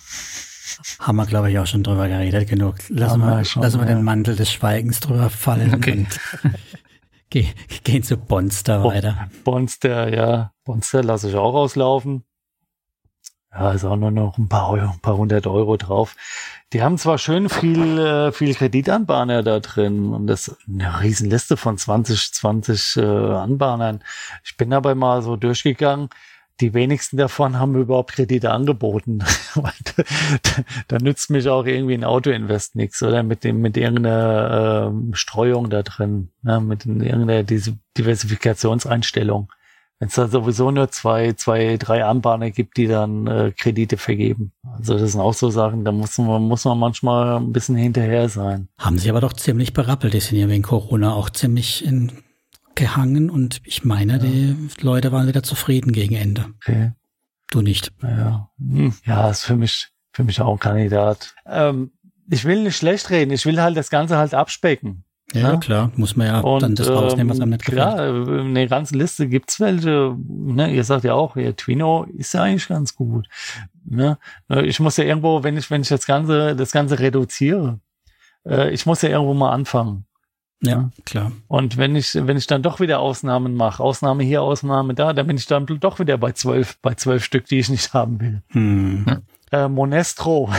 Haben 0.99 1.17
wir, 1.17 1.27
glaube 1.27 1.51
ich, 1.51 1.59
auch 1.59 1.67
schon 1.67 1.83
drüber 1.83 2.09
geredet 2.09 2.49
genug. 2.49 2.77
Lassen 2.89 3.21
wir, 3.21 3.45
schon, 3.45 3.63
lassen 3.63 3.81
wir 3.81 3.89
ja. 3.89 3.95
den 3.95 4.05
Mantel 4.05 4.37
des 4.37 4.51
Schweigens 4.51 5.01
drüber 5.01 5.31
fallen 5.31 5.75
okay. 5.75 5.93
und 5.93 6.53
geh, 7.31 7.47
gehen 7.85 8.03
zu 8.03 8.17
Bonster 8.17 8.85
weiter. 8.85 9.29
Bonster, 9.45 10.15
ja. 10.15 10.53
Bonster 10.65 11.03
lasse 11.03 11.29
ich 11.29 11.35
auch 11.37 11.55
auslaufen. 11.55 12.25
Ja, 13.57 13.71
ist 13.71 13.85
auch 13.85 13.97
nur 13.97 14.11
noch 14.11 14.37
ein 14.37 14.49
paar, 14.49 14.71
Euro, 14.71 14.91
ein 14.91 15.01
paar 15.01 15.17
hundert 15.17 15.47
Euro 15.47 15.77
drauf. 15.77 16.17
Die 16.73 16.83
haben 16.83 16.99
zwar 16.99 17.19
schön 17.19 17.49
viel, 17.49 17.99
äh, 17.99 18.33
viel 18.33 18.53
Kreditanbahner 18.53 19.45
da 19.45 19.61
drin 19.61 20.13
und 20.13 20.27
das 20.27 20.57
eine 20.67 21.01
Riesenliste 21.01 21.57
von 21.57 21.79
20, 21.79 22.33
20 22.33 22.97
äh, 22.97 23.03
Anbahnern. 23.03 24.03
Ich 24.43 24.57
bin 24.57 24.71
dabei 24.71 24.97
mal 24.97 25.23
so 25.23 25.37
durchgegangen. 25.37 26.09
Die 26.61 26.73
wenigsten 26.73 27.17
davon 27.17 27.59
haben 27.59 27.75
überhaupt 27.75 28.13
Kredite 28.13 28.53
angeboten. 28.53 29.19
da, 30.89 30.99
nützt 30.99 31.31
mich 31.31 31.49
auch 31.49 31.67
irgendwie 31.67 31.95
ein 31.95 32.05
Autoinvest 32.05 32.77
nichts 32.77 33.03
oder 33.03 33.23
mit 33.23 33.43
dem, 33.43 33.61
mit 33.61 33.77
irgendeiner 33.77 34.93
äh, 34.93 35.17
Streuung 35.17 35.71
da 35.71 35.83
drin, 35.83 36.31
ne? 36.43 36.61
mit 36.61 36.87
irgendeiner 36.87 37.43
Diversifikationseinstellung 37.43 39.49
wenn 39.99 40.09
es 40.09 40.15
da 40.17 40.29
sowieso 40.29 40.71
nur 40.71 40.91
zwei, 40.91 41.35
zwei, 41.35 41.77
drei 41.77 42.05
Anbahner 42.05 42.51
gibt, 42.51 42.77
die 42.77 42.89
dann 42.89 43.27
äh, 43.27 43.53
Kredite 43.57 43.97
vergeben. 43.97 44.53
Also 44.77 44.99
das 44.99 45.13
sind 45.13 45.21
auch 45.21 45.35
so 45.35 45.51
Sachen, 45.51 45.85
da 45.85 45.93
muss 45.93 46.19
man, 46.19 46.43
muss 46.43 46.65
man 46.65 46.79
manchmal 46.79 47.37
ein 47.37 47.53
bisschen 47.53 47.77
hinterher 47.77 48.29
sein. 48.29 48.69
Haben 48.79 48.99
sie 48.99 49.09
aber 49.09 49.21
doch 49.21 49.33
ziemlich 49.33 49.73
berappelt. 49.73 50.15
Die 50.15 50.21
sind 50.21 50.39
ja 50.39 50.49
wegen 50.49 50.63
Corona 50.63 51.15
auch 51.15 51.31
ziemlich 51.31 51.85
in, 51.85 52.11
gehangen 52.77 53.31
und 53.31 53.61
ich 53.65 53.85
meine, 53.85 54.15
ja. 54.15 54.19
die 54.19 54.57
Leute 54.81 55.13
waren 55.13 55.27
wieder 55.27 55.43
zufrieden 55.43 55.93
gegen 55.93 56.15
Ende. 56.15 56.47
Okay. 56.57 56.93
Du 57.51 57.63
nicht. 57.63 57.93
Ja, 58.03 58.51
hm. 58.59 58.95
ja, 59.05 59.31
ist 59.31 59.45
für 59.45 59.57
mich, 59.57 59.89
für 60.13 60.25
mich 60.25 60.41
auch 60.41 60.55
ein 60.55 60.59
Kandidat. 60.59 61.35
Ähm, 61.47 61.93
ich 62.31 62.45
will 62.45 62.63
nicht 62.63 62.77
schlecht 62.77 63.11
reden, 63.11 63.33
ich 63.33 63.47
will 63.47 63.61
halt 63.61 63.77
das 63.77 63.91
Ganze 63.91 64.17
halt 64.17 64.35
abspecken. 64.35 65.05
Ja, 65.33 65.53
ja, 65.53 65.57
klar, 65.57 65.91
muss 65.97 66.17
man 66.17 66.27
ja 66.27 66.41
und, 66.41 66.63
dann 66.63 66.75
das 66.75 66.89
rausnehmen, 66.89 67.31
was 67.31 67.41
einem 67.41 67.51
nicht 67.51 67.65
gefällt. 67.65 67.83
Klar, 67.83 68.41
in 68.41 68.55
der 68.55 68.69
ganzen 68.69 68.99
Liste 68.99 69.27
gibt's 69.27 69.59
welche, 69.59 70.17
ne, 70.29 70.73
ihr 70.73 70.85
sagt 70.85 71.05
ja 71.05 71.15
auch, 71.15 71.37
ja, 71.37 71.53
Twino 71.53 72.05
ist 72.17 72.35
ja 72.35 72.43
eigentlich 72.43 72.69
ganz 72.69 72.95
gut. 72.95 73.27
Ne? 73.85 74.19
Ich 74.65 74.81
muss 74.81 74.97
ja 74.97 75.05
irgendwo, 75.05 75.43
wenn 75.43 75.57
ich, 75.57 75.71
wenn 75.71 75.83
ich 75.83 75.89
das 75.89 76.07
Ganze, 76.07 76.55
das 76.55 76.73
Ganze 76.73 76.99
reduziere, 76.99 77.81
äh, 78.47 78.71
ich 78.71 78.87
muss 78.87 79.03
ja 79.03 79.09
irgendwo 79.09 79.35
mal 79.35 79.51
anfangen. 79.51 80.07
Ja, 80.67 80.91
klar. 81.05 81.33
Und 81.49 81.77
wenn 81.77 81.95
ich, 81.97 82.15
wenn 82.15 82.37
ich 82.37 82.47
dann 82.47 82.63
doch 82.63 82.81
wieder 82.81 83.01
Ausnahmen 83.01 83.55
mache, 83.55 83.83
Ausnahme 83.83 84.23
hier, 84.23 84.43
Ausnahme 84.43 84.95
da, 84.95 85.13
dann 85.13 85.27
bin 85.27 85.37
ich 85.37 85.47
dann 85.47 85.67
doch 85.67 85.99
wieder 85.99 86.19
bei 86.19 86.33
zwölf, 86.33 86.79
bei 86.81 86.95
zwölf 86.95 87.25
Stück, 87.25 87.47
die 87.47 87.59
ich 87.59 87.69
nicht 87.69 87.93
haben 87.93 88.21
will. 88.21 88.43
Hm. 88.49 89.23
Äh, 89.53 89.69
Monestro. 89.69 90.51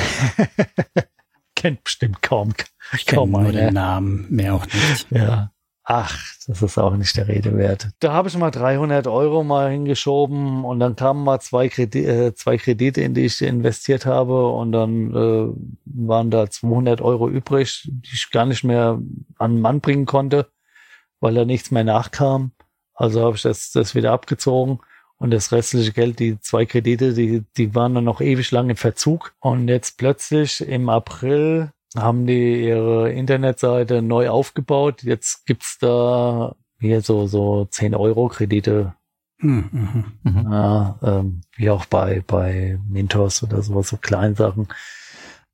Kennt 1.55 1.83
bestimmt 1.83 2.21
kaum 2.21 2.53
ich 2.93 3.05
kenne 3.05 3.27
nur 3.27 3.51
den 3.51 3.73
Namen, 3.73 4.27
mehr 4.29 4.53
auch 4.55 4.65
nicht. 4.65 5.07
Ja. 5.09 5.51
Ach, 5.87 6.17
das 6.47 6.63
ist 6.63 6.79
auch 6.79 6.95
nicht 6.97 7.15
der 7.15 7.27
Rede 7.27 7.55
wert. 7.55 7.89
Da 7.99 8.11
habe 8.11 8.27
ich 8.27 8.35
mal 8.35 8.49
300 8.49 9.05
Euro 9.05 9.43
mal 9.43 9.69
hingeschoben 9.69 10.65
und 10.65 10.79
dann 10.79 10.95
kamen 10.95 11.23
mal 11.23 11.39
zwei, 11.39 11.69
Kredite, 11.69 12.07
äh, 12.07 12.33
zwei 12.33 12.57
Kredite, 12.57 13.01
in 13.01 13.13
die 13.13 13.25
ich 13.25 13.39
investiert 13.43 14.07
habe 14.07 14.47
und 14.47 14.71
dann 14.71 15.11
äh, 15.13 15.53
waren 15.85 16.31
da 16.31 16.49
200 16.49 17.01
Euro 17.01 17.29
übrig, 17.29 17.87
die 17.87 18.13
ich 18.15 18.31
gar 18.31 18.47
nicht 18.47 18.63
mehr 18.63 18.99
an 19.37 19.53
den 19.53 19.61
Mann 19.61 19.79
bringen 19.79 20.07
konnte, 20.07 20.47
weil 21.19 21.35
da 21.35 21.45
nichts 21.45 21.69
mehr 21.69 21.83
nachkam. 21.83 22.51
Also 22.95 23.21
habe 23.21 23.35
ich 23.35 23.43
das, 23.43 23.71
das 23.71 23.93
wieder 23.93 24.11
abgezogen 24.11 24.79
und 25.17 25.29
das 25.29 25.51
restliche 25.51 25.93
Geld, 25.93 26.17
die 26.17 26.39
zwei 26.39 26.65
Kredite, 26.65 27.13
die, 27.13 27.43
die 27.57 27.75
waren 27.75 27.93
dann 27.93 28.05
noch 28.05 28.21
ewig 28.21 28.49
lang 28.49 28.71
im 28.71 28.75
Verzug 28.75 29.35
und 29.39 29.67
jetzt 29.67 29.99
plötzlich 29.99 30.67
im 30.67 30.89
April 30.89 31.71
haben 31.95 32.27
die 32.27 32.65
ihre 32.65 33.11
Internetseite 33.11 34.01
neu 34.01 34.29
aufgebaut. 34.29 35.03
Jetzt 35.03 35.45
gibt's 35.45 35.77
da 35.79 36.55
hier 36.79 37.01
so, 37.01 37.27
so 37.27 37.65
10 37.65 37.95
Euro 37.95 38.27
Kredite 38.27 38.93
Mhm. 39.39 39.69
Mhm. 39.71 40.03
mhm. 40.23 40.51
Ja, 40.51 40.99
ähm, 41.03 41.41
wie 41.55 41.69
auch 41.69 41.85
bei, 41.85 42.23
bei 42.25 42.79
Mintos 42.89 43.43
oder 43.43 43.61
sowas, 43.61 43.89
so 43.89 43.97
kleinen 43.97 44.35
Sachen. 44.35 44.67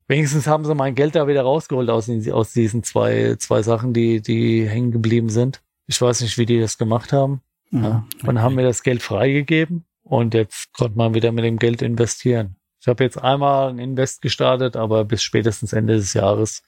Wenigstens 0.08 0.46
haben 0.46 0.64
sie 0.64 0.74
mein 0.74 0.94
Geld 0.94 1.14
da 1.14 1.26
wieder 1.26 1.42
rausgeholt 1.42 1.88
aus, 1.90 2.10
aus 2.30 2.52
diesen 2.52 2.82
zwei, 2.82 3.36
zwei 3.38 3.62
Sachen, 3.62 3.92
die, 3.92 4.20
die 4.20 4.68
hängen 4.68 4.92
geblieben 4.92 5.30
sind. 5.30 5.62
Ich 5.86 6.00
weiß 6.00 6.20
nicht, 6.20 6.38
wie 6.38 6.46
die 6.46 6.60
das 6.60 6.78
gemacht 6.78 7.12
haben. 7.12 7.40
Mhm. 7.70 7.84
Ja. 7.84 8.06
Dann 8.22 8.40
haben 8.40 8.56
wir 8.56 8.64
das 8.64 8.82
Geld 8.82 9.02
freigegeben 9.02 9.84
und 10.02 10.34
jetzt 10.34 10.72
konnte 10.72 10.96
man 10.96 11.14
wieder 11.14 11.32
mit 11.32 11.44
dem 11.44 11.58
Geld 11.58 11.82
investieren. 11.82 12.56
Ich 12.82 12.88
habe 12.88 13.04
jetzt 13.04 13.16
einmal 13.16 13.70
ein 13.70 13.78
Invest 13.78 14.22
gestartet, 14.22 14.74
aber 14.74 15.04
bis 15.04 15.22
spätestens 15.22 15.72
Ende 15.72 15.94
des 15.94 16.14
Jahres 16.14 16.62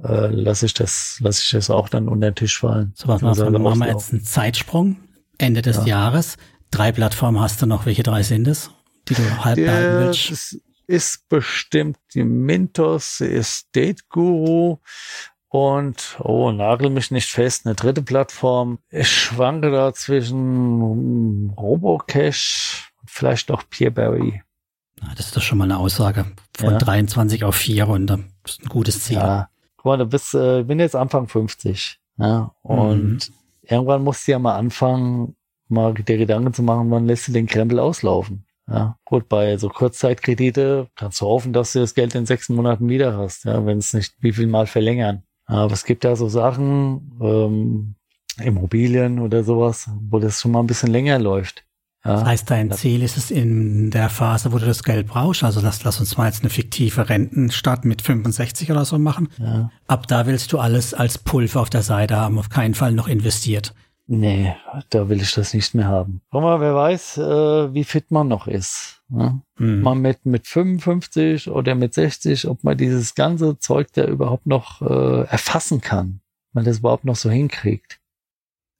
äh, 0.00 0.28
lasse 0.28 0.66
ich 0.66 0.74
das, 0.74 1.18
lasse 1.18 1.42
ich 1.42 1.50
das 1.50 1.68
auch 1.68 1.88
dann 1.88 2.08
unter 2.08 2.30
den 2.30 2.36
Tisch 2.36 2.60
fallen. 2.60 2.92
So 2.94 3.08
was 3.08 3.24
also, 3.24 3.50
machen 3.50 3.80
wir 3.80 3.88
jetzt 3.88 4.12
einen 4.12 4.22
Zeitsprung. 4.22 4.98
Ende 5.38 5.60
des 5.60 5.78
ja. 5.78 5.84
Jahres. 5.84 6.36
Drei 6.70 6.92
Plattformen 6.92 7.40
hast 7.40 7.60
du 7.60 7.66
noch. 7.66 7.86
Welche 7.86 8.04
drei 8.04 8.22
sind 8.22 8.46
es, 8.46 8.70
die 9.08 9.14
du 9.14 9.44
halb 9.44 9.56
behalten 9.56 10.06
willst? 10.06 10.30
Das 10.30 10.56
ist 10.86 11.28
bestimmt 11.28 11.98
die 12.14 12.22
Mintos, 12.22 13.20
ist 13.20 13.74
Date 13.74 14.08
Guru 14.10 14.78
und, 15.48 16.20
oh, 16.20 16.52
nagel 16.52 16.88
mich 16.88 17.10
nicht 17.10 17.28
fest, 17.28 17.66
eine 17.66 17.74
dritte 17.74 18.02
Plattform. 18.02 18.78
Ich 18.90 19.10
schwanke 19.10 19.72
da 19.72 19.92
zwischen 19.92 21.50
Robocash 21.56 22.92
und 23.00 23.10
vielleicht 23.10 23.50
auch 23.50 23.64
Peerberry. 23.68 24.40
Das 25.16 25.26
ist 25.26 25.36
doch 25.36 25.42
schon 25.42 25.58
mal 25.58 25.64
eine 25.64 25.78
Aussage. 25.78 26.26
Von 26.56 26.72
ja. 26.72 26.78
23 26.78 27.44
auf 27.44 27.54
4 27.56 27.88
und 27.88 28.06
das 28.06 28.20
ist 28.46 28.62
ein 28.62 28.68
gutes 28.68 29.02
Ziel. 29.02 29.16
Ja, 29.16 29.48
guck 29.76 29.84
mal, 29.86 29.98
du 29.98 30.06
bist, 30.06 30.34
äh, 30.34 30.62
bin 30.62 30.80
jetzt 30.80 30.96
Anfang 30.96 31.28
50. 31.28 31.98
Ja, 32.18 32.54
und 32.62 33.14
mhm. 33.14 33.34
irgendwann 33.62 34.04
musst 34.04 34.26
du 34.26 34.32
ja 34.32 34.38
mal 34.38 34.56
anfangen, 34.56 35.34
mal 35.68 35.94
dir 35.94 36.18
Gedanken 36.18 36.52
zu 36.52 36.62
machen, 36.62 36.90
wann 36.90 37.06
lässt 37.06 37.28
du 37.28 37.32
den 37.32 37.46
Krempel 37.46 37.78
auslaufen. 37.78 38.44
Ja, 38.68 38.96
gut, 39.04 39.28
bei 39.28 39.56
so 39.58 39.68
Kurzzeitkredite 39.68 40.88
kannst 40.94 41.20
du 41.20 41.26
hoffen, 41.26 41.52
dass 41.52 41.72
du 41.72 41.80
das 41.80 41.94
Geld 41.94 42.14
in 42.14 42.26
sechs 42.26 42.48
Monaten 42.48 42.88
wieder 42.88 43.16
hast, 43.16 43.44
ja, 43.44 43.66
wenn 43.66 43.78
es 43.78 43.92
nicht 43.92 44.14
wie 44.20 44.32
viel 44.32 44.46
mal 44.46 44.66
verlängern. 44.66 45.24
Aber 45.46 45.72
es 45.72 45.84
gibt 45.84 46.04
ja 46.04 46.14
so 46.14 46.28
Sachen, 46.28 47.18
ähm, 47.20 47.94
Immobilien 48.40 49.18
oder 49.18 49.44
sowas, 49.44 49.90
wo 50.08 50.18
das 50.18 50.40
schon 50.40 50.52
mal 50.52 50.60
ein 50.60 50.66
bisschen 50.66 50.90
länger 50.90 51.18
läuft. 51.18 51.64
Ja. 52.04 52.14
Das 52.14 52.24
heißt, 52.24 52.50
dein 52.50 52.72
Ziel 52.72 53.02
ist 53.02 53.16
es 53.16 53.30
in 53.30 53.90
der 53.90 54.08
Phase, 54.08 54.52
wo 54.52 54.58
du 54.58 54.66
das 54.66 54.82
Geld 54.82 55.06
brauchst, 55.06 55.44
also 55.44 55.60
lass, 55.60 55.84
lass 55.84 56.00
uns 56.00 56.16
mal 56.16 56.26
jetzt 56.26 56.42
eine 56.42 56.50
fiktive 56.50 57.08
Rentenstadt 57.08 57.84
mit 57.84 58.02
65 58.02 58.70
oder 58.72 58.84
so 58.84 58.98
machen. 58.98 59.28
Ja. 59.38 59.70
Ab 59.86 60.08
da 60.08 60.26
willst 60.26 60.52
du 60.52 60.58
alles 60.58 60.94
als 60.94 61.18
Pulver 61.18 61.60
auf 61.60 61.70
der 61.70 61.82
Seite 61.82 62.16
haben, 62.16 62.38
auf 62.38 62.48
keinen 62.48 62.74
Fall 62.74 62.92
noch 62.92 63.06
investiert. 63.06 63.72
Nee, 64.08 64.54
da 64.90 65.08
will 65.08 65.22
ich 65.22 65.32
das 65.32 65.54
nicht 65.54 65.74
mehr 65.74 65.86
haben. 65.86 66.22
Guck 66.30 66.42
mal, 66.42 66.60
wer 66.60 66.74
weiß, 66.74 67.18
äh, 67.18 67.72
wie 67.72 67.84
fit 67.84 68.10
man 68.10 68.26
noch 68.26 68.48
ist. 68.48 69.00
Ne? 69.08 69.40
Mhm. 69.58 69.80
Mal 69.82 69.94
mit, 69.94 70.26
mit 70.26 70.48
55 70.48 71.48
oder 71.50 71.76
mit 71.76 71.94
60, 71.94 72.48
ob 72.48 72.64
man 72.64 72.76
dieses 72.76 73.14
ganze 73.14 73.58
Zeug 73.58 73.88
da 73.92 74.04
überhaupt 74.04 74.46
noch 74.46 74.82
äh, 74.82 75.22
erfassen 75.28 75.80
kann. 75.80 76.20
Man 76.52 76.64
das 76.64 76.80
überhaupt 76.80 77.04
noch 77.04 77.16
so 77.16 77.30
hinkriegt. 77.30 78.00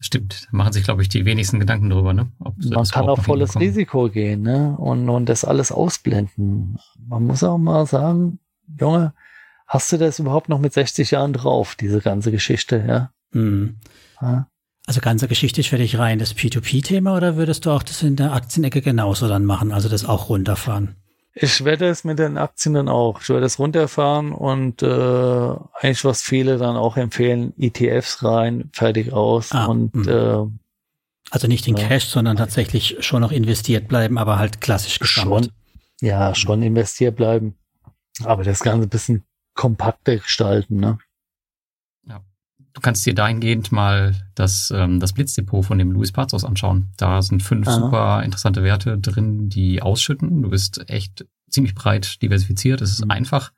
Stimmt, 0.04 0.48
da 0.50 0.56
machen 0.56 0.72
sich, 0.72 0.82
glaube 0.82 1.00
ich, 1.00 1.08
die 1.08 1.24
wenigsten 1.24 1.60
Gedanken 1.60 1.88
drüber, 1.88 2.12
ne? 2.12 2.26
Ob 2.40 2.56
man 2.58 2.84
kann 2.84 3.08
auf 3.08 3.22
volles 3.22 3.58
Risiko 3.58 4.08
gehen, 4.08 4.42
ne? 4.42 4.76
Und, 4.76 5.08
und 5.08 5.28
das 5.28 5.44
alles 5.44 5.70
ausblenden. 5.70 6.76
Man 7.08 7.24
muss 7.24 7.44
auch 7.44 7.56
mal 7.56 7.86
sagen, 7.86 8.40
Junge, 8.80 9.14
hast 9.68 9.92
du 9.92 9.98
das 9.98 10.18
überhaupt 10.18 10.48
noch 10.48 10.58
mit 10.58 10.72
60 10.72 11.12
Jahren 11.12 11.32
drauf, 11.32 11.76
diese 11.76 12.00
ganze 12.00 12.32
Geschichte, 12.32 12.84
ja? 12.86 13.12
Mhm. 13.30 13.76
ja? 14.20 14.48
Also 14.86 15.00
ganze 15.00 15.28
Geschichte 15.28 15.62
für 15.62 15.78
dich 15.78 15.96
rein 15.96 16.18
das 16.18 16.34
P2P-Thema 16.34 17.16
oder 17.16 17.36
würdest 17.36 17.64
du 17.64 17.70
auch 17.70 17.84
das 17.84 18.02
in 18.02 18.16
der 18.16 18.32
Aktienecke 18.32 18.82
genauso 18.82 19.28
dann 19.28 19.44
machen, 19.44 19.70
also 19.70 19.88
das 19.88 20.04
auch 20.04 20.28
runterfahren? 20.28 20.96
Ich 21.34 21.64
werde 21.64 21.88
es 21.88 22.04
mit 22.04 22.18
den 22.18 22.36
Aktien 22.36 22.74
dann 22.74 22.88
auch. 22.88 23.22
Ich 23.22 23.28
werde 23.30 23.46
es 23.46 23.58
runterfahren 23.58 24.32
und 24.32 24.82
äh, 24.82 24.86
eigentlich 24.86 26.04
was 26.04 26.22
viele 26.22 26.58
dann 26.58 26.76
auch 26.76 26.96
empfehlen, 26.96 27.54
ETFs 27.58 28.22
rein, 28.22 28.68
fertig 28.72 29.12
aus 29.12 29.52
ah, 29.52 29.66
und 29.66 29.94
hm. 29.94 30.08
äh, 30.08 30.50
also 31.30 31.48
nicht 31.48 31.66
in 31.66 31.76
Cash, 31.76 32.06
sondern 32.06 32.36
tatsächlich 32.36 32.98
schon 33.00 33.22
noch 33.22 33.32
investiert 33.32 33.88
bleiben, 33.88 34.18
aber 34.18 34.38
halt 34.38 34.60
klassisch 34.60 34.98
gesammelt. 34.98 35.46
Schon, 35.46 36.06
ja, 36.06 36.34
schon 36.34 36.62
investiert 36.62 37.16
bleiben, 37.16 37.54
aber 38.24 38.44
das 38.44 38.60
Ganze 38.60 38.86
ein 38.86 38.90
bisschen 38.90 39.24
kompakter 39.54 40.16
gestalten, 40.16 40.76
ne? 40.76 40.98
Du 42.74 42.80
kannst 42.80 43.04
dir 43.04 43.14
dahingehend 43.14 43.70
mal 43.70 44.14
das, 44.34 44.72
ähm, 44.74 44.98
das 44.98 45.12
Blitzdepot 45.12 45.64
von 45.64 45.78
dem 45.78 45.92
Luis 45.92 46.12
Pazos 46.12 46.44
anschauen. 46.44 46.88
Da 46.96 47.20
sind 47.20 47.42
fünf 47.42 47.68
Aha. 47.68 47.74
super 47.74 48.22
interessante 48.22 48.62
Werte 48.62 48.98
drin, 48.98 49.48
die 49.48 49.82
ausschütten. 49.82 50.42
Du 50.42 50.50
bist 50.50 50.88
echt 50.88 51.26
ziemlich 51.50 51.74
breit 51.74 52.22
diversifiziert. 52.22 52.80
Es 52.80 52.92
ist 52.92 53.04
mhm. 53.04 53.10
einfach. 53.10 53.52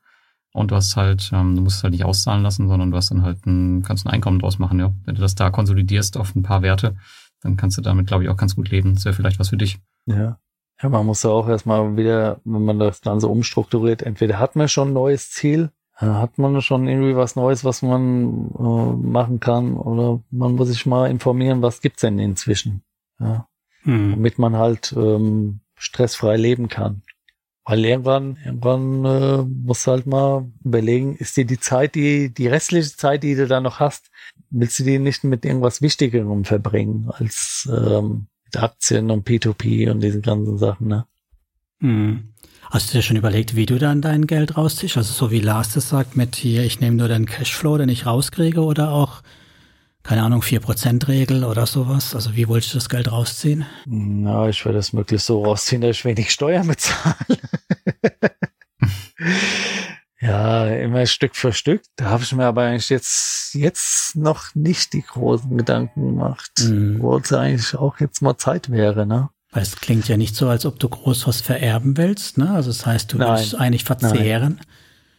Und 0.53 0.71
du 0.71 0.77
hast 0.77 0.97
halt, 0.97 1.31
ähm, 1.33 1.57
du 1.57 1.63
musst 1.63 1.79
es 1.79 1.83
halt 1.83 1.93
nicht 1.93 2.05
auszahlen 2.05 2.43
lassen, 2.43 2.69
sondern 2.69 2.91
du 2.91 2.97
hast 2.97 3.11
dann 3.11 3.23
halt 3.23 3.45
ein, 3.47 3.83
kannst 3.83 4.07
ein 4.07 4.11
Einkommen 4.11 4.39
draus 4.39 4.59
machen, 4.59 4.79
ja. 4.79 4.93
Wenn 5.05 5.17
du 5.17 5.21
das 5.21 5.35
da 5.35 5.51
konsolidierst 5.51 6.17
auf 6.17 6.35
ein 6.35 6.43
paar 6.43 6.63
Werte, 6.63 6.97
dann 7.41 7.57
kannst 7.57 7.77
du 7.77 7.83
damit, 7.83 8.07
glaube 8.07 8.25
ich, 8.25 8.31
auch 8.31 8.37
ganz 8.37 8.55
gut 8.55 8.71
leben. 8.71 8.95
Das 8.95 9.05
wäre 9.05 9.15
vielleicht 9.15 9.39
was 9.39 9.49
für 9.49 9.57
dich. 9.57 9.79
Ja. 10.07 10.39
Ja, 10.83 10.89
man 10.89 11.07
muss 11.07 11.23
ja 11.23 11.31
auch 11.31 11.49
erstmal 11.49 11.97
wieder, 11.97 12.41
wenn 12.45 12.65
man 12.65 12.79
das 12.79 13.01
Ganze 13.01 13.29
umstrukturiert, 13.29 14.03
entweder 14.03 14.39
hat 14.39 14.57
man 14.57 14.69
schon 14.69 14.89
ein 14.89 14.95
neues 14.95 15.31
Ziel, 15.31 15.71
hat 15.97 16.39
man 16.39 16.61
schon 16.61 16.89
irgendwie 16.89 17.17
was 17.17 17.37
Neues, 17.37 17.65
was 17.65 17.83
man 17.83 18.51
äh, 18.59 19.07
machen 19.07 19.41
kann? 19.41 19.77
Oder 19.77 20.21
man 20.31 20.55
muss 20.57 20.69
sich 20.69 20.87
mal 20.87 21.11
informieren, 21.11 21.63
was 21.63 21.81
gibt's 21.81 22.01
denn 22.01 22.19
inzwischen? 22.19 22.83
Ja. 23.21 23.49
Hm. 23.83 24.13
Damit 24.13 24.39
man 24.39 24.57
halt 24.57 24.93
ähm, 24.97 25.61
stressfrei 25.77 26.37
leben 26.37 26.69
kann. 26.69 27.03
Weil 27.67 27.85
irgendwann, 27.85 28.37
irgendwann 28.45 29.05
äh, 29.05 29.43
musst 29.43 29.87
du 29.87 29.93
halt 29.93 30.07
mal 30.07 30.51
überlegen, 30.65 31.17
ist 31.17 31.37
dir 31.37 31.47
die 31.47 31.61
Zeit, 31.61 31.95
die, 31.95 32.33
die 32.33 32.47
restliche 32.47 32.95
Zeit, 32.95 33.23
die 33.23 33.35
du 33.37 33.47
da 33.47 33.61
noch 33.61 33.81
hast, 33.81 34.11
willst 34.51 34.79
du 34.79 34.85
die 34.85 34.99
nicht 34.99 35.25
mit 35.25 35.45
irgendwas 35.47 35.81
Wichtigerem 35.81 36.45
verbringen 36.45 37.11
als 37.11 37.69
ähm, 37.73 38.27
mit 38.45 38.63
Aktien 38.63 39.11
und 39.11 39.27
P2P 39.27 39.91
und 39.91 40.01
diese 40.01 40.21
ganzen 40.21 40.59
Sachen, 40.59 40.89
ne? 40.89 41.07
Hm. 41.81 42.34
Hast 42.75 42.93
du 42.93 42.99
dir 42.99 43.03
schon 43.03 43.17
überlegt, 43.17 43.55
wie 43.55 43.67
du 43.67 43.79
dann 43.79 44.03
dein 44.03 44.27
Geld 44.27 44.57
rausziehst? 44.57 44.97
Also 44.97 45.13
so 45.13 45.31
wie 45.31 45.39
Lars 45.39 45.75
das 45.75 45.91
sagt 45.91 46.17
mit 46.17 46.35
hier, 46.35 46.65
ich 46.65 46.81
nehme 46.81 46.97
nur 46.97 47.07
den 47.07 47.25
Cashflow, 47.25 47.79
den 47.79 47.89
ich 47.89 48.05
rauskriege 48.05 48.65
oder 48.65 48.91
auch, 48.91 49.23
keine 50.03 50.25
Ahnung, 50.25 50.43
4%-Regel 50.43 51.45
oder 51.45 51.67
sowas? 51.67 52.17
Also 52.17 52.35
wie 52.35 52.49
wolltest 52.49 52.75
du 52.75 52.79
das 52.79 52.89
Geld 52.89 53.13
rausziehen? 53.13 53.65
Na, 53.87 54.49
ich 54.49 54.65
werde 54.65 54.79
es 54.79 54.93
möglichst 54.93 55.29
so 55.29 55.45
rausziehen, 55.45 55.83
dass 55.83 55.99
ich 55.99 56.05
wenig 56.05 56.33
Steuern 56.33 56.67
bezahle. 56.67 57.15
ja, 60.21 60.67
immer 60.67 61.07
Stück 61.07 61.37
für 61.37 61.53
Stück. 61.53 61.83
Da 61.95 62.07
habe 62.07 62.25
ich 62.25 62.33
mir 62.33 62.47
aber 62.47 62.63
eigentlich 62.63 62.91
jetzt, 62.91 63.55
jetzt 63.55 64.17
noch 64.17 64.53
nicht 64.57 64.95
die 64.95 65.03
großen 65.03 65.57
Gedanken 65.57 66.07
gemacht, 66.07 66.51
mhm. 66.65 67.01
wo 67.01 67.17
es 67.19 67.33
eigentlich 67.33 67.77
auch 67.77 68.01
jetzt 68.01 68.21
mal 68.21 68.37
Zeit 68.37 68.69
wäre, 68.69 69.07
ne? 69.07 69.29
Weil 69.55 69.63
es 69.63 69.77
klingt 69.77 70.09
ja 70.09 70.17
nicht 70.17 70.35
so, 70.35 70.49
als 70.49 70.67
ob 70.67 70.81
du 70.81 70.89
groß 70.89 71.29
was 71.29 71.41
vererben 71.41 71.97
willst, 71.97 72.39
ne? 72.39 72.51
Also 72.51 72.71
das 72.71 72.85
heißt, 72.85 73.13
du 73.13 73.19
Nein. 73.19 73.39
willst 73.39 73.55
eigentlich 73.55 73.85
verzehren. 73.85 74.61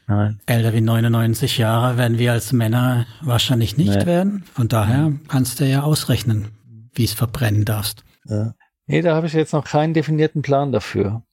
Nein. 0.07 0.17
Nein. 0.17 0.39
Älter 0.45 0.73
wie 0.73 0.81
99 0.81 1.57
Jahre 1.57 1.97
werden 1.97 2.19
wir 2.19 2.33
als 2.33 2.51
Männer 2.51 3.07
wahrscheinlich 3.21 3.77
nicht 3.77 3.95
nee. 3.95 4.05
werden. 4.05 4.43
Von 4.53 4.67
daher 4.67 5.13
kannst 5.29 5.59
du 5.59 5.65
ja 5.65 5.81
ausrechnen, 5.81 6.49
wie 6.93 7.05
es 7.05 7.13
verbrennen 7.13 7.65
darfst. 7.65 8.03
Ja. 8.25 8.53
Nee, 8.87 9.01
da 9.01 9.15
habe 9.15 9.25
ich 9.25 9.33
jetzt 9.33 9.53
noch 9.53 9.63
keinen 9.63 9.93
definierten 9.93 10.41
Plan 10.43 10.71
dafür. 10.71 11.23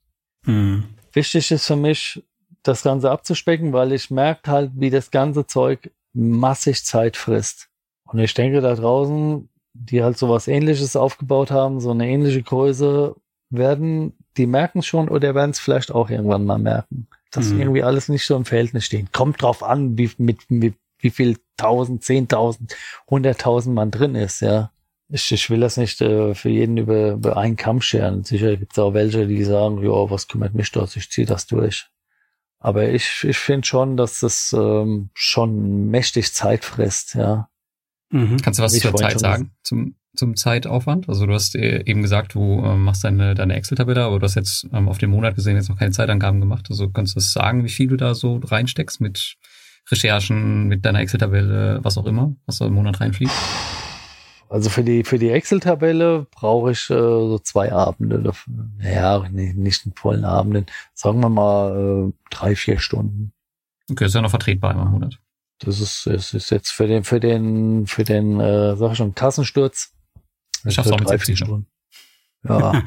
Hm. 0.45 0.85
Wichtig 1.13 1.51
ist 1.51 1.67
für 1.67 1.77
mich, 1.77 2.23
das 2.63 2.85
Ganze 2.85 3.11
abzuspecken, 3.11 3.73
weil 3.73 3.93
ich 3.93 4.11
merke 4.11 4.51
halt, 4.51 4.71
wie 4.77 4.91
das 4.91 5.11
ganze 5.11 5.47
Zeug 5.47 5.91
massig 6.13 6.85
Zeit 6.85 7.17
frisst. 7.17 7.69
Und 8.05 8.21
ich 8.21 8.33
denke, 8.35 8.61
da 8.61 8.75
draußen 8.75 9.49
die 9.75 10.03
halt 10.03 10.19
sowas 10.19 10.49
ähnliches 10.49 10.97
aufgebaut 10.97 11.51
haben, 11.51 11.81
so 11.81 11.91
eine 11.91 12.09
ähnliche 12.09 12.43
Größe, 12.43 13.15
werden, 13.53 14.15
die 14.37 14.47
merken 14.47 14.83
schon 14.83 15.09
oder 15.09 15.35
werden 15.35 15.51
es 15.51 15.61
vielleicht 15.61 15.93
auch 15.93 16.11
irgendwann 16.11 16.45
mal 16.45 16.59
merken, 16.59 17.07
dass 17.31 17.51
mhm. 17.51 17.61
irgendwie 17.61 17.83
alles 17.83 18.09
nicht 18.09 18.25
so 18.27 18.35
im 18.35 18.45
Verhältnis 18.45 18.85
steht. 18.87 19.13
Kommt 19.13 19.43
drauf 19.43 19.63
an, 19.63 19.97
wie, 19.99 20.11
mit, 20.19 20.51
mit 20.51 20.75
wie 20.99 21.11
viel 21.11 21.37
tausend, 21.57 22.03
zehntausend, 22.03 22.75
hunderttausend 23.09 23.75
man 23.75 23.91
drin 23.91 24.15
ist, 24.15 24.41
ja. 24.41 24.71
Ich, 25.09 25.31
ich 25.31 25.51
will 25.51 25.61
das 25.61 25.77
nicht 25.77 26.01
äh, 26.01 26.35
für 26.35 26.49
jeden 26.49 26.79
über, 26.79 27.13
über 27.13 27.37
einen 27.37 27.57
Kamm 27.57 27.83
scheren. 27.83 28.25
Sicher 28.25 28.57
gibt 28.57 28.73
es 28.73 28.79
auch 28.79 28.95
welche, 28.95 29.27
die 29.27 29.45
sagen, 29.45 29.83
ja, 29.83 30.11
was 30.11 30.27
kümmert 30.27 30.55
mich 30.55 30.73
das, 30.73 30.97
ich 30.97 31.11
ziehe 31.11 31.27
das 31.27 31.47
durch. 31.47 31.89
Aber 32.59 32.89
ich, 32.89 33.25
ich 33.25 33.37
finde 33.37 33.67
schon, 33.67 33.99
dass 33.99 34.21
das 34.21 34.55
ähm, 34.57 35.11
schon 35.13 35.91
mächtig 35.91 36.33
Zeit 36.33 36.65
frisst, 36.65 37.15
ja. 37.15 37.51
Mhm. 38.13 38.37
Kannst 38.43 38.61
du 38.61 38.63
was 38.63 38.79
zur 38.79 38.95
Zeit 38.95 39.19
sagen, 39.19 39.53
zum, 39.63 39.97
zum 40.15 40.37
Zeitaufwand? 40.37 41.09
Also 41.09 41.27
du 41.27 41.33
hast 41.33 41.57
äh, 41.57 41.83
eben 41.85 42.03
gesagt, 42.03 42.35
du 42.35 42.61
äh, 42.61 42.77
machst 42.77 43.03
deine, 43.05 43.35
deine 43.35 43.55
Excel-Tabelle, 43.55 44.05
aber 44.05 44.19
du 44.19 44.25
hast 44.25 44.35
jetzt 44.35 44.69
ähm, 44.73 44.89
auf 44.89 44.99
den 44.99 45.11
Monat 45.11 45.35
gesehen 45.35 45.57
jetzt 45.57 45.71
noch 45.71 45.79
keine 45.79 45.93
Zeitangaben 45.93 46.39
gemacht. 46.39 46.67
Also 46.71 46.91
kannst 46.91 47.15
du 47.15 47.21
das 47.21 47.33
sagen, 47.33 47.65
wie 47.65 47.71
viel 47.71 47.89
du 47.89 47.97
da 47.97 48.15
so 48.15 48.37
reinsteckst 48.37 49.01
mit 49.01 49.37
Recherchen, 49.91 50.69
mit 50.69 50.85
deiner 50.85 51.01
Excel-Tabelle, 51.01 51.81
was 51.83 51.99
auch 51.99 52.07
immer, 52.07 52.37
was 52.47 52.59
da 52.59 52.67
im 52.67 52.75
Monat 52.75 53.01
reinfließt? 53.01 53.33
also 54.53 54.69
für 54.69 54.85
die, 54.85 55.03
für 55.03 55.19
die 55.19 55.31
Excel-Tabelle 55.31 56.27
brauche 56.31 56.73
ich 56.73 56.91
äh, 56.91 56.95
so 56.95 57.39
zwei 57.39 57.73
Abende. 57.73 58.33
Ja, 58.83 59.27
nicht, 59.31 59.57
nicht 59.57 59.87
einen 59.87 59.95
vollen 59.95 60.27
Abenden. 60.27 60.67
Sagen 60.93 61.21
wir 61.21 61.31
mal 61.31 62.11
äh, 62.11 62.13
drei, 62.31 62.55
vier 62.55 62.79
Stunden. 62.79 63.33
Okay, 63.91 64.05
ist 64.05 64.15
ja 64.15 64.21
noch 64.21 64.31
vertretbar 64.31 64.73
im 64.73 64.91
Monat. 64.91 65.19
Das 65.65 65.81
ist, 65.81 66.07
das 66.07 66.35
ist 66.35 66.51
jetzt 66.51 66.71
für 66.71 66.87
den, 66.87 67.05
für 67.05 67.21
den, 67.21 67.87
für 67.87 68.05
den, 68.05 68.41
äh, 68.41 68.77
sag 68.77 68.93
ich 68.93 68.99
schon, 68.99 69.15
Kassensturz. 69.15 69.93
Ich 70.65 70.75
schaff's 70.75 70.91
auch 70.91 70.99
mit 70.99 71.09
60 71.09 71.39
Stunden. 71.39 71.67
Ja. 72.45 72.73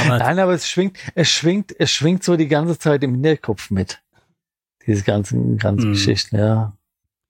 aber 0.00 0.18
Nein, 0.18 0.38
aber 0.38 0.52
es 0.52 0.68
schwingt, 0.68 0.98
es 1.14 1.28
schwingt, 1.30 1.74
es 1.78 1.90
schwingt 1.90 2.24
so 2.24 2.36
die 2.36 2.48
ganze 2.48 2.78
Zeit 2.78 3.02
im 3.04 3.12
Hinterkopf 3.12 3.70
mit. 3.70 4.02
Diese 4.86 5.04
ganzen, 5.04 5.58
ganzen 5.58 5.90
mhm. 5.90 5.92
Geschichten, 5.92 6.36
ja. 6.36 6.76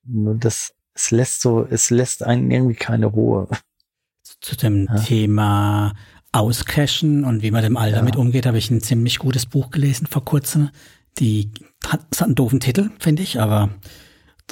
Das, 0.03 0.75
es 0.95 1.11
lässt 1.11 1.43
so, 1.43 1.67
es 1.69 1.91
lässt 1.91 2.23
einen 2.23 2.51
irgendwie 2.51 2.75
keine 2.75 3.07
Ruhe. 3.07 3.49
Zu 4.41 4.57
dem 4.57 4.87
ja. 4.87 4.97
Thema 5.01 5.93
Auscashen 6.33 7.25
und 7.25 7.43
wie 7.43 7.51
man 7.51 7.63
dem 7.63 7.77
All 7.77 7.93
damit 7.93 8.17
umgeht, 8.17 8.47
habe 8.47 8.59
ich 8.59 8.71
ein 8.71 8.81
ziemlich 8.81 9.19
gutes 9.19 9.47
Buch 9.47 9.71
gelesen 9.71 10.07
vor 10.07 10.25
kurzem. 10.25 10.71
Die 11.19 11.51
hat, 11.87 12.01
hat 12.13 12.23
einen 12.23 12.35
doofen 12.35 12.61
Titel, 12.61 12.91
finde 12.99 13.23
ich, 13.23 13.41
aber 13.41 13.71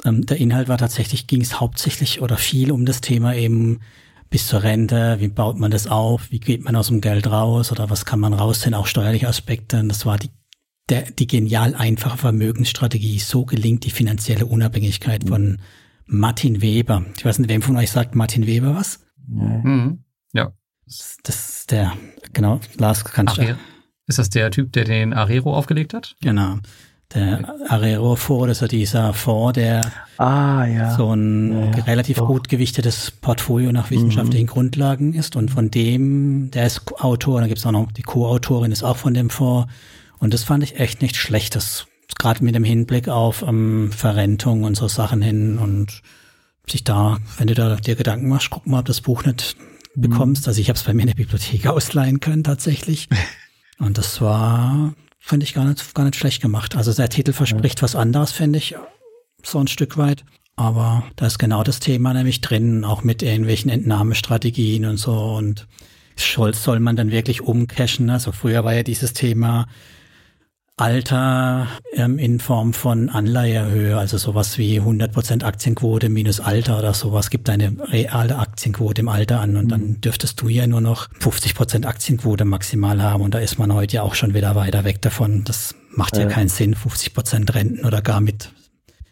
ähm, 0.05 0.25
der 0.25 0.37
Inhalt 0.37 0.67
war 0.67 0.77
tatsächlich, 0.77 1.27
ging 1.27 1.41
es 1.41 1.59
hauptsächlich 1.59 2.21
oder 2.21 2.37
viel 2.37 2.71
um 2.71 2.85
das 2.85 3.01
Thema 3.01 3.35
eben 3.35 3.79
bis 4.29 4.47
zur 4.47 4.63
Rente, 4.63 5.17
wie 5.19 5.27
baut 5.27 5.57
man 5.57 5.71
das 5.71 5.87
auf, 5.87 6.31
wie 6.31 6.39
geht 6.39 6.63
man 6.63 6.75
aus 6.75 6.87
dem 6.87 7.01
Geld 7.01 7.27
raus 7.27 7.71
oder 7.71 7.89
was 7.89 8.05
kann 8.05 8.19
man 8.19 8.33
rausziehen, 8.33 8.75
auch 8.75 8.85
steuerliche 8.85 9.27
Aspekte. 9.27 9.79
Und 9.79 9.89
das 9.89 10.05
war 10.05 10.17
die, 10.17 10.29
der, 10.89 11.09
die 11.11 11.27
genial 11.27 11.73
einfache 11.75 12.17
Vermögensstrategie. 12.17 13.19
So 13.19 13.45
gelingt 13.45 13.85
die 13.85 13.91
finanzielle 13.91 14.45
Unabhängigkeit 14.45 15.27
von 15.27 15.57
Martin 16.05 16.61
Weber. 16.61 17.05
Ich 17.17 17.25
weiß 17.25 17.39
nicht, 17.39 17.49
wem 17.49 17.61
von 17.61 17.77
euch 17.77 17.91
sagt 17.91 18.15
Martin 18.15 18.45
Weber 18.45 18.75
was? 18.75 18.99
Mhm. 19.27 20.03
Ja. 20.33 20.53
Das, 20.85 21.17
das 21.23 21.49
ist 21.49 21.71
der, 21.71 21.93
genau, 22.33 22.59
Lars, 22.77 23.03
kannst 23.03 23.37
du. 23.37 23.57
Ist 24.09 24.17
das 24.17 24.31
der 24.31 24.49
Typ, 24.49 24.73
der 24.73 24.85
den 24.85 25.13
Arero 25.13 25.55
aufgelegt 25.55 25.93
hat? 25.93 26.15
Genau. 26.21 26.57
Der 27.13 27.55
Arero 27.69 28.15
Fonds, 28.15 28.47
das 28.47 28.57
ist 28.57 28.61
ja 28.61 28.67
dieser 28.67 29.13
Fonds, 29.13 29.53
der 29.53 29.81
ah, 30.17 30.65
ja. 30.65 30.95
so 30.95 31.13
ein 31.13 31.53
ja, 31.53 31.77
ja. 31.77 31.83
relativ 31.83 32.17
Doch. 32.17 32.27
gut 32.27 32.49
gewichtetes 32.49 33.11
Portfolio 33.11 33.71
nach 33.71 33.91
wissenschaftlichen 33.91 34.45
mhm. 34.45 34.49
Grundlagen 34.49 35.13
ist. 35.13 35.35
Und 35.35 35.51
von 35.51 35.69
dem, 35.69 36.49
der 36.51 36.65
ist 36.65 36.81
Autor, 36.99 37.41
da 37.41 37.47
gibt 37.47 37.59
es 37.59 37.65
auch 37.67 37.71
noch, 37.71 37.91
die 37.91 38.01
Co-Autorin 38.01 38.71
ist 38.71 38.83
auch 38.83 38.97
von 38.97 39.13
dem 39.13 39.29
Fonds. 39.29 39.71
Und 40.17 40.33
das 40.33 40.43
fand 40.43 40.63
ich 40.63 40.79
echt 40.79 41.03
nicht 41.03 41.15
schlecht. 41.15 41.55
Das 41.55 41.85
gerade 42.17 42.43
mit 42.43 42.55
dem 42.55 42.63
Hinblick 42.63 43.09
auf 43.09 43.43
ähm, 43.43 43.91
Verrentung 43.91 44.63
und 44.63 44.75
so 44.75 44.87
Sachen 44.87 45.21
hin 45.21 45.59
und 45.59 46.01
sich 46.67 46.83
da, 46.83 47.19
wenn 47.37 47.47
du 47.47 47.53
da 47.53 47.75
dir 47.75 47.95
Gedanken 47.95 48.27
machst, 48.27 48.49
guck 48.49 48.65
mal, 48.65 48.79
ob 48.79 48.85
das 48.85 49.01
Buch 49.01 49.23
nicht 49.23 49.55
mhm. 49.93 50.01
bekommst. 50.01 50.47
Also 50.47 50.59
ich 50.59 50.69
habe 50.69 50.77
es 50.77 50.83
bei 50.83 50.93
mir 50.95 51.03
in 51.03 51.09
der 51.09 51.15
Bibliothek 51.15 51.67
ausleihen 51.67 52.19
können 52.19 52.43
tatsächlich. 52.43 53.07
und 53.79 53.97
das 53.97 54.21
war, 54.21 54.93
finde 55.19 55.45
ich, 55.45 55.53
gar 55.53 55.65
nicht, 55.65 55.93
gar 55.93 56.03
nicht 56.03 56.15
schlecht 56.15 56.41
gemacht. 56.41 56.75
Also 56.75 56.93
der 56.93 57.09
Titel 57.09 57.33
verspricht 57.33 57.81
was 57.81 57.95
anderes, 57.95 58.31
finde 58.31 58.59
ich, 58.59 58.75
so 59.43 59.59
ein 59.59 59.67
Stück 59.67 59.97
weit. 59.97 60.23
Aber 60.55 61.03
da 61.15 61.25
ist 61.25 61.39
genau 61.39 61.63
das 61.63 61.79
Thema 61.79 62.13
nämlich 62.13 62.41
drin, 62.41 62.83
auch 62.83 63.03
mit 63.03 63.23
irgendwelchen 63.23 63.71
Entnahmestrategien 63.71 64.85
und 64.85 64.97
so. 64.97 65.13
Und 65.35 65.67
soll 66.17 66.79
man 66.81 66.97
dann 66.97 67.11
wirklich 67.11 67.41
umcashen? 67.41 68.09
Also 68.09 68.33
früher 68.33 68.65
war 68.65 68.73
ja 68.73 68.83
dieses 68.83 69.13
Thema, 69.13 69.67
Alter 70.79 71.67
ähm, 71.93 72.17
in 72.17 72.39
Form 72.39 72.73
von 72.73 73.09
Anleihehöhe, 73.09 73.97
also 73.97 74.17
sowas 74.17 74.57
wie 74.57 74.79
100% 74.79 75.43
Aktienquote 75.43 76.09
minus 76.09 76.39
Alter 76.39 76.79
oder 76.79 76.93
sowas, 76.93 77.29
gibt 77.29 77.49
eine 77.49 77.75
reale 77.91 78.37
Aktienquote 78.37 79.01
im 79.01 79.09
Alter 79.09 79.41
an 79.41 79.57
und 79.57 79.65
mhm. 79.65 79.69
dann 79.69 80.01
dürftest 80.01 80.41
du 80.41 80.47
ja 80.47 80.65
nur 80.67 80.81
noch 80.81 81.09
50% 81.19 81.85
Aktienquote 81.85 82.45
maximal 82.45 83.01
haben 83.01 83.23
und 83.23 83.33
da 83.33 83.39
ist 83.39 83.59
man 83.59 83.73
heute 83.73 83.97
ja 83.97 84.03
auch 84.03 84.15
schon 84.15 84.33
wieder 84.33 84.55
weiter 84.55 84.85
weg 84.85 85.01
davon. 85.01 85.43
Das 85.43 85.75
macht 85.91 86.15
ja, 86.15 86.23
ja 86.23 86.29
keinen 86.29 86.49
Sinn, 86.49 86.75
50% 86.75 87.53
Renten 87.53 87.85
oder 87.85 88.01
gar 88.01 88.21
mit, 88.21 88.51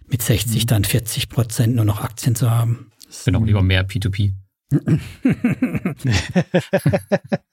mit 0.08 0.22
60 0.22 0.64
mhm. 0.64 0.68
dann 0.68 0.84
40% 0.84 1.68
nur 1.68 1.86
noch 1.86 2.02
Aktien 2.02 2.36
zu 2.36 2.50
haben. 2.50 2.92
Genau, 3.26 3.44
lieber 3.44 3.62
mehr 3.62 3.88
P2P. 3.88 4.34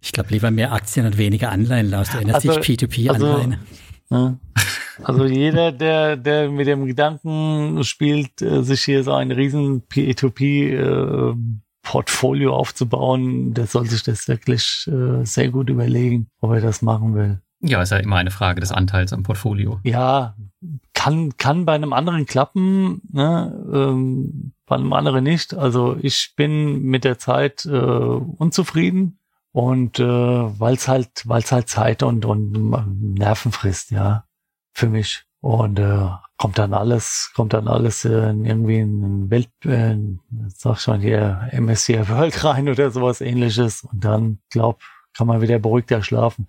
Ich 0.00 0.12
glaube 0.12 0.30
lieber 0.30 0.50
mehr 0.50 0.72
Aktien 0.72 1.06
und 1.06 1.18
weniger 1.18 1.50
Anleihen, 1.50 1.90
Lars. 1.90 2.10
Du 2.10 2.18
erinnerst 2.18 2.48
also, 2.48 2.60
dich 2.60 2.80
P2P-Anleihen. 2.80 3.58
Also, 4.10 4.38
also 5.02 5.24
jeder, 5.24 5.72
der, 5.72 6.16
der 6.16 6.50
mit 6.50 6.66
dem 6.66 6.86
Gedanken 6.86 7.82
spielt, 7.84 8.40
äh, 8.40 8.62
sich 8.62 8.84
hier 8.84 9.02
so 9.02 9.12
ein 9.12 9.32
riesen 9.32 9.82
P2P 9.88 11.32
äh, 11.32 11.34
Portfolio 11.82 12.54
aufzubauen, 12.54 13.54
der 13.54 13.66
soll 13.66 13.86
sich 13.86 14.02
das 14.02 14.28
wirklich 14.28 14.86
äh, 14.88 15.24
sehr 15.24 15.48
gut 15.50 15.70
überlegen, 15.70 16.28
ob 16.40 16.52
er 16.52 16.60
das 16.60 16.82
machen 16.82 17.14
will. 17.14 17.40
Ja, 17.60 17.82
ist 17.82 17.90
ja 17.90 17.96
immer 17.96 18.16
eine 18.16 18.30
Frage 18.30 18.60
des 18.60 18.70
Anteils 18.70 19.12
am 19.12 19.24
Portfolio. 19.24 19.80
Ja, 19.82 20.36
kann, 20.94 21.36
kann 21.38 21.64
bei 21.64 21.74
einem 21.74 21.92
anderen 21.92 22.26
klappen, 22.26 23.00
ne? 23.10 23.52
ähm, 23.72 24.52
bei 24.66 24.76
einem 24.76 24.92
anderen 24.92 25.24
nicht. 25.24 25.54
Also 25.54 25.96
ich 26.00 26.34
bin 26.36 26.82
mit 26.82 27.04
der 27.04 27.18
Zeit 27.18 27.64
äh, 27.64 27.70
unzufrieden 27.70 29.17
und 29.58 29.98
äh, 29.98 30.04
weil 30.04 30.74
es 30.74 30.86
halt, 30.86 31.24
weil 31.24 31.42
es 31.42 31.50
halt 31.50 31.68
Zeit 31.68 32.04
und, 32.04 32.24
und 32.24 32.52
Nerven 33.18 33.50
frisst, 33.50 33.90
ja, 33.90 34.24
für 34.72 34.88
mich. 34.88 35.24
Und 35.40 35.80
äh, 35.80 36.10
kommt 36.36 36.58
dann 36.58 36.72
alles, 36.72 37.32
kommt 37.34 37.54
dann 37.54 37.66
alles 37.66 38.04
in 38.04 38.44
irgendwie 38.44 38.78
in 38.78 39.28
Welt, 39.30 39.50
äh, 39.64 39.96
sag 40.46 40.78
schon 40.78 41.00
hier 41.00 41.50
MSCI 41.52 42.08
World 42.08 42.44
rein 42.44 42.68
oder 42.68 42.92
sowas 42.92 43.20
ähnliches. 43.20 43.82
Und 43.82 44.04
dann, 44.04 44.38
glaub, 44.48 44.80
kann 45.12 45.26
man 45.26 45.40
wieder 45.40 45.58
beruhigter 45.58 46.04
schlafen. 46.04 46.46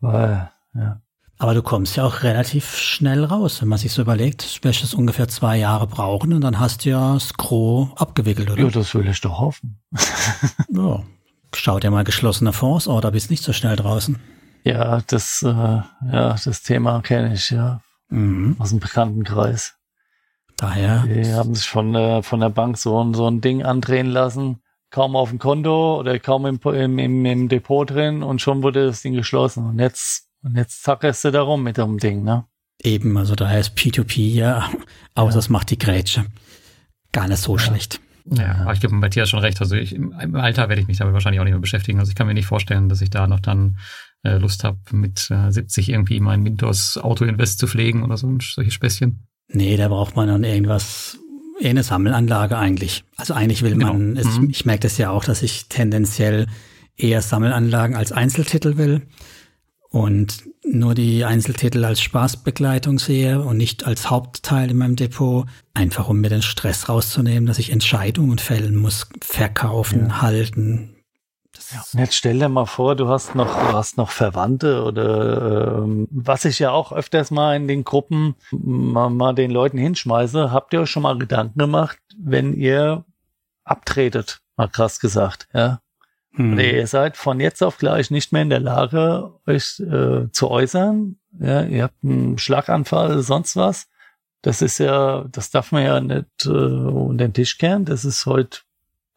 Weil, 0.00 0.50
ja. 0.74 1.00
Aber 1.38 1.54
du 1.54 1.62
kommst 1.62 1.96
ja 1.96 2.04
auch 2.04 2.24
relativ 2.24 2.76
schnell 2.76 3.24
raus, 3.24 3.62
wenn 3.62 3.68
man 3.68 3.78
sich 3.78 3.92
so 3.92 4.02
überlegt, 4.02 4.42
es 4.82 4.92
ungefähr 4.92 5.28
zwei 5.28 5.56
Jahre 5.56 5.86
brauchen 5.86 6.34
und 6.34 6.42
dann 6.42 6.60
hast 6.60 6.84
du 6.84 6.90
ja 6.90 7.16
Gros 7.38 7.88
abgewickelt, 7.96 8.50
oder? 8.50 8.64
Ja, 8.64 8.68
das 8.68 8.94
will 8.94 9.08
ich 9.08 9.22
doch 9.22 9.40
hoffen. 9.40 9.80
ja, 10.68 11.02
Schau 11.54 11.80
dir 11.80 11.90
mal 11.90 12.04
geschlossene 12.04 12.52
Fonds 12.52 12.88
an, 12.88 13.00
da 13.00 13.10
bist 13.10 13.30
nicht 13.30 13.42
so 13.42 13.52
schnell 13.52 13.76
draußen. 13.76 14.18
Ja, 14.64 15.00
das, 15.06 15.42
äh, 15.42 15.48
ja, 15.48 16.36
das 16.44 16.62
Thema 16.62 17.00
kenne 17.00 17.34
ich, 17.34 17.50
ja. 17.50 17.80
Mhm. 18.08 18.56
Aus 18.58 18.70
dem 18.70 18.80
Bekanntenkreis. 18.80 19.76
Daher. 20.56 21.06
Die 21.06 21.32
haben 21.32 21.54
sich 21.54 21.68
von, 21.68 21.94
äh, 21.94 22.22
von 22.22 22.40
der 22.40 22.50
Bank 22.50 22.76
so, 22.76 23.12
so 23.14 23.26
ein 23.26 23.40
Ding 23.40 23.62
andrehen 23.62 24.08
lassen, 24.08 24.60
kaum 24.90 25.16
auf 25.16 25.30
dem 25.30 25.38
Konto 25.38 25.98
oder 25.98 26.18
kaum 26.18 26.44
im, 26.46 26.60
im, 26.62 26.98
im, 26.98 27.24
im 27.24 27.48
Depot 27.48 27.88
drin 27.88 28.22
und 28.22 28.40
schon 28.40 28.62
wurde 28.62 28.86
das 28.86 29.02
Ding 29.02 29.14
geschlossen. 29.14 29.64
Und 29.66 29.78
jetzt, 29.78 30.28
und 30.42 30.56
jetzt 30.56 30.82
zackerst 30.82 31.24
du 31.24 31.30
da 31.30 31.42
rum 31.42 31.62
mit 31.62 31.78
dem 31.78 31.98
Ding, 31.98 32.22
ne? 32.22 32.44
Eben, 32.82 33.16
also 33.16 33.34
daher 33.34 33.60
ist 33.60 33.76
P2P 33.76 34.34
ja, 34.34 34.70
außer 35.14 35.34
ja. 35.34 35.38
es 35.38 35.48
macht 35.48 35.70
die 35.70 35.78
Grätsche. 35.78 36.26
Gar 37.12 37.28
nicht 37.28 37.42
so 37.42 37.56
ja. 37.56 37.58
schlecht. 37.58 38.00
Ja, 38.24 38.56
aber 38.62 38.72
ich 38.72 38.80
gebe 38.80 38.94
Matthias 38.94 39.30
schon 39.30 39.40
recht. 39.40 39.60
Also 39.60 39.74
ich, 39.76 39.94
im, 39.94 40.12
im 40.12 40.34
Alter 40.36 40.68
werde 40.68 40.82
ich 40.82 40.88
mich 40.88 40.98
damit 40.98 41.14
wahrscheinlich 41.14 41.40
auch 41.40 41.44
nicht 41.44 41.52
mehr 41.52 41.60
beschäftigen. 41.60 41.98
Also 41.98 42.10
ich 42.10 42.16
kann 42.16 42.26
mir 42.26 42.34
nicht 42.34 42.46
vorstellen, 42.46 42.88
dass 42.88 43.00
ich 43.00 43.10
da 43.10 43.26
noch 43.26 43.40
dann 43.40 43.78
äh, 44.22 44.36
Lust 44.36 44.64
habe, 44.64 44.78
mit 44.92 45.30
äh, 45.30 45.50
70 45.50 45.88
irgendwie 45.88 46.20
mein 46.20 46.44
Windows 46.44 46.98
Auto 46.98 47.24
Invest 47.24 47.58
zu 47.58 47.66
pflegen 47.66 48.02
oder 48.02 48.16
so 48.16 48.26
und 48.26 48.42
solche 48.42 48.70
Späßchen. 48.70 49.26
Nee, 49.48 49.76
da 49.76 49.88
braucht 49.88 50.16
man 50.16 50.28
dann 50.28 50.44
irgendwas, 50.44 51.18
eher 51.60 51.70
eine 51.70 51.82
Sammelanlage 51.82 52.56
eigentlich. 52.56 53.04
Also 53.16 53.34
eigentlich 53.34 53.62
will 53.62 53.72
genau. 53.72 53.92
man, 53.92 54.16
es, 54.16 54.38
mhm. 54.38 54.50
ich 54.50 54.64
merke 54.64 54.82
das 54.82 54.98
ja 54.98 55.10
auch, 55.10 55.24
dass 55.24 55.42
ich 55.42 55.68
tendenziell 55.68 56.46
eher 56.96 57.22
Sammelanlagen 57.22 57.96
als 57.96 58.12
Einzeltitel 58.12 58.76
will 58.76 59.02
und 59.90 60.44
nur 60.64 60.94
die 60.94 61.24
Einzeltitel 61.24 61.84
als 61.84 62.00
Spaßbegleitung 62.00 62.98
sehe 62.98 63.42
und 63.42 63.56
nicht 63.56 63.86
als 63.86 64.08
Hauptteil 64.08 64.70
in 64.70 64.78
meinem 64.78 64.96
Depot, 64.96 65.46
einfach 65.74 66.08
um 66.08 66.20
mir 66.20 66.28
den 66.28 66.42
Stress 66.42 66.88
rauszunehmen, 66.88 67.46
dass 67.46 67.58
ich 67.58 67.72
Entscheidungen 67.72 68.38
fällen 68.38 68.76
muss, 68.76 69.08
verkaufen, 69.20 70.06
ja. 70.08 70.22
halten. 70.22 70.96
Ja. 71.72 72.00
Jetzt 72.00 72.14
stell 72.14 72.38
dir 72.38 72.48
mal 72.48 72.66
vor, 72.66 72.96
du 72.96 73.08
hast 73.08 73.34
noch, 73.34 73.52
du 73.52 73.72
hast 73.76 73.96
noch 73.96 74.10
Verwandte 74.10 74.82
oder 74.84 75.78
ähm, 75.82 76.08
was 76.10 76.44
ich 76.44 76.58
ja 76.58 76.70
auch 76.70 76.92
öfters 76.92 77.30
mal 77.30 77.56
in 77.56 77.68
den 77.68 77.84
Gruppen 77.84 78.34
mal, 78.50 79.10
mal 79.10 79.34
den 79.34 79.50
Leuten 79.50 79.78
hinschmeiße. 79.78 80.52
Habt 80.52 80.72
ihr 80.72 80.80
euch 80.80 80.90
schon 80.90 81.02
mal 81.02 81.18
Gedanken 81.18 81.58
gemacht, 81.58 81.98
wenn 82.16 82.54
ihr 82.54 83.04
abtretet, 83.64 84.40
mal 84.56 84.68
krass 84.68 85.00
gesagt, 85.00 85.48
ja? 85.52 85.80
Hm. 86.34 86.54
Oder 86.54 86.72
ihr 86.72 86.86
seid 86.86 87.16
von 87.16 87.40
jetzt 87.40 87.62
auf 87.62 87.78
gleich 87.78 88.10
nicht 88.10 88.32
mehr 88.32 88.42
in 88.42 88.50
der 88.50 88.60
Lage, 88.60 89.32
euch 89.46 89.80
äh, 89.80 90.30
zu 90.30 90.48
äußern. 90.48 91.16
Ja, 91.38 91.62
ihr 91.62 91.84
habt 91.84 92.02
einen 92.04 92.38
Schlaganfall, 92.38 93.22
sonst 93.22 93.56
was. 93.56 93.88
Das 94.42 94.62
ist 94.62 94.78
ja, 94.78 95.24
das 95.30 95.50
darf 95.50 95.72
man 95.72 95.84
ja 95.84 96.00
nicht 96.00 96.46
äh, 96.46 96.48
unter 96.48 97.26
den 97.26 97.34
Tisch 97.34 97.58
kehren. 97.58 97.84
Das 97.84 98.04
ist 98.04 98.26
heute, 98.26 98.60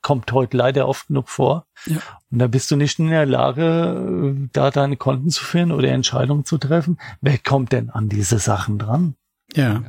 kommt 0.01 0.31
heute 0.31 0.57
leider 0.57 0.87
oft 0.87 1.07
genug 1.07 1.29
vor. 1.29 1.65
Ja. 1.85 1.97
Und 2.29 2.39
da 2.39 2.47
bist 2.47 2.69
du 2.71 2.75
nicht 2.75 2.99
in 2.99 3.09
der 3.09 3.25
Lage, 3.25 4.35
da 4.51 4.69
deine 4.69 4.97
Konten 4.97 5.29
zu 5.29 5.43
führen 5.43 5.71
oder 5.71 5.89
Entscheidungen 5.89 6.45
zu 6.45 6.57
treffen. 6.57 6.97
Wer 7.21 7.37
kommt 7.37 7.71
denn 7.71 7.89
an 7.89 8.09
diese 8.09 8.39
Sachen 8.39 8.79
dran? 8.79 9.15
Ja. 9.55 9.83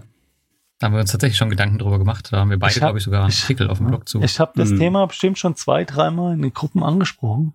Da 0.84 0.88
haben 0.88 0.96
wir 0.96 1.00
uns 1.00 1.12
tatsächlich 1.12 1.38
schon 1.38 1.48
Gedanken 1.48 1.78
drüber 1.78 1.98
gemacht. 1.98 2.28
Da 2.30 2.40
haben 2.40 2.50
wir 2.50 2.58
beide, 2.58 2.78
glaube 2.78 2.98
ich, 2.98 3.04
sogar 3.04 3.24
einen 3.24 3.32
Artikel 3.32 3.70
auf 3.70 3.78
dem 3.78 3.86
Blog 3.86 4.06
zu. 4.06 4.20
Ich 4.20 4.38
habe 4.38 4.52
das 4.54 4.68
hm. 4.68 4.78
Thema 4.78 5.06
bestimmt 5.06 5.38
schon 5.38 5.56
zwei, 5.56 5.84
dreimal 5.84 6.34
in 6.34 6.42
den 6.42 6.52
Gruppen 6.52 6.82
angesprochen. 6.82 7.54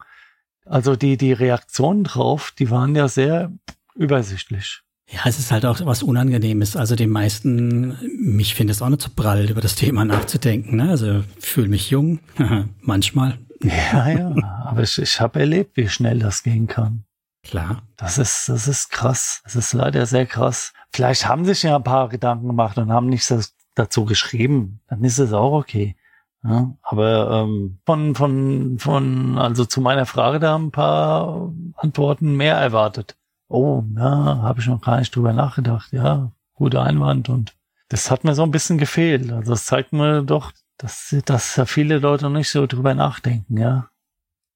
Also 0.66 0.96
die, 0.96 1.16
die 1.16 1.32
Reaktionen 1.32 2.04
drauf, 2.04 2.52
die 2.58 2.72
waren 2.72 2.96
ja 2.96 3.08
sehr 3.08 3.52
übersichtlich. 3.94 4.82
Ja, 5.12 5.20
es 5.26 5.38
ist 5.38 5.52
halt 5.52 5.64
auch 5.68 5.80
was 5.86 6.02
Unangenehmes. 6.02 6.76
Also 6.76 6.96
die 6.96 7.06
meisten, 7.06 8.00
mich 8.18 8.56
finde 8.56 8.72
es 8.72 8.82
auch 8.82 8.90
nicht 8.90 9.04
so 9.04 9.12
prall, 9.16 9.48
über 9.48 9.62
das 9.62 9.76
Thema 9.76 10.06
nachzudenken. 10.06 10.78
Ne? 10.78 10.90
Also 10.90 11.24
fühle 11.40 11.68
mich 11.68 11.92
jung, 11.92 12.22
manchmal. 12.82 13.38
Ja, 13.62 14.10
ja, 14.10 14.66
aber 14.66 14.82
ich, 14.82 14.98
ich 14.98 15.22
habe 15.22 15.40
erlebt, 15.40 15.78
wie 15.78 15.88
schnell 15.88 16.18
das 16.18 16.42
gehen 16.42 16.66
kann. 16.66 17.04
Klar. 17.50 17.82
Das 17.98 18.20
ist, 18.20 18.48
das 18.48 18.68
ist 18.68 18.92
krass. 18.92 19.42
Das 19.44 19.56
ist 19.56 19.74
leider 19.74 20.06
sehr 20.06 20.28
krass. 20.28 20.72
Vielleicht 20.92 21.28
haben 21.28 21.46
sich 21.46 21.64
ja 21.64 21.76
ein 21.76 21.84
paar 21.84 22.08
Gedanken 22.08 22.48
gemacht 22.48 22.78
und 22.78 22.92
haben 22.92 23.08
nichts 23.08 23.56
dazu 23.74 24.06
geschrieben. 24.06 24.82
Dann 24.88 25.04
ist 25.04 25.18
es 25.18 25.34
auch 25.34 25.54
okay. 25.54 25.96
Ja, 26.44 26.72
aber 26.84 27.32
ähm, 27.32 27.80
von, 27.86 28.14
von, 28.14 28.78
von, 28.78 29.38
also 29.40 29.66
zu 29.66 29.82
meiner 29.82 30.06
Frage, 30.06 30.40
da 30.40 30.52
haben 30.52 30.68
ein 30.68 30.72
paar 30.72 31.52
Antworten 31.76 32.38
mehr 32.38 32.56
erwartet. 32.56 33.18
Oh, 33.48 33.84
ja, 33.98 34.42
habe 34.44 34.62
ich 34.62 34.68
noch 34.68 34.82
gar 34.82 35.00
nicht 35.00 35.16
drüber 35.16 35.34
nachgedacht. 35.34 35.92
Ja, 35.92 36.32
guter 36.54 36.84
Einwand 36.84 37.30
und 37.30 37.56
das 37.90 38.12
hat 38.12 38.24
mir 38.24 38.36
so 38.36 38.44
ein 38.44 38.52
bisschen 38.52 38.78
gefehlt. 38.78 39.32
Also 39.32 39.52
das 39.52 39.66
zeigt 39.66 39.92
mir 39.92 40.22
doch, 40.22 40.52
dass, 40.78 41.16
dass 41.26 41.60
viele 41.66 41.98
Leute 41.98 42.30
nicht 42.30 42.52
so 42.52 42.68
drüber 42.68 42.94
nachdenken, 42.94 43.58
ja. 43.58 43.90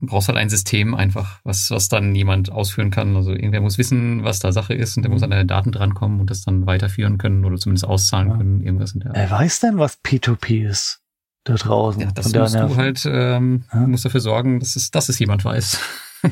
Du 0.03 0.09
brauchst 0.09 0.27
halt 0.27 0.37
ein 0.37 0.49
System 0.49 0.95
einfach, 0.95 1.39
was, 1.45 1.71
was 1.71 1.87
dann 1.87 2.13
jemand 2.13 2.51
ausführen 2.51 2.91
kann. 2.91 3.15
Also 3.15 3.31
irgendwer 3.31 3.61
muss 3.61 3.77
wissen, 3.77 4.25
was 4.25 4.39
da 4.39 4.51
Sache 4.51 4.73
ist 4.73 4.97
und 4.97 5.03
der 5.03 5.11
muss 5.11 5.23
an 5.23 5.29
deine 5.29 5.45
Daten 5.45 5.71
drankommen 5.71 6.19
und 6.19 6.29
das 6.29 6.43
dann 6.43 6.65
weiterführen 6.65 7.17
können 7.17 7.45
oder 7.45 7.55
zumindest 7.55 7.87
auszahlen 7.87 8.27
ja. 8.31 8.35
können. 8.35 8.61
Irgendwas 8.61 8.91
in 8.91 8.99
der 8.99 9.13
Wer 9.13 9.31
weiß 9.31 9.61
denn, 9.61 9.77
was 9.77 10.03
P2P 10.03 10.67
ist? 10.67 10.99
Da 11.45 11.53
draußen. 11.53 12.01
Ja, 12.01 12.11
das 12.11 12.33
musst 12.33 12.55
du 12.55 12.75
halt, 12.75 13.05
ähm, 13.05 13.63
ja? 13.73 13.79
musst 13.87 14.03
dafür 14.03 14.19
sorgen, 14.19 14.59
dass 14.59 14.75
es, 14.75 14.91
dass 14.91 15.07
es 15.07 15.19
jemand 15.19 15.45
weiß. 15.45 15.79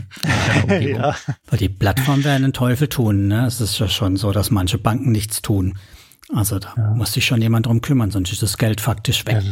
ja. 0.68 1.16
Weil 1.48 1.60
die 1.60 1.70
Plattformen 1.70 2.26
werden 2.26 2.44
den 2.44 2.54
Teufel 2.54 2.90
tun. 2.90 3.30
Ne? 3.30 3.46
Es 3.46 3.62
ist 3.62 3.80
ja 3.80 3.88
schon 3.88 4.18
so, 4.18 4.34
dass 4.34 4.52
manche 4.52 4.80
Banken 4.80 5.14
nichts 5.14 5.42
tun. 5.42 5.78
Also 6.34 6.60
da 6.60 6.74
ja. 6.76 6.90
muss 6.92 7.14
sich 7.14 7.26
schon 7.26 7.42
jemand 7.42 7.68
drum 7.68 7.80
kümmern, 7.80 8.12
sonst 8.12 8.34
ist 8.34 8.44
das 8.44 8.58
Geld 8.58 8.82
faktisch 8.82 9.26
weg. 9.26 9.44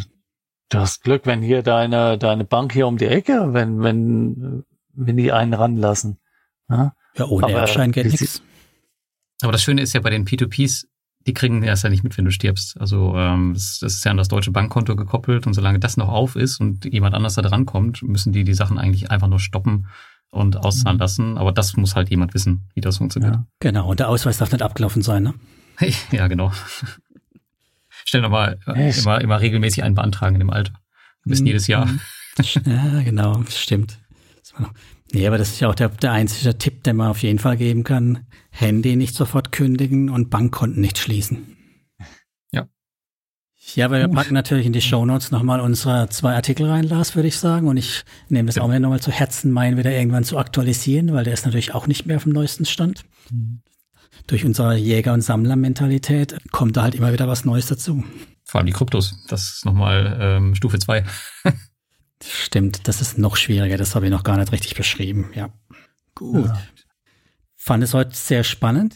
Du 0.69 0.77
hast 0.77 1.03
Glück, 1.03 1.25
wenn 1.25 1.41
hier 1.41 1.63
deine, 1.63 2.17
deine 2.17 2.45
Bank 2.45 2.73
hier 2.73 2.87
um 2.87 2.97
die 2.97 3.07
Ecke, 3.07 3.53
wenn, 3.53 3.81
wenn, 3.81 4.63
wenn 4.93 5.17
die 5.17 5.31
einen 5.31 5.53
ranlassen. 5.53 6.19
Ja, 6.69 6.93
ja 7.15 7.25
ohne 7.25 7.47
Aber 7.47 7.59
Erbschein 7.59 7.91
geht 7.91 8.05
nichts. 8.05 8.41
Aber 9.41 9.51
das 9.51 9.63
Schöne 9.63 9.81
ist 9.81 9.93
ja 9.93 10.01
bei 10.01 10.11
den 10.11 10.25
P2Ps, 10.25 10.85
die 11.25 11.33
kriegen 11.33 11.63
erst 11.63 11.83
ja 11.83 11.89
nicht 11.89 12.03
mit, 12.03 12.17
wenn 12.17 12.25
du 12.25 12.31
stirbst. 12.31 12.79
Also 12.79 13.15
ähm, 13.15 13.53
das, 13.53 13.79
das 13.81 13.93
ist 13.93 14.05
ja 14.05 14.11
an 14.11 14.17
das 14.17 14.27
deutsche 14.27 14.51
Bankkonto 14.51 14.95
gekoppelt 14.95 15.47
und 15.47 15.53
solange 15.53 15.79
das 15.79 15.97
noch 15.97 16.09
auf 16.09 16.35
ist 16.35 16.59
und 16.59 16.85
jemand 16.85 17.15
anders 17.15 17.35
da 17.35 17.41
dran 17.41 17.65
kommt, 17.65 18.03
müssen 18.03 18.31
die 18.31 18.43
die 18.43 18.53
Sachen 18.53 18.77
eigentlich 18.77 19.09
einfach 19.09 19.27
nur 19.27 19.39
stoppen 19.39 19.87
und 20.29 20.57
auszahlen 20.57 20.97
mhm. 20.97 21.01
lassen. 21.01 21.37
Aber 21.37 21.51
das 21.51 21.75
muss 21.77 21.95
halt 21.95 22.09
jemand 22.09 22.33
wissen, 22.35 22.69
wie 22.75 22.81
das 22.81 22.97
funktioniert. 22.97 23.35
Ja, 23.35 23.45
genau, 23.59 23.89
und 23.89 23.99
der 23.99 24.09
Ausweis 24.09 24.37
darf 24.37 24.51
nicht 24.51 24.61
abgelaufen 24.61 25.01
sein, 25.01 25.23
ne? 25.23 25.33
ja, 26.11 26.27
genau. 26.27 26.51
Stell 28.09 28.21
nochmal 28.21 28.57
immer, 28.65 29.21
immer 29.21 29.39
regelmäßig 29.39 29.83
einen 29.83 29.93
beantragen 29.93 30.33
in 30.33 30.39
dem 30.39 30.49
Alter. 30.49 30.73
Am 30.73 31.29
besten 31.29 31.43
mhm. 31.43 31.47
jedes 31.47 31.67
Jahr. 31.67 31.87
Ja, 32.65 33.01
genau, 33.03 33.43
stimmt. 33.49 33.99
Nee, 35.11 35.27
aber 35.27 35.37
das 35.37 35.49
ist 35.49 35.59
ja 35.59 35.67
auch 35.67 35.75
der, 35.75 35.89
der 35.89 36.13
einzige 36.13 36.57
Tipp, 36.57 36.83
den 36.83 36.95
man 36.95 37.09
auf 37.09 37.21
jeden 37.21 37.37
Fall 37.37 37.57
geben 37.57 37.83
kann. 37.83 38.25
Handy 38.49 38.95
nicht 38.95 39.13
sofort 39.13 39.51
kündigen 39.51 40.09
und 40.09 40.29
Bankkonten 40.29 40.81
nicht 40.81 40.97
schließen. 40.97 41.57
Ja, 43.75 43.85
aber 43.85 43.99
wir 43.99 44.07
packen 44.07 44.33
natürlich 44.33 44.65
in 44.65 44.73
die 44.73 44.81
Show 44.81 45.05
Notes 45.05 45.31
nochmal 45.31 45.59
unsere 45.59 46.09
zwei 46.09 46.33
Artikel 46.33 46.67
rein, 46.67 46.85
Lars, 46.85 47.15
würde 47.15 47.27
ich 47.27 47.37
sagen. 47.37 47.67
Und 47.67 47.77
ich 47.77 48.03
nehme 48.27 48.47
das 48.47 48.55
ja. 48.55 48.63
auch 48.63 48.67
mir 48.67 48.79
nochmal 48.79 49.01
zu 49.01 49.11
Herzen, 49.11 49.51
meinen 49.51 49.77
wieder 49.77 49.91
irgendwann 49.91 50.23
zu 50.23 50.37
aktualisieren, 50.37 51.13
weil 51.13 51.23
der 51.23 51.33
ist 51.33 51.45
natürlich 51.45 51.75
auch 51.75 51.85
nicht 51.85 52.05
mehr 52.05 52.17
auf 52.17 52.23
dem 52.23 52.33
neuesten 52.33 52.65
Stand. 52.65 53.03
Mhm. 53.29 53.61
Durch 54.27 54.45
unsere 54.45 54.75
Jäger- 54.75 55.13
und 55.13 55.21
Sammlermentalität 55.21 56.37
kommt 56.51 56.77
da 56.77 56.83
halt 56.83 56.95
immer 56.95 57.13
wieder 57.13 57.27
was 57.27 57.45
Neues 57.45 57.67
dazu. 57.67 58.03
Vor 58.43 58.59
allem 58.59 58.67
die 58.67 58.73
Kryptos, 58.73 59.25
das 59.27 59.55
ist 59.55 59.65
nochmal 59.65 60.17
ähm, 60.19 60.55
Stufe 60.55 60.79
2. 60.79 61.03
Stimmt, 62.23 62.87
das 62.87 63.01
ist 63.01 63.17
noch 63.17 63.37
schwieriger, 63.37 63.77
das 63.77 63.95
habe 63.95 64.05
ich 64.05 64.11
noch 64.11 64.23
gar 64.23 64.37
nicht 64.37 64.51
richtig 64.51 64.75
beschrieben, 64.75 65.31
ja. 65.33 65.49
Gut. 66.15 66.45
Ja. 66.45 66.61
Fand 67.55 67.83
es 67.83 67.93
heute 67.93 68.15
sehr 68.15 68.43
spannend 68.43 68.95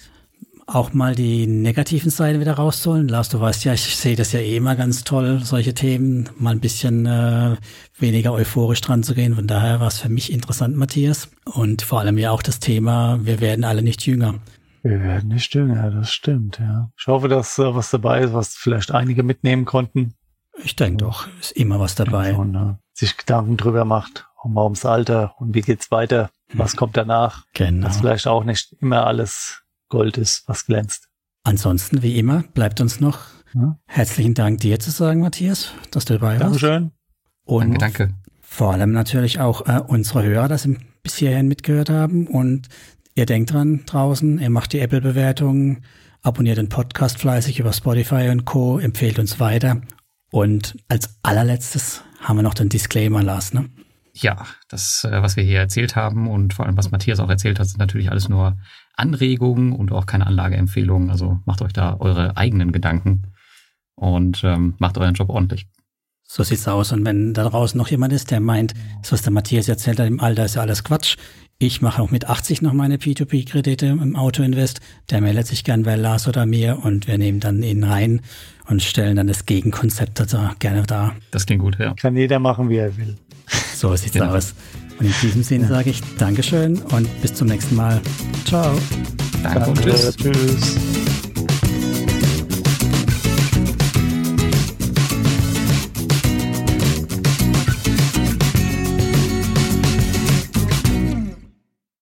auch 0.66 0.94
mal 0.94 1.16
die 1.16 1.48
negativen 1.48 2.10
Seiten 2.10 2.40
wieder 2.40 2.54
rauszuholen. 2.54 3.08
Lars, 3.08 3.30
du 3.30 3.40
weißt 3.40 3.66
ja, 3.66 3.74
ich 3.74 3.96
sehe 3.96 4.16
das 4.16 4.32
ja 4.32 4.40
eh 4.40 4.58
immer 4.58 4.76
ganz 4.76 5.04
toll, 5.04 5.42
solche 5.44 5.74
Themen, 5.74 6.30
mal 6.38 6.52
ein 6.52 6.60
bisschen 6.60 7.06
äh, 7.06 7.58
weniger 7.98 8.34
euphorisch 8.34 8.82
dran 8.82 9.04
zu 9.04 9.14
gehen. 9.14 9.36
Von 9.36 9.48
daher 9.48 9.80
war 9.80 9.88
es 9.88 10.00
für 10.00 10.10
mich 10.10 10.32
interessant, 10.32 10.78
Matthias. 10.78 11.30
Und 11.46 11.82
vor 11.82 12.00
allem 12.00 12.18
ja 12.18 12.32
auch 12.32 12.42
das 12.42 12.60
Thema, 12.60 13.20
wir 13.24 13.42
werden 13.42 13.66
alle 13.66 13.82
nicht 13.82 14.06
jünger. 14.06 14.36
Wir 14.84 15.02
werden 15.02 15.30
nicht 15.30 15.54
jünger, 15.54 15.90
das 15.92 16.12
stimmt, 16.12 16.60
ja. 16.60 16.92
Ich 17.00 17.08
hoffe, 17.08 17.30
dass 17.30 17.58
äh, 17.58 17.74
was 17.74 17.90
dabei 17.90 18.22
ist, 18.22 18.34
was 18.34 18.54
vielleicht 18.54 18.92
einige 18.92 19.24
mitnehmen 19.24 19.64
konnten. 19.64 20.14
Ich 20.62 20.76
denke 20.76 20.98
doch, 20.98 21.28
ist 21.40 21.54
immer 21.54 21.80
was 21.80 21.96
dabei. 21.96 22.36
Und, 22.36 22.56
äh, 22.56 22.74
sich 22.94 23.18
Gedanken 23.18 23.58
drüber 23.58 23.86
macht, 23.86 24.28
um 24.44 24.58
ums 24.58 24.86
Alter 24.86 25.36
und 25.40 25.56
wie 25.56 25.62
geht's 25.62 25.90
weiter, 25.90 26.30
was 26.54 26.74
hm. 26.74 26.78
kommt 26.78 26.98
danach. 26.98 27.46
Genau. 27.54 27.88
Dass 27.88 27.98
vielleicht 27.98 28.28
auch 28.28 28.44
nicht 28.44 28.74
immer 28.82 29.08
alles 29.08 29.64
Gold 29.88 30.18
ist, 30.18 30.48
was 30.48 30.66
glänzt. 30.66 31.08
Ansonsten, 31.44 32.04
wie 32.04 32.20
immer, 32.20 32.44
bleibt 32.54 32.82
uns 32.82 33.00
noch 33.00 33.20
ja. 33.54 33.78
herzlichen 33.86 34.34
Dank 34.34 34.60
dir 34.60 34.80
zu 34.80 34.92
sagen, 34.92 35.22
Matthias, 35.22 35.72
dass 35.92 36.06
du 36.06 36.14
dabei 36.14 36.34
warst. 36.34 36.44
Dankeschön. 36.44 36.92
Und 37.46 37.82
danke, 37.82 38.08
danke. 38.08 38.16
Vor 38.42 38.74
allem 38.74 38.92
natürlich 38.92 39.40
auch 39.40 39.66
äh, 39.66 39.82
unsere 39.86 40.24
Hörer, 40.24 40.48
dass 40.48 40.64
sie 40.64 40.78
bis 41.02 41.16
hierhin 41.16 41.48
mitgehört 41.48 41.90
haben. 41.90 42.28
Und 42.28 42.68
ihr 43.16 43.26
denkt 43.26 43.52
dran 43.52 43.82
draußen, 43.86 44.40
ihr 44.40 44.50
macht 44.50 44.74
die 44.74 44.80
Apple-Bewertungen, 44.80 45.84
abonniert 46.22 46.58
den 46.58 46.70
Podcast 46.70 47.18
fleißig 47.18 47.60
über 47.60 47.74
Spotify 47.74 48.30
und 48.30 48.46
Co., 48.46 48.80
empfehlt 48.80 49.20
uns 49.20 49.40
weiter. 49.40 49.82
Und 50.32 50.78
als 50.88 51.20
allerletztes 51.22 52.04
haben 52.20 52.38
wir 52.38 52.44
noch 52.44 52.54
den 52.54 52.70
Disclaimer, 52.70 53.22
Lars, 53.22 53.54
ne? 53.54 53.70
Ja, 54.16 54.46
das, 54.68 55.04
äh, 55.04 55.22
was 55.22 55.36
wir 55.36 55.44
hier 55.44 55.60
erzählt 55.60 55.96
haben 55.96 56.30
und 56.30 56.54
vor 56.54 56.66
allem, 56.66 56.78
was 56.78 56.92
Matthias 56.92 57.20
auch 57.20 57.30
erzählt 57.30 57.60
hat, 57.60 57.68
sind 57.68 57.80
natürlich 57.80 58.12
alles 58.12 58.30
nur 58.30 58.58
Anregungen 58.96 59.74
und 59.74 59.92
auch 59.92 60.06
keine 60.06 60.28
Anlageempfehlungen. 60.28 61.10
Also 61.10 61.40
macht 61.46 61.64
euch 61.64 61.74
da 61.74 61.98
eure 62.00 62.38
eigenen 62.38 62.72
Gedanken 62.72 63.24
und 63.96 64.44
ähm, 64.44 64.76
macht 64.78 65.00
euren 65.00 65.16
Job 65.16 65.30
ordentlich. 65.30 65.68
So 66.24 66.44
sieht's 66.44 66.68
aus. 66.68 66.92
Und 66.92 67.06
wenn 67.06 67.34
da 67.34 67.44
draußen 67.50 67.78
noch 67.78 67.90
jemand 67.90 68.14
ist, 68.14 68.32
der 68.32 68.40
meint, 68.40 68.74
das, 69.02 69.12
was 69.12 69.22
der 69.24 69.34
Matthias 69.34 69.68
erzählt 69.68 70.00
hat 70.00 70.08
im 70.08 70.20
Alter, 70.20 70.46
ist 70.46 70.56
ja 70.56 70.62
alles 70.62 70.84
Quatsch. 70.84 71.18
Ich 71.66 71.82
mache 71.82 72.02
auch 72.02 72.12
mit 72.12 72.28
80 72.28 72.62
noch 72.62 72.74
meine 72.74 72.98
P2P-Kredite 72.98 73.86
im 73.86 74.18
Autoinvest. 74.18 74.82
Der 75.10 75.22
meldet 75.22 75.48
sich 75.48 75.64
gern 75.64 75.84
bei 75.84 75.96
Lars 75.96 76.28
oder 76.28 76.46
mir 76.46 76.80
und 76.84 77.08
wir 77.08 77.18
nehmen 77.18 77.40
dann 77.40 77.64
ihn 77.64 77.86
rein 77.86 78.20
und 78.68 78.84
stellen 78.84 79.16
dann 79.16 79.28
das 79.28 79.46
Gegenkonzept 79.46 80.20
also 80.20 80.40
gerne 80.60 80.84
da. 80.84 81.16
Das 81.32 81.46
klingt 81.46 81.62
gut, 81.62 81.80
ja. 81.80 81.94
Kann 81.94 82.18
jeder 82.18 82.40
machen, 82.40 82.68
wie 82.68 82.76
er 82.76 82.98
will. 82.98 83.16
So 83.76 83.96
sieht's 83.96 84.12
genau. 84.12 84.36
aus. 84.36 84.54
Und 85.00 85.06
in 85.06 85.14
diesem 85.22 85.42
Sinne 85.42 85.68
sage 85.70 85.92
ich 85.92 86.02
Dankeschön 86.18 86.80
und 86.92 87.22
bis 87.22 87.34
zum 87.34 87.48
nächsten 87.48 87.78
Mal. 87.78 88.02
Ciao. 88.44 88.78
Danke, 89.42 89.60
Danke 89.60 89.70
und 89.70 89.82
tschüss. 89.82 90.18
tschüss. 90.18 91.13